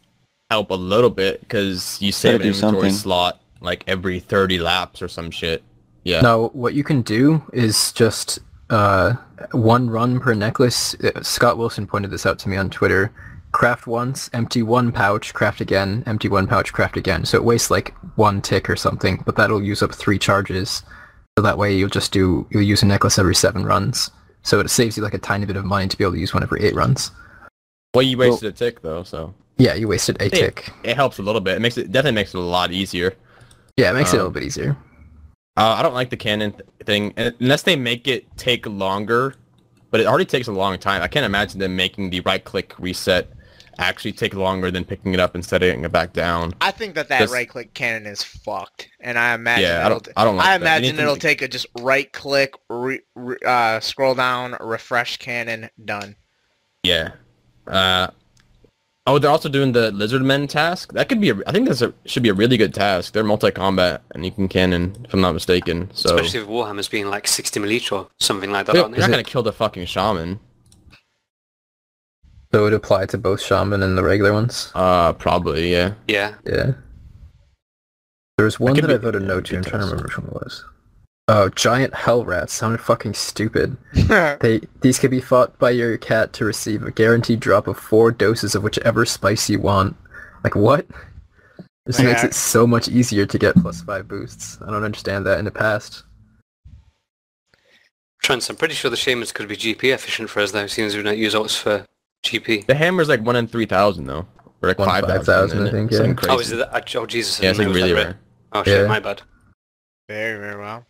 help 0.51 0.69
a 0.69 0.75
little 0.75 1.09
bit 1.09 1.39
because 1.41 1.99
you 2.01 2.11
save 2.11 2.41
an 2.41 2.47
inventory 2.47 2.73
something. 2.73 2.91
slot 2.91 3.41
like 3.61 3.83
every 3.87 4.19
30 4.19 4.59
laps 4.59 5.01
or 5.01 5.07
some 5.07 5.31
shit. 5.31 5.63
Yeah. 6.03 6.21
No, 6.21 6.49
what 6.49 6.73
you 6.75 6.83
can 6.83 7.01
do 7.01 7.41
is 7.53 7.91
just 7.93 8.39
uh, 8.69 9.13
one 9.51 9.89
run 9.89 10.19
per 10.19 10.33
necklace. 10.33 10.95
Uh, 10.95 11.21
Scott 11.21 11.57
Wilson 11.57 11.85
pointed 11.87 12.11
this 12.11 12.25
out 12.25 12.39
to 12.39 12.49
me 12.49 12.57
on 12.57 12.69
Twitter. 12.69 13.11
Craft 13.51 13.87
once, 13.87 14.29
empty 14.33 14.63
one 14.63 14.91
pouch, 14.91 15.33
craft 15.33 15.61
again, 15.61 16.03
empty 16.05 16.27
one 16.27 16.45
pouch, 16.47 16.73
craft 16.73 16.97
again. 16.97 17.23
So 17.25 17.37
it 17.37 17.43
wastes 17.45 17.71
like 17.71 17.93
one 18.17 18.41
tick 18.41 18.69
or 18.69 18.75
something, 18.75 19.23
but 19.25 19.35
that'll 19.37 19.63
use 19.63 19.81
up 19.81 19.93
three 19.95 20.19
charges. 20.19 20.83
So 21.37 21.41
that 21.43 21.57
way 21.57 21.75
you'll 21.75 21.89
just 21.89 22.11
do, 22.11 22.47
you'll 22.49 22.63
use 22.63 22.83
a 22.83 22.85
necklace 22.85 23.17
every 23.17 23.35
seven 23.35 23.65
runs. 23.65 24.11
So 24.43 24.59
it 24.59 24.69
saves 24.69 24.97
you 24.97 25.03
like 25.03 25.13
a 25.13 25.17
tiny 25.19 25.45
bit 25.45 25.55
of 25.55 25.65
money 25.65 25.87
to 25.87 25.97
be 25.97 26.03
able 26.03 26.13
to 26.13 26.19
use 26.19 26.33
one 26.33 26.43
every 26.43 26.63
eight 26.63 26.75
runs. 26.75 27.11
Well, 27.93 28.03
you 28.03 28.17
wasted 28.17 28.49
a 28.49 28.51
tick 28.51 28.81
though, 28.81 29.03
so 29.03 29.33
Yeah, 29.57 29.73
you 29.75 29.87
wasted 29.87 30.21
a 30.21 30.25
Yeah. 30.25 30.29
tick. 30.29 30.71
it 30.83 30.95
helps 30.97 31.17
a 31.17 31.21
little 31.23 31.39
bit. 31.41 31.55
It 31.55 31.61
makes 31.61 31.77
it 31.77 31.91
definitely 31.91 32.15
makes 32.15 32.33
it 32.33 32.37
a 32.37 32.41
lot 32.41 32.71
easier. 32.73 33.13
Yeah, 33.77 33.91
it 33.91 33.93
makes 33.93 34.11
it 34.13 34.17
a 34.17 34.19
Um, 34.19 34.27
little 34.27 34.31
bit 34.33 34.43
easier. 34.43 34.75
Uh, 35.57 35.75
I 35.77 35.81
don't 35.81 35.93
like 35.93 36.09
the 36.09 36.17
cannon 36.17 36.51
th- 36.51 36.63
thing 36.85 37.13
unless 37.17 37.63
they 37.63 37.75
make 37.75 38.07
it 38.07 38.25
take 38.37 38.65
longer, 38.65 39.35
but 39.89 39.99
it 40.01 40.05
already 40.07 40.25
takes 40.25 40.47
a 40.47 40.51
long 40.51 40.77
time. 40.77 41.01
I 41.01 41.07
can't 41.07 41.25
imagine 41.25 41.59
them 41.59 41.75
making 41.75 42.09
the 42.09 42.19
right 42.21 42.43
click 42.43 42.73
reset 42.77 43.29
actually 43.77 44.11
take 44.11 44.33
longer 44.33 44.71
than 44.71 44.85
picking 44.85 45.13
it 45.13 45.19
up 45.19 45.35
and 45.35 45.43
setting 45.43 45.83
it 45.83 45.91
back 45.91 46.13
down. 46.13 46.53
I 46.61 46.71
think 46.71 46.95
that 46.95 47.09
that 47.09 47.29
right 47.29 47.47
click 47.47 47.73
cannon 47.73 48.05
is 48.05 48.23
fucked, 48.23 48.89
and 48.99 49.17
I 49.17 49.33
imagine 49.33 49.63
Yeah, 49.63 49.83
I 49.83 49.85
it'll 49.85 49.99
don't. 49.99 50.13
I 50.17 50.23
don't 50.23 50.37
like 50.37 50.47
I 50.47 50.55
imagine 50.55 50.85
Anything 50.85 51.03
it'll 51.03 51.15
take 51.15 51.41
a 51.41 51.47
just 51.47 51.67
right 51.79 52.11
click, 52.11 52.53
re, 52.69 52.99
re, 53.15 53.37
uh, 53.45 53.79
scroll 53.79 54.15
down, 54.15 54.55
refresh 54.59 55.17
cannon, 55.17 55.69
done. 55.83 56.15
Yeah. 56.83 57.11
Uh, 57.67 58.07
oh, 59.07 59.19
they're 59.19 59.31
also 59.31 59.49
doing 59.49 59.71
the 59.71 59.91
Lizardmen 59.91 60.49
task. 60.49 60.93
That 60.93 61.09
could 61.09 61.21
be. 61.21 61.29
A, 61.29 61.35
I 61.47 61.51
think 61.51 61.67
that's 61.67 61.81
a 61.81 61.93
should 62.05 62.23
be 62.23 62.29
a 62.29 62.33
really 62.33 62.57
good 62.57 62.73
task. 62.73 63.13
They're 63.13 63.23
multi-combat 63.23 64.01
and 64.11 64.25
you 64.25 64.31
can 64.31 64.47
cannon, 64.47 64.95
if 65.05 65.13
I'm 65.13 65.21
not 65.21 65.33
mistaken. 65.33 65.89
So 65.93 66.15
Especially 66.15 66.39
with 66.41 66.49
Warhammer's 66.49 66.87
being 66.87 67.07
like 67.09 67.27
60 67.27 67.59
mil 67.59 67.71
each 67.71 67.91
or 67.91 68.07
something 68.19 68.51
like 68.51 68.65
that, 68.67 68.73
they're, 68.73 68.81
aren't 68.83 68.95
they're 68.95 69.01
not 69.07 69.11
gonna 69.11 69.23
kill 69.23 69.43
the 69.43 69.53
fucking 69.53 69.85
shaman. 69.85 70.39
So 72.53 72.61
it 72.61 72.63
would 72.63 72.73
apply 72.73 73.07
to 73.07 73.17
both 73.17 73.41
shaman 73.41 73.83
and 73.83 73.97
the 73.97 74.03
regular 74.03 74.31
ones. 74.31 74.71
Uh, 74.75 75.11
probably. 75.13 75.71
Yeah. 75.71 75.95
Yeah. 76.07 76.35
Yeah. 76.45 76.73
There 78.37 78.45
was 78.45 78.59
one 78.59 78.75
could 78.75 78.83
that 78.85 78.87
be- 78.87 78.93
I 78.93 78.97
voted 78.97 79.23
no 79.23 79.35
good 79.35 79.45
to. 79.45 79.57
I'm 79.57 79.63
trying 79.63 79.81
to 79.81 79.85
remember 79.87 80.03
which 80.03 80.17
one 80.17 80.27
it 80.27 80.33
was. 80.33 80.65
Oh, 81.27 81.49
giant 81.49 81.93
hell 81.95 82.23
rats 82.23 82.53
sounded 82.53 82.79
fucking 82.81 83.13
stupid. 83.15 83.77
They 84.41 84.61
these 84.81 84.99
can 84.99 85.09
be 85.09 85.21
fought 85.21 85.57
by 85.57 85.71
your 85.71 85.97
cat 85.97 86.33
to 86.33 86.45
receive 86.45 86.83
a 86.83 86.91
guaranteed 86.91 87.39
drop 87.39 87.67
of 87.67 87.77
four 87.79 88.11
doses 88.11 88.53
of 88.53 88.61
whichever 88.63 89.05
spice 89.05 89.49
you 89.49 89.59
want. 89.59 89.95
Like 90.43 90.55
what? 90.55 90.85
This 91.87 91.99
makes 91.99 92.23
it 92.23 92.33
so 92.35 92.67
much 92.67 92.87
easier 92.87 93.25
to 93.25 93.37
get 93.39 93.55
plus 93.55 93.81
five 93.81 94.07
boosts. 94.07 94.59
I 94.61 94.71
don't 94.71 94.83
understand 94.83 95.25
that 95.25 95.39
in 95.39 95.45
the 95.45 95.51
past. 95.51 96.03
Trance, 98.23 98.49
I'm 98.49 98.55
pretty 98.55 98.73
sure 98.75 98.89
the 98.91 98.97
shamans 98.97 99.31
could 99.31 99.47
be 99.47 99.55
GP 99.55 99.93
efficient 99.93 100.29
for 100.29 100.39
us 100.41 100.51
though, 100.51 100.67
seeing 100.67 100.87
as 100.87 100.95
we 100.95 101.03
don't 101.03 101.17
use 101.17 101.33
ults 101.33 101.57
for 101.57 101.85
GP. 102.23 102.65
The 102.67 102.75
hammer's 102.75 103.09
like 103.09 103.21
one 103.21 103.35
in 103.35 103.47
three 103.47 103.65
thousand 103.67 104.05
though, 104.05 104.27
or 104.61 104.69
like 104.69 104.79
One 104.79 104.87
in 104.95 105.01
5,000, 105.05 105.25
thousand. 105.25 105.67
I 105.67 105.71
think, 105.71 105.91
Something 105.91 106.09
yeah. 106.11 106.15
Crazy. 106.15 106.31
Oh, 106.35 106.39
is 106.39 106.51
it 106.51 106.55
that? 106.57 106.95
Oh, 106.95 107.05
Jesus. 107.07 107.39
I 107.39 107.43
Yeah, 107.43 107.49
it's 107.49 107.57
didn't 107.59 107.73
like 107.73 107.79
know 107.79 107.79
it 107.79 107.83
was 107.83 107.91
really 107.91 108.03
that 108.03 108.09
rare. 108.09 108.19
Oh, 108.53 108.63
shit, 108.63 108.81
Yeah. 108.81 108.87
my 108.87 108.99
bad. 108.99 109.21
very, 110.07 110.39
very 110.39 110.59
well. 110.59 110.85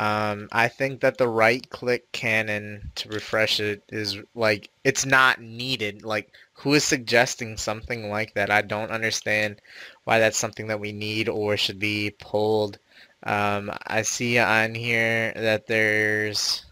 Um, 0.00 0.48
I 0.50 0.68
think 0.68 1.02
that 1.02 1.18
the 1.18 1.28
right 1.28 1.68
click 1.68 2.10
cannon 2.10 2.90
to 2.94 3.10
refresh 3.10 3.60
it 3.60 3.82
is 3.90 4.16
like 4.34 4.70
it's 4.82 5.04
not 5.04 5.42
needed. 5.42 6.04
Like, 6.06 6.32
who 6.54 6.72
is 6.72 6.84
suggesting 6.84 7.58
something 7.58 8.08
like 8.08 8.32
that? 8.32 8.50
I 8.50 8.62
don't 8.62 8.90
understand 8.90 9.60
why 10.04 10.18
that's 10.18 10.38
something 10.38 10.68
that 10.68 10.80
we 10.80 10.92
need 10.92 11.28
or 11.28 11.58
should 11.58 11.78
be 11.78 12.12
pulled. 12.18 12.78
Um, 13.24 13.70
I 13.86 14.00
see 14.00 14.38
on 14.38 14.74
here 14.74 15.34
that 15.36 15.66
there's 15.66 16.64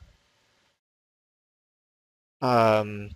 um 2.41 3.11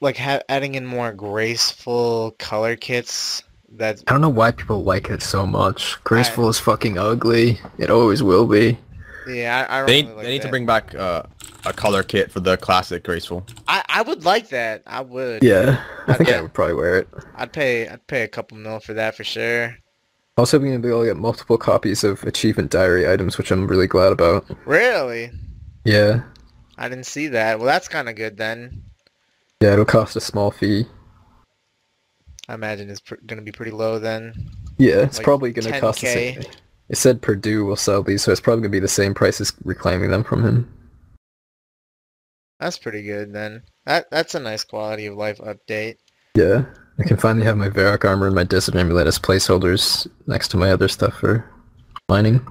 like 0.00 0.20
adding 0.20 0.74
in 0.74 0.84
more 0.84 1.12
graceful 1.14 2.32
color 2.38 2.76
kits 2.76 3.44
that 3.78 4.02
I 4.06 4.12
don't 4.12 4.20
know 4.20 4.28
why 4.28 4.52
people 4.52 4.82
like 4.84 5.10
it 5.10 5.22
so 5.22 5.46
much. 5.46 6.02
Graceful 6.04 6.48
is 6.48 6.58
fucking 6.58 6.98
ugly. 6.98 7.58
It 7.78 7.90
always 7.90 8.22
will 8.22 8.46
be. 8.46 8.78
yeah 9.26 9.66
I, 9.70 9.80
I 9.80 9.84
They 9.86 10.02
really 10.02 10.02
need, 10.02 10.14
like 10.16 10.22
they 10.24 10.30
need 10.30 10.42
to 10.42 10.48
bring 10.48 10.66
back 10.66 10.94
uh, 10.94 11.22
a 11.64 11.72
color 11.72 12.02
kit 12.02 12.30
for 12.30 12.40
the 12.40 12.56
classic 12.56 13.04
graceful. 13.04 13.46
I, 13.68 13.82
I 13.88 14.02
would 14.02 14.24
like 14.24 14.48
that 14.50 14.82
I 14.86 15.00
would 15.00 15.42
Yeah, 15.42 15.82
I 16.06 16.14
think 16.14 16.28
Okay. 16.28 16.38
I 16.38 16.42
would 16.42 16.52
probably 16.52 16.74
wear 16.74 16.98
it. 16.98 17.08
I'd 17.34 17.52
pay 17.52 17.88
I'd 17.88 18.06
pay 18.06 18.22
a 18.22 18.28
couple 18.28 18.58
mil 18.58 18.80
for 18.80 18.94
that 18.94 19.14
for 19.14 19.24
sure 19.24 19.76
Also, 20.36 20.58
we're 20.58 20.66
gonna 20.66 20.78
be 20.80 20.88
able 20.88 21.02
to 21.02 21.06
get 21.06 21.16
multiple 21.16 21.58
copies 21.58 22.04
of 22.04 22.22
achievement 22.24 22.70
diary 22.70 23.08
items, 23.10 23.38
which 23.38 23.50
I'm 23.50 23.66
really 23.66 23.86
glad 23.86 24.12
about. 24.12 24.44
really 24.66 25.30
Yeah, 25.84 26.22
I 26.78 26.88
didn't 26.88 27.06
see 27.06 27.28
that 27.28 27.58
well 27.58 27.66
that's 27.66 27.88
kind 27.88 28.08
of 28.08 28.16
good 28.16 28.36
then 28.36 28.82
yeah, 29.60 29.74
it'll 29.74 29.84
cost 29.84 30.16
a 30.16 30.20
small 30.20 30.50
fee. 30.50 30.86
I 32.52 32.54
imagine 32.54 32.90
it's 32.90 33.00
pr- 33.00 33.14
gonna 33.26 33.40
be 33.40 33.50
pretty 33.50 33.72
low 33.72 33.98
then 33.98 34.34
Yeah, 34.76 34.98
it's 35.00 35.16
Like 35.16 35.24
probably 35.24 35.52
going 35.52 35.72
to 35.72 35.80
cost 35.80 36.02
the 36.02 36.06
same. 36.08 36.42
It 36.90 36.96
said 36.96 37.22
Perdu 37.22 37.64
will 37.64 37.76
sell 37.76 38.02
these, 38.02 38.22
so 38.22 38.30
it's 38.30 38.40
probably 38.42 38.60
going 38.60 38.72
to 38.72 38.76
be 38.76 38.80
the 38.80 38.88
same 38.88 39.14
price 39.14 39.40
as 39.40 39.54
reclaiming 39.64 40.10
them 40.10 40.22
from 40.22 40.44
him. 40.44 40.70
that's 42.60 42.76
pretty 42.78 43.02
good 43.02 43.32
then 43.32 43.62
that 43.86 44.10
that's 44.10 44.34
a 44.34 44.40
nice 44.40 44.64
quality 44.64 45.06
of 45.06 45.16
life 45.16 45.38
update 45.38 45.96
Yeah, 46.34 46.66
I 46.98 47.04
can 47.04 47.16
finally 47.16 47.46
have 47.46 47.56
my 47.56 47.70
Varrock 47.70 48.04
armor 48.04 48.26
and 48.26 48.34
my 48.34 48.44
Desert 48.44 48.76
Amulet 48.76 49.06
as 49.06 49.18
placeholders 49.18 50.06
next 50.26 50.48
to 50.48 50.56
my 50.58 50.70
other 50.70 50.88
stuff 50.88 51.14
for 51.14 51.48
mining. 52.10 52.44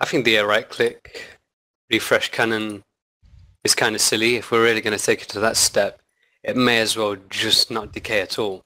I 0.00 0.04
think 0.06 0.24
the 0.24 0.38
uh, 0.38 0.44
right 0.44 0.68
click 0.68 1.38
refresh 1.90 2.30
cannon 2.32 2.82
is 3.62 3.74
kind 3.76 3.94
of 3.94 4.00
silly. 4.00 4.34
If 4.36 4.50
we're 4.50 4.64
really 4.64 4.80
going 4.80 4.98
to 4.98 5.02
take 5.04 5.22
it 5.22 5.28
to 5.28 5.40
that 5.40 5.56
step, 5.56 6.00
it 6.44 6.56
may 6.56 6.78
as 6.80 6.96
well 6.96 7.16
just 7.30 7.70
not 7.70 7.92
decay 7.92 8.20
at 8.20 8.38
all. 8.38 8.62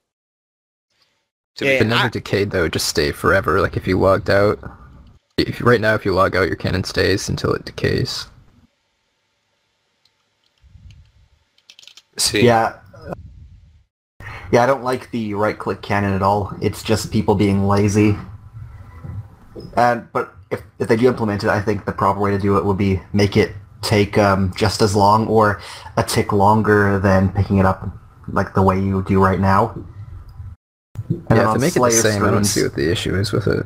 To 1.55 1.65
Yeah, 1.65 1.71
If 1.71 1.81
it 1.81 1.85
never 1.87 2.05
I- 2.05 2.09
decayed 2.09 2.51
though, 2.51 2.65
it 2.65 2.73
just 2.73 2.87
stay 2.87 3.11
forever. 3.11 3.61
Like 3.61 3.75
if 3.77 3.87
you 3.87 3.97
logged 3.99 4.29
out, 4.29 4.59
if 5.37 5.61
right 5.61 5.81
now 5.81 5.95
if 5.95 6.05
you 6.05 6.13
log 6.13 6.35
out, 6.35 6.47
your 6.47 6.55
cannon 6.57 6.83
stays 6.83 7.29
until 7.29 7.53
it 7.53 7.65
decays. 7.65 8.27
see, 12.17 12.45
Yeah. 12.45 12.75
Yeah, 14.51 14.63
I 14.63 14.65
don't 14.65 14.83
like 14.83 15.11
the 15.11 15.35
right-click 15.35 15.81
cannon 15.83 16.13
at 16.13 16.21
all. 16.23 16.51
It's 16.59 16.81
just 16.83 17.11
people 17.11 17.35
being 17.35 17.67
lazy. 17.67 18.17
And 19.77 20.11
but 20.11 20.33
if 20.51 20.61
if 20.79 20.87
they 20.87 20.95
do 20.97 21.07
implement 21.07 21.43
it, 21.43 21.49
I 21.49 21.61
think 21.61 21.85
the 21.85 21.91
proper 21.91 22.19
way 22.19 22.31
to 22.31 22.39
do 22.39 22.57
it 22.57 22.65
would 22.65 22.77
be 22.77 22.99
make 23.13 23.37
it 23.37 23.53
take 23.81 24.17
um, 24.17 24.53
just 24.55 24.81
as 24.81 24.95
long 24.95 25.27
or 25.27 25.61
a 25.97 26.03
tick 26.03 26.31
longer 26.33 26.99
than 26.99 27.29
picking 27.29 27.57
it 27.57 27.65
up 27.65 27.87
like 28.31 28.53
the 28.53 28.61
way 28.61 28.79
you 28.79 29.03
do 29.03 29.23
right 29.23 29.39
now. 29.39 29.73
And 31.09 31.23
yeah, 31.31 31.41
if 31.41 31.47
on 31.47 31.59
they 31.59 31.67
make 31.67 31.75
it 31.75 31.81
the 31.81 31.91
Slayer 31.91 32.01
same, 32.01 32.23
I 32.23 32.31
don't 32.31 32.45
streams- 32.45 32.51
see 32.51 32.63
what 32.63 32.75
the 32.75 32.91
issue 32.91 33.15
is 33.15 33.31
with 33.31 33.47
it. 33.47 33.65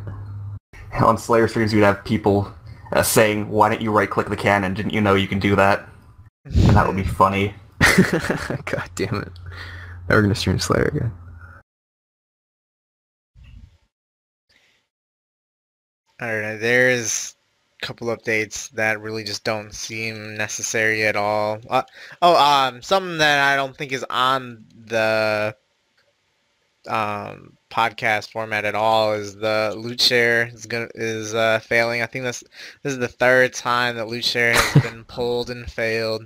on 1.02 1.18
Slayer 1.18 1.48
streams, 1.48 1.73
you'd 1.73 1.84
have 1.84 2.03
people 2.06 2.52
uh, 2.94 3.03
saying, 3.03 3.49
"Why 3.49 3.69
don't 3.69 3.81
you 3.81 3.91
right-click 3.91 4.30
the 4.30 4.38
cannon? 4.38 4.73
Didn't 4.73 4.94
you 4.94 5.02
know 5.02 5.15
you 5.15 5.27
can 5.27 5.40
do 5.40 5.56
that?" 5.56 5.88
And 6.45 6.53
that 6.53 6.88
would 6.88 6.95
be 6.95 7.03
funny. 7.03 7.53
God 8.11 8.90
damn 8.95 9.15
it. 9.15 9.31
Now 10.07 10.15
we're 10.15 10.22
gonna 10.22 10.35
stream 10.35 10.60
Slayer 10.60 10.85
again. 10.85 11.11
I 16.19 16.27
don't 16.31 16.41
know. 16.41 16.57
There's 16.57 17.35
a 17.35 17.43
couple 17.84 18.07
updates 18.07 18.69
that 18.72 19.01
really 19.01 19.23
just 19.23 19.43
don't 19.43 19.73
seem 19.73 20.35
necessary 20.35 21.03
at 21.03 21.15
all. 21.15 21.60
Uh, 21.69 21.84
oh, 22.22 22.35
um, 22.35 22.81
something 22.81 23.18
that 23.18 23.39
I 23.39 23.55
don't 23.55 23.76
think 23.76 23.91
is 23.91 24.05
on 24.10 24.65
the 24.85 25.55
um, 26.88 27.57
podcast 27.69 28.31
format 28.31 28.65
at 28.65 28.76
all 28.76 29.14
is 29.14 29.35
the 29.35 29.73
loot 29.77 29.99
share 29.99 30.47
is 30.47 30.65
gonna 30.65 30.88
is 30.95 31.35
uh, 31.35 31.60
failing. 31.60 32.01
I 32.01 32.05
think 32.05 32.23
this 32.23 32.43
this 32.81 32.93
is 32.93 32.99
the 32.99 33.07
third 33.07 33.53
time 33.53 33.97
that 33.97 34.07
loot 34.07 34.23
share 34.23 34.53
has 34.53 34.84
been 34.84 35.03
pulled 35.07 35.49
and 35.49 35.69
failed. 35.69 36.26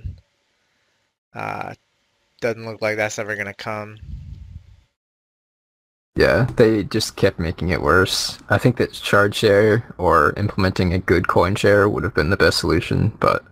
Uh, 1.34 1.74
doesn't 2.40 2.64
look 2.64 2.80
like 2.80 2.96
that's 2.96 3.18
ever 3.18 3.36
gonna 3.36 3.54
come. 3.54 3.98
Yeah, 6.18 6.48
they 6.56 6.82
just 6.82 7.14
kept 7.14 7.38
making 7.38 7.68
it 7.68 7.80
worse. 7.80 8.40
I 8.50 8.58
think 8.58 8.76
that 8.78 8.92
shard 8.92 9.36
share 9.36 9.94
or 9.98 10.32
implementing 10.36 10.92
a 10.92 10.98
good 10.98 11.28
coin 11.28 11.54
share 11.54 11.88
would 11.88 12.02
have 12.02 12.12
been 12.14 12.30
the 12.30 12.36
best 12.36 12.58
solution, 12.58 13.10
but 13.20 13.44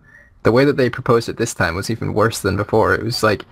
the 0.43 0.51
way 0.51 0.65
that 0.65 0.75
they 0.75 0.89
proposed 0.89 1.29
it 1.29 1.37
this 1.37 1.53
time 1.53 1.75
was 1.75 1.89
even 1.89 2.13
worse 2.13 2.41
than 2.41 2.57
before. 2.57 2.93
It 2.93 3.03
was 3.03 3.23
like 3.23 3.45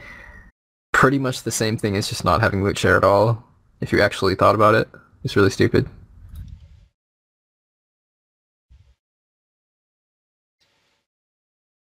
pretty 0.92 1.18
much 1.18 1.44
the 1.44 1.52
same 1.52 1.78
thing 1.78 1.96
as 1.96 2.10
just 2.10 2.26
not 2.26 2.42
having 2.42 2.62
loot 2.62 2.78
share 2.78 2.98
at 2.98 3.06
all. 3.06 3.42
If 3.80 3.94
you 3.94 4.02
actually 4.02 4.36
thought 4.36 4.54
about 4.54 4.76
it, 4.76 4.90
it's 5.24 5.38
really 5.38 5.50
stupid. 5.50 5.88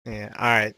Yeah. 0.04 0.32
All 0.36 0.48
right. 0.48 0.74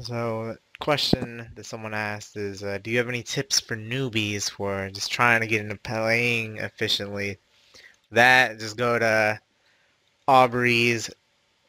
So, 0.00 0.56
question 0.82 1.48
that 1.54 1.64
someone 1.64 1.94
asked 1.94 2.36
is, 2.36 2.64
uh, 2.64 2.76
do 2.82 2.90
you 2.90 2.98
have 2.98 3.08
any 3.08 3.22
tips 3.22 3.60
for 3.60 3.76
newbies 3.76 4.50
for 4.50 4.90
just 4.90 5.12
trying 5.12 5.40
to 5.40 5.46
get 5.46 5.60
into 5.60 5.76
playing 5.76 6.56
efficiently? 6.56 7.38
That 8.10 8.58
just 8.58 8.76
go 8.76 8.98
to 8.98 9.38
Aubrey's 10.26 11.08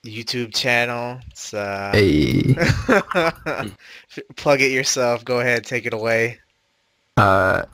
YouTube 0.03 0.52
channel. 0.56 1.19
It's, 1.30 1.53
uh, 1.53 1.91
Hey, 1.94 2.56
plug 4.35 4.61
it 4.61 4.72
yourself. 4.72 5.23
Go 5.23 5.41
ahead, 5.41 5.64
take 5.64 5.85
it 5.85 5.94
away. 5.94 6.40
uh, 7.18 7.65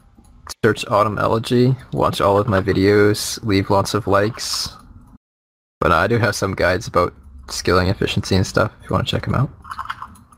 search 0.62 0.86
Autumn 0.90 1.18
Elegy, 1.18 1.74
watch 1.94 2.20
all 2.20 2.38
of 2.38 2.50
my 2.50 2.60
videos, 2.60 3.42
leave 3.46 3.70
lots 3.70 3.94
of 3.94 4.08
likes. 4.08 4.68
But 5.80 5.94
I 5.94 6.08
do 6.08 6.18
have 6.18 6.36
some 6.36 6.54
guides 6.54 6.86
about 6.86 7.14
skilling 7.50 7.88
efficiency 7.88 8.36
and 8.36 8.46
stuff 8.46 8.74
if 8.84 8.90
you 8.90 8.94
want 8.94 9.08
to 9.08 9.12
check 9.12 9.24
them 9.24 9.36
out. 9.36 9.50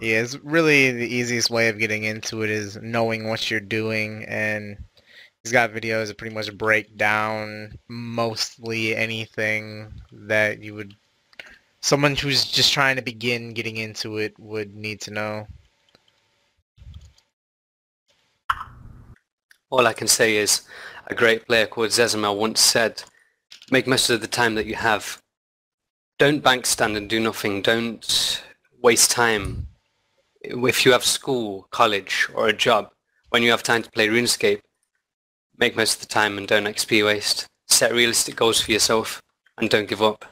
Yeah, 0.02 0.22
it's 0.22 0.36
really 0.40 0.90
the 0.90 1.08
easiest 1.08 1.52
way 1.52 1.70
of 1.70 1.78
getting 1.78 2.06
into 2.06 2.42
it 2.42 2.50
is 2.50 2.76
knowing 2.82 3.30
what 3.30 3.52
you're 3.52 3.60
doing 3.60 4.26
and 4.28 4.76
he's 5.44 5.52
got 5.52 5.74
videos 5.74 6.08
that 6.08 6.18
pretty 6.18 6.34
much 6.34 6.58
break 6.58 6.98
down 6.98 7.78
mostly 7.88 8.96
anything 8.96 9.94
that 10.12 10.64
you 10.64 10.74
would 10.74 10.96
someone 11.82 12.16
who's 12.16 12.46
just 12.46 12.74
trying 12.74 12.96
to 12.96 13.04
begin 13.04 13.54
getting 13.54 13.78
into 13.78 14.18
it 14.18 14.34
would 14.40 14.74
need 14.74 15.02
to 15.02 15.12
know. 15.12 15.46
All 19.70 19.86
I 19.86 19.94
can 19.94 20.08
say 20.08 20.38
is 20.38 20.62
a 21.06 21.14
great 21.14 21.46
player 21.46 21.68
called 21.68 21.90
Zezima 21.90 22.36
once 22.36 22.60
said, 22.60 23.04
make 23.70 23.86
most 23.86 24.10
of 24.10 24.22
the 24.22 24.28
time 24.28 24.56
that 24.56 24.66
you 24.66 24.76
have. 24.76 25.22
Don't 26.18 26.44
bank 26.44 26.66
stand 26.66 26.98
and 26.98 27.08
do 27.08 27.20
nothing. 27.20 27.62
Don't 27.62 28.44
waste 28.82 29.12
time. 29.12 29.68
If 30.44 30.86
you 30.86 30.92
have 30.92 31.06
school, 31.06 31.68
college, 31.72 32.28
or 32.34 32.48
a 32.48 32.54
job, 32.54 32.90
when 33.30 33.44
you 33.44 33.52
have 33.52 33.64
time 33.64 33.84
to 33.84 33.92
play 33.92 34.08
RuneScape, 34.08 34.62
make 35.58 35.76
most 35.76 35.96
of 35.96 36.02
the 36.02 36.08
time 36.08 36.38
and 36.38 36.48
don't 36.48 36.66
XP 36.66 37.06
waste. 37.06 37.46
Set 37.68 37.92
realistic 37.92 38.36
goals 38.36 38.60
for 38.60 38.72
yourself 38.72 39.22
and 39.58 39.70
don't 39.70 39.88
give 39.88 40.02
up. 40.02 40.26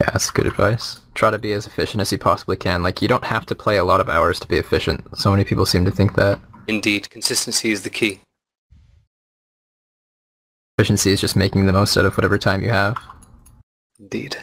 Yeah, 0.00 0.10
that's 0.12 0.30
good 0.30 0.46
advice. 0.46 1.00
Try 1.14 1.30
to 1.30 1.38
be 1.38 1.52
as 1.52 1.66
efficient 1.66 2.00
as 2.00 2.12
you 2.12 2.18
possibly 2.18 2.56
can. 2.56 2.82
Like, 2.82 3.02
you 3.02 3.08
don't 3.08 3.24
have 3.24 3.46
to 3.46 3.54
play 3.54 3.78
a 3.78 3.84
lot 3.84 4.00
of 4.00 4.08
hours 4.08 4.38
to 4.40 4.46
be 4.46 4.56
efficient. 4.56 5.04
So 5.18 5.30
many 5.30 5.44
people 5.44 5.66
seem 5.66 5.84
to 5.86 5.90
think 5.90 6.14
that. 6.14 6.38
Indeed, 6.68 7.10
consistency 7.10 7.72
is 7.72 7.82
the 7.82 7.90
key. 7.90 8.20
Efficiency 10.78 11.10
is 11.10 11.20
just 11.20 11.34
making 11.34 11.66
the 11.66 11.72
most 11.72 11.96
out 11.96 12.04
of 12.04 12.16
whatever 12.16 12.38
time 12.38 12.62
you 12.62 12.68
have. 12.68 12.96
Indeed. 13.98 14.36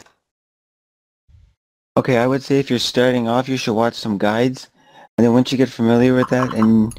Okay, 1.96 2.18
I 2.18 2.26
would 2.26 2.42
say 2.42 2.58
if 2.58 2.68
you're 2.68 2.78
starting 2.78 3.26
off, 3.26 3.48
you 3.48 3.56
should 3.56 3.72
watch 3.74 3.94
some 3.94 4.18
guides, 4.18 4.68
and 5.16 5.24
then 5.24 5.32
once 5.32 5.50
you 5.50 5.56
get 5.56 5.70
familiar 5.70 6.14
with 6.14 6.28
that 6.28 6.52
and 6.52 6.92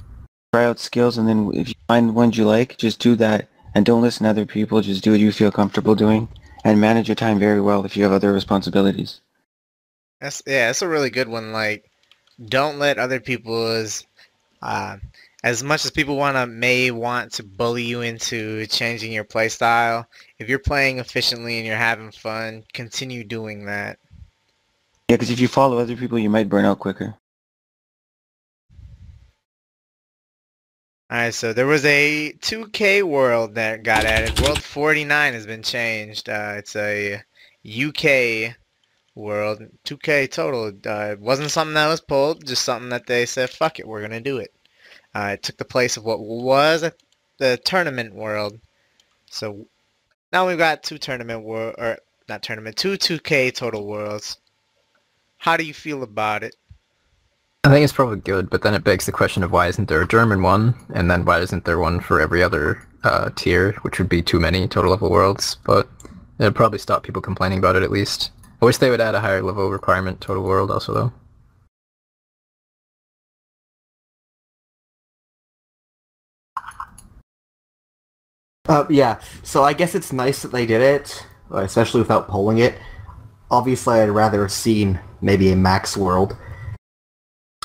try 0.53 0.65
out 0.65 0.79
skills, 0.79 1.17
and 1.19 1.27
then 1.27 1.51
if 1.53 1.69
you 1.69 1.75
find 1.87 2.15
ones 2.15 2.35
you 2.35 2.45
like, 2.45 2.77
just 2.77 2.99
do 2.99 3.15
that, 3.15 3.47
and 3.75 3.85
don't 3.85 4.01
listen 4.01 4.23
to 4.23 4.29
other 4.31 4.45
people. 4.45 4.81
Just 4.81 5.03
do 5.03 5.11
what 5.11 5.19
you 5.19 5.31
feel 5.31 5.51
comfortable 5.51 5.93
doing, 5.93 6.27
and 6.63 6.81
manage 6.81 7.07
your 7.07 7.15
time 7.15 7.37
very 7.37 7.61
well 7.61 7.85
if 7.85 7.95
you 7.95 8.03
have 8.03 8.11
other 8.11 8.33
responsibilities. 8.33 9.21
That's 10.19 10.41
yeah, 10.47 10.67
that's 10.67 10.81
a 10.81 10.87
really 10.87 11.11
good 11.11 11.27
one. 11.27 11.51
Like, 11.51 11.91
don't 12.43 12.79
let 12.79 12.97
other 12.97 13.19
people's 13.19 14.03
uh, 14.63 14.97
as 15.43 15.63
much 15.63 15.85
as 15.85 15.91
people 15.91 16.17
wanna 16.17 16.47
may 16.47 16.89
want 16.89 17.33
to 17.33 17.43
bully 17.43 17.83
you 17.83 18.01
into 18.01 18.65
changing 18.65 19.11
your 19.11 19.25
playstyle. 19.25 20.07
If 20.39 20.49
you're 20.49 20.57
playing 20.57 20.97
efficiently 20.97 21.57
and 21.57 21.67
you're 21.67 21.77
having 21.77 22.11
fun, 22.11 22.63
continue 22.73 23.23
doing 23.23 23.65
that. 23.65 23.99
Yeah, 25.09 25.15
because 25.15 25.29
if 25.29 25.39
you 25.39 25.47
follow 25.47 25.77
other 25.77 25.95
people, 25.95 26.19
you 26.19 26.29
might 26.29 26.49
burn 26.49 26.65
out 26.65 26.79
quicker. 26.79 27.15
Alright, 31.09 31.33
so 31.33 31.53
there 31.53 31.65
was 31.65 31.85
a 31.85 32.33
2K 32.39 33.03
world 33.03 33.55
that 33.55 33.83
got 33.83 34.03
added. 34.03 34.37
World 34.41 34.61
49 34.61 35.33
has 35.33 35.45
been 35.45 35.63
changed. 35.63 36.27
Uh, 36.27 36.55
it's 36.57 36.75
a 36.75 37.23
UK 37.65 38.57
world. 39.15 39.61
2K 39.85 40.29
total. 40.29 40.73
Uh, 40.85 41.11
it 41.13 41.21
wasn't 41.21 41.51
something 41.51 41.75
that 41.75 41.87
was 41.87 42.01
pulled, 42.01 42.45
just 42.45 42.65
something 42.65 42.89
that 42.89 43.07
they 43.07 43.25
said, 43.25 43.49
fuck 43.49 43.79
it, 43.79 43.87
we're 43.87 44.01
going 44.01 44.11
to 44.11 44.19
do 44.19 44.39
it. 44.39 44.53
Uh, 45.15 45.31
it 45.35 45.43
took 45.43 45.55
the 45.55 45.63
place 45.63 45.95
of 45.95 46.03
what 46.03 46.19
was 46.19 46.83
a, 46.83 46.91
the 47.37 47.55
tournament 47.63 48.13
world. 48.13 48.59
So 49.31 49.67
now 50.33 50.45
we've 50.45 50.57
got 50.57 50.83
two 50.83 50.97
tournament 50.97 51.45
world, 51.45 51.75
or 51.77 51.97
not 52.27 52.43
tournament, 52.43 52.75
two 52.75 52.97
2K 52.97 53.55
total 53.55 53.87
worlds. 53.87 54.37
How 55.47 55.55
do 55.55 55.63
you 55.63 55.73
feel 55.73 56.03
about 56.03 56.43
it? 56.43 56.57
I 57.63 57.69
think 57.69 57.85
it's 57.85 57.93
probably 57.93 58.17
good, 58.17 58.49
but 58.49 58.63
then 58.63 58.73
it 58.73 58.83
begs 58.83 59.05
the 59.05 59.13
question 59.13 59.43
of 59.43 59.51
why 59.53 59.67
isn't 59.67 59.87
there 59.87 60.01
a 60.01 60.05
German 60.05 60.41
one, 60.41 60.75
and 60.93 61.09
then 61.09 61.23
why 61.23 61.39
isn't 61.39 61.63
there 61.63 61.79
one 61.79 62.01
for 62.01 62.19
every 62.19 62.43
other 62.43 62.85
uh, 63.05 63.29
tier, 63.33 63.71
which 63.83 63.97
would 63.97 64.09
be 64.09 64.21
too 64.21 64.41
many 64.41 64.67
total 64.67 64.91
level 64.91 65.09
worlds, 65.09 65.55
but 65.65 65.87
it'll 66.37 66.51
probably 66.51 66.79
stop 66.79 67.01
people 67.01 67.21
complaining 67.21 67.59
about 67.59 67.77
it 67.77 67.83
at 67.83 67.91
least. 67.91 68.31
I 68.61 68.65
wish 68.65 68.75
they 68.75 68.89
would 68.89 68.99
add 68.99 69.15
a 69.15 69.21
higher 69.21 69.41
level 69.41 69.69
requirement 69.69 70.19
total 70.19 70.43
world 70.43 70.69
also 70.69 70.93
though. 70.93 71.13
Uh, 78.67 78.85
yeah, 78.89 79.21
so 79.43 79.63
I 79.63 79.71
guess 79.71 79.95
it's 79.95 80.11
nice 80.11 80.41
that 80.41 80.51
they 80.51 80.65
did 80.65 80.81
it, 80.81 81.25
especially 81.51 82.01
without 82.01 82.27
polling 82.27 82.57
it. 82.57 82.77
Obviously, 83.49 84.01
I'd 84.01 84.09
rather 84.09 84.41
have 84.41 84.51
seen 84.51 84.99
maybe 85.21 85.51
a 85.51 85.55
max 85.55 85.95
world. 85.97 86.35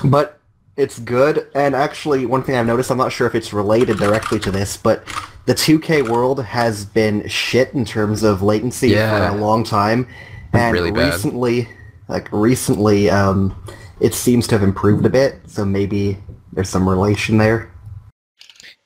But 0.05 0.39
it's 0.77 0.99
good, 0.99 1.49
and 1.55 1.75
actually, 1.75 2.25
one 2.27 2.43
thing 2.43 2.57
I've 2.57 2.67
noticed, 2.67 2.91
I'm 2.91 2.99
not 2.99 3.13
sure 3.13 3.27
if 3.27 3.35
it's 3.35 3.53
related 3.53 3.99
directly 3.99 4.39
to 4.41 4.51
this, 4.51 4.77
but 4.77 5.05
the 5.47 5.55
2K 5.55 6.09
world 6.09 6.43
has 6.43 6.85
been 6.85 7.29
shit 7.29 7.73
in 7.75 7.85
terms 7.85 8.23
of 8.23 8.43
latency 8.43 8.89
Yeah. 8.91 9.29
for 9.31 9.37
a 9.37 9.41
long 9.41 9.65
time. 9.65 10.09
And 10.55 10.73
Really 10.73 10.91
bad. 10.91 11.13
recently, 11.13 11.69
like 12.09 12.29
recently, 12.33 13.09
um, 13.11 13.55
it 14.01 14.15
seems 14.15 14.47
to 14.49 14.55
have 14.59 14.63
improved 14.67 15.05
a 15.07 15.11
bit, 15.11 15.41
so 15.47 15.65
maybe 15.65 16.19
there's 16.53 16.69
some 16.69 16.89
relation 16.89 17.39
there. 17.39 17.71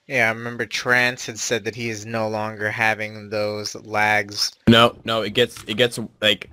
Yeah, 0.07 0.29
I 0.29 0.33
remember 0.33 0.67
Trance 0.67 1.27
had 1.27 1.39
said 1.39 1.65
that 1.65 1.75
he 1.75 1.89
is 1.89 2.07
no 2.07 2.29
longer 2.29 2.71
having 2.71 3.29
those 3.31 3.75
lags. 3.75 4.53
No, 4.69 4.97
no, 5.05 5.23
it 5.23 5.31
gets 5.35 5.65
it 5.67 5.77
gets 5.77 5.99
like 6.23 6.49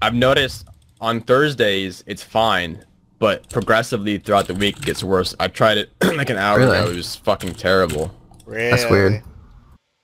I've 0.00 0.14
noticed 0.14 0.67
on 1.00 1.20
Thursdays 1.20 2.02
it's 2.06 2.22
fine, 2.22 2.84
but 3.18 3.48
progressively 3.50 4.18
throughout 4.18 4.46
the 4.46 4.54
week 4.54 4.78
it 4.78 4.84
gets 4.84 5.02
worse. 5.02 5.34
I 5.40 5.48
tried 5.48 5.78
it 5.78 5.90
like 6.16 6.30
an 6.30 6.36
hour 6.36 6.58
Really? 6.58 6.78
ago. 6.78 6.90
It 6.90 6.96
was 6.96 7.16
fucking 7.16 7.54
terrible. 7.54 8.14
Really? 8.46 8.70
That's 8.70 8.90
weird. 8.90 9.22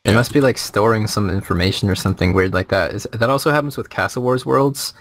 It 0.04 0.12
must 0.14 0.32
be 0.34 0.40
like 0.40 0.58
storing 0.58 1.06
some 1.06 1.30
information 1.30 1.88
or 1.88 1.94
something 1.94 2.34
weird 2.34 2.52
like 2.52 2.68
that. 2.68 2.92
Is, 2.92 3.06
that 3.12 3.30
also 3.30 3.50
happens 3.50 3.76
with 3.76 3.88
Castle 3.88 4.22
Wars 4.22 4.44
worlds. 4.44 4.92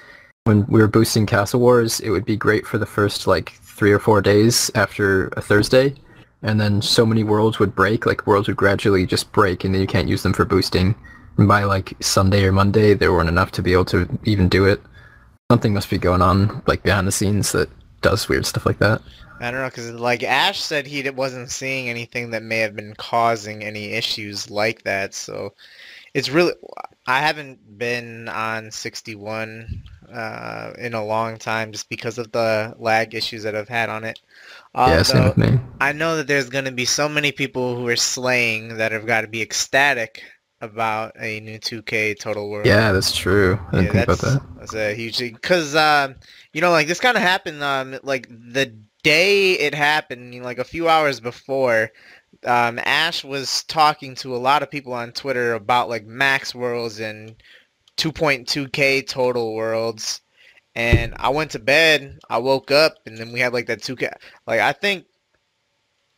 When 0.46 0.66
we 0.68 0.80
were 0.80 0.88
boosting 0.88 1.26
Castle 1.26 1.60
Wars, 1.60 2.00
it 2.00 2.10
would 2.10 2.26
be 2.26 2.38
great 2.38 2.66
for 2.66 2.78
the 2.78 2.86
first 2.86 3.28
like 3.28 3.52
three 3.64 3.92
or 3.92 4.00
four 4.00 4.22
days 4.22 4.72
after 4.76 5.28
a 5.36 5.42
Thursday, 5.42 5.94
and 6.42 6.60
then 6.60 6.82
so 6.82 7.06
many 7.06 7.24
worlds 7.24 7.60
would 7.60 7.76
break. 7.76 8.06
Like 8.06 8.26
worlds 8.28 8.48
would 8.48 8.58
gradually 8.58 9.06
just 9.06 9.32
break, 9.34 9.64
and 9.64 9.74
then 9.74 9.82
you 9.82 9.88
can't 9.88 10.08
use 10.08 10.24
them 10.24 10.34
for 10.34 10.46
boosting. 10.46 10.96
And 11.38 11.48
by 11.48 11.64
like 11.66 11.94
Sunday 12.02 12.46
or 12.46 12.52
Monday, 12.52 12.94
there 12.94 13.12
weren't 13.12 13.30
enough 13.30 13.52
to 13.52 13.62
be 13.62 13.74
able 13.74 13.86
to 13.86 14.08
even 14.24 14.48
do 14.48 14.66
it. 14.66 14.82
Something 15.52 15.74
must 15.74 15.90
be 15.90 15.98
going 15.98 16.22
on, 16.22 16.64
like 16.68 16.84
behind 16.84 17.08
the 17.08 17.12
scenes, 17.12 17.52
that 17.52 17.70
does 18.02 18.28
weird 18.28 18.46
stuff 18.46 18.66
like 18.66 18.80
that. 18.80 19.02
I 19.40 19.52
don't 19.52 19.62
know, 19.62 19.68
because 19.68 19.92
like 19.92 20.24
Ash 20.24 20.62
said 20.62 20.88
he 20.88 21.08
wasn't 21.10 21.52
seeing 21.52 21.90
anything 21.90 22.32
that 22.32 22.44
may 22.44 22.60
have 22.60 22.76
been 22.76 22.96
causing 22.96 23.64
any 23.64 23.92
issues 23.92 24.50
like 24.50 24.84
that. 24.84 25.14
So 25.14 25.54
it's 26.14 26.30
really, 26.30 26.54
I 27.08 27.20
haven't 27.20 27.78
been 27.78 28.30
on 28.30 28.72
61 28.72 29.84
uh, 30.14 30.74
in 30.78 30.94
a 30.94 31.04
long 31.04 31.38
time 31.38 31.72
just 31.72 31.90
because 31.90 32.18
of 32.18 32.32
the 32.32 32.76
lag 32.78 33.16
issues 33.16 33.44
that 33.44 33.56
I've 33.56 33.68
had 33.68 33.90
on 33.90 34.04
it. 34.04 34.20
yeah, 34.76 35.04
same 35.04 35.24
with 35.26 35.38
me. 35.38 35.60
I 35.82 35.92
know 35.92 36.18
that 36.18 36.28
there's 36.28 36.50
going 36.50 36.66
to 36.66 36.72
be 36.72 36.86
so 36.86 37.10
many 37.10 37.32
people 37.32 37.76
who 37.76 37.88
are 37.88 37.96
slaying 37.96 38.78
that 38.78 38.92
have 38.92 39.06
got 39.06 39.22
to 39.22 39.28
be 39.28 39.42
ecstatic 39.42 40.24
about 40.64 41.12
a 41.20 41.42
new 41.42 41.60
2K 41.60 42.18
Total 42.18 42.50
World. 42.50 42.66
Yeah, 42.66 42.94
that's 42.94 43.16
true. 43.16 43.60
I 43.72 43.82
didn't 43.82 43.92
think 43.92 44.04
about 44.06 44.20
that. 44.20 44.42
That's 44.58 44.74
a 44.74 44.96
huge 44.96 45.18
thing. 45.18 45.34
Because, 45.34 45.76
um, 45.76 46.16
you 46.54 46.62
know, 46.62 46.72
like, 46.72 46.88
this 46.88 47.02
kind 47.02 47.18
of 47.18 47.22
happened, 47.22 47.62
um, 47.62 48.00
like, 48.02 48.28
the 48.30 48.74
day 49.04 49.54
it 49.54 49.76
happened, 49.76 50.34
you 50.34 50.40
know, 50.40 50.46
like, 50.46 50.60
a 50.60 50.64
few 50.64 50.88
hours 50.88 51.20
before, 51.20 51.92
um, 52.46 52.80
Ash 52.80 53.26
was 53.26 53.64
talking 53.66 54.16
to 54.16 54.36
a 54.36 54.38
lot 54.38 54.64
of 54.64 54.72
people 54.72 54.94
on 54.94 55.12
Twitter 55.12 55.54
about, 55.54 55.90
like, 55.90 56.06
Max 56.06 56.56
Worlds 56.56 57.02
and 57.02 57.36
2.2K 57.98 59.06
Total 59.06 59.54
Worlds. 59.54 60.22
And 60.76 61.14
I 61.18 61.30
went 61.30 61.52
to 61.52 61.60
bed, 61.60 62.20
I 62.30 62.38
woke 62.38 62.72
up, 62.72 62.96
and 63.06 63.18
then 63.18 63.34
we 63.34 63.42
had, 63.42 63.54
like, 63.54 63.68
that 63.68 63.82
2K. 63.82 64.12
Like, 64.48 64.62
I 64.62 64.72
think 64.72 65.06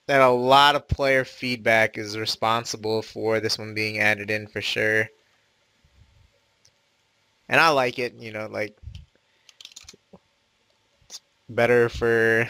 that 0.08 0.22
a 0.22 0.30
lot 0.30 0.76
of 0.76 0.88
player 0.88 1.26
feedback 1.26 1.98
is 1.98 2.18
responsible 2.18 3.02
for 3.02 3.40
this 3.40 3.58
one 3.58 3.74
being 3.74 4.00
added 4.00 4.30
in 4.30 4.48
for 4.48 4.62
sure. 4.62 5.10
And 7.50 7.60
I 7.60 7.70
like 7.70 8.00
it, 8.00 8.16
you 8.16 8.32
know, 8.32 8.48
like 8.48 8.78
it's 11.06 11.22
better 11.50 11.90
for 11.90 12.46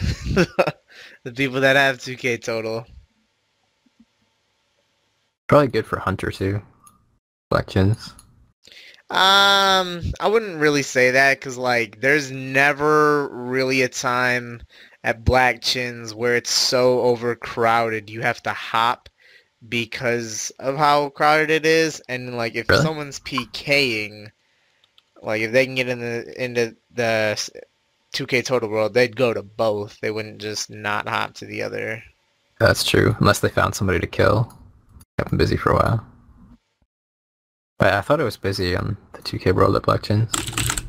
the 1.24 1.32
people 1.34 1.60
that 1.60 1.76
have 1.76 1.98
2K 1.98 2.42
total. 2.42 2.86
Probably 5.46 5.68
good 5.68 5.86
for 5.86 5.98
Hunter 5.98 6.30
too. 6.30 6.60
Collections. 7.50 8.14
Um, 9.08 10.02
I 10.18 10.28
wouldn't 10.28 10.60
really 10.60 10.82
say 10.82 11.12
that 11.12 11.38
because 11.38 11.56
like 11.56 12.00
there's 12.00 12.32
never 12.32 13.28
really 13.28 13.82
a 13.82 13.88
time 13.88 14.62
at 15.06 15.24
Black 15.24 15.62
Chins 15.62 16.12
where 16.12 16.34
it's 16.34 16.50
so 16.50 17.00
overcrowded 17.02 18.10
you 18.10 18.22
have 18.22 18.42
to 18.42 18.50
hop 18.50 19.08
because 19.68 20.50
of 20.58 20.76
how 20.76 21.08
crowded 21.10 21.48
it 21.48 21.64
is, 21.64 22.02
and 22.08 22.36
like 22.36 22.56
if 22.56 22.68
Really? 22.68 22.82
someone's 22.82 23.20
PKing, 23.20 24.30
like 25.22 25.40
if 25.42 25.52
they 25.52 25.64
can 25.64 25.76
get 25.76 25.88
in 25.88 26.00
the 26.00 26.44
into 26.44 26.76
the 26.92 27.50
2K 28.14 28.44
Total 28.44 28.68
World, 28.68 28.94
they'd 28.94 29.16
go 29.16 29.32
to 29.32 29.42
both. 29.42 29.98
They 30.00 30.10
wouldn't 30.10 30.40
just 30.40 30.70
not 30.70 31.08
hop 31.08 31.34
to 31.34 31.46
the 31.46 31.62
other. 31.62 32.02
That's 32.58 32.82
true. 32.84 33.14
Unless 33.20 33.40
they 33.40 33.48
found 33.48 33.74
somebody 33.74 34.00
to 34.00 34.06
kill. 34.06 34.52
Kept 35.18 35.30
them 35.30 35.38
busy 35.38 35.56
for 35.56 35.70
a 35.70 35.76
while. 35.76 36.06
But 37.78 37.94
I 37.94 38.00
thought 38.00 38.20
it 38.20 38.24
was 38.24 38.36
busy 38.36 38.74
on 38.76 38.96
the 39.12 39.22
2K 39.22 39.54
world 39.54 39.76
at 39.76 39.82
Black 39.82 40.02
Chins. 40.02 40.30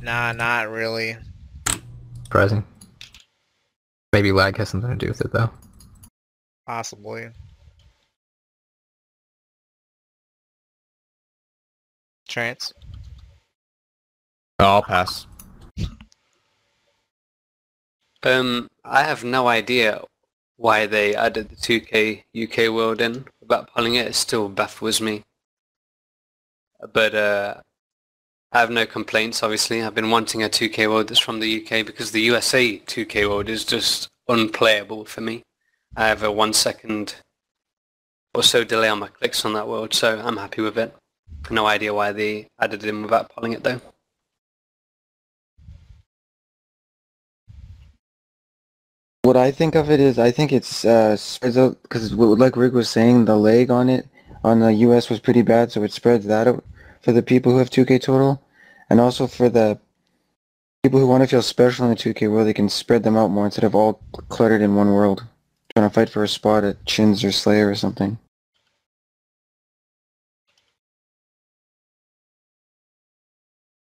Nah, 0.01 0.31
not 0.31 0.69
really. 0.69 1.17
Surprising. 2.23 2.65
Maybe 4.13 4.31
lag 4.31 4.57
has 4.57 4.69
something 4.69 4.89
to 4.89 4.95
do 4.95 5.09
with 5.09 5.21
it 5.21 5.31
though. 5.31 5.49
Possibly. 6.65 7.29
Trance. 12.27 12.73
Oh, 14.59 14.65
I'll 14.65 14.81
pass. 14.81 15.27
Um, 18.23 18.67
I 18.83 19.03
have 19.03 19.23
no 19.23 19.47
idea 19.47 20.01
why 20.57 20.87
they 20.87 21.15
added 21.15 21.49
the 21.49 21.55
2K 21.55 22.23
UK 22.35 22.73
world 22.73 22.99
in. 22.99 23.25
About 23.41 23.71
pulling 23.73 23.95
it, 23.95 24.07
it 24.07 24.15
still 24.15 24.49
baffles 24.49 24.99
me. 24.99 25.23
But 26.93 27.15
uh, 27.15 27.61
I 28.51 28.59
have 28.59 28.69
no 28.69 28.85
complaints, 28.85 29.43
obviously. 29.43 29.83
I've 29.83 29.95
been 29.95 30.09
wanting 30.09 30.41
a 30.41 30.47
2K 30.49 30.87
world 30.89 31.09
that's 31.09 31.19
from 31.19 31.39
the 31.39 31.61
UK 31.61 31.85
because 31.85 32.11
the 32.11 32.21
USA 32.21 32.79
2K 32.79 33.27
world 33.27 33.49
is 33.49 33.65
just 33.65 34.07
unplayable 34.29 35.03
for 35.03 35.19
me. 35.21 35.43
I 35.97 36.07
have 36.07 36.23
a 36.23 36.31
one 36.31 36.53
second 36.53 37.15
or 38.33 38.43
so 38.43 38.63
delay 38.63 38.87
on 38.87 38.99
my 38.99 39.09
clicks 39.09 39.43
on 39.43 39.53
that 39.53 39.67
world, 39.67 39.93
so 39.93 40.21
I'm 40.23 40.37
happy 40.37 40.61
with 40.61 40.77
it. 40.77 40.95
No 41.49 41.65
idea 41.65 41.93
why 41.93 42.13
they 42.13 42.47
added 42.59 42.85
in 42.85 43.01
without 43.01 43.29
pulling 43.29 43.51
it 43.51 43.63
though. 43.63 43.81
What 49.23 49.35
I 49.35 49.51
think 49.51 49.75
of 49.75 49.91
it 49.91 49.99
is, 49.99 50.17
I 50.17 50.31
think 50.31 50.53
it's 50.53 50.85
uh, 50.85 51.17
spreads 51.17 51.57
out 51.57 51.81
because 51.83 52.13
like 52.13 52.55
Rick 52.55 52.73
was 52.73 52.89
saying, 52.89 53.25
the 53.25 53.35
lag 53.35 53.69
on 53.69 53.89
it 53.89 54.07
on 54.41 54.59
the 54.59 54.71
US 54.71 55.09
was 55.09 55.19
pretty 55.19 55.41
bad, 55.41 55.71
so 55.71 55.83
it 55.83 55.91
spreads 55.91 56.25
that 56.27 56.47
out 56.47 56.63
for 57.07 57.13
the 57.13 57.23
people 57.23 57.53
who 57.53 57.59
have 57.59 57.69
2K 57.69 58.01
total, 58.01 58.43
and 58.89 58.99
also 58.99 59.27
for 59.27 59.47
the 59.47 59.79
people 60.83 60.99
who 60.99 61.07
want 61.07 61.23
to 61.23 61.27
feel 61.27 61.41
special 61.41 61.85
in 61.85 61.91
the 61.91 61.95
2K 61.95 62.29
world, 62.29 62.45
they 62.45 62.53
can 62.53 62.67
spread 62.67 63.03
them 63.03 63.15
out 63.15 63.29
more 63.29 63.45
instead 63.45 63.63
of 63.63 63.73
all 63.73 64.01
cluttered 64.27 64.61
in 64.61 64.75
one 64.75 64.91
world, 64.91 65.23
trying 65.73 65.87
to 65.87 65.93
fight 65.93 66.09
for 66.09 66.21
a 66.25 66.27
spot 66.27 66.65
at 66.65 66.83
Chins 66.85 67.23
or 67.23 67.31
Slayer 67.31 67.69
or 67.69 67.75
something. 67.75 68.17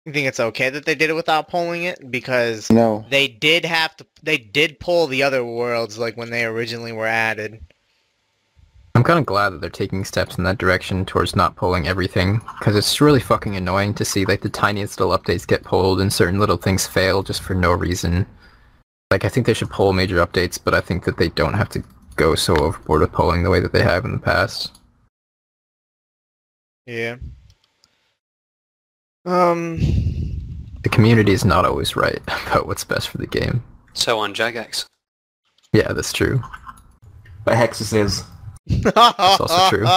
You 0.07 0.14
think 0.14 0.27
it's 0.27 0.39
okay 0.39 0.72
that 0.72 0.85
they 0.85 0.95
did 0.95 1.11
it 1.11 1.15
without 1.15 1.48
polling 1.48 1.84
it? 1.84 2.10
Because 2.10 2.72
No, 2.72 3.06
they 3.11 3.27
did 3.27 3.65
have 3.65 3.95
to, 3.98 4.07
they 4.23 4.39
did 4.39 4.80
pull 4.80 5.06
the 5.06 5.22
other 5.22 5.45
worlds 5.45 5.99
like 5.99 6.18
when 6.18 6.31
they 6.31 6.43
originally 6.43 6.91
were 6.91 7.06
added. 7.06 7.61
I'm 8.94 9.04
kind 9.04 9.20
of 9.20 9.26
glad 9.26 9.50
that 9.52 9.62
they're 9.62 9.70
taking 9.70 10.04
steps 10.04 10.38
in 10.38 10.44
that 10.44 10.58
direction 10.58 11.06
towards 11.06 11.36
not 11.36 11.56
pulling 11.56 11.88
everything, 11.88 12.42
because 12.60 12.76
it's 12.76 13.02
really 13.02 13.20
fucking 13.20 13.56
annoying 13.56 13.94
to 13.96 14.06
see 14.06 14.26
like 14.26 14.42
the 14.42 14.50
tiniest 14.50 15.00
little 15.00 15.18
updates 15.18 15.48
get 15.48 15.64
pulled 15.64 16.02
and 16.02 16.12
certain 16.12 16.40
little 16.40 16.58
things 16.58 16.86
fail 16.86 17.24
just 17.24 17.42
for 17.42 17.54
no 17.54 17.72
reason. 17.72 18.26
Like 19.10 19.26
I 19.26 19.30
think 19.30 19.46
they 19.46 19.54
should 19.54 19.70
pull 19.70 19.94
major 19.94 20.26
updates, 20.26 20.60
but 20.64 20.74
I 20.74 20.82
think 20.82 21.06
that 21.06 21.18
they 21.18 21.30
don't 21.30 21.54
have 21.54 21.70
to 21.70 21.84
go 22.16 22.36
so 22.36 22.56
overboard 22.56 23.02
with 23.02 23.12
polling 23.12 23.44
the 23.44 23.50
way 23.50 23.60
that 23.60 23.72
they 23.72 23.82
have 23.82 24.06
in 24.06 24.12
the 24.12 24.20
past. 24.20 24.78
Yeah. 26.86 27.16
Um. 29.26 29.80
The 30.84 30.90
community 30.90 31.32
is 31.32 31.46
not 31.46 31.66
always 31.66 31.96
right 31.96 32.20
about 32.48 32.68
what's 32.68 32.84
best 32.84 33.10
for 33.10 33.18
the 33.18 33.28
game. 33.28 33.64
So 33.94 34.20
on 34.20 34.34
Jagex. 34.34 34.86
Yeah, 35.74 35.94
that's 35.94 36.12
true. 36.12 36.42
But 37.46 37.56
Hexus 37.56 37.94
is. 37.94 38.24
Also 38.95 39.69
true. 39.69 39.88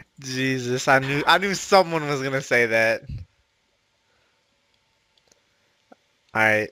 Jesus, 0.20 0.88
I 0.88 0.98
knew 0.98 1.22
I 1.26 1.38
knew 1.38 1.54
someone 1.54 2.08
was 2.08 2.22
gonna 2.22 2.40
say 2.40 2.66
that. 2.66 3.02
All 6.34 6.42
right. 6.42 6.70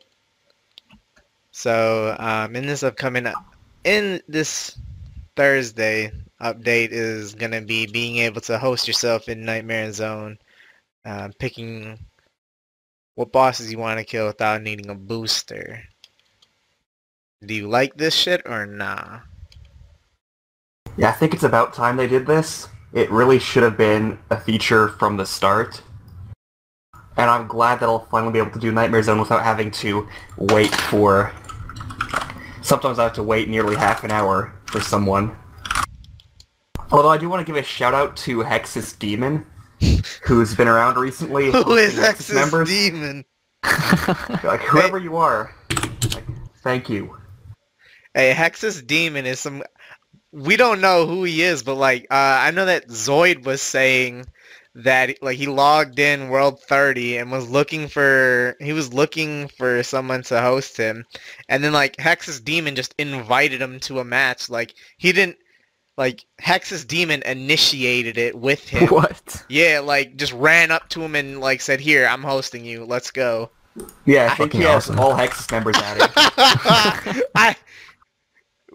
So, 1.53 2.17
um, 2.19 2.57
in 2.57 2.67
this 2.67 2.83
upcoming, 2.83 3.27
in 3.85 4.21
this 4.29 4.79
Thursday 5.37 6.11
update 6.41 6.89
is 6.91 7.35
gonna 7.35 7.63
be 7.63 7.87
being 7.87 8.19
able 8.19 8.41
to 8.43 8.59
host 8.59 8.89
yourself 8.89 9.29
in 9.29 9.45
Nightmare 9.45 9.93
Zone, 9.93 10.39
uh, 11.05 11.29
picking 11.39 11.99
what 13.15 13.33
bosses 13.33 13.71
you 13.71 13.79
want 13.79 13.99
to 13.99 14.05
kill 14.05 14.27
without 14.27 14.63
needing 14.63 14.91
a 14.91 14.95
booster. 14.95 15.83
Do 17.45 17.55
you 17.55 17.69
like 17.69 17.95
this 17.97 18.15
shit 18.15 18.43
or 18.47 18.67
nah? 18.67 19.21
Yeah, 20.97 21.09
I 21.09 21.13
think 21.13 21.35
it's 21.35 21.43
about 21.43 21.75
time 21.75 21.97
they 21.97 22.07
did 22.07 22.27
this. 22.27 22.69
It 22.93 23.11
really 23.11 23.39
should 23.39 23.63
have 23.63 23.77
been 23.77 24.19
a 24.31 24.39
feature 24.39 24.89
from 24.89 25.17
the 25.17 25.27
start. 25.27 25.83
And 27.17 27.31
I'm 27.31 27.47
glad 27.47 27.81
that 27.81 27.89
I'll 27.89 28.07
finally 28.07 28.33
be 28.33 28.39
able 28.39 28.53
to 28.53 28.59
do 28.59 28.73
Nightmare 28.73 29.03
Zone 29.03 29.19
without 29.19 29.43
having 29.43 29.71
to 29.73 30.09
wait 30.37 30.75
for... 30.75 31.33
Sometimes 32.63 32.99
I 32.99 33.05
have 33.05 33.13
to 33.15 33.23
wait 33.23 33.49
nearly 33.49 33.77
half 33.77 34.05
an 34.05 34.11
hour 34.11 34.55
for 34.67 34.81
someone. 34.81 35.37
Although 36.91 37.09
I 37.09 37.19
do 37.19 37.29
want 37.29 37.45
to 37.45 37.53
give 37.53 37.61
a 37.61 37.65
shout 37.65 37.95
out 37.95 38.17
to 38.19 38.39
Hexus 38.39 38.99
Demon, 38.99 39.45
who's 40.23 40.55
been 40.55 40.69
around 40.69 40.97
recently. 40.97 41.47
Who 41.53 41.75
is 41.75 41.95
Hexus 41.95 42.37
Exus 42.37 42.67
Demon? 42.67 43.25
Like, 44.45 44.61
whoever 44.61 44.99
you 44.99 45.17
are, 45.17 45.55
like, 45.71 46.25
thank 46.63 46.89
you. 46.89 47.17
Hey, 48.15 48.33
Hexus 48.33 48.87
Demon 48.87 49.27
is 49.27 49.41
some. 49.41 49.63
We 50.35 50.57
don't 50.57 50.81
know 50.81 51.07
who 51.07 51.25
he 51.25 51.43
is, 51.43 51.63
but 51.63 51.77
like, 51.77 52.03
uh, 52.11 52.39
I 52.43 52.51
know 52.51 52.67
that 52.67 52.89
Zoid 52.89 53.45
was 53.45 53.63
saying 53.63 54.27
that 54.75 55.23
like 55.23 55.37
he 55.37 55.47
logged 55.47 55.99
in 56.01 56.29
World 56.31 56.61
30 56.61 57.19
and 57.19 57.31
was 57.31 57.49
looking 57.49 57.87
for 57.87 58.57
he 58.59 58.73
was 58.73 58.93
looking 58.93 59.47
for 59.49 59.83
someone 59.85 60.23
to 60.25 60.41
host 60.41 60.77
him, 60.77 61.05
and 61.49 61.63
then 61.63 61.73
like 61.73 61.97
Hexus 61.97 62.43
Demon 62.43 62.75
just 62.75 62.95
invited 62.99 63.63
him 63.63 63.79
to 63.81 64.01
a 64.01 64.05
match. 64.05 64.51
Like 64.51 64.75
he 64.99 65.13
didn't 65.13 65.37
like 65.97 66.25
Hexus 66.43 66.85
Demon 66.87 67.23
initiated 67.23 68.19
it 68.19 68.35
with 68.35 68.69
him. 68.69 68.89
what? 68.89 69.45
Yeah, 69.49 69.81
like 69.85 70.17
just 70.17 70.33
ran 70.33 70.73
up 70.73 70.89
to 70.91 71.03
him 71.03 71.15
and 71.15 71.41
like 71.41 71.61
said, 71.61 71.81
"Here, 71.81 72.07
I'm 72.07 72.23
hosting 72.25 72.65
you. 72.65 72.85
Let's 72.85 73.11
go." 73.13 73.51
Yeah, 74.05 74.27
I 74.27 74.29
Fucking 74.31 74.51
think 74.51 74.53
he 74.63 74.69
has 74.69 74.91
all 74.91 75.15
Hexus 75.15 75.51
members 75.51 75.77
added. 75.77 76.11
I 77.35 77.57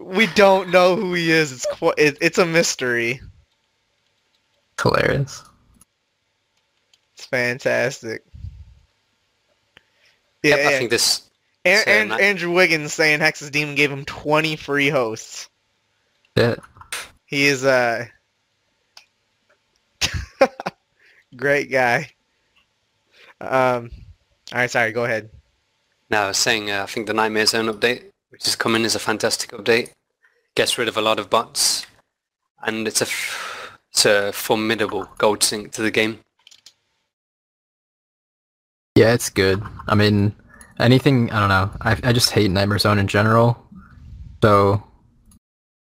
we 0.00 0.26
don't 0.28 0.70
know 0.70 0.96
who 0.96 1.14
he 1.14 1.30
is. 1.30 1.52
It's 1.52 1.66
it, 1.98 2.18
it's 2.20 2.38
a 2.38 2.46
mystery. 2.46 3.20
Hilarious. 4.80 5.44
It's 7.14 7.26
fantastic. 7.26 8.24
Yeah, 10.42 10.56
Yep, 10.56 10.66
I 10.66 10.78
think 10.78 10.90
this. 10.90 11.22
An- 11.66 11.84
so 11.84 11.90
An- 11.90 12.12
Andrew 12.12 12.50
Wiggins 12.52 12.94
saying 12.94 13.20
Hexus 13.20 13.50
Demon 13.50 13.74
gave 13.74 13.92
him 13.92 14.04
20 14.06 14.56
free 14.56 14.88
hosts. 14.88 15.48
Yeah. 16.34 16.56
He 17.26 17.44
is 17.44 17.64
a 17.64 18.08
great 21.36 21.70
guy. 21.70 22.10
Um, 23.40 23.90
all 24.52 24.58
right, 24.60 24.70
sorry. 24.70 24.92
Go 24.92 25.04
ahead. 25.04 25.30
No, 26.10 26.22
I 26.22 26.28
was 26.28 26.38
saying 26.38 26.70
uh, 26.70 26.82
I 26.82 26.86
think 26.86 27.06
the 27.06 27.14
Nightmare 27.14 27.46
Zone 27.46 27.66
update, 27.66 28.09
which 28.30 28.46
is 28.46 28.56
coming, 28.56 28.84
is 28.84 28.94
a 28.94 29.00
fantastic 29.00 29.50
update. 29.50 29.90
Gets 30.54 30.78
rid 30.78 30.88
of 30.88 30.96
a 30.96 31.02
lot 31.02 31.18
of 31.18 31.30
bots, 31.30 31.86
and 32.62 32.88
it's 32.88 33.00
a 33.00 33.04
f- 33.04 33.78
it's 33.90 34.04
a 34.06 34.32
formidable 34.32 35.08
gold 35.18 35.42
sink 35.42 35.72
to 35.72 35.82
the 35.82 35.90
game. 35.90 36.20
Yeah, 38.96 39.12
it's 39.14 39.30
good. 39.30 39.62
I 39.86 39.94
mean, 39.94 40.34
anything, 40.78 41.30
I 41.30 41.40
don't 41.40 41.48
know. 41.48 41.70
I, 41.80 42.10
I 42.10 42.12
just 42.12 42.30
hate 42.30 42.50
Nightmare 42.50 42.78
Zone 42.78 42.98
in 42.98 43.06
general. 43.06 43.56
So, 44.42 44.82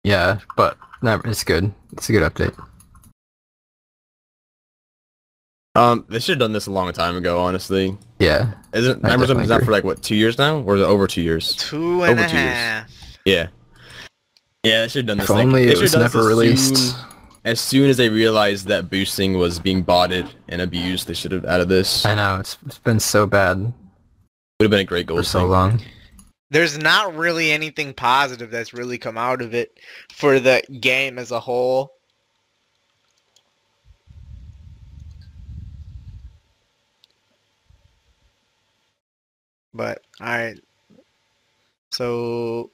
yeah, 0.05 0.41
but 0.57 0.77
it's 1.03 1.45
good. 1.45 1.73
It's 1.93 2.09
a 2.09 2.13
good 2.13 2.31
update. 2.31 2.57
Um, 5.81 6.05
they 6.09 6.19
should 6.21 6.33
have 6.35 6.39
done 6.41 6.53
this 6.53 6.67
a 6.67 6.71
long 6.71 6.93
time 6.93 7.17
ago, 7.17 7.41
honestly. 7.41 7.97
Yeah. 8.19 8.53
Isn't 8.75 9.05
I 9.05 9.09
Nightmare 9.11 9.27
Zone 9.29 9.39
been 9.39 9.51
out 9.51 9.63
for 9.63 9.71
like 9.73 9.85
what 9.85 10.03
two 10.03 10.15
years 10.17 10.37
now, 10.39 10.61
or 10.61 10.77
is 10.77 10.83
it 10.83 10.85
over 10.85 11.07
two 11.07 11.23
years? 11.23 11.55
Two 11.57 12.03
and 12.03 12.13
Over 12.19 12.25
a 12.25 12.29
two 12.29 12.37
years. 12.37 12.55
half. 12.55 12.91
Yeah. 13.25 13.47
Yeah, 14.63 14.83
they 14.83 14.89
should 14.89 15.09
have 15.09 15.09
done 15.09 15.19
this. 15.19 15.25
If 15.25 15.31
like- 15.31 15.47
only 15.47 15.65
they 15.67 15.73
it 15.73 15.77
should've 15.77 15.83
was 15.83 15.93
done 15.93 16.03
this 16.03 16.15
never 16.15 16.21
as 16.31 16.37
released. 16.37 16.77
Soon, 16.77 17.05
as 17.47 17.61
soon 17.61 17.89
as 17.89 17.97
they 17.97 18.11
realized 18.11 18.67
that 18.69 18.91
boosting 18.91 19.39
was 19.39 19.59
being 19.59 19.81
botted 19.83 20.29
and 20.49 20.61
abused, 20.61 21.07
they 21.09 21.15
should 21.15 21.33
have 21.33 21.47
added 21.47 21.71
this. 21.71 22.05
I 22.05 22.15
know, 22.15 22.39
it's, 22.39 22.59
it's 22.67 22.79
been 22.79 23.01
so 23.01 23.27
bad 23.27 23.59
Would 23.59 23.73
have 24.61 24.71
been 24.71 24.81
a 24.81 24.85
great 24.85 25.07
goal. 25.07 25.17
for 25.17 25.23
so 25.23 25.47
long. 25.47 25.81
There's 26.51 26.77
not 26.77 27.15
really 27.17 27.53
anything 27.53 27.95
positive 27.95 28.51
that's 28.51 28.75
really 28.75 28.99
come 28.99 29.17
out 29.17 29.41
of 29.41 29.55
it 29.55 29.79
for 30.13 30.39
the 30.41 30.63
game 30.81 31.19
as 31.19 31.31
a 31.31 31.41
whole. 31.41 31.93
But 39.73 40.03
alright. 40.21 40.61
So 41.91 42.71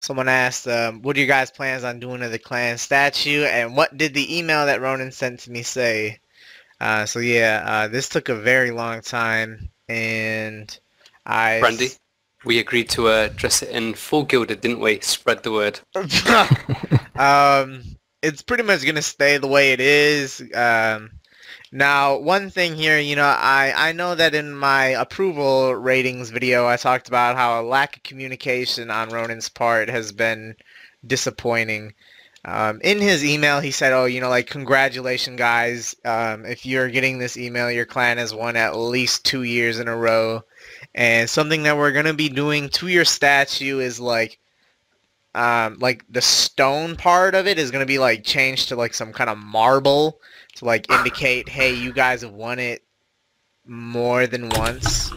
someone 0.00 0.28
asked, 0.28 0.66
um, 0.68 1.02
what 1.02 1.16
are 1.16 1.20
your 1.20 1.28
guys' 1.28 1.50
plans 1.50 1.84
on 1.84 2.00
doing 2.00 2.20
to 2.20 2.28
the 2.28 2.38
clan 2.38 2.78
statue? 2.78 3.44
And 3.44 3.76
what 3.76 3.96
did 3.96 4.14
the 4.14 4.38
email 4.38 4.66
that 4.66 4.80
Ronan 4.80 5.12
sent 5.12 5.40
to 5.40 5.50
me 5.50 5.62
say? 5.62 6.20
Uh, 6.80 7.06
so 7.06 7.18
yeah, 7.18 7.64
uh, 7.66 7.88
this 7.88 8.08
took 8.08 8.28
a 8.28 8.34
very 8.34 8.70
long 8.70 9.00
time 9.00 9.68
and 9.88 10.78
I 11.26 11.60
Brandy, 11.60 11.88
we 12.44 12.58
agreed 12.58 12.88
to 12.90 13.08
uh, 13.08 13.28
dress 13.34 13.62
it 13.62 13.70
in 13.70 13.94
full 13.94 14.24
gilded, 14.24 14.60
didn't 14.60 14.80
we? 14.80 15.00
Spread 15.00 15.42
the 15.42 15.52
word. 15.52 15.80
um, 17.16 17.82
it's 18.22 18.42
pretty 18.42 18.62
much 18.62 18.84
gonna 18.84 19.02
stay 19.02 19.38
the 19.38 19.46
way 19.46 19.72
it 19.72 19.80
is. 19.80 20.40
Um, 20.54 21.10
now, 21.70 22.16
one 22.16 22.50
thing 22.50 22.76
here, 22.76 22.98
you 22.98 23.14
know, 23.16 23.24
I 23.24 23.72
I 23.76 23.92
know 23.92 24.14
that 24.14 24.34
in 24.34 24.54
my 24.54 24.86
approval 24.86 25.74
ratings 25.74 26.30
video, 26.30 26.66
I 26.66 26.76
talked 26.76 27.08
about 27.08 27.36
how 27.36 27.60
a 27.60 27.62
lack 27.62 27.96
of 27.96 28.02
communication 28.02 28.90
on 28.90 29.10
Ronan's 29.10 29.48
part 29.48 29.90
has 29.90 30.12
been 30.12 30.56
disappointing. 31.06 31.94
Um, 32.44 32.80
in 32.82 33.00
his 33.00 33.24
email, 33.24 33.60
he 33.60 33.70
said, 33.70 33.92
"Oh, 33.92 34.06
you 34.06 34.20
know, 34.20 34.30
like 34.30 34.46
congratulations, 34.46 35.38
guys. 35.38 35.94
Um, 36.04 36.46
if 36.46 36.64
you're 36.64 36.88
getting 36.88 37.18
this 37.18 37.36
email, 37.36 37.70
your 37.70 37.84
clan 37.86 38.16
has 38.18 38.32
won 38.34 38.56
at 38.56 38.76
least 38.76 39.26
two 39.26 39.42
years 39.42 39.78
in 39.78 39.88
a 39.88 39.96
row." 39.96 40.44
And 40.94 41.28
something 41.28 41.64
that 41.64 41.76
we're 41.76 41.92
gonna 41.92 42.14
be 42.14 42.28
doing 42.30 42.70
to 42.70 42.88
your 42.88 43.04
statue 43.04 43.80
is 43.80 44.00
like 44.00 44.38
um, 45.34 45.78
like 45.80 46.04
the 46.08 46.22
stone 46.22 46.96
part 46.96 47.34
of 47.34 47.46
it 47.46 47.58
is 47.58 47.70
gonna 47.70 47.86
be 47.86 47.98
like 47.98 48.24
changed 48.24 48.68
to 48.68 48.76
like 48.76 48.94
some 48.94 49.12
kind 49.12 49.30
of 49.30 49.38
marble 49.38 50.20
to 50.58 50.64
like 50.64 50.90
indicate, 50.90 51.48
hey, 51.48 51.74
you 51.74 51.92
guys 51.92 52.22
have 52.22 52.32
won 52.32 52.58
it 52.58 52.82
more 53.66 54.26
than 54.26 54.48
once. 54.50 55.12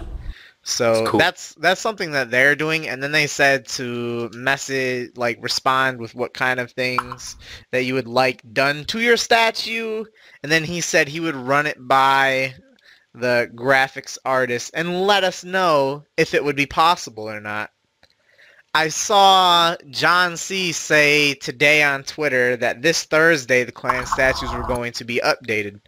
So 0.63 0.93
That's 0.93 1.09
cool. 1.09 1.19
that's 1.19 1.55
that's 1.55 1.81
something 1.81 2.11
that 2.11 2.29
they're 2.29 2.55
doing, 2.55 2.87
and 2.87 3.01
then 3.01 3.11
they 3.11 3.25
said 3.25 3.67
to 3.69 4.29
message 4.33 5.11
like 5.17 5.39
respond 5.41 5.99
with 5.99 6.13
what 6.13 6.35
kind 6.35 6.59
of 6.59 6.71
things 6.71 7.35
that 7.71 7.83
you 7.83 7.95
would 7.95 8.07
like 8.07 8.41
done 8.53 8.85
to 8.85 8.99
your 8.99 9.17
statue, 9.17 10.05
and 10.43 10.51
then 10.51 10.63
he 10.63 10.79
said 10.79 11.07
he 11.07 11.19
would 11.19 11.35
run 11.35 11.65
it 11.65 11.77
by 11.79 12.53
the 13.15 13.49
graphics 13.55 14.19
artist 14.23 14.69
and 14.75 15.01
let 15.07 15.23
us 15.23 15.43
know 15.43 16.03
if 16.15 16.33
it 16.35 16.43
would 16.43 16.55
be 16.55 16.67
possible 16.67 17.27
or 17.27 17.41
not. 17.41 17.71
I 18.73 18.87
saw 18.87 19.75
John 19.89 20.37
C. 20.37 20.71
say 20.71 21.33
today 21.33 21.83
on 21.83 22.03
Twitter 22.03 22.55
that 22.55 22.81
this 22.81 23.03
Thursday 23.03 23.65
the 23.65 23.71
clan 23.73 24.05
statues 24.05 24.53
were 24.53 24.63
going 24.63 24.93
to 24.93 25.03
be 25.03 25.19
updated. 25.23 25.81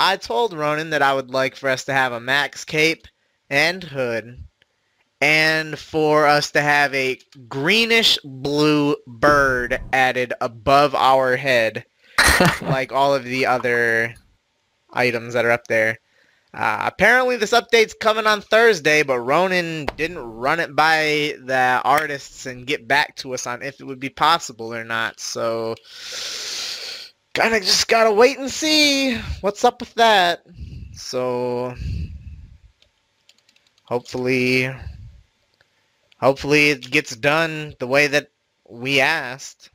I 0.00 0.16
told 0.16 0.52
Ronan 0.52 0.90
that 0.90 1.02
I 1.02 1.14
would 1.14 1.30
like 1.30 1.54
for 1.54 1.68
us 1.68 1.84
to 1.84 1.92
have 1.92 2.12
a 2.12 2.18
max 2.18 2.64
cape 2.64 3.06
and 3.48 3.84
hood 3.84 4.42
and 5.20 5.78
for 5.78 6.26
us 6.26 6.50
to 6.50 6.60
have 6.60 6.92
a 6.92 7.20
greenish 7.48 8.18
blue 8.24 8.96
bird 9.06 9.80
added 9.92 10.32
above 10.40 10.96
our 10.96 11.36
head 11.36 11.84
like 12.62 12.90
all 12.90 13.14
of 13.14 13.22
the 13.22 13.46
other 13.46 14.16
items 14.92 15.34
that 15.34 15.44
are 15.44 15.52
up 15.52 15.68
there. 15.68 16.00
Uh, 16.54 16.82
apparently 16.84 17.36
this 17.36 17.52
update's 17.52 17.94
coming 17.94 18.26
on 18.26 18.42
Thursday, 18.42 19.02
but 19.02 19.20
Ronan 19.20 19.86
didn't 19.96 20.18
run 20.18 20.60
it 20.60 20.76
by 20.76 21.34
the 21.44 21.80
artists 21.82 22.44
and 22.44 22.66
get 22.66 22.86
back 22.86 23.16
to 23.16 23.32
us 23.32 23.46
on 23.46 23.62
if 23.62 23.80
it 23.80 23.84
would 23.84 24.00
be 24.00 24.10
possible 24.10 24.74
or 24.74 24.84
not. 24.84 25.18
So 25.18 25.74
kind 27.32 27.54
of 27.54 27.62
just 27.62 27.88
gotta 27.88 28.12
wait 28.12 28.38
and 28.38 28.50
see 28.50 29.16
what's 29.40 29.64
up 29.64 29.80
with 29.80 29.94
that. 29.94 30.44
So 30.92 31.74
hopefully, 33.84 34.70
hopefully 36.20 36.70
it 36.70 36.90
gets 36.90 37.16
done 37.16 37.74
the 37.78 37.86
way 37.86 38.08
that 38.08 38.28
we 38.68 39.00
asked, 39.00 39.70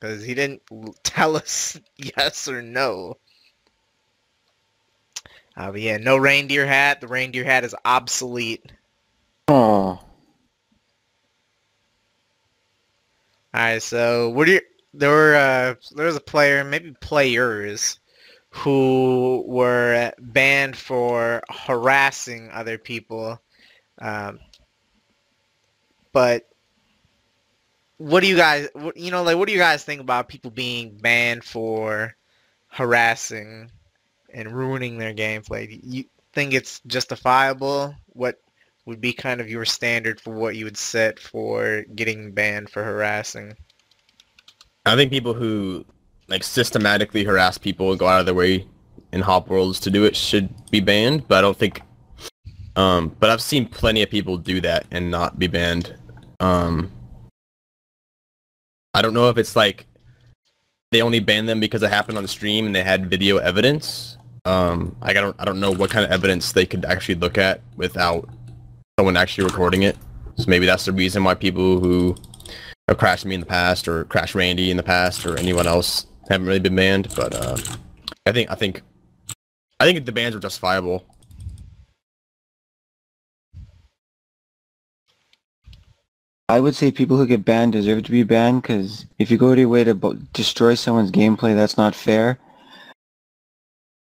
because 0.00 0.24
he 0.24 0.34
didn't 0.34 0.62
tell 1.02 1.36
us 1.36 1.78
yes 1.96 2.48
or 2.48 2.62
no. 2.62 3.18
Uh, 5.56 5.72
but 5.72 5.80
yeah, 5.80 5.98
no 5.98 6.16
reindeer 6.16 6.66
hat. 6.66 7.00
The 7.00 7.08
reindeer 7.08 7.44
hat 7.44 7.64
is 7.64 7.74
obsolete. 7.84 8.72
Oh, 9.48 10.00
Alright, 13.54 13.82
so 13.82 14.30
what 14.30 14.46
do 14.46 14.52
you 14.52 14.60
there 14.94 15.10
were 15.10 15.34
uh 15.34 15.74
there 15.94 16.06
was 16.06 16.16
a 16.16 16.20
player, 16.20 16.64
maybe 16.64 16.94
players, 17.00 18.00
who 18.48 19.44
were 19.46 20.12
banned 20.18 20.76
for 20.76 21.42
harassing 21.50 22.50
other 22.50 22.78
people. 22.78 23.40
Um, 23.98 24.40
but 26.12 26.48
what 27.98 28.20
do 28.20 28.26
you 28.26 28.36
guys 28.36 28.68
what, 28.72 28.96
you 28.96 29.10
know 29.10 29.22
like 29.22 29.36
what 29.36 29.48
do 29.48 29.52
you 29.52 29.58
guys 29.58 29.84
think 29.84 30.00
about 30.00 30.28
people 30.28 30.50
being 30.50 30.96
banned 30.96 31.44
for 31.44 32.16
harassing 32.68 33.70
and 34.32 34.52
ruining 34.52 34.98
their 34.98 35.14
gameplay? 35.14 35.80
You 35.82 36.04
think 36.32 36.54
it's 36.54 36.80
justifiable? 36.86 37.94
What 38.08 38.40
would 38.86 39.00
be 39.00 39.12
kind 39.12 39.40
of 39.40 39.48
your 39.48 39.64
standard 39.64 40.20
for 40.20 40.34
what 40.34 40.56
you 40.56 40.64
would 40.64 40.76
set 40.76 41.18
for 41.18 41.84
getting 41.94 42.32
banned 42.32 42.70
for 42.70 42.82
harassing? 42.82 43.56
I 44.84 44.96
think 44.96 45.12
people 45.12 45.34
who 45.34 45.84
like 46.28 46.42
systematically 46.42 47.24
harass 47.24 47.58
people 47.58 47.90
and 47.90 47.98
go 47.98 48.06
out 48.06 48.20
of 48.20 48.26
their 48.26 48.34
way 48.34 48.66
in 49.12 49.20
hop 49.20 49.48
worlds 49.48 49.78
to 49.80 49.90
do 49.90 50.04
it 50.04 50.16
should 50.16 50.48
be 50.70 50.80
banned, 50.80 51.28
but 51.28 51.38
I 51.38 51.40
don't 51.40 51.56
think 51.56 51.82
um 52.74 53.14
but 53.20 53.30
I've 53.30 53.42
seen 53.42 53.66
plenty 53.66 54.02
of 54.02 54.10
people 54.10 54.38
do 54.38 54.60
that 54.62 54.86
and 54.90 55.10
not 55.10 55.38
be 55.38 55.46
banned. 55.46 55.94
Um 56.40 56.90
I 58.94 59.02
don't 59.02 59.14
know 59.14 59.28
if 59.28 59.38
it's 59.38 59.54
like 59.54 59.86
they 60.90 61.02
only 61.02 61.20
banned 61.20 61.48
them 61.48 61.60
because 61.60 61.82
it 61.82 61.90
happened 61.90 62.18
on 62.18 62.26
stream 62.26 62.66
and 62.66 62.74
they 62.74 62.82
had 62.82 63.08
video 63.08 63.38
evidence. 63.38 64.18
Um, 64.44 64.96
I 65.00 65.12
don't 65.12 65.36
I 65.38 65.44
don't 65.44 65.60
know 65.60 65.70
what 65.70 65.90
kind 65.90 66.04
of 66.04 66.10
evidence 66.10 66.52
they 66.52 66.66
could 66.66 66.84
actually 66.84 67.14
look 67.14 67.38
at 67.38 67.60
without 67.76 68.28
someone 68.98 69.16
actually 69.16 69.44
recording 69.44 69.82
it. 69.82 69.96
So 70.36 70.46
maybe 70.48 70.66
that's 70.66 70.84
the 70.84 70.92
reason 70.92 71.22
why 71.22 71.34
people 71.34 71.78
who 71.78 72.16
have 72.88 72.98
crashed 72.98 73.24
me 73.24 73.34
in 73.34 73.40
the 73.40 73.46
past 73.46 73.86
or 73.86 74.04
crashed 74.06 74.34
Randy 74.34 74.70
in 74.70 74.76
the 74.76 74.82
past 74.82 75.24
or 75.24 75.38
anyone 75.38 75.66
else 75.66 76.06
haven't 76.28 76.46
really 76.46 76.58
been 76.58 76.74
banned. 76.74 77.14
But 77.14 77.34
uh, 77.34 77.56
I 78.26 78.32
think 78.32 78.50
I 78.50 78.56
think 78.56 78.82
I 79.78 79.84
think 79.84 80.04
the 80.04 80.12
bans 80.12 80.34
are 80.34 80.40
justifiable. 80.40 81.04
I 86.48 86.58
would 86.60 86.74
say 86.74 86.90
people 86.90 87.16
who 87.16 87.26
get 87.26 87.44
banned 87.44 87.72
deserve 87.72 88.02
to 88.04 88.10
be 88.10 88.24
banned 88.24 88.62
because 88.62 89.06
if 89.18 89.30
you 89.30 89.38
go 89.38 89.54
to 89.54 89.60
your 89.60 89.70
way 89.70 89.84
to 89.84 89.94
destroy 90.32 90.74
someone's 90.74 91.12
gameplay, 91.12 91.54
that's 91.54 91.78
not 91.78 91.94
fair. 91.94 92.38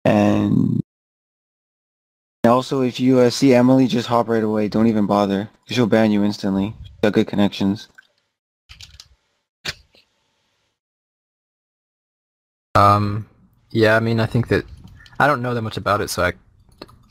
And 0.04 0.82
also, 2.44 2.82
if 2.82 3.00
you 3.00 3.20
uh, 3.20 3.30
see 3.30 3.54
Emily, 3.54 3.88
just 3.88 4.08
hop 4.08 4.28
right 4.28 4.44
away. 4.44 4.68
Don't 4.68 4.88
even 4.88 5.06
bother. 5.06 5.50
She'll 5.68 5.88
ban 5.88 6.12
you 6.12 6.24
instantly. 6.24 6.74
She's 6.84 6.92
got 7.04 7.14
good 7.14 7.28
connections. 7.28 7.88
Um, 12.76 13.28
yeah, 13.70 13.96
I 13.96 14.00
mean, 14.00 14.20
I 14.20 14.26
think 14.26 14.48
that 14.48 14.66
I 15.20 15.28
don't 15.28 15.42
know 15.42 15.54
that 15.54 15.62
much 15.62 15.78
about 15.78 16.02
it, 16.02 16.10
so 16.10 16.24
I 16.24 16.34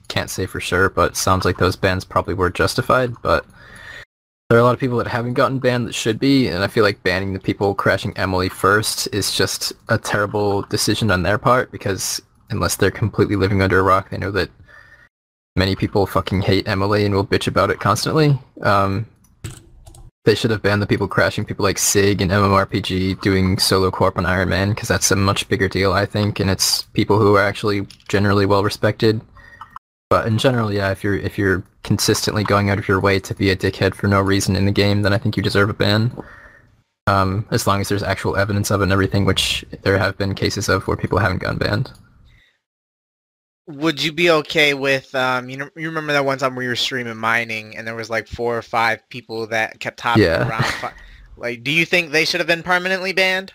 can't 0.09 0.31
say 0.31 0.47
for 0.47 0.61
sure. 0.61 0.89
But 0.89 1.17
sounds 1.17 1.45
like 1.45 1.59
those 1.59 1.77
bans 1.77 2.05
probably 2.05 2.35
were 2.35 2.51
justified. 2.51 3.12
But 3.23 3.47
there 4.49 4.59
are 4.59 4.61
a 4.61 4.65
lot 4.65 4.75
of 4.75 4.81
people 4.81 4.99
that 4.99 5.07
haven't 5.07 5.35
gotten 5.35 5.61
banned 5.61 5.87
that 5.87 5.95
should 5.95 6.19
be, 6.19 6.49
and 6.49 6.65
I 6.65 6.67
feel 6.67 6.83
like 6.83 7.05
banning 7.05 7.35
the 7.35 7.39
people 7.39 7.73
crashing 7.73 8.17
Emily 8.17 8.49
first 8.49 9.07
is 9.12 9.33
just 9.33 9.73
a 9.89 9.97
terrible 9.97 10.62
decision 10.62 11.12
on 11.12 11.23
their 11.23 11.39
part 11.39 11.71
because 11.71 12.21
unless 12.51 12.77
they're 12.77 12.90
completely 12.90 13.36
living 13.36 13.62
under 13.62 13.78
a 13.78 13.82
rock, 13.82 14.10
they 14.10 14.18
know 14.18 14.31
that 14.32 14.51
many 15.56 15.77
people 15.77 16.06
fucking 16.06 16.43
hate 16.43 16.68
Emily 16.68 17.05
and 17.05 17.14
will 17.14 17.27
bitch 17.27 17.47
about 17.47 17.70
it 17.70 17.81
constantly. 17.81 18.39
Um, 18.62 19.06
they 20.24 20.35
should 20.35 20.51
have 20.51 20.62
banned 20.62 20.82
the 20.82 20.86
people 20.86 21.09
crashing 21.09 21.44
people 21.47 21.64
like 21.64 21.78
Sig 21.78 22.20
and 22.20 22.31
MMORPG 22.31 23.20
doing 23.22 23.59
solo 23.59 23.90
corp 23.90 24.18
on 24.18 24.27
Iron 24.27 24.51
Man 24.51 24.70
because 24.70 24.89
that's 24.89 25.10
a 25.10 25.16
much 25.16 25.48
bigger 25.48 25.68
deal, 25.68 25.93
I 25.93 26.05
think, 26.05 26.40
and 26.40 26.51
it's 26.51 26.82
people 26.93 27.18
who 27.18 27.36
are 27.36 27.43
actually 27.43 27.86
generally 28.09 28.44
well 28.44 28.62
respected. 28.62 29.20
But 30.10 30.27
in 30.27 30.39
general, 30.39 30.72
yeah, 30.72 30.90
if 30.90 31.02
you're 31.02 31.16
if 31.16 31.39
you're 31.39 31.64
consistently 31.85 32.44
going 32.44 32.68
out 32.68 32.78
of 32.78 32.86
your 32.86 33.01
way 33.01 33.18
to 33.20 33.35
be 33.35 33.51
a 33.51 33.56
dickhead 33.56 33.94
for 33.94 34.09
no 34.09 34.20
reason 34.20 34.56
in 34.56 34.66
the 34.66 34.72
game, 34.72 35.02
then 35.02 35.12
I 35.12 35.18
think 35.18 35.36
you 35.36 35.43
deserve 35.43 35.70
a 35.70 35.74
ban. 35.74 36.12
Um, 37.06 37.47
as 37.51 37.66
long 37.66 37.81
as 37.81 37.89
there's 37.89 38.02
actual 38.02 38.36
evidence 38.36 38.70
of 38.70 38.81
it 38.81 38.85
and 38.85 38.93
everything, 38.93 39.24
which 39.24 39.64
there 39.82 39.98
have 39.98 40.18
been 40.18 40.35
cases 40.35 40.68
of 40.68 40.86
where 40.86 40.97
people 40.97 41.18
haven't 41.18 41.39
gotten 41.39 41.59
banned. 41.59 41.93
Would 43.70 44.02
you 44.02 44.12
be 44.12 44.30
okay 44.30 44.74
with 44.74 45.14
um 45.14 45.48
you 45.48 45.56
know 45.56 45.68
you 45.76 45.88
remember 45.88 46.12
that 46.12 46.24
one 46.24 46.38
time 46.38 46.55
where 46.55 46.62
you 46.62 46.68
were 46.70 46.76
streaming 46.76 47.16
mining 47.16 47.76
and 47.76 47.86
there 47.86 47.94
was 47.94 48.10
like 48.10 48.26
four 48.28 48.56
or 48.56 48.62
five 48.62 49.06
people 49.09 49.47
that 49.48 49.80
kept 49.80 50.01
hopping 50.01 50.24
Yeah. 50.24 50.48
around 50.48 50.92
like 51.36 51.62
do 51.62 51.70
you 51.70 51.84
think 51.84 52.10
they 52.10 52.24
should 52.24 52.40
have 52.40 52.47
been 52.47 52.62
permanently 52.62 53.12
banned? 53.12 53.52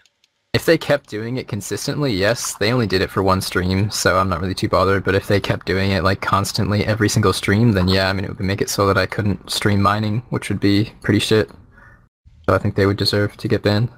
If 0.54 0.66
they 0.66 0.78
kept 0.78 1.10
doing 1.10 1.36
it 1.36 1.50
consistently, 1.50 2.14
yes. 2.14 2.56
They 2.56 2.72
only 2.72 2.88
did 2.88 3.02
it 3.02 3.10
for 3.12 3.22
one 3.22 3.42
stream, 3.42 3.92
so 3.92 4.18
I'm 4.18 4.30
not 4.30 4.40
really 4.40 4.54
too 4.54 4.70
bothered. 4.70 5.04
But 5.04 5.14
if 5.14 5.28
they 5.28 5.42
kept 5.42 5.66
doing 5.66 5.92
it 5.92 6.02
like 6.02 6.22
constantly 6.22 6.86
every 6.86 7.10
single 7.10 7.34
stream, 7.34 7.74
then 7.74 7.90
yeah, 7.90 8.08
I 8.10 8.14
mean 8.14 8.24
it 8.24 8.30
would 8.30 8.40
make 8.40 8.62
it 8.62 8.70
so 8.70 8.88
that 8.88 8.98
I 8.98 9.06
couldn't 9.06 9.52
stream 9.52 9.82
mining, 9.82 10.24
which 10.30 10.48
would 10.48 10.62
be 10.62 10.94
pretty 11.02 11.20
shit. 11.20 11.50
So 12.48 12.56
I 12.56 12.58
think 12.58 12.76
they 12.76 12.86
would 12.86 12.96
deserve 12.96 13.36
to 13.36 13.50
get 13.50 13.64
banned. 13.64 13.90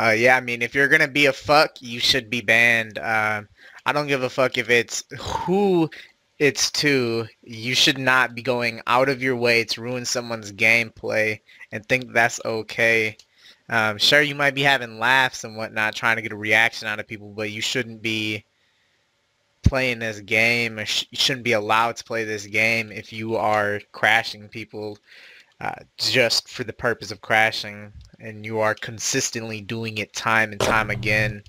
Uh, 0.00 0.12
yeah, 0.12 0.34
I 0.34 0.40
mean, 0.40 0.62
if 0.62 0.74
you're 0.74 0.88
gonna 0.88 1.08
be 1.08 1.26
a 1.26 1.32
fuck, 1.32 1.82
you 1.82 2.00
should 2.00 2.30
be 2.30 2.40
banned. 2.40 2.98
Um, 2.98 3.48
I 3.84 3.92
don't 3.92 4.06
give 4.06 4.22
a 4.22 4.30
fuck 4.30 4.56
if 4.56 4.70
it's 4.70 5.04
who 5.18 5.90
it's 6.38 6.70
to. 6.72 7.26
You 7.42 7.74
should 7.74 7.98
not 7.98 8.34
be 8.34 8.40
going 8.40 8.80
out 8.86 9.10
of 9.10 9.22
your 9.22 9.36
way 9.36 9.64
to 9.64 9.82
ruin 9.82 10.06
someone's 10.06 10.52
gameplay 10.52 11.40
and 11.70 11.84
think 11.86 12.14
that's 12.14 12.40
okay. 12.46 13.18
Um, 13.68 13.98
sure, 13.98 14.22
you 14.22 14.34
might 14.34 14.54
be 14.54 14.62
having 14.62 14.98
laughs 14.98 15.44
and 15.44 15.54
whatnot, 15.54 15.94
trying 15.94 16.16
to 16.16 16.22
get 16.22 16.32
a 16.32 16.36
reaction 16.36 16.88
out 16.88 16.98
of 16.98 17.06
people, 17.06 17.28
but 17.32 17.50
you 17.50 17.60
shouldn't 17.60 18.00
be 18.00 18.46
playing 19.62 19.98
this 19.98 20.20
game, 20.20 20.78
or 20.78 20.86
sh- 20.86 21.04
you 21.10 21.18
shouldn't 21.18 21.44
be 21.44 21.52
allowed 21.52 21.96
to 21.96 22.04
play 22.04 22.24
this 22.24 22.46
game 22.46 22.90
if 22.90 23.12
you 23.12 23.36
are 23.36 23.80
crashing 23.92 24.48
people 24.48 24.98
uh, 25.60 25.74
just 25.98 26.48
for 26.48 26.64
the 26.64 26.72
purpose 26.72 27.10
of 27.10 27.20
crashing 27.20 27.92
and 28.20 28.44
you 28.44 28.60
are 28.60 28.74
consistently 28.74 29.60
doing 29.60 29.98
it 29.98 30.12
time 30.12 30.52
and 30.52 30.60
time 30.60 30.90
again. 30.90 31.42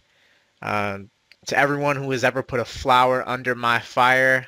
Um, 0.61 1.09
to 1.47 1.57
everyone 1.57 1.95
who 1.95 2.11
has 2.11 2.23
ever 2.23 2.43
put 2.43 2.59
a 2.59 2.65
flower 2.65 3.27
under 3.27 3.55
my 3.55 3.79
fire, 3.79 4.47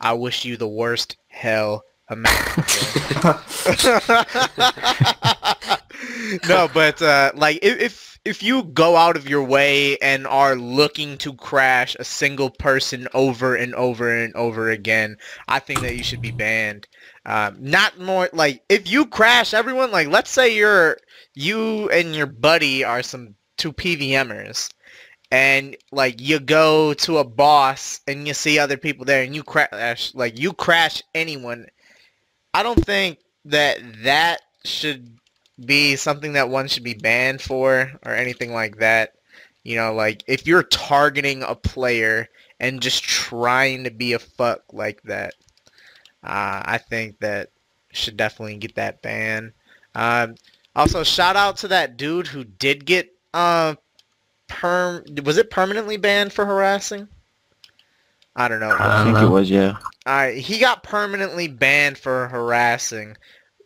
I 0.00 0.12
wish 0.12 0.44
you 0.44 0.56
the 0.56 0.68
worst 0.68 1.16
hell 1.28 1.82
imaginable. 2.10 3.40
no, 6.48 6.68
but 6.72 7.00
uh, 7.02 7.32
like 7.34 7.58
if, 7.62 8.18
if 8.24 8.42
you 8.42 8.64
go 8.64 8.96
out 8.96 9.16
of 9.16 9.28
your 9.28 9.44
way 9.44 9.96
and 9.98 10.26
are 10.26 10.56
looking 10.56 11.16
to 11.18 11.32
crash 11.32 11.96
a 11.98 12.04
single 12.04 12.50
person 12.50 13.08
over 13.14 13.54
and 13.54 13.74
over 13.74 14.14
and 14.22 14.34
over 14.34 14.70
again, 14.70 15.16
I 15.48 15.58
think 15.60 15.80
that 15.80 15.96
you 15.96 16.02
should 16.02 16.20
be 16.20 16.32
banned. 16.32 16.86
Um, 17.24 17.56
not 17.58 17.98
more 17.98 18.28
like 18.32 18.62
if 18.68 18.90
you 18.90 19.06
crash 19.06 19.54
everyone, 19.54 19.90
like 19.90 20.08
let's 20.08 20.30
say 20.30 20.54
you're 20.54 20.98
you 21.36 21.88
and 21.90 22.16
your 22.16 22.26
buddy 22.26 22.82
are 22.82 23.02
some 23.02 23.34
two 23.58 23.72
PVMers 23.72 24.70
and 25.30 25.76
like 25.92 26.20
you 26.20 26.40
go 26.40 26.94
to 26.94 27.18
a 27.18 27.24
boss 27.24 28.00
and 28.08 28.26
you 28.26 28.34
see 28.34 28.58
other 28.58 28.78
people 28.78 29.04
there 29.04 29.22
and 29.22 29.34
you 29.34 29.42
crash 29.42 30.14
like 30.14 30.38
you 30.38 30.52
crash 30.52 31.02
anyone. 31.14 31.66
I 32.54 32.62
don't 32.62 32.84
think 32.84 33.18
that 33.44 33.78
that 34.02 34.40
should 34.64 35.18
be 35.64 35.96
something 35.96 36.32
that 36.32 36.48
one 36.48 36.68
should 36.68 36.84
be 36.84 36.94
banned 36.94 37.42
for 37.42 37.92
or 38.04 38.14
anything 38.14 38.52
like 38.52 38.78
that. 38.78 39.12
You 39.62 39.76
know 39.76 39.92
like 39.92 40.24
if 40.26 40.46
you're 40.46 40.62
targeting 40.62 41.42
a 41.42 41.54
player 41.54 42.28
and 42.60 42.80
just 42.80 43.04
trying 43.04 43.84
to 43.84 43.90
be 43.90 44.14
a 44.14 44.18
fuck 44.18 44.62
like 44.72 45.02
that 45.02 45.34
uh, 46.22 46.62
I 46.64 46.78
think 46.78 47.18
that 47.20 47.50
should 47.92 48.16
definitely 48.16 48.56
get 48.56 48.74
that 48.76 49.02
ban. 49.02 49.52
Um, 49.94 50.34
also, 50.76 51.02
shout 51.02 51.36
out 51.36 51.56
to 51.58 51.68
that 51.68 51.96
dude 51.96 52.26
who 52.26 52.44
did 52.44 52.84
get 52.84 53.08
uh 53.34 53.74
perm. 54.48 55.04
Was 55.24 55.38
it 55.38 55.50
permanently 55.50 55.96
banned 55.96 56.32
for 56.32 56.46
harassing? 56.46 57.08
I 58.36 58.48
don't 58.48 58.60
know. 58.60 58.76
I 58.78 59.02
think 59.02 59.18
it 59.18 59.28
was, 59.28 59.48
yeah. 59.48 59.78
Uh, 60.04 60.28
he 60.28 60.58
got 60.58 60.82
permanently 60.82 61.48
banned 61.48 61.96
for 61.96 62.28
harassing, 62.28 63.16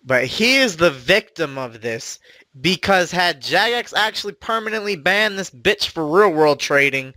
but 0.05 0.24
he 0.24 0.59
is 0.59 0.77
the 0.77 0.93
victim 0.93 1.59
of 1.59 1.81
this 1.81 2.20
because 2.61 3.11
had 3.11 3.43
Jagex 3.43 3.93
actually 3.95 4.35
permanently 4.35 4.97
banned 4.97 5.39
this 5.39 5.51
bitch 5.51 5.89
for 5.89 6.07
real 6.07 6.32
world 6.32 6.61
trading, 6.61 7.15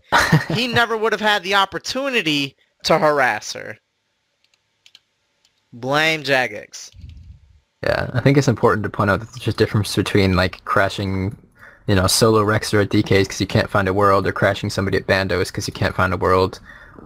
he 0.49 0.67
never 0.73 0.97
would 0.97 1.11
have 1.13 1.21
had 1.21 1.43
the 1.43 1.55
opportunity 1.55 2.55
to 2.83 2.97
harass 2.97 3.53
her. 3.53 3.77
Blame 5.71 6.23
Jagex. 6.23 6.91
Yeah, 7.83 8.09
I 8.13 8.21
think 8.21 8.37
it's 8.37 8.47
important 8.47 8.83
to 8.83 8.89
point 8.89 9.09
out 9.09 9.19
that 9.19 9.29
there's 9.31 9.47
a 9.47 9.57
difference 9.57 9.93
between 9.93 10.37
like 10.37 10.63
crashing, 10.63 11.37
you 11.87 11.95
know, 11.95 12.07
solo 12.07 12.41
Rexer 12.41 12.81
at 12.81 12.89
DKs 12.89 13.23
because 13.23 13.41
you 13.41 13.47
can't 13.47 13.69
find 13.69 13.89
a 13.89 13.93
world, 13.93 14.25
or 14.25 14.31
crashing 14.31 14.69
somebody 14.69 14.97
at 14.97 15.05
Bandos 15.05 15.47
because 15.47 15.67
you 15.67 15.73
can't 15.73 15.93
find 15.93 16.13
a 16.13 16.17
world, 16.17 16.61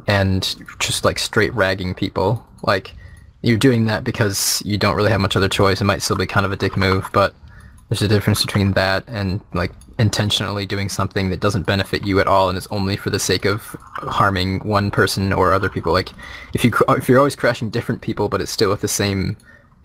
and 0.06 0.56
just 0.78 1.04
like 1.04 1.18
straight 1.18 1.54
ragging 1.56 1.95
people. 1.95 2.45
Like 2.62 2.94
you're 3.41 3.58
doing 3.58 3.86
that 3.86 4.04
because 4.04 4.62
you 4.66 4.78
don't 4.78 4.95
really 4.95 5.10
have 5.10 5.22
much 5.22 5.36
other 5.36 5.49
choice. 5.49 5.82
It 5.82 5.86
might 5.86 6.04
still 6.04 6.16
be 6.16 6.28
kind 6.28 6.45
of 6.45 6.52
a 6.52 6.56
dick 6.56 6.78
move, 6.78 7.10
but 7.12 7.34
there's 7.90 8.04
a 8.04 8.08
difference 8.08 8.45
between 8.45 8.74
that 8.74 9.04
and 9.08 9.41
like 9.54 9.72
intentionally 9.98 10.68
doing 10.68 10.90
something 10.90 11.32
that 11.32 11.40
doesn't 11.40 11.66
benefit 11.66 12.06
you 12.06 12.20
at 12.20 12.28
all 12.28 12.49
and 12.49 12.58
is 12.58 12.68
only 12.68 12.98
for 12.98 13.10
the 13.10 13.20
sake 13.20 13.45
of 13.45 13.76
harming 13.95 14.60
one 14.60 14.91
person 14.91 15.34
or 15.34 15.54
other 15.54 15.70
people. 15.70 15.91
Like 15.91 16.12
if 16.54 16.64
you 16.64 16.72
if 16.90 17.10
you're 17.10 17.18
always 17.18 17.36
crashing 17.36 17.72
different 17.72 18.02
people, 18.02 18.30
but 18.30 18.41
it's 18.41 18.52
still 18.52 18.70
with 18.70 18.82
the 18.82 18.88
same 18.88 19.38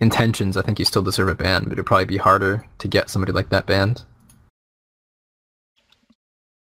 intentions, 0.03 0.55
I 0.55 0.61
think 0.61 0.77
you 0.77 0.85
still 0.85 1.01
deserve 1.01 1.29
a 1.29 1.35
ban, 1.35 1.63
but 1.63 1.73
it'd 1.73 1.85
probably 1.87 2.05
be 2.05 2.17
harder 2.17 2.65
to 2.77 2.87
get 2.87 3.09
somebody 3.09 3.31
like 3.31 3.49
that 3.49 3.65
banned. 3.65 4.03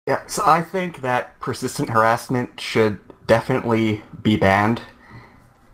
Yeah, 0.08 0.26
so 0.26 0.42
I 0.44 0.62
think 0.62 1.02
that 1.02 1.38
persistent 1.38 1.90
harassment 1.90 2.58
should 2.58 2.98
definitely 3.26 4.02
be 4.22 4.36
banned. 4.36 4.80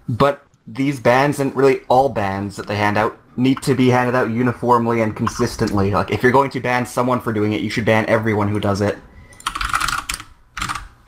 But 0.09 0.45
these 0.67 1.01
bans 1.01 1.39
and 1.41 1.55
really 1.55 1.81
all 1.89 2.09
bans 2.09 2.57
that 2.57 2.67
they 2.67 2.77
hand 2.77 2.99
out 2.99 3.19
need 3.37 3.63
to 3.63 3.75
be 3.75 3.89
handed 3.89 4.15
out 4.15 4.31
uniformly 4.31 5.01
and 5.03 5.17
consistently. 5.17 5.93
Like 5.93 6.11
if 6.11 6.23
you're 6.23 6.33
going 6.33 6.51
to 6.51 6.61
ban 6.61 6.85
someone 6.85 7.21
for 7.21 7.33
doing 7.33 7.53
it, 7.53 7.61
you 7.61 7.71
should 7.71 7.85
ban 7.85 8.07
everyone 8.07 8.49
who 8.49 8.61
does 8.61 8.81
it. 8.81 8.99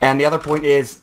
And 0.01 0.19
the 0.19 0.25
other 0.25 0.39
point 0.39 0.63
is, 0.63 1.01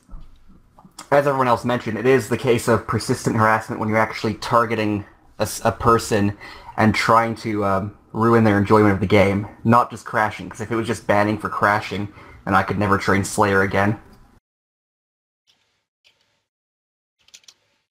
as 1.11 1.27
everyone 1.27 1.49
else 1.49 1.65
mentioned, 1.65 1.99
it 1.99 2.07
is 2.07 2.29
the 2.29 2.39
case 2.39 2.69
of 2.69 2.87
persistent 2.87 3.37
harassment 3.37 3.81
when 3.81 3.89
you're 3.89 3.99
actually 3.99 4.35
targeting 4.35 5.05
a, 5.39 5.43
s- 5.43 5.61
a 5.65 5.73
person 5.73 6.37
and 6.77 6.95
trying 6.95 7.35
to 7.37 7.65
um, 7.65 7.97
ruin 8.13 8.45
their 8.45 8.59
enjoyment 8.59 8.93
of 8.95 9.01
the 9.01 9.07
game, 9.07 9.47
not 9.65 9.91
just 9.91 10.05
crashing. 10.05 10.47
Because 10.47 10.61
if 10.61 10.71
it 10.71 10.77
was 10.77 10.87
just 10.87 11.07
banning 11.07 11.39
for 11.39 11.49
crashing, 11.49 12.13
then 12.45 12.55
I 12.55 12.63
could 12.63 12.79
never 12.79 12.99
train 12.99 13.25
Slayer 13.25 13.63
again. 13.63 13.99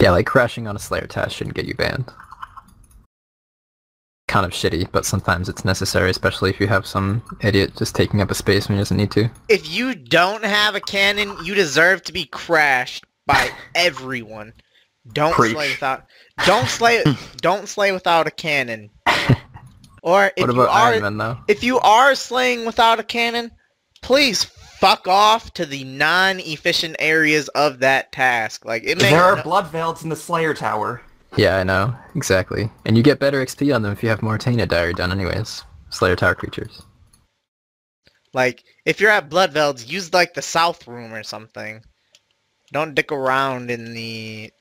Yeah, 0.00 0.10
like 0.10 0.26
crashing 0.26 0.68
on 0.68 0.76
a 0.76 0.78
Slayer 0.78 1.06
test 1.06 1.34
shouldn't 1.36 1.56
get 1.56 1.64
you 1.66 1.74
banned. 1.74 2.12
Kind 4.28 4.44
of 4.44 4.52
shitty, 4.52 4.88
but 4.92 5.06
sometimes 5.06 5.48
it's 5.48 5.64
necessary, 5.64 6.10
especially 6.10 6.50
if 6.50 6.60
you 6.60 6.66
have 6.66 6.86
some 6.86 7.22
idiot 7.40 7.72
just 7.76 7.94
taking 7.94 8.20
up 8.20 8.30
a 8.30 8.34
space 8.34 8.68
when 8.68 8.76
he 8.76 8.80
doesn't 8.80 8.96
need 8.96 9.10
to. 9.12 9.30
if 9.48 9.70
you 9.70 9.94
don't 9.94 10.44
have 10.44 10.74
a 10.74 10.80
cannon, 10.80 11.34
you 11.44 11.54
deserve 11.54 12.02
to 12.04 12.12
be 12.12 12.26
crashed 12.26 13.04
by 13.26 13.50
everyone. 13.74 14.52
Don't 15.12 15.32
Preach. 15.34 15.52
slay 15.54 15.70
without 15.70 16.04
don't 16.44 16.66
slay 16.68 17.02
don't 17.38 17.68
slay 17.68 17.92
without 17.92 18.26
a 18.26 18.30
cannon. 18.30 18.90
Or 20.02 20.30
if 20.36 20.46
what 20.46 20.54
you 20.54 20.60
are 20.62 20.68
Iron 20.68 21.02
Man 21.02 21.16
though? 21.16 21.38
if 21.48 21.62
you 21.64 21.78
are 21.80 22.14
slaying 22.14 22.64
without 22.66 23.00
a 23.00 23.02
cannon, 23.02 23.50
please 24.02 24.44
fuck 24.44 25.08
off 25.08 25.52
to 25.54 25.64
the 25.66 25.82
non-efficient 25.84 26.96
areas 26.98 27.48
of 27.48 27.78
that 27.80 28.12
task. 28.12 28.64
Like 28.64 28.84
it 28.84 28.98
makes 28.98 29.10
There 29.10 29.22
are 29.22 29.36
no- 29.36 29.42
Bloodvelds 29.42 30.02
in 30.04 30.08
the 30.10 30.16
Slayer 30.16 30.54
Tower. 30.54 31.02
Yeah, 31.36 31.56
I 31.58 31.64
know 31.64 31.94
exactly. 32.14 32.70
And 32.84 32.96
you 32.96 33.02
get 33.02 33.18
better 33.18 33.44
XP 33.44 33.74
on 33.74 33.82
them 33.82 33.92
if 33.92 34.02
you 34.02 34.08
have 34.08 34.22
more 34.22 34.38
Tainted 34.38 34.68
Diary 34.70 34.94
done, 34.94 35.12
anyways. 35.12 35.62
Slayer 35.90 36.16
Tower 36.16 36.34
creatures. 36.34 36.82
like 38.34 38.62
if 38.84 39.00
you're 39.00 39.10
at 39.10 39.30
Bloodvelds, 39.30 39.88
use 39.88 40.12
like 40.14 40.34
the 40.34 40.42
south 40.42 40.86
room 40.86 41.12
or 41.12 41.22
something. 41.22 41.82
Don't 42.72 42.94
dick 42.94 43.10
around 43.12 43.70
in 43.70 43.92
the 43.94 44.52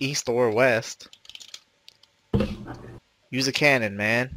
east 0.00 0.28
or 0.28 0.50
west. 0.50 1.08
Use 3.30 3.48
a 3.48 3.52
cannon, 3.52 3.96
man. 3.96 4.36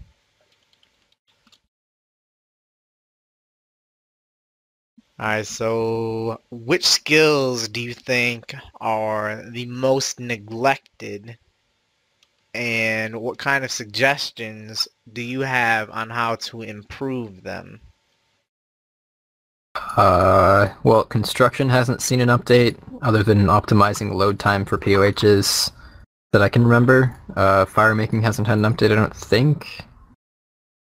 Alright, 5.19 5.45
so 5.45 6.41
which 6.49 6.85
skills 6.85 7.67
do 7.67 7.79
you 7.79 7.93
think 7.93 8.55
are 8.79 9.43
the 9.51 9.67
most 9.67 10.19
neglected? 10.19 11.37
And 12.55 13.21
what 13.21 13.37
kind 13.37 13.63
of 13.63 13.71
suggestions 13.71 14.87
do 15.13 15.21
you 15.21 15.41
have 15.41 15.91
on 15.91 16.09
how 16.09 16.35
to 16.35 16.63
improve 16.63 17.43
them? 17.43 17.81
Uh, 19.75 20.69
well, 20.83 21.03
construction 21.03 21.69
hasn't 21.69 22.01
seen 22.01 22.21
an 22.21 22.29
update 22.29 22.77
other 23.01 23.23
than 23.23 23.45
optimizing 23.45 24.13
load 24.13 24.39
time 24.39 24.65
for 24.65 24.77
POHs 24.77 25.71
that 26.31 26.41
I 26.41 26.49
can 26.49 26.63
remember. 26.63 27.15
Uh, 27.35 27.65
fire 27.65 27.95
making 27.95 28.21
hasn't 28.21 28.47
had 28.47 28.57
an 28.57 28.63
update, 28.65 28.91
I 28.91 28.95
don't 28.95 29.15
think. 29.15 29.85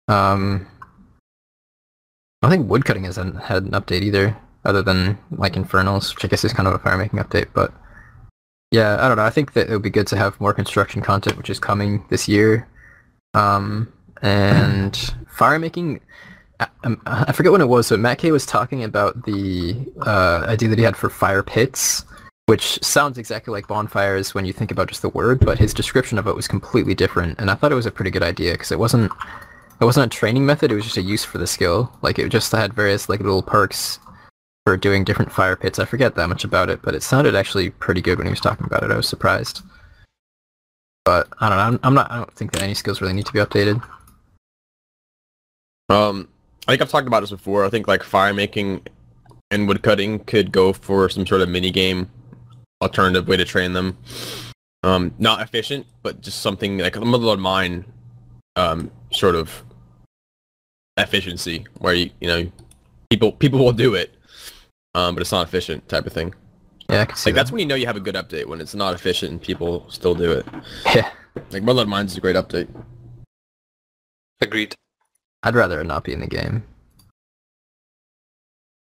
Um, 0.08 0.66
I 2.42 2.46
don't 2.46 2.58
think 2.58 2.70
woodcutting 2.70 3.04
hasn't 3.04 3.40
had 3.40 3.64
an 3.64 3.70
update 3.70 4.02
either, 4.02 4.36
other 4.64 4.82
than 4.82 5.18
like 5.30 5.56
Infernals, 5.56 6.14
which 6.14 6.24
I 6.24 6.28
guess 6.28 6.44
is 6.44 6.52
kind 6.52 6.68
of 6.68 6.74
a 6.74 6.78
fire 6.78 6.98
making 6.98 7.18
update. 7.18 7.48
But 7.54 7.72
yeah, 8.70 8.98
I 9.00 9.08
don't 9.08 9.16
know. 9.16 9.24
I 9.24 9.30
think 9.30 9.54
that 9.54 9.68
it 9.68 9.72
would 9.72 9.82
be 9.82 9.90
good 9.90 10.06
to 10.08 10.16
have 10.16 10.40
more 10.40 10.52
construction 10.52 11.00
content, 11.00 11.36
which 11.36 11.50
is 11.50 11.58
coming 11.58 12.04
this 12.10 12.28
year. 12.28 12.68
Um, 13.32 13.92
and 14.22 14.96
fire 15.28 15.58
making. 15.58 16.00
I, 16.60 16.68
I 17.06 17.32
forget 17.32 17.52
when 17.52 17.60
it 17.60 17.68
was, 17.68 17.88
but 17.88 18.00
Mat 18.00 18.18
K 18.18 18.30
was 18.30 18.46
talking 18.46 18.84
about 18.84 19.24
the 19.24 19.76
uh, 20.02 20.44
idea 20.46 20.68
that 20.68 20.78
he 20.78 20.84
had 20.84 20.96
for 20.96 21.10
fire 21.10 21.42
pits, 21.42 22.04
which 22.46 22.82
sounds 22.82 23.18
exactly 23.18 23.52
like 23.52 23.66
bonfires 23.66 24.34
when 24.34 24.44
you 24.44 24.52
think 24.52 24.70
about 24.70 24.88
just 24.88 25.02
the 25.02 25.08
word, 25.08 25.40
but 25.40 25.58
his 25.58 25.74
description 25.74 26.18
of 26.18 26.26
it 26.26 26.36
was 26.36 26.46
completely 26.46 26.94
different, 26.94 27.38
and 27.38 27.50
I 27.50 27.54
thought 27.54 27.72
it 27.72 27.76
was 27.76 27.86
a 27.86 27.90
pretty 27.90 28.10
good 28.10 28.22
idea 28.22 28.52
because 28.52 28.70
it 28.70 28.78
wasn't 28.78 29.10
it 29.80 29.84
wasn't 29.84 30.06
a 30.12 30.16
training 30.16 30.46
method; 30.46 30.70
it 30.70 30.76
was 30.76 30.84
just 30.84 30.96
a 30.96 31.02
use 31.02 31.24
for 31.24 31.38
the 31.38 31.46
skill. 31.46 31.92
Like 32.02 32.18
it 32.18 32.28
just 32.28 32.52
had 32.52 32.72
various 32.74 33.08
like 33.08 33.20
little 33.20 33.42
perks 33.42 33.98
for 34.64 34.76
doing 34.76 35.04
different 35.04 35.32
fire 35.32 35.56
pits. 35.56 35.78
I 35.78 35.84
forget 35.84 36.14
that 36.14 36.28
much 36.28 36.44
about 36.44 36.70
it, 36.70 36.80
but 36.82 36.94
it 36.94 37.02
sounded 37.02 37.34
actually 37.34 37.70
pretty 37.70 38.00
good 38.00 38.18
when 38.18 38.26
he 38.26 38.30
was 38.30 38.40
talking 38.40 38.66
about 38.66 38.82
it. 38.82 38.90
I 38.90 38.96
was 38.96 39.08
surprised, 39.08 39.62
but 41.04 41.28
I 41.40 41.48
don't 41.48 41.72
know. 41.72 41.78
I'm 41.82 41.94
not. 41.94 42.10
I 42.10 42.18
don't 42.18 42.32
think 42.32 42.52
that 42.52 42.62
any 42.62 42.74
skills 42.74 43.00
really 43.00 43.12
need 43.12 43.26
to 43.26 43.32
be 43.32 43.40
updated. 43.40 43.82
Um, 45.90 46.28
I 46.66 46.72
think 46.72 46.82
I've 46.82 46.90
talked 46.90 47.06
about 47.06 47.20
this 47.20 47.30
before. 47.30 47.64
I 47.64 47.68
think 47.70 47.86
like 47.88 48.02
fire 48.02 48.32
making 48.32 48.82
and 49.50 49.68
wood 49.68 49.82
cutting 49.82 50.20
could 50.20 50.50
go 50.50 50.72
for 50.72 51.08
some 51.08 51.26
sort 51.26 51.42
of 51.42 51.48
mini 51.48 51.70
game 51.70 52.10
alternative 52.80 53.28
way 53.28 53.36
to 53.36 53.44
train 53.44 53.72
them. 53.72 53.96
Um, 54.82 55.14
not 55.18 55.40
efficient, 55.40 55.86
but 56.02 56.20
just 56.20 56.40
something 56.40 56.78
like 56.78 56.96
a 56.96 57.00
motherload 57.00 57.38
mine, 57.38 57.84
um, 58.56 58.90
sort 59.12 59.34
of 59.34 59.62
efficiency 60.96 61.66
where 61.78 61.94
you 61.94 62.10
you 62.20 62.28
know 62.28 62.52
people 63.10 63.32
people 63.32 63.58
will 63.58 63.72
do 63.72 63.94
it, 63.94 64.14
um, 64.94 65.14
but 65.14 65.20
it's 65.22 65.32
not 65.32 65.46
efficient 65.46 65.86
type 65.88 66.06
of 66.06 66.12
thing. 66.12 66.34
Yeah, 66.90 67.00
I 67.02 67.04
can 67.06 67.16
see 67.16 67.30
Like 67.30 67.34
that. 67.34 67.40
that's 67.40 67.52
when 67.52 67.60
you 67.60 67.66
know 67.66 67.74
you 67.76 67.86
have 67.86 67.96
a 67.96 68.00
good 68.00 68.14
update 68.14 68.46
when 68.46 68.60
it's 68.60 68.74
not 68.74 68.94
efficient 68.94 69.32
and 69.32 69.40
people 69.42 69.86
still 69.88 70.14
do 70.14 70.32
it. 70.32 70.46
Yeah, 70.94 71.10
Like 71.50 71.62
motherload 71.62 71.88
mines 71.88 72.12
is 72.12 72.18
a 72.18 72.20
great 72.20 72.36
update. 72.36 72.68
Agreed. 74.42 74.74
I'd 75.44 75.54
rather 75.54 75.80
it 75.82 75.84
not 75.84 76.04
be 76.04 76.14
in 76.14 76.20
the 76.20 76.26
game. 76.26 76.64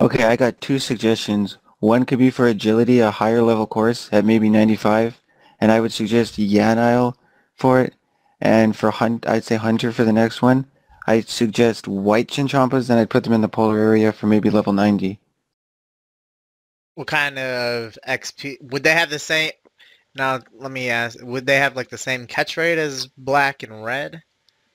Okay, 0.01 0.23
I 0.23 0.37
got 0.37 0.61
two 0.61 0.79
suggestions. 0.79 1.59
One 1.81 2.05
could 2.05 2.21
be 2.21 2.31
for 2.31 2.47
agility, 2.47 3.01
a 3.01 3.11
higher 3.11 3.43
level 3.43 3.67
course 3.67 4.09
at 4.13 4.25
maybe 4.25 4.49
95, 4.49 5.21
and 5.61 5.73
I 5.73 5.81
would 5.81 5.93
suggest 5.93 6.39
Yanille 6.39 7.15
for 7.55 7.81
it. 7.81 7.95
And 8.41 8.77
for 8.77 8.91
hunt, 8.93 9.27
I'd 9.27 9.45
say 9.45 9.57
Hunter 9.57 9.91
for 9.91 10.05
the 10.05 10.13
next 10.13 10.43
one. 10.43 10.67
I'd 11.07 11.29
suggest 11.29 11.89
white 11.89 12.29
Chinchompas, 12.29 12.89
and 12.89 13.01
I'd 13.01 13.11
put 13.11 13.25
them 13.25 13.33
in 13.33 13.41
the 13.41 13.49
polar 13.49 13.79
area 13.79 14.13
for 14.13 14.27
maybe 14.27 14.49
level 14.49 14.73
90. 14.73 15.19
What 16.95 17.09
kind 17.09 17.39
of 17.39 17.99
XP 18.07 18.71
would 18.71 18.85
they 18.85 18.93
have 18.93 19.11
the 19.11 19.19
same? 19.19 19.51
Now 20.15 20.41
let 20.53 20.71
me 20.71 20.91
ask: 20.91 21.19
Would 21.21 21.47
they 21.47 21.57
have 21.57 21.75
like 21.75 21.89
the 21.89 21.99
same 21.99 22.27
catch 22.27 22.57
rate 22.57 22.79
as 22.79 23.07
black 23.07 23.65
and 23.65 23.85
red? 23.85 24.23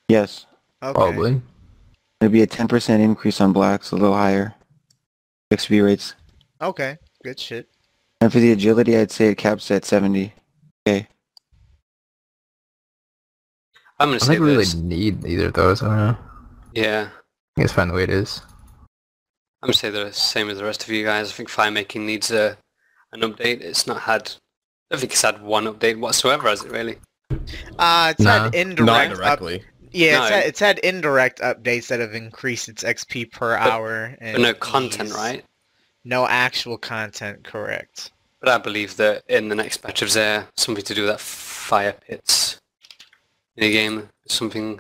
Yes, 0.10 0.46
Okay. 0.82 0.94
Probably. 0.94 1.42
It'd 2.22 2.32
be 2.32 2.42
a 2.42 2.48
10% 2.48 3.00
increase 3.00 3.40
on 3.42 3.54
blacks, 3.54 3.92
a 3.92 3.96
little 3.96 4.16
higher. 4.16 4.54
XP 5.52 5.84
rates. 5.84 6.16
Okay. 6.62 6.98
Good 7.24 7.40
shit. 7.40 7.70
And 8.22 8.32
for 8.32 8.40
the 8.40 8.52
agility, 8.52 8.98
I'd 8.98 9.12
say 9.12 9.30
it 9.30 9.38
caps 9.38 9.72
at 9.72 9.86
70. 9.86 10.34
Okay. 10.88 11.08
I'm 14.00 14.08
gonna 14.10 14.16
I 14.16 14.20
don't 14.20 14.28
think 14.28 14.40
we 14.42 14.48
really 14.56 14.66
need 14.82 15.26
either 15.26 15.48
of 15.48 15.54
those. 15.54 15.84
I 15.84 15.88
don't 15.88 15.98
know. 15.98 16.18
Yeah. 16.74 17.10
I 17.58 17.62
guess 17.62 17.72
find 17.74 17.90
the 17.90 17.94
way 17.94 18.04
it 18.04 18.10
is. 18.10 18.42
I'm 19.62 19.68
gonna 19.68 19.74
say 19.74 19.90
the 19.90 20.12
same 20.14 20.50
as 20.50 20.58
the 20.58 20.64
rest 20.64 20.84
of 20.84 20.90
you 20.90 21.04
guys. 21.04 21.30
I 21.30 21.34
think 21.34 21.50
fire 21.50 21.72
making 21.72 22.06
needs 22.06 22.32
a 22.32 22.58
an 23.12 23.22
update. 23.22 23.60
It's 23.62 23.88
not 23.88 24.02
had. 24.02 24.32
I 24.90 24.96
don't 24.96 25.00
think 25.02 25.12
it's 25.12 25.22
had 25.22 25.42
one 25.42 25.66
update 25.66 26.00
whatsoever, 26.00 26.48
has 26.48 26.64
it 26.64 26.72
really? 26.72 26.98
Uh, 27.78 28.14
it's 28.16 28.22
Nah. 28.22 28.44
had 28.44 28.56
indirect. 28.56 29.20
Not 29.20 29.22
up- 29.22 29.62
directly. 29.92 30.00
yeah, 30.00 30.22
it's 30.22 30.30
had, 30.30 30.46
it's 30.46 30.60
had 30.60 30.80
indirect 30.80 31.40
updates 31.40 31.88
that 31.88 32.00
have 32.00 32.14
increased 32.14 32.70
its 32.70 32.84
XP 32.84 33.32
per 33.32 33.56
hour. 33.56 34.16
And 34.20 34.36
But 34.36 34.42
no 34.42 34.54
content, 34.54 35.14
right? 35.14 35.44
No 36.04 36.28
actual 36.28 36.78
content, 36.78 37.44
correct. 37.44 38.12
But 38.40 38.50
I 38.50 38.58
believe 38.58 38.96
that 38.98 39.24
in 39.28 39.50
the 39.50 39.56
next 39.56 39.78
batch 39.82 40.02
of 40.02 40.14
there, 40.14 40.48
something 40.56 40.84
to 40.86 40.94
do 40.94 41.02
with 41.02 41.12
that 41.12 41.20
fire 41.20 41.94
pits 41.94 42.60
in 43.58 43.64
the 43.64 43.72
game, 43.72 44.10
something 44.28 44.78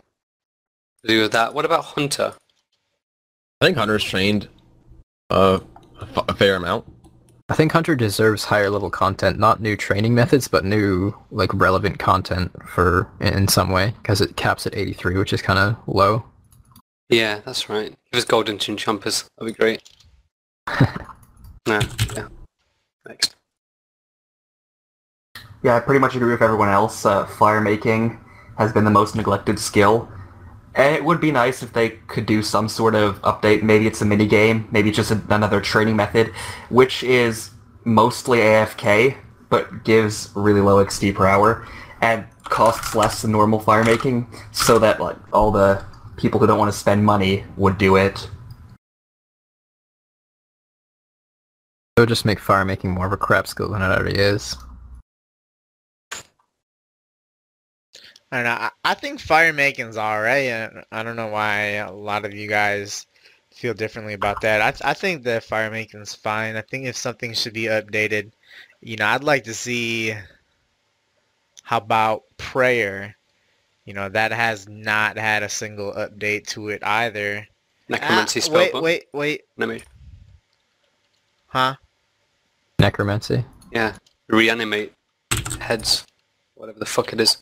to 1.02 1.07
do 1.07 1.22
with 1.23 1.34
that. 1.34 1.53
What 1.53 1.65
about 1.65 1.84
Hunter? 1.84 2.34
I 3.60 3.65
think 3.65 3.77
Hunter's 3.77 4.03
trained 4.03 4.48
uh, 5.30 5.60
a, 5.99 6.03
f- 6.03 6.26
a 6.30 6.34
fair 6.34 6.56
amount. 6.56 6.86
I 7.49 7.55
think 7.55 7.71
Hunter 7.71 7.95
deserves 7.95 8.43
higher 8.43 8.69
level 8.69 8.91
content, 8.91 9.39
not 9.39 9.59
new 9.59 9.76
training 9.76 10.13
methods, 10.13 10.47
but 10.47 10.63
new 10.63 11.15
like 11.31 11.51
relevant 11.53 11.97
content 11.97 12.51
for 12.67 13.09
in, 13.19 13.34
in 13.34 13.47
some 13.47 13.71
way, 13.71 13.95
because 14.01 14.21
it 14.21 14.35
caps 14.35 14.67
at 14.67 14.76
83, 14.76 15.17
which 15.17 15.34
is 15.34 15.41
kind 15.41 15.57
of 15.57 15.76
low. 15.88 16.23
Yeah, 17.09 17.39
that's 17.43 17.67
right. 17.67 17.95
Give 18.11 18.19
us 18.19 18.26
golden 18.26 18.59
chinchompas. 18.59 19.27
That'd 19.38 19.55
be 19.55 19.57
great. 19.59 19.81
no, 21.67 21.80
yeah. 22.15 22.27
Next. 23.07 23.35
Yeah, 25.63 25.76
I 25.76 25.80
pretty 25.80 25.99
much 25.99 26.15
agree 26.15 26.31
with 26.31 26.43
everyone 26.43 26.69
else. 26.69 27.03
Uh, 27.03 27.26
fire 27.26 27.61
making 27.61 28.19
has 28.59 28.71
been 28.71 28.84
the 28.84 28.91
most 28.91 29.15
neglected 29.15 29.57
skill. 29.57 30.07
And 30.80 30.95
it 30.95 31.03
would 31.03 31.19
be 31.19 31.30
nice 31.30 31.61
if 31.61 31.73
they 31.73 31.89
could 32.07 32.26
do 32.26 32.41
some 32.41 32.69
sort 32.69 32.95
of 32.95 33.22
update. 33.23 33.64
Maybe 33.64 33.85
it's 33.85 34.01
a 34.01 34.06
mini 34.06 34.26
game. 34.26 34.65
Maybe 34.72 34.91
just 34.91 35.11
a, 35.11 35.22
another 35.27 35.60
training 35.60 35.97
method, 35.97 36.27
which 36.69 37.03
is 37.03 37.49
mostly 37.84 38.38
AFK, 38.38 39.18
but 39.49 39.84
gives 39.84 40.30
really 40.35 40.61
low 40.61 40.81
XP 40.81 41.15
per 41.15 41.26
hour 41.26 41.68
and 42.01 42.23
costs 42.45 42.95
less 42.95 43.22
than 43.22 43.34
normal 43.34 43.60
fire 43.60 43.84
making, 43.84 44.26
so 44.53 44.80
that 44.80 45.01
like 45.01 45.18
all 45.34 45.51
the 45.51 45.84
people 46.15 46.39
who 46.39 46.47
don't 46.47 46.57
want 46.57 46.72
to 46.72 46.77
spend 46.77 47.03
money 47.03 47.43
would 47.57 47.77
do 47.77 47.97
it. 47.97 48.30
It 51.97 51.99
would 51.99 52.07
just 52.07 52.23
make 52.23 52.39
fire 52.39 52.64
making 52.64 52.91
more 52.91 53.06
of 53.06 53.11
a 53.11 53.18
crap 53.18 53.47
skill 53.47 53.68
than 53.72 53.81
it 53.81 53.85
already 53.85 54.18
is. 54.18 54.56
I 58.31 58.35
don't 58.38 58.43
know. 58.45 58.51
I, 58.51 58.69
I 58.85 58.93
think 58.93 59.19
fire 59.19 59.51
making's 59.53 59.97
alright. 59.97 60.49
I, 60.51 60.84
I 60.91 61.03
don't 61.03 61.15
know 61.15 61.27
why 61.27 61.77
a 61.81 61.91
lot 61.91 62.26
of 62.26 62.34
you 62.34 62.47
guys 62.47 63.07
feel 63.51 63.73
differently 63.73 64.14
about 64.14 64.41
that. 64.41 64.61
I 64.61 64.91
I 64.91 64.93
think 64.93 65.23
that 65.23 65.43
fire 65.43 65.72
making's 65.72 66.14
fine. 66.15 66.56
I 66.56 66.61
think 66.61 66.85
if 66.85 66.95
something 66.95 67.34
should 67.34 67.53
be 67.53 67.64
updated, 67.65 68.31
you 68.81 68.97
know, 68.97 69.07
I'd 69.07 69.23
like 69.23 69.43
to 69.45 69.53
see 69.53 70.14
how 71.64 71.77
about 71.77 72.23
prayer. 72.38 73.15
You 73.85 73.93
know, 73.95 74.07
that 74.10 74.31
has 74.31 74.68
not 74.69 75.18
had 75.18 75.41
a 75.41 75.49
single 75.49 75.91
update 75.93 76.45
to 76.49 76.69
it 76.69 76.84
either. 76.84 77.47
Necromancy 77.88 78.39
Ah, 78.39 78.43
spell 78.43 78.56
wait, 78.57 78.72
book. 78.72 78.84
wait, 78.84 79.03
wait. 79.14 79.41
Animate. 79.57 79.84
Huh? 81.47 81.76
Necromancy. 82.77 83.43
Yeah. 83.72 83.95
Reanimate 84.27 84.93
heads. 85.60 86.06
whatever 86.53 86.77
the 86.77 86.85
fuck 86.85 87.11
it 87.14 87.19
is. 87.19 87.41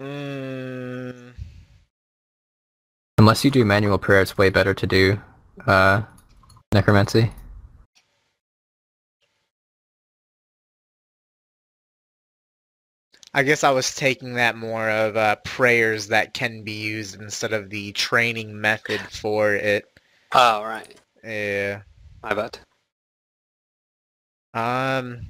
Mm, 0.00 1.34
Unless 3.18 3.44
you 3.44 3.50
do 3.50 3.64
manual 3.64 3.98
prayer, 3.98 4.22
it's 4.22 4.38
way 4.38 4.48
better 4.48 4.72
to 4.72 4.86
do 4.86 5.20
uh, 5.66 6.02
necromancy. 6.72 7.32
I 13.34 13.42
guess 13.42 13.64
I 13.64 13.70
was 13.70 13.94
taking 13.94 14.34
that 14.34 14.56
more 14.56 14.88
of 14.88 15.16
uh, 15.16 15.36
prayers 15.44 16.06
that 16.08 16.32
can 16.32 16.62
be 16.62 16.72
used 16.72 17.20
instead 17.20 17.52
of 17.52 17.70
the 17.70 17.92
training 17.92 18.58
method 18.60 19.00
for 19.00 19.52
it. 19.52 19.84
Oh, 20.32 20.62
right. 20.62 20.98
Yeah. 21.24 21.82
My 22.22 22.34
bad. 22.34 22.58
Um, 24.54 25.26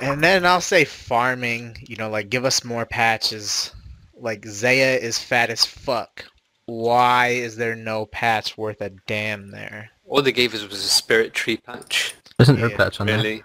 and 0.00 0.22
then 0.22 0.46
I'll 0.46 0.60
say 0.60 0.84
farming. 0.84 1.76
You 1.86 1.96
know, 1.96 2.10
like 2.10 2.30
give 2.30 2.44
us 2.44 2.64
more 2.64 2.86
patches. 2.86 3.72
Like 4.14 4.44
Zeah 4.46 4.96
is 4.96 5.18
fat 5.18 5.50
as 5.50 5.64
fuck. 5.64 6.24
Why 6.66 7.28
is 7.28 7.56
there 7.56 7.74
no 7.74 8.06
patch 8.06 8.56
worth 8.56 8.80
a 8.80 8.90
damn 9.06 9.50
there? 9.50 9.90
All 10.06 10.22
they 10.22 10.32
gave 10.32 10.54
us 10.54 10.62
was 10.62 10.84
a 10.84 10.88
spirit 10.88 11.32
tree 11.34 11.56
patch. 11.56 12.14
There's 12.38 12.48
an 12.48 12.56
Yeah, 12.58 12.66
herb 12.66 12.74
patch 12.76 13.00
on 13.00 13.06
Really? 13.06 13.36
there. 13.36 13.44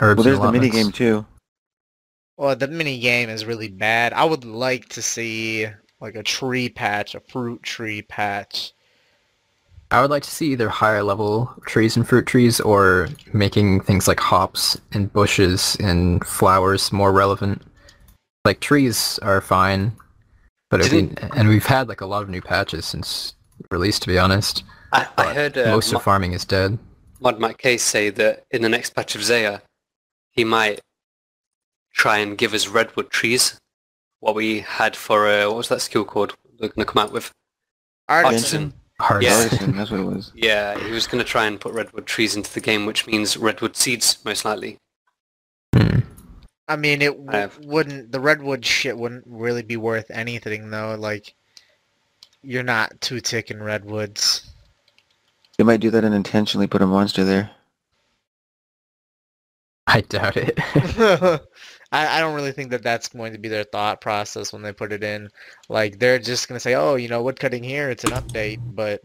Herbs 0.00 0.18
Well, 0.18 0.24
there's 0.24 0.40
the 0.40 0.52
mini 0.52 0.70
game 0.70 0.92
too. 0.92 1.24
Well, 2.36 2.54
the 2.54 2.68
mini 2.68 2.98
game 2.98 3.30
is 3.30 3.46
really 3.46 3.68
bad. 3.68 4.12
I 4.12 4.24
would 4.24 4.44
like 4.44 4.88
to 4.90 5.02
see 5.02 5.66
like 6.00 6.16
a 6.16 6.22
tree 6.22 6.68
patch, 6.68 7.14
a 7.14 7.20
fruit 7.20 7.62
tree 7.62 8.02
patch. 8.02 8.72
I 9.90 10.00
would 10.00 10.10
like 10.10 10.24
to 10.24 10.30
see 10.30 10.52
either 10.52 10.68
higher 10.68 11.02
level 11.02 11.52
trees 11.66 11.96
and 11.96 12.06
fruit 12.06 12.26
trees 12.26 12.60
or 12.60 13.08
making 13.32 13.80
things 13.82 14.08
like 14.08 14.18
hops 14.18 14.80
and 14.92 15.12
bushes 15.12 15.76
and 15.80 16.24
flowers 16.26 16.92
more 16.92 17.12
relevant. 17.12 17.62
Like 18.44 18.60
trees 18.60 19.18
are 19.22 19.40
fine, 19.40 19.92
but 20.70 20.80
it 20.80 20.92
would 20.92 21.14
be, 21.14 21.22
and 21.36 21.48
we've 21.48 21.66
had 21.66 21.88
like 21.88 22.00
a 22.00 22.06
lot 22.06 22.22
of 22.22 22.28
new 22.28 22.42
patches 22.42 22.84
since 22.86 23.34
release 23.70 23.98
to 24.00 24.08
be 24.08 24.18
honest. 24.18 24.64
I, 24.92 25.06
I 25.16 25.34
heard 25.34 25.56
uh, 25.56 25.66
Most 25.66 25.92
Mo- 25.92 25.98
of 25.98 26.04
farming 26.04 26.32
is 26.32 26.44
dead. 26.44 26.78
Mod 27.20 27.38
Mat 27.40 27.58
K 27.58 27.76
say 27.76 28.10
that 28.10 28.44
in 28.50 28.62
the 28.62 28.68
next 28.68 28.94
patch 28.94 29.14
of 29.14 29.22
Zeah, 29.22 29.62
he 30.32 30.44
might 30.44 30.80
try 31.92 32.18
and 32.18 32.36
give 32.36 32.54
us 32.54 32.68
redwood 32.68 33.10
trees. 33.10 33.58
What 34.20 34.34
we 34.34 34.60
had 34.60 34.96
for, 34.96 35.28
uh, 35.28 35.46
what 35.46 35.56
was 35.56 35.68
that 35.68 35.80
skill 35.80 36.04
called? 36.04 36.34
They're 36.58 36.68
going 36.68 36.86
to 36.86 36.92
come 36.92 37.02
out 37.02 37.12
with. 37.12 37.30
Artisan. 38.08 38.72
Hard. 39.00 39.22
Yeah. 39.22 39.44
That's 39.48 39.90
what 39.90 40.00
it 40.00 40.04
was. 40.04 40.32
Yeah, 40.34 40.78
he 40.78 40.90
was 40.90 41.06
going 41.06 41.22
to 41.22 41.28
try 41.30 41.46
and 41.46 41.60
put 41.60 41.74
redwood 41.74 42.06
trees 42.06 42.34
into 42.34 42.52
the 42.52 42.60
game, 42.60 42.86
which 42.86 43.06
means 43.06 43.36
redwood 43.36 43.76
seeds, 43.76 44.18
most 44.24 44.44
likely. 44.44 44.78
Hmm. 45.74 46.00
I 46.68 46.76
mean, 46.76 47.02
it 47.02 47.16
w- 47.16 47.30
I 47.30 47.48
wouldn't. 47.62 48.10
The 48.10 48.20
redwood 48.20 48.64
shit 48.64 48.96
wouldn't 48.96 49.24
really 49.26 49.62
be 49.62 49.76
worth 49.76 50.10
anything 50.10 50.70
though. 50.70 50.96
Like, 50.98 51.34
you're 52.42 52.62
not 52.62 53.00
two 53.00 53.20
ticking 53.20 53.62
redwoods. 53.62 54.50
They 55.58 55.64
might 55.64 55.80
do 55.80 55.90
that 55.90 56.04
and 56.04 56.14
intentionally 56.14 56.66
put 56.66 56.82
a 56.82 56.86
monster 56.86 57.24
there. 57.24 57.50
I 59.86 60.00
doubt 60.00 60.36
it. 60.36 60.58
I, 61.92 62.18
I 62.18 62.20
don't 62.20 62.34
really 62.34 62.52
think 62.52 62.70
that 62.70 62.82
that's 62.82 63.08
going 63.08 63.32
to 63.32 63.38
be 63.38 63.48
their 63.48 63.64
thought 63.64 64.00
process 64.00 64.52
when 64.52 64.62
they 64.62 64.72
put 64.72 64.92
it 64.92 65.04
in. 65.04 65.30
Like, 65.68 65.98
they're 65.98 66.18
just 66.18 66.48
going 66.48 66.56
to 66.56 66.60
say, 66.60 66.74
oh, 66.74 66.96
you 66.96 67.08
know, 67.08 67.22
woodcutting 67.22 67.62
here, 67.62 67.90
it's 67.90 68.04
an 68.04 68.10
update, 68.10 68.60
but 68.74 69.02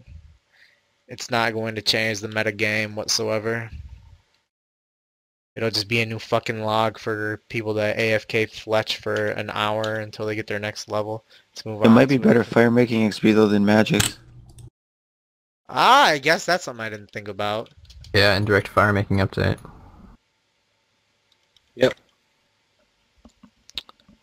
it's 1.08 1.30
not 1.30 1.54
going 1.54 1.76
to 1.76 1.82
change 1.82 2.20
the 2.20 2.28
meta 2.28 2.52
game 2.52 2.96
whatsoever. 2.96 3.70
It'll 5.56 5.70
just 5.70 5.90
be 5.90 6.02
a 6.02 6.06
new 6.06 6.18
fucking 6.18 6.62
log 6.64 6.98
for 6.98 7.42
people 7.50 7.74
to 7.76 7.82
AFK 7.96 8.50
Fletch 8.50 8.98
for 8.98 9.28
an 9.28 9.50
hour 9.52 9.96
until 9.96 10.26
they 10.26 10.36
get 10.36 10.48
their 10.48 10.60
next 10.60 10.90
level. 10.90 11.26
Let's 11.52 11.66
move 11.66 11.84
It 11.84 11.88
on 11.88 11.94
might 11.94 12.08
be 12.10 12.18
better 12.18 12.44
fire 12.44 12.72
making 12.72 13.10
XP 13.10 13.36
though 13.36 13.48
than 13.48 13.66
magic. 13.66 14.02
Ah, 15.68 16.06
I 16.06 16.18
guess 16.20 16.46
that's 16.46 16.64
something 16.64 16.84
I 16.86 16.90
didn't 16.90 17.12
think 17.12 17.28
about. 17.28 17.70
yeah, 18.14 18.36
indirect 18.36 18.68
fire 18.70 18.94
making 18.94 19.18
update. 19.18 19.58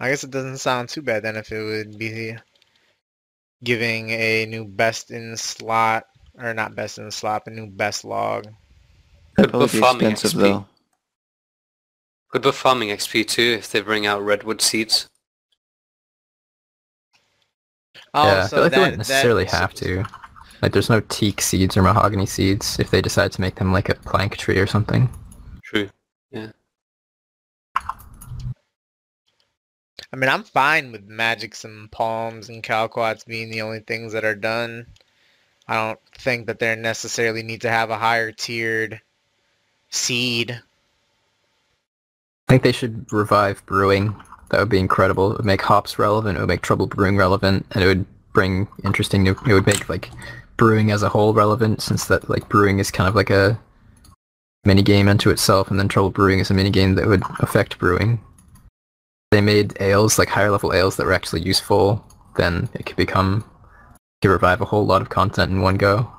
I 0.01 0.11
guess 0.11 0.23
it 0.25 0.31
doesn't 0.31 0.59
sound 0.59 0.89
too 0.89 1.03
bad 1.03 1.23
then 1.25 1.37
if 1.37 1.51
it 1.51 1.63
would 1.63 1.99
be 1.99 2.37
giving 3.65 4.11
a 4.11 4.47
new 4.47 4.65
best 4.65 5.11
in 5.11 5.37
slot, 5.37 6.05
or 6.39 6.55
not 6.55 6.77
best 6.77 6.99
in 6.99 7.11
slot, 7.11 7.47
a 7.47 7.51
new 7.51 7.67
best 7.67 8.05
log. 8.05 8.45
That'd 9.37 9.51
Good 9.51 9.51
probably 9.51 9.67
be 9.69 9.79
farming 9.81 10.11
expensive 10.13 10.39
XP. 10.41 10.43
though. 10.43 10.67
Good 12.31 12.43
for 12.45 12.53
farming 12.53 12.89
XP 12.91 13.27
too, 13.27 13.57
if 13.59 13.71
they 13.73 13.81
bring 13.81 14.07
out 14.07 14.23
redwood 14.23 14.61
seeds. 14.61 15.09
Oh, 18.15 18.25
yeah, 18.27 18.45
I 18.45 18.49
feel 18.49 18.61
like 18.61 18.71
they 18.71 18.77
that- 18.77 18.81
wouldn't 18.83 18.99
necessarily 18.99 19.45
that- 19.45 19.53
have 19.55 19.75
to. 19.75 20.05
Like, 20.63 20.73
there's 20.73 20.91
no 20.91 21.01
teak 21.01 21.41
seeds 21.41 21.77
or 21.77 21.83
mahogany 21.83 22.27
seeds 22.27 22.79
if 22.81 22.91
they 22.91 23.01
decide 23.01 23.31
to 23.33 23.41
make 23.41 23.55
them 23.57 23.73
like 23.73 23.89
a 23.89 23.95
plank 23.95 24.37
tree 24.37 24.59
or 24.59 24.67
something. 24.67 25.09
True. 25.63 25.89
I 30.13 30.17
mean, 30.17 30.31
I'm 30.31 30.45
fine 30.45 30.91
with 30.91 31.05
magics 31.05 31.65
and 31.65 31.91
palms 31.91 32.49
and 32.49 32.63
calquats 32.63 33.25
being 33.25 33.51
the 33.51 33.63
only 33.63 33.81
things 33.81 34.13
that 34.15 34.25
are 34.25 34.35
done. 34.35 34.87
I 35.67 35.75
don't 35.75 36.01
think 36.17 36.47
that 36.47 36.59
they 36.59 36.75
necessarily 36.77 37.43
need 37.43 37.61
to 37.63 37.71
have 37.71 37.91
a 37.91 37.99
higher 37.99 38.33
tiered 38.33 39.03
seed. 39.91 40.61
I 42.49 42.53
think 42.53 42.63
they 42.63 42.73
should 42.73 43.13
revive 43.13 43.65
brewing. 43.67 44.17
That 44.51 44.61
would 44.61 44.71
be 44.71 44.79
incredible. 44.79 45.33
It 45.33 45.37
would 45.39 45.47
make 45.47 45.61
hops 45.61 45.99
relevant. 45.99 46.39
It 46.39 46.41
would 46.41 46.49
make 46.49 46.63
trouble 46.63 46.87
brewing 46.87 47.19
relevant, 47.19 47.67
and 47.73 47.85
it 47.85 47.87
would 47.87 48.07
bring 48.33 48.67
interesting 48.85 49.23
new. 49.23 49.37
It 49.47 49.53
would 49.53 49.67
make 49.67 49.91
like 49.91 50.11
brewing 50.57 50.91
as 50.91 51.03
a 51.03 51.11
whole 51.11 51.35
relevant, 51.35 51.83
since 51.83 52.07
that 52.07 52.31
like 52.31 52.49
brewing 52.49 52.79
is 52.79 52.91
kind 52.91 53.07
of 53.07 53.15
like 53.15 53.29
a 53.29 53.61
mini 54.65 54.81
game 54.81 55.07
unto 55.07 55.29
itself, 55.29 55.71
and 55.71 55.79
then 55.79 55.89
trouble 55.89 56.09
brewing 56.09 56.39
is 56.39 56.51
a 56.51 56.55
mini 56.55 56.71
game 56.71 56.95
that 56.95 57.07
would 57.07 57.23
affect 57.41 57.79
brewing. 57.79 58.21
They 59.31 59.41
made 59.43 59.77
ales 59.81 60.19
like 60.19 60.29
higher 60.29 60.51
level 60.51 60.73
ales 60.73 60.97
that 60.97 61.07
were 61.07 61.13
actually 61.13 61.43
useful. 61.43 62.05
Then 62.37 62.69
it 62.75 62.87
could 62.87 62.97
become 62.97 63.45
could 64.23 64.31
revive 64.31 64.61
a 64.61 64.65
whole 64.65 64.87
lot 64.87 65.03
of 65.03 65.11
content 65.11 65.51
in 65.51 65.61
one 65.61 65.77
go. 65.77 66.11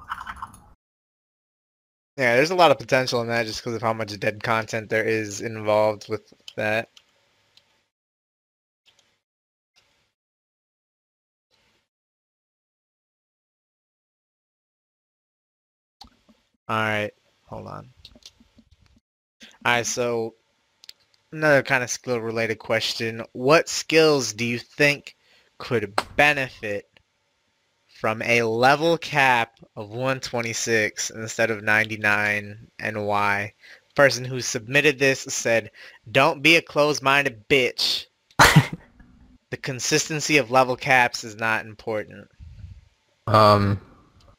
Yeah, 2.18 2.36
there's 2.36 2.52
a 2.52 2.56
lot 2.56 2.72
of 2.72 2.78
potential 2.78 3.22
in 3.22 3.28
that 3.30 3.46
just 3.46 3.60
because 3.60 3.76
of 3.76 3.82
how 3.82 3.94
much 3.94 4.18
dead 4.20 4.44
content 4.44 4.90
there 4.90 5.06
is 5.06 5.42
involved 5.42 6.10
with 6.10 6.34
that. 6.56 6.90
Alright, 16.70 17.14
hold 17.48 17.68
on. 17.68 17.90
Alright, 19.66 19.86
so 19.88 20.36
another 21.32 21.64
kind 21.64 21.84
of 21.84 21.90
skill 21.90 22.20
related 22.20 22.60
question. 22.60 23.24
What 23.34 23.70
skills 23.70 24.34
do 24.34 24.46
you 24.46 24.60
think 24.60 25.16
could 25.58 25.94
benefit 26.16 26.86
from 27.88 28.22
a 28.22 28.44
level 28.44 28.98
cap 28.98 29.60
of 29.76 29.90
126 29.90 31.10
instead 31.10 31.52
of 31.52 31.64
99 31.64 32.68
and 32.80 33.06
why? 33.06 33.54
Person 33.96 34.24
who 34.24 34.40
submitted 34.42 34.98
this 34.98 35.22
said, 35.22 35.72
don't 36.10 36.42
be 36.42 36.56
a 36.56 36.62
closed-minded 36.62 37.48
bitch. 37.50 38.06
the 39.50 39.58
consistency 39.58 40.38
of 40.38 40.52
level 40.52 40.76
caps 40.76 41.24
is 41.24 41.36
not 41.36 41.66
important. 41.66 42.30
Um, 43.28 43.82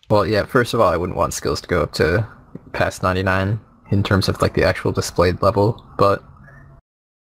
well, 0.09 0.27
yeah. 0.27 0.45
First 0.47 0.73
of 0.73 0.81
all, 0.81 0.89
I 0.93 0.97
wouldn't 0.97 1.19
want 1.19 1.35
skills 1.35 1.61
to 1.61 1.69
go 1.69 1.83
up 1.83 1.93
to 1.95 2.27
past 2.73 3.03
99 3.03 3.61
in 3.91 4.03
terms 4.03 4.29
of 4.29 4.41
like 4.41 4.55
the 4.55 4.65
actual 4.65 4.93
displayed 4.93 5.43
level, 5.43 5.85
but 5.99 6.25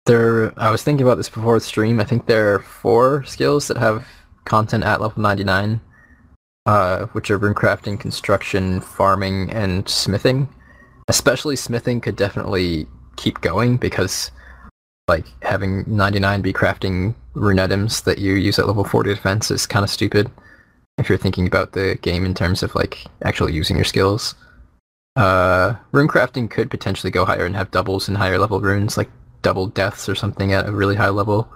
there. 0.07 0.59
I 0.59 0.71
was 0.71 0.83
thinking 0.83 1.07
about 1.07 1.17
this 1.17 1.29
before 1.29 1.55
the 1.55 1.65
stream. 1.65 2.01
I 2.01 2.05
think 2.05 2.27
there 2.27 2.55
are 2.55 2.61
four 2.61 3.25
skills 3.25 3.69
that 3.69 3.77
have 3.77 4.07
content 4.45 4.85
at 4.85 5.01
level 5.01 5.21
99, 5.21 5.81
uh, 6.65 7.07
which 7.07 7.31
are 7.31 7.39
runecrafting, 7.39 8.01
construction, 8.01 8.81
farming, 8.81 9.51
and 9.51 9.89
smithing. 9.89 10.49
Especially 11.09 11.57
smithing 11.57 12.01
could 12.01 12.17
definitely 12.17 12.87
keep 13.17 13.41
going 13.41 13.77
because 13.77 14.31
like 15.09 15.27
having 15.43 15.85
99 15.87 16.43
be 16.43 16.53
crafting 16.53 17.15
rune 17.35 17.61
items 17.61 18.01
that 18.03 18.19
you 18.19 18.35
use 18.35 18.59
at 18.59 18.67
level 18.67 18.85
40 18.85 19.15
defense 19.15 19.51
is 19.51 19.67
kind 19.67 19.85
of 19.85 19.91
stupid 19.91 20.31
if 20.99 21.09
you're 21.09 21.19
thinking 21.19 21.47
about 21.47 21.73
the 21.73 21.99
game 22.03 22.25
in 22.25 22.35
terms 22.35 22.63
of 22.63 22.75
like 22.75 23.05
actually 23.23 23.53
using 23.53 23.77
your 23.77 23.85
skills. 23.85 24.35
Uh, 25.15 25.75
crafting 25.93 26.51
could 26.51 26.71
potentially 26.71 27.11
go 27.11 27.25
higher 27.25 27.47
and 27.47 27.57
have 27.57 27.71
doubles 27.71 28.09
and 28.09 28.17
higher 28.17 28.39
level 28.39 28.61
runes, 28.61 28.97
like 28.97 29.11
double 29.43 29.67
deaths 29.67 30.09
or 30.09 30.15
something 30.15 30.53
at 30.53 30.67
a 30.69 30.73
really 30.73 30.97
high 30.97 31.09
level. 31.11 31.49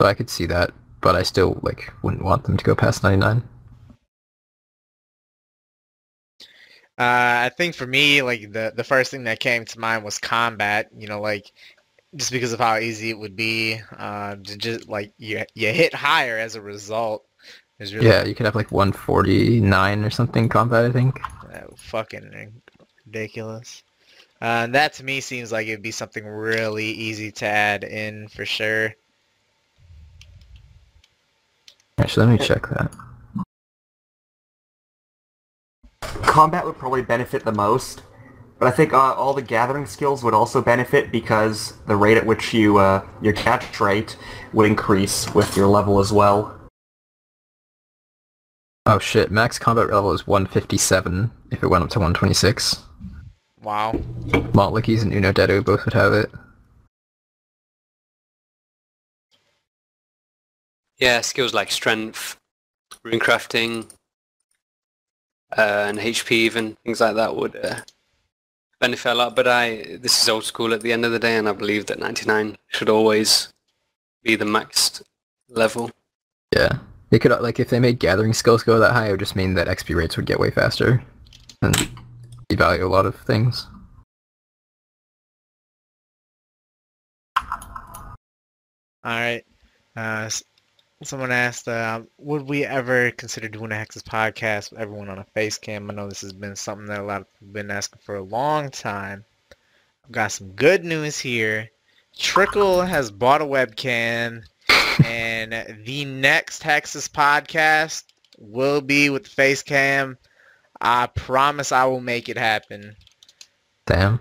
So 0.00 0.08
I 0.08 0.14
could 0.14 0.30
see 0.30 0.46
that, 0.46 0.72
but 1.00 1.16
I 1.16 1.22
still 1.22 1.58
like 1.62 1.92
wouldn't 2.02 2.24
want 2.24 2.44
them 2.44 2.56
to 2.56 2.64
go 2.64 2.74
past 2.74 3.02
99. 3.02 3.42
Uh, 6.98 7.44
I 7.48 7.50
think 7.56 7.74
for 7.74 7.86
me, 7.86 8.22
like 8.22 8.52
the 8.52 8.72
the 8.74 8.84
first 8.84 9.10
thing 9.10 9.24
that 9.24 9.40
came 9.40 9.64
to 9.66 9.80
mind 9.80 10.04
was 10.04 10.18
combat. 10.18 10.88
You 10.96 11.08
know, 11.08 11.20
like 11.20 11.52
just 12.14 12.32
because 12.32 12.52
of 12.52 12.60
how 12.60 12.78
easy 12.78 13.10
it 13.10 13.18
would 13.18 13.36
be, 13.36 13.80
uh, 13.98 14.36
to 14.36 14.56
just 14.56 14.88
like 14.88 15.12
you 15.18 15.44
you 15.54 15.72
hit 15.72 15.92
higher 15.92 16.38
as 16.38 16.54
a 16.54 16.62
result. 16.62 17.26
Is 17.78 17.94
really 17.94 18.06
Yeah, 18.06 18.24
you 18.24 18.34
could 18.34 18.46
have 18.46 18.54
like 18.54 18.72
149 18.72 20.04
or 20.04 20.10
something 20.10 20.48
combat, 20.48 20.86
I 20.86 20.92
think. 20.92 21.20
uh, 21.52 21.66
fucking 21.76 22.62
ridiculous. 23.04 23.82
Uh, 24.40 24.66
that 24.68 24.92
to 24.94 25.04
me 25.04 25.20
seems 25.20 25.50
like 25.50 25.66
it'd 25.66 25.82
be 25.82 25.90
something 25.90 26.26
really 26.26 26.86
easy 26.86 27.32
to 27.32 27.46
add 27.46 27.84
in 27.84 28.28
for 28.28 28.44
sure. 28.44 28.94
Actually, 31.98 32.26
let 32.26 32.40
me 32.40 32.46
check 32.46 32.68
that. 32.68 32.92
Combat 36.22 36.66
would 36.66 36.76
probably 36.76 37.02
benefit 37.02 37.44
the 37.44 37.52
most, 37.52 38.02
but 38.58 38.68
I 38.68 38.70
think 38.70 38.92
uh, 38.92 39.14
all 39.14 39.32
the 39.32 39.40
gathering 39.40 39.86
skills 39.86 40.22
would 40.22 40.34
also 40.34 40.60
benefit 40.60 41.10
because 41.10 41.72
the 41.86 41.96
rate 41.96 42.18
at 42.18 42.26
which 42.26 42.52
you 42.52 42.76
uh, 42.76 43.02
your 43.22 43.32
catch 43.32 43.80
rate 43.80 44.18
would 44.52 44.66
increase 44.66 45.32
with 45.34 45.56
your 45.56 45.66
level 45.66 45.98
as 45.98 46.12
well. 46.12 46.52
Oh 48.84 48.98
shit, 48.98 49.30
max 49.30 49.58
combat 49.58 49.90
level 49.90 50.12
is 50.12 50.26
157 50.26 51.30
if 51.50 51.62
it 51.62 51.68
went 51.68 51.82
up 51.82 51.90
to 51.90 51.98
126. 51.98 52.85
Wow. 53.62 53.92
Montlickies 54.52 55.02
and 55.02 55.12
Uno 55.12 55.32
Dedo 55.32 55.64
both 55.64 55.84
would 55.84 55.94
have 55.94 56.12
it. 56.12 56.30
Yeah, 60.98 61.20
skills 61.20 61.52
like 61.52 61.70
strength, 61.70 62.38
runecrafting, 63.04 63.90
uh, 65.56 65.84
and 65.88 65.98
HP 65.98 66.30
even, 66.32 66.76
things 66.84 67.00
like 67.00 67.16
that 67.16 67.36
would 67.36 67.56
uh, 67.56 67.80
benefit 68.80 69.12
a 69.12 69.14
lot. 69.14 69.36
But 69.36 69.46
I, 69.46 69.98
this 70.00 70.22
is 70.22 70.28
old 70.28 70.44
school 70.44 70.72
at 70.72 70.80
the 70.80 70.92
end 70.92 71.04
of 71.04 71.12
the 71.12 71.18
day, 71.18 71.36
and 71.36 71.48
I 71.48 71.52
believe 71.52 71.86
that 71.86 71.98
99 71.98 72.56
should 72.68 72.88
always 72.88 73.52
be 74.22 74.36
the 74.36 74.44
maxed 74.44 75.02
level. 75.48 75.90
Yeah. 76.54 76.78
They 77.10 77.18
could, 77.18 77.30
like, 77.40 77.60
if 77.60 77.68
they 77.68 77.78
made 77.78 78.00
gathering 78.00 78.32
skills 78.32 78.62
go 78.62 78.78
that 78.78 78.92
high, 78.92 79.08
it 79.08 79.10
would 79.12 79.20
just 79.20 79.36
mean 79.36 79.54
that 79.54 79.68
XP 79.68 79.94
rates 79.94 80.16
would 80.16 80.26
get 80.26 80.40
way 80.40 80.50
faster. 80.50 81.04
And 81.62 81.88
devalue 82.48 82.82
a 82.82 82.86
lot 82.86 83.06
of 83.06 83.16
things. 83.16 83.66
All 89.06 89.12
right. 89.12 89.44
Uh, 89.94 90.28
someone 91.04 91.30
asked, 91.30 91.68
uh, 91.68 92.02
would 92.18 92.42
we 92.42 92.64
ever 92.64 93.10
consider 93.12 93.48
doing 93.48 93.70
a 93.70 93.76
Hexus 93.76 94.02
podcast 94.02 94.70
with 94.70 94.80
everyone 94.80 95.08
on 95.08 95.18
a 95.18 95.24
face 95.24 95.58
cam? 95.58 95.90
I 95.90 95.94
know 95.94 96.08
this 96.08 96.22
has 96.22 96.32
been 96.32 96.56
something 96.56 96.86
that 96.86 97.00
a 97.00 97.04
lot 97.04 97.20
of 97.20 97.32
people 97.32 97.46
have 97.46 97.52
been 97.52 97.70
asking 97.70 98.00
for 98.02 98.16
a 98.16 98.22
long 98.22 98.70
time. 98.70 99.24
I've 100.04 100.12
got 100.12 100.32
some 100.32 100.52
good 100.52 100.84
news 100.84 101.18
here. 101.18 101.70
Trickle 102.18 102.82
has 102.82 103.10
bought 103.10 103.42
a 103.42 103.44
webcam, 103.44 104.42
and 105.04 105.84
the 105.84 106.04
next 106.04 106.62
Hexus 106.62 107.08
podcast 107.08 108.04
will 108.38 108.80
be 108.80 109.10
with 109.10 109.24
the 109.24 109.30
face 109.30 109.62
cam. 109.62 110.16
I 110.80 111.06
promise 111.06 111.72
I 111.72 111.84
will 111.86 112.00
make 112.00 112.28
it 112.28 112.38
happen. 112.38 112.96
Damn. 113.86 114.20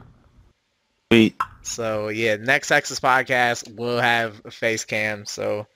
Sweet. 1.11 1.35
So 1.61 2.09
yeah, 2.09 2.35
next 2.35 2.69
Hexus 2.69 2.99
podcast 2.99 3.75
will 3.75 3.99
have 3.99 4.41
a 4.45 4.51
face 4.51 4.85
cam. 4.85 5.25
So 5.25 5.67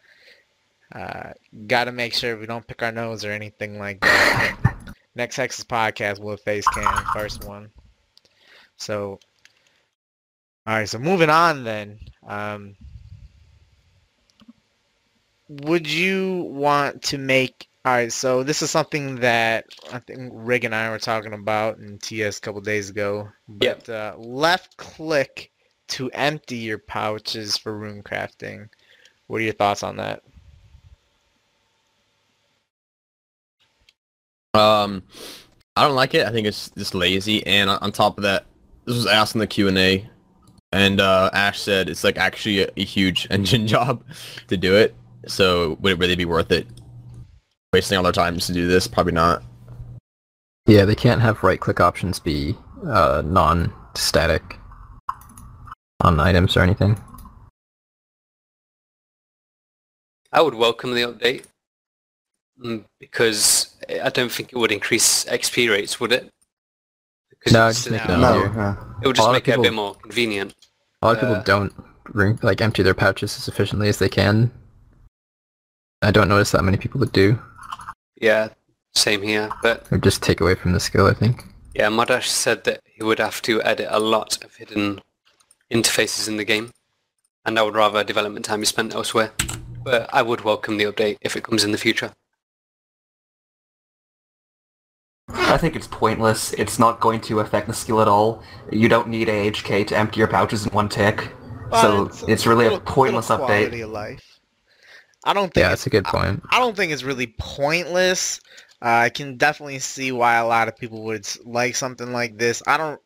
uh, 0.93 1.31
got 1.67 1.85
to 1.85 1.91
make 1.91 2.13
sure 2.13 2.37
we 2.37 2.45
don't 2.45 2.65
pick 2.65 2.83
our 2.83 2.91
nose 2.91 3.25
or 3.25 3.31
anything 3.31 3.79
like 3.79 4.01
that. 4.01 4.75
next 5.15 5.37
Hexus 5.37 5.65
podcast 5.65 6.19
will 6.19 6.31
have 6.31 6.41
face 6.41 6.67
cam, 6.67 7.05
first 7.13 7.45
one. 7.45 7.69
So 8.77 9.19
all 10.67 10.75
right, 10.75 10.87
so 10.87 10.99
moving 10.99 11.29
on 11.29 11.63
then. 11.63 11.99
Um, 12.27 12.75
would 15.47 15.89
you 15.89 16.47
want 16.51 17.01
to 17.03 17.17
make 17.17 17.68
all 17.85 17.93
right, 17.93 18.11
so 18.11 18.43
this 18.43 18.61
is 18.61 18.69
something 18.69 19.15
that 19.17 19.65
I 19.93 19.99
think 19.99 20.31
Rig 20.33 20.65
and 20.65 20.75
I 20.75 20.89
were 20.89 20.99
talking 20.99 21.33
about 21.33 21.77
in 21.77 21.97
TS 21.97 22.37
a 22.37 22.41
couple 22.41 22.59
days 22.59 22.89
ago. 22.89 23.29
But 23.47 23.87
uh, 23.87 24.15
left 24.17 24.75
click 24.75 25.49
to 25.89 26.11
empty 26.11 26.57
your 26.57 26.77
pouches 26.77 27.57
for 27.57 27.77
rune 27.77 28.03
crafting. 28.03 28.67
What 29.27 29.39
are 29.39 29.45
your 29.45 29.53
thoughts 29.53 29.81
on 29.83 29.95
that? 29.95 30.23
Um, 34.53 35.03
I 35.77 35.87
don't 35.87 35.95
like 35.95 36.13
it. 36.13 36.27
I 36.27 36.31
think 36.31 36.47
it's 36.47 36.69
just 36.71 36.93
lazy. 36.93 37.45
And 37.47 37.69
on 37.69 37.77
on 37.81 37.91
top 37.93 38.17
of 38.17 38.23
that, 38.23 38.45
this 38.85 38.95
was 38.95 39.05
asked 39.07 39.35
in 39.35 39.39
the 39.39 39.47
Q 39.47 39.69
and 39.69 39.77
A, 39.77 40.09
and 40.73 40.99
uh, 40.99 41.29
Ash 41.31 41.61
said 41.61 41.87
it's 41.87 42.03
like 42.03 42.17
actually 42.17 42.63
a, 42.63 42.69
a 42.75 42.83
huge 42.83 43.25
engine 43.31 43.67
job 43.67 44.03
to 44.47 44.57
do 44.57 44.75
it. 44.75 44.95
So 45.27 45.77
would 45.79 45.93
it 45.93 45.99
really 45.99 46.15
be 46.15 46.25
worth 46.25 46.51
it? 46.51 46.67
Wasting 47.71 47.97
all 47.97 48.03
their 48.03 48.11
time 48.11 48.37
to 48.39 48.53
do 48.53 48.67
this? 48.67 48.87
Probably 48.87 49.11
not. 49.13 49.43
Yeah, 50.65 50.85
they 50.85 50.95
can't 50.95 51.21
have 51.21 51.43
right-click 51.43 51.79
options 51.79 52.19
be 52.19 52.55
uh, 52.87 53.21
non-static 53.25 54.57
on 56.01 56.19
items 56.19 56.57
or 56.57 56.61
anything. 56.61 56.99
I 60.31 60.41
would 60.41 60.55
welcome 60.55 60.93
the 60.93 61.01
update 61.01 61.45
mm, 62.63 62.83
because 62.99 63.75
I 64.03 64.09
don't 64.09 64.31
think 64.31 64.51
it 64.51 64.57
would 64.57 64.71
increase 64.71 65.25
XP 65.25 65.69
rates, 65.69 65.99
would 65.99 66.11
it? 66.11 66.31
Because 67.29 67.53
No, 67.53 67.59
it's- 67.67 67.75
just 67.83 67.91
make 67.91 68.01
it 68.05 68.07
No. 68.17 68.35
easier. 68.35 68.49
No, 68.53 68.61
uh, 68.61 68.75
it 69.03 69.07
would 69.07 69.15
just 69.15 69.25
lot 69.27 69.35
of 69.35 69.41
make 69.41 69.47
it 69.47 69.57
a 69.59 69.61
bit 69.61 69.73
more 69.73 69.93
convenient. 69.95 70.55
A 71.01 71.07
lot 71.07 71.15
of 71.17 71.21
people 71.21 71.35
Uh, 71.35 71.43
don't 71.43 72.43
like 72.43 72.61
empty 72.61 72.81
their 72.81 72.93
pouches 72.95 73.37
as 73.37 73.47
efficiently 73.47 73.89
as 73.89 73.99
they 73.99 74.09
can. 74.09 74.51
I 76.01 76.09
don't 76.11 76.29
notice 76.29 76.51
that 76.51 76.63
many 76.63 76.77
people 76.77 76.99
that 77.01 77.11
do. 77.11 77.39
Yeah, 78.19 78.49
same 78.93 79.21
here. 79.21 79.49
But 79.63 79.87
Or 79.91 79.97
just 79.97 80.21
take 80.21 80.41
away 80.41 80.55
from 80.55 80.73
the 80.73 80.79
skill, 80.79 81.07
I 81.07 81.13
think. 81.13 81.43
yeah, 81.73 81.89
Mod 81.89 82.11
Ash 82.11 82.29
said 82.29 82.63
that 82.65 82.81
he 82.85 83.03
would 83.03 83.19
have 83.19 83.41
to 83.43 83.61
edit 83.63 83.87
a 83.89 83.99
lot 83.99 84.43
of 84.43 84.55
hidden 84.55 85.01
interfaces 85.71 86.27
in 86.27 86.37
the 86.37 86.43
game, 86.45 86.71
and 87.45 87.57
I 87.57 87.61
would 87.63 87.75
rather 87.75 88.03
development 88.03 88.45
time 88.45 88.59
be 88.59 88.65
spent 88.65 88.93
elsewhere. 88.93 89.31
But 89.83 90.09
I 90.13 90.21
would 90.21 90.41
welcome 90.41 90.77
the 90.77 90.83
update 90.85 91.17
if 91.21 91.35
it 91.37 91.43
comes 91.43 91.63
in 91.63 91.71
the 91.71 91.77
future. 91.77 92.11
I 95.29 95.57
think 95.57 95.75
it's 95.75 95.87
pointless. 95.87 96.53
It's 96.53 96.79
not 96.79 96.99
going 96.99 97.21
to 97.21 97.39
affect 97.39 97.67
the 97.67 97.73
skill 97.73 98.01
at 98.01 98.07
all. 98.07 98.43
You 98.71 98.89
don't 98.89 99.07
need 99.07 99.27
AHK 99.29 99.87
to 99.87 99.97
empty 99.97 100.19
your 100.19 100.27
pouches 100.27 100.65
in 100.65 100.73
one 100.73 100.89
tick. 100.89 101.31
so 101.71 102.09
it's, 102.27 102.47
really 102.47 102.65
a 102.65 102.69
little- 102.71 102.79
pointless 102.81 103.29
little 103.29 103.47
update. 103.47 104.19
Quality 105.23 105.31
of 105.31 105.33
life. 105.33 105.33
I 105.33 105.33
don't 105.33 105.53
think 105.53 105.63
Yeah, 105.63 105.73
it's 105.73 105.83
that's 105.83 105.87
a 105.87 105.89
good 105.89 106.05
point. 106.05 106.43
I 106.49 106.59
don't 106.59 106.75
think 106.75 106.91
it's 106.91 107.03
really 107.03 107.35
pointless. 107.39 108.39
Uh, 108.81 108.87
I 108.87 109.09
can 109.09 109.37
definitely 109.37 109.79
see 109.79 110.11
why 110.11 110.35
a 110.35 110.47
lot 110.47 110.67
of 110.67 110.77
people 110.77 111.03
would 111.03 111.27
like 111.45 111.75
something 111.75 112.13
like 112.13 112.37
this. 112.37 112.63
I 112.65 112.77
don't 112.77 113.01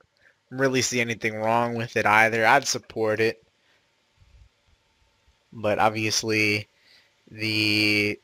really 0.51 0.81
see 0.81 1.01
anything 1.01 1.35
wrong 1.35 1.75
with 1.75 1.97
it 1.97 2.05
either. 2.05 2.45
I'd 2.45 2.67
support 2.67 3.19
it. 3.19 3.43
But 5.51 5.79
obviously, 5.79 6.67
the 7.29 8.19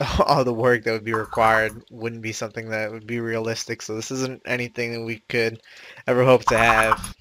all 0.26 0.44
the 0.44 0.54
work 0.54 0.84
that 0.84 0.92
would 0.92 1.04
be 1.04 1.14
required 1.14 1.82
wouldn't 1.90 2.22
be 2.22 2.32
something 2.32 2.70
that 2.70 2.90
would 2.90 3.06
be 3.06 3.20
realistic. 3.20 3.82
So 3.82 3.94
this 3.94 4.10
isn't 4.10 4.42
anything 4.46 4.92
that 4.92 5.04
we 5.04 5.22
could 5.28 5.60
ever 6.06 6.24
hope 6.24 6.44
to 6.46 6.58
have. 6.58 7.14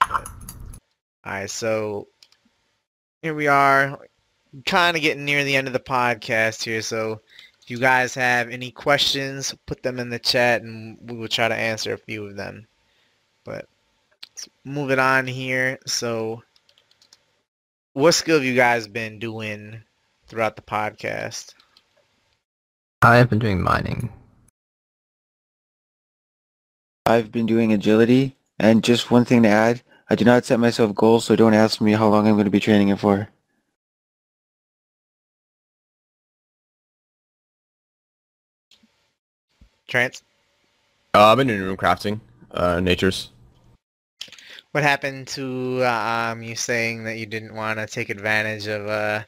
But, 0.00 0.28
all 1.24 1.32
right, 1.32 1.50
so 1.50 2.08
here 3.22 3.34
we 3.34 3.46
are, 3.46 3.98
kind 4.66 4.96
of 4.96 5.02
getting 5.02 5.24
near 5.24 5.44
the 5.44 5.56
end 5.56 5.66
of 5.66 5.72
the 5.72 5.80
podcast 5.80 6.62
here. 6.62 6.82
So 6.82 7.20
if 7.62 7.70
you 7.70 7.78
guys 7.78 8.14
have 8.14 8.48
any 8.48 8.70
questions, 8.70 9.54
put 9.66 9.82
them 9.82 9.98
in 9.98 10.08
the 10.08 10.18
chat, 10.18 10.62
and 10.62 10.98
we 11.02 11.16
will 11.16 11.28
try 11.28 11.48
to 11.48 11.54
answer 11.54 11.92
a 11.92 11.98
few 11.98 12.26
of 12.26 12.36
them. 12.36 12.66
But 13.44 13.66
let's 14.32 14.48
move 14.64 14.90
it 14.90 14.98
on 14.98 15.26
here. 15.26 15.78
So 15.86 16.42
what 17.92 18.12
skill 18.12 18.36
have 18.36 18.44
you 18.44 18.54
guys 18.54 18.86
been 18.86 19.18
doing 19.18 19.82
throughout 20.26 20.56
the 20.56 20.62
podcast? 20.62 21.54
I 23.02 23.16
have 23.16 23.30
been 23.30 23.38
doing 23.38 23.62
mining. 23.62 24.12
I've 27.06 27.32
been 27.32 27.46
doing 27.46 27.72
agility, 27.72 28.36
and 28.58 28.84
just 28.84 29.10
one 29.10 29.24
thing 29.24 29.42
to 29.44 29.48
add, 29.48 29.82
I 30.10 30.14
do 30.14 30.24
not 30.24 30.44
set 30.44 30.60
myself 30.60 30.94
goals, 30.94 31.24
so 31.24 31.36
don't 31.36 31.54
ask 31.54 31.80
me 31.80 31.92
how 31.92 32.08
long 32.08 32.26
I'm 32.26 32.34
going 32.34 32.44
to 32.44 32.50
be 32.50 32.60
training 32.60 32.88
it 32.88 32.98
for. 32.98 33.28
Trance? 39.88 40.22
Uh, 41.14 41.24
I've 41.32 41.38
been 41.38 41.48
doing 41.48 41.62
rune 41.62 41.76
crafting, 41.76 42.20
uh, 42.50 42.78
natures. 42.78 43.30
What 44.72 44.82
happened 44.84 45.26
to 45.28 45.82
um, 45.84 46.42
you 46.42 46.54
saying 46.54 47.04
that 47.04 47.16
you 47.16 47.24
didn't 47.24 47.54
want 47.54 47.78
to 47.78 47.86
take 47.86 48.10
advantage 48.10 48.66
of 48.66 48.86
uh, 48.86 49.24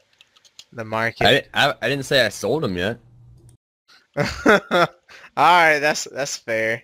the 0.73 0.85
market? 0.85 1.27
I 1.27 1.33
didn't, 1.33 1.49
I, 1.55 1.75
I 1.81 1.89
didn't 1.89 2.05
say 2.05 2.25
I 2.25 2.29
sold 2.29 2.63
them 2.63 2.77
yet. 2.77 2.99
All 4.17 4.87
right, 5.37 5.79
that's 5.79 6.05
that's 6.05 6.37
fair. 6.37 6.83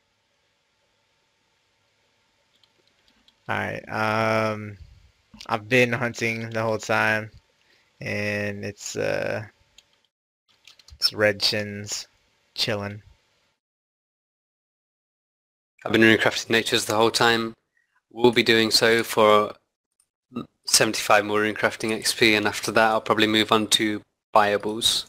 All 3.48 3.56
right, 3.56 3.88
um, 3.88 4.78
I've 5.46 5.68
been 5.68 5.92
hunting 5.92 6.48
the 6.48 6.62
whole 6.62 6.78
time, 6.78 7.30
and 8.00 8.64
it's 8.64 8.96
uh, 8.96 9.44
it's 10.94 11.12
red 11.12 11.42
Shins 11.42 12.08
chilling. 12.54 13.02
I've 15.84 15.92
been 15.92 16.02
runecrafting 16.02 16.50
natures 16.50 16.84
the 16.86 16.96
whole 16.96 17.10
time. 17.10 17.54
We'll 18.10 18.32
be 18.32 18.42
doing 18.42 18.70
so 18.70 19.02
for 19.02 19.54
75 20.64 21.24
more 21.24 21.40
runecrafting 21.40 21.96
XP, 21.96 22.36
and 22.36 22.46
after 22.46 22.72
that 22.72 22.90
I'll 22.90 23.00
probably 23.00 23.26
move 23.26 23.52
on 23.52 23.68
to 23.68 24.02
buyables. 24.34 25.06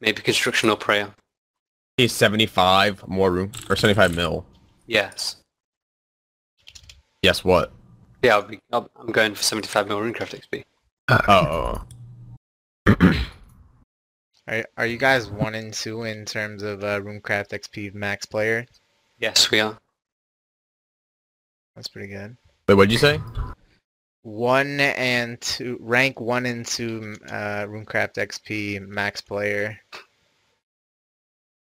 Maybe 0.00 0.22
construction 0.22 0.70
or 0.70 0.76
prayer. 0.76 1.14
He's 1.96 2.12
75 2.12 3.06
more 3.06 3.30
room, 3.30 3.52
or 3.68 3.76
75 3.76 4.14
mil. 4.14 4.46
Yes. 4.86 5.36
Yes, 7.22 7.44
what? 7.44 7.72
Yeah, 8.22 8.36
I'll 8.36 8.42
be, 8.42 8.58
I'll, 8.72 8.88
I'm 8.96 9.12
going 9.12 9.34
for 9.34 9.42
75 9.42 9.88
mil 9.88 9.98
runecraft 9.98 10.40
XP. 10.40 10.64
Oh, 11.08 11.20
oh, 11.28 11.82
oh. 12.88 13.12
Are, 14.48 14.64
are 14.76 14.86
you 14.86 14.96
guys 14.96 15.30
one 15.30 15.54
and 15.54 15.72
two 15.72 16.02
in 16.02 16.24
terms 16.24 16.62
of 16.64 16.82
uh, 16.82 17.00
Runecraft 17.00 17.50
XP 17.50 17.94
max 17.94 18.26
player? 18.26 18.66
Yes, 19.22 19.52
we 19.52 19.60
are. 19.60 19.78
That's 21.76 21.86
pretty 21.86 22.08
good. 22.08 22.36
Wait, 22.68 22.74
what'd 22.74 22.90
you 22.90 22.98
say? 22.98 23.20
One 24.22 24.80
and 24.80 25.40
two, 25.40 25.78
rank 25.80 26.20
one 26.20 26.44
and 26.44 26.66
two 26.66 27.16
uh, 27.28 27.64
Runecraft 27.66 28.14
XP 28.14 28.84
max 28.88 29.20
player. 29.20 29.78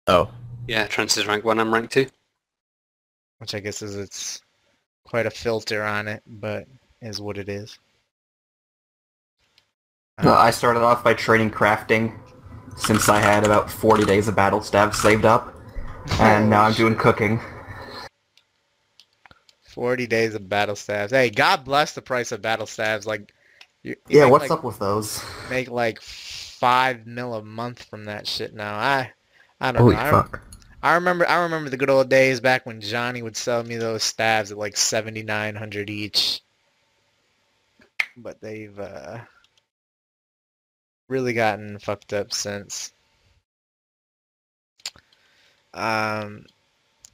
Oh. 0.05 0.29
Yeah, 0.67 0.85
Trance 0.85 1.17
is 1.17 1.25
rank 1.25 1.43
1, 1.43 1.59
I'm 1.59 1.73
rank 1.73 1.89
2. 1.89 2.05
which 3.39 3.55
I 3.55 3.59
guess 3.59 3.81
is 3.81 3.95
it's 3.95 4.41
quite 5.03 5.25
a 5.25 5.31
filter 5.31 5.83
on 5.83 6.07
it, 6.07 6.21
but 6.27 6.67
is 7.01 7.19
what 7.19 7.39
it 7.39 7.49
is. 7.49 7.79
Uh, 10.19 10.31
I 10.31 10.51
started 10.51 10.81
off 10.81 11.03
by 11.03 11.15
training 11.15 11.49
crafting 11.49 12.15
since 12.77 13.09
I 13.09 13.19
had 13.19 13.43
about 13.43 13.71
40 13.71 14.05
days 14.05 14.27
of 14.27 14.35
battle 14.35 14.61
staff 14.61 14.93
saved 14.93 15.25
up, 15.25 15.55
and 16.19 16.49
now 16.49 16.63
I'm 16.63 16.73
doing 16.73 16.95
cooking. 16.95 17.39
40 19.63 20.07
days 20.07 20.35
of 20.35 20.49
battle 20.49 20.75
staves. 20.75 21.11
Hey, 21.11 21.29
God 21.29 21.63
bless 21.63 21.93
the 21.93 22.01
price 22.01 22.31
of 22.31 22.41
battle 22.41 22.65
staves. 22.65 23.05
Like, 23.05 23.33
you, 23.83 23.95
you 24.09 24.19
Yeah, 24.19 24.25
what's 24.25 24.43
like, 24.43 24.51
up 24.51 24.63
with 24.63 24.79
those? 24.79 25.23
Make 25.49 25.69
like 25.69 26.01
five 26.01 27.05
mil 27.07 27.33
a 27.33 27.43
month 27.43 27.83
from 27.83 28.05
that 28.05 28.27
shit 28.27 28.53
now. 28.53 28.75
I, 28.75 29.11
I 29.61 29.71
don't 29.71 29.81
Holy 29.81 29.95
know. 29.95 30.01
I, 30.01 30.11
fuck. 30.11 30.41
I 30.81 30.95
remember, 30.95 31.27
I 31.27 31.43
remember 31.43 31.69
the 31.69 31.77
good 31.77 31.89
old 31.89 32.09
days 32.09 32.39
back 32.39 32.65
when 32.65 32.81
Johnny 32.81 33.21
would 33.21 33.37
sell 33.37 33.63
me 33.63 33.77
those 33.77 34.03
staves 34.03 34.51
at 34.51 34.57
like 34.57 34.77
7,900 34.77 35.89
each. 35.89 36.41
But 38.17 38.41
they've 38.41 38.77
uh, 38.77 39.19
really 41.07 41.33
gotten 41.33 41.79
fucked 41.79 42.13
up 42.13 42.33
since. 42.33 42.93
Um, 45.73 46.45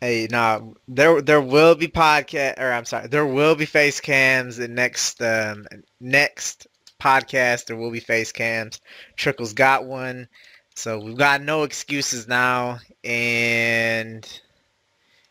hey, 0.02 0.28
no, 0.32 0.76
there 0.88 1.22
there 1.22 1.42
will 1.42 1.76
be 1.76 1.88
podcast, 1.88 2.60
or 2.60 2.72
I'm 2.72 2.86
sorry, 2.86 3.08
there 3.08 3.26
will 3.26 3.56
be 3.56 3.66
face 3.66 4.00
cams 4.00 4.60
in 4.60 4.76
next 4.76 5.22
um 5.22 5.66
next 6.00 6.68
podcast. 7.02 7.66
There 7.66 7.78
will 7.78 7.92
be 7.92 8.00
face 8.00 8.32
cams. 8.32 8.80
Trickle's 9.16 9.54
got 9.54 9.86
one, 9.86 10.28
so 10.76 11.00
we've 11.00 11.18
got 11.18 11.42
no 11.42 11.64
excuses 11.64 12.28
now, 12.28 12.80
and 13.04 14.26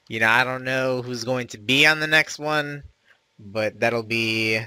you 0.08 0.20
know 0.20 0.28
I 0.28 0.44
don't 0.44 0.64
know 0.64 1.02
who's 1.02 1.24
going 1.24 1.48
to 1.48 1.58
be 1.58 1.86
on 1.86 2.00
the 2.00 2.06
next 2.06 2.38
one, 2.38 2.82
but 3.38 3.80
that'll 3.80 4.02
be 4.02 4.60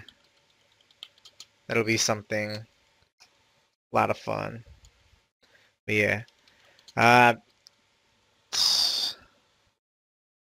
that'll 1.68 1.84
be 1.84 1.98
something 1.98 2.52
a 2.52 3.96
lot 3.96 4.10
of 4.10 4.18
fun. 4.18 4.64
But 5.86 5.96
yeah. 5.96 6.22
Uh, 6.96 7.36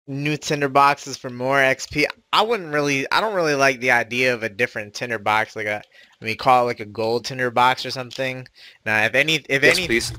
new 0.08 0.38
tinder 0.38 0.70
boxes 0.70 1.18
for 1.18 1.30
more 1.30 1.58
XP. 1.58 2.06
I 2.32 2.42
wouldn't 2.42 2.74
really, 2.74 3.06
I 3.12 3.22
don't 3.22 3.36
really 3.36 3.56
like 3.56 3.80
the 3.80 3.92
idea 3.92 4.34
of 4.34 4.44
a 4.44 4.50
different 4.50 4.94
tinder 4.94 5.20
box, 5.20 5.56
like 5.56 5.68
a, 5.68 5.82
I 6.22 6.26
mean, 6.26 6.38
call 6.38 6.64
it 6.64 6.68
like 6.68 6.80
a 6.80 6.86
gold 6.86 7.26
tinder 7.26 7.52
box 7.52 7.86
or 7.86 7.92
something. 7.92 8.48
Now, 8.86 9.04
if 9.04 9.14
any, 9.14 9.36
if 9.50 9.64
Yes, 9.64 9.78
any, 9.78 9.88
please. 9.88 10.14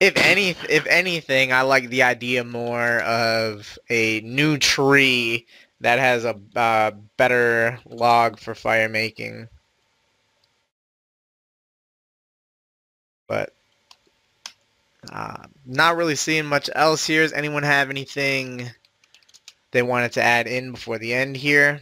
if 0.00 0.16
any, 0.16 0.50
if 0.68 0.86
anything, 0.86 1.52
I 1.52 1.62
like 1.62 1.88
the 1.90 2.02
idea 2.02 2.42
more 2.42 3.00
of 3.00 3.78
a 3.90 4.20
new 4.22 4.56
tree 4.56 5.46
that 5.80 5.98
has 5.98 6.24
a 6.24 6.40
uh, 6.56 6.92
better 7.16 7.78
log 7.86 8.38
for 8.38 8.54
fire 8.54 8.88
making. 8.88 9.48
But 13.28 13.54
uh, 15.12 15.46
not 15.66 15.96
really 15.96 16.16
seeing 16.16 16.46
much 16.46 16.70
else 16.74 17.06
here. 17.06 17.22
Does 17.22 17.32
anyone 17.32 17.62
have 17.62 17.90
anything 17.90 18.70
they 19.70 19.82
wanted 19.82 20.12
to 20.12 20.22
add 20.22 20.46
in 20.46 20.72
before 20.72 20.98
the 20.98 21.14
end 21.14 21.36
here? 21.36 21.80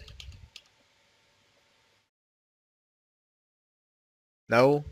No? 4.48 4.84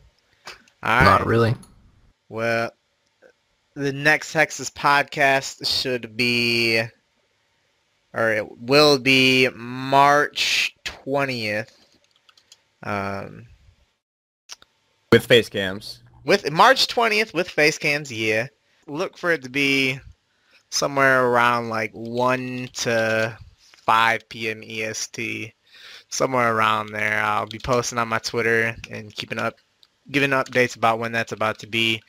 All 0.83 1.05
Not 1.05 1.21
right. 1.21 1.27
really. 1.27 1.55
Well, 2.29 2.71
the 3.75 3.93
next 3.93 4.33
Hexus 4.33 4.71
podcast 4.71 5.67
should 5.67 6.17
be, 6.17 6.83
or 8.13 8.33
it 8.33 8.59
will 8.59 8.99
be 8.99 9.49
March 9.55 10.75
20th. 10.85 11.71
Um, 12.83 13.47
With 15.13 15.27
face 15.27 15.49
cams. 15.49 16.00
With 16.25 16.51
March 16.51 16.87
20th 16.87 17.35
with 17.35 17.49
face 17.49 17.79
cams, 17.79 18.13
yeah. 18.13 18.49
Look 18.87 19.17
for 19.17 19.31
it 19.31 19.43
to 19.43 19.51
be 19.51 20.01
somewhere 20.71 21.27
around 21.27 21.69
like 21.69 21.93
1 21.93 22.69
to 22.73 23.37
5 23.77 24.29
p.m. 24.29 24.63
EST. 24.67 25.53
Somewhere 26.09 26.55
around 26.55 26.93
there. 26.93 27.23
I'll 27.23 27.47
be 27.47 27.59
posting 27.59 27.99
on 27.99 28.09
my 28.09 28.19
Twitter 28.19 28.75
and 28.91 29.15
keeping 29.15 29.39
up, 29.39 29.55
giving 30.11 30.31
updates 30.31 30.77
about 30.77 30.99
when 30.99 31.13
that's 31.13 31.33
about 31.33 31.61
to 31.61 31.67
be. 31.67 32.03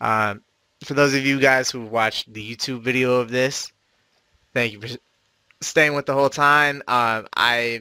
Um, 0.00 0.42
for 0.84 0.94
those 0.94 1.14
of 1.14 1.26
you 1.26 1.40
guys 1.40 1.70
who 1.70 1.82
watched 1.82 2.32
the 2.32 2.56
YouTube 2.56 2.82
video 2.82 3.14
of 3.14 3.30
this, 3.30 3.72
thank 4.54 4.72
you 4.72 4.80
for 4.80 4.88
staying 5.60 5.94
with 5.94 6.06
the 6.06 6.14
whole 6.14 6.30
time. 6.30 6.82
Um, 6.86 7.26
I 7.36 7.80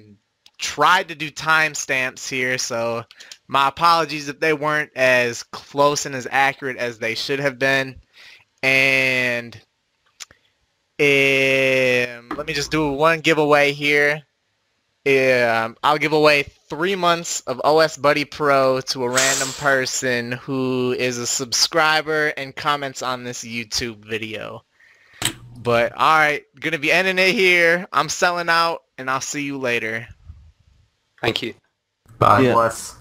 tried 0.57 1.09
to 1.09 1.15
do 1.15 1.29
timestamps 1.29 2.27
here, 2.27 2.57
so 2.57 3.03
my 3.47 3.67
apologies 3.67 4.27
if 4.27 4.39
they 4.39 4.53
weren't 4.53 4.91
as 4.95 5.43
close 5.43 6.05
and 6.05 6.15
as 6.15 6.27
accurate 6.29 6.77
as 6.77 6.99
they 6.99 7.15
should 7.15 7.39
have 7.39 7.57
been. 7.57 8.01
And 8.61 9.55
um, 10.99 12.29
let 12.35 12.47
me 12.47 12.53
just 12.53 12.71
do 12.71 12.91
one 12.91 13.21
giveaway 13.21 13.71
here. 13.71 14.23
Um, 15.05 15.77
I'll 15.83 15.97
give 15.97 16.11
away 16.11 16.43
three 16.69 16.95
months 16.95 17.39
of 17.41 17.61
OS 17.63 17.95
Buddy 17.95 18.25
Pro 18.25 18.81
to 18.81 19.03
a 19.05 19.09
random 19.09 19.47
person 19.53 20.33
who 20.33 20.93
is 20.97 21.17
a 21.17 21.27
subscriber 21.27 22.33
and 22.35 22.53
comments 22.53 23.01
on 23.01 23.23
this 23.23 23.45
YouTube 23.45 24.03
video. 24.05 24.65
But 25.55 25.93
alright, 25.93 26.43
gonna 26.59 26.77
be 26.77 26.91
ending 26.91 27.19
it 27.19 27.33
here. 27.33 27.87
I'm 27.93 28.09
selling 28.09 28.49
out 28.49 28.83
and 28.97 29.09
I'll 29.09 29.21
see 29.21 29.43
you 29.43 29.57
later. 29.57 30.07
Thank 31.21 31.41
you. 31.41 31.53
Bye. 32.19 32.41
Yeah. 32.41 32.53
Bless. 32.53 32.97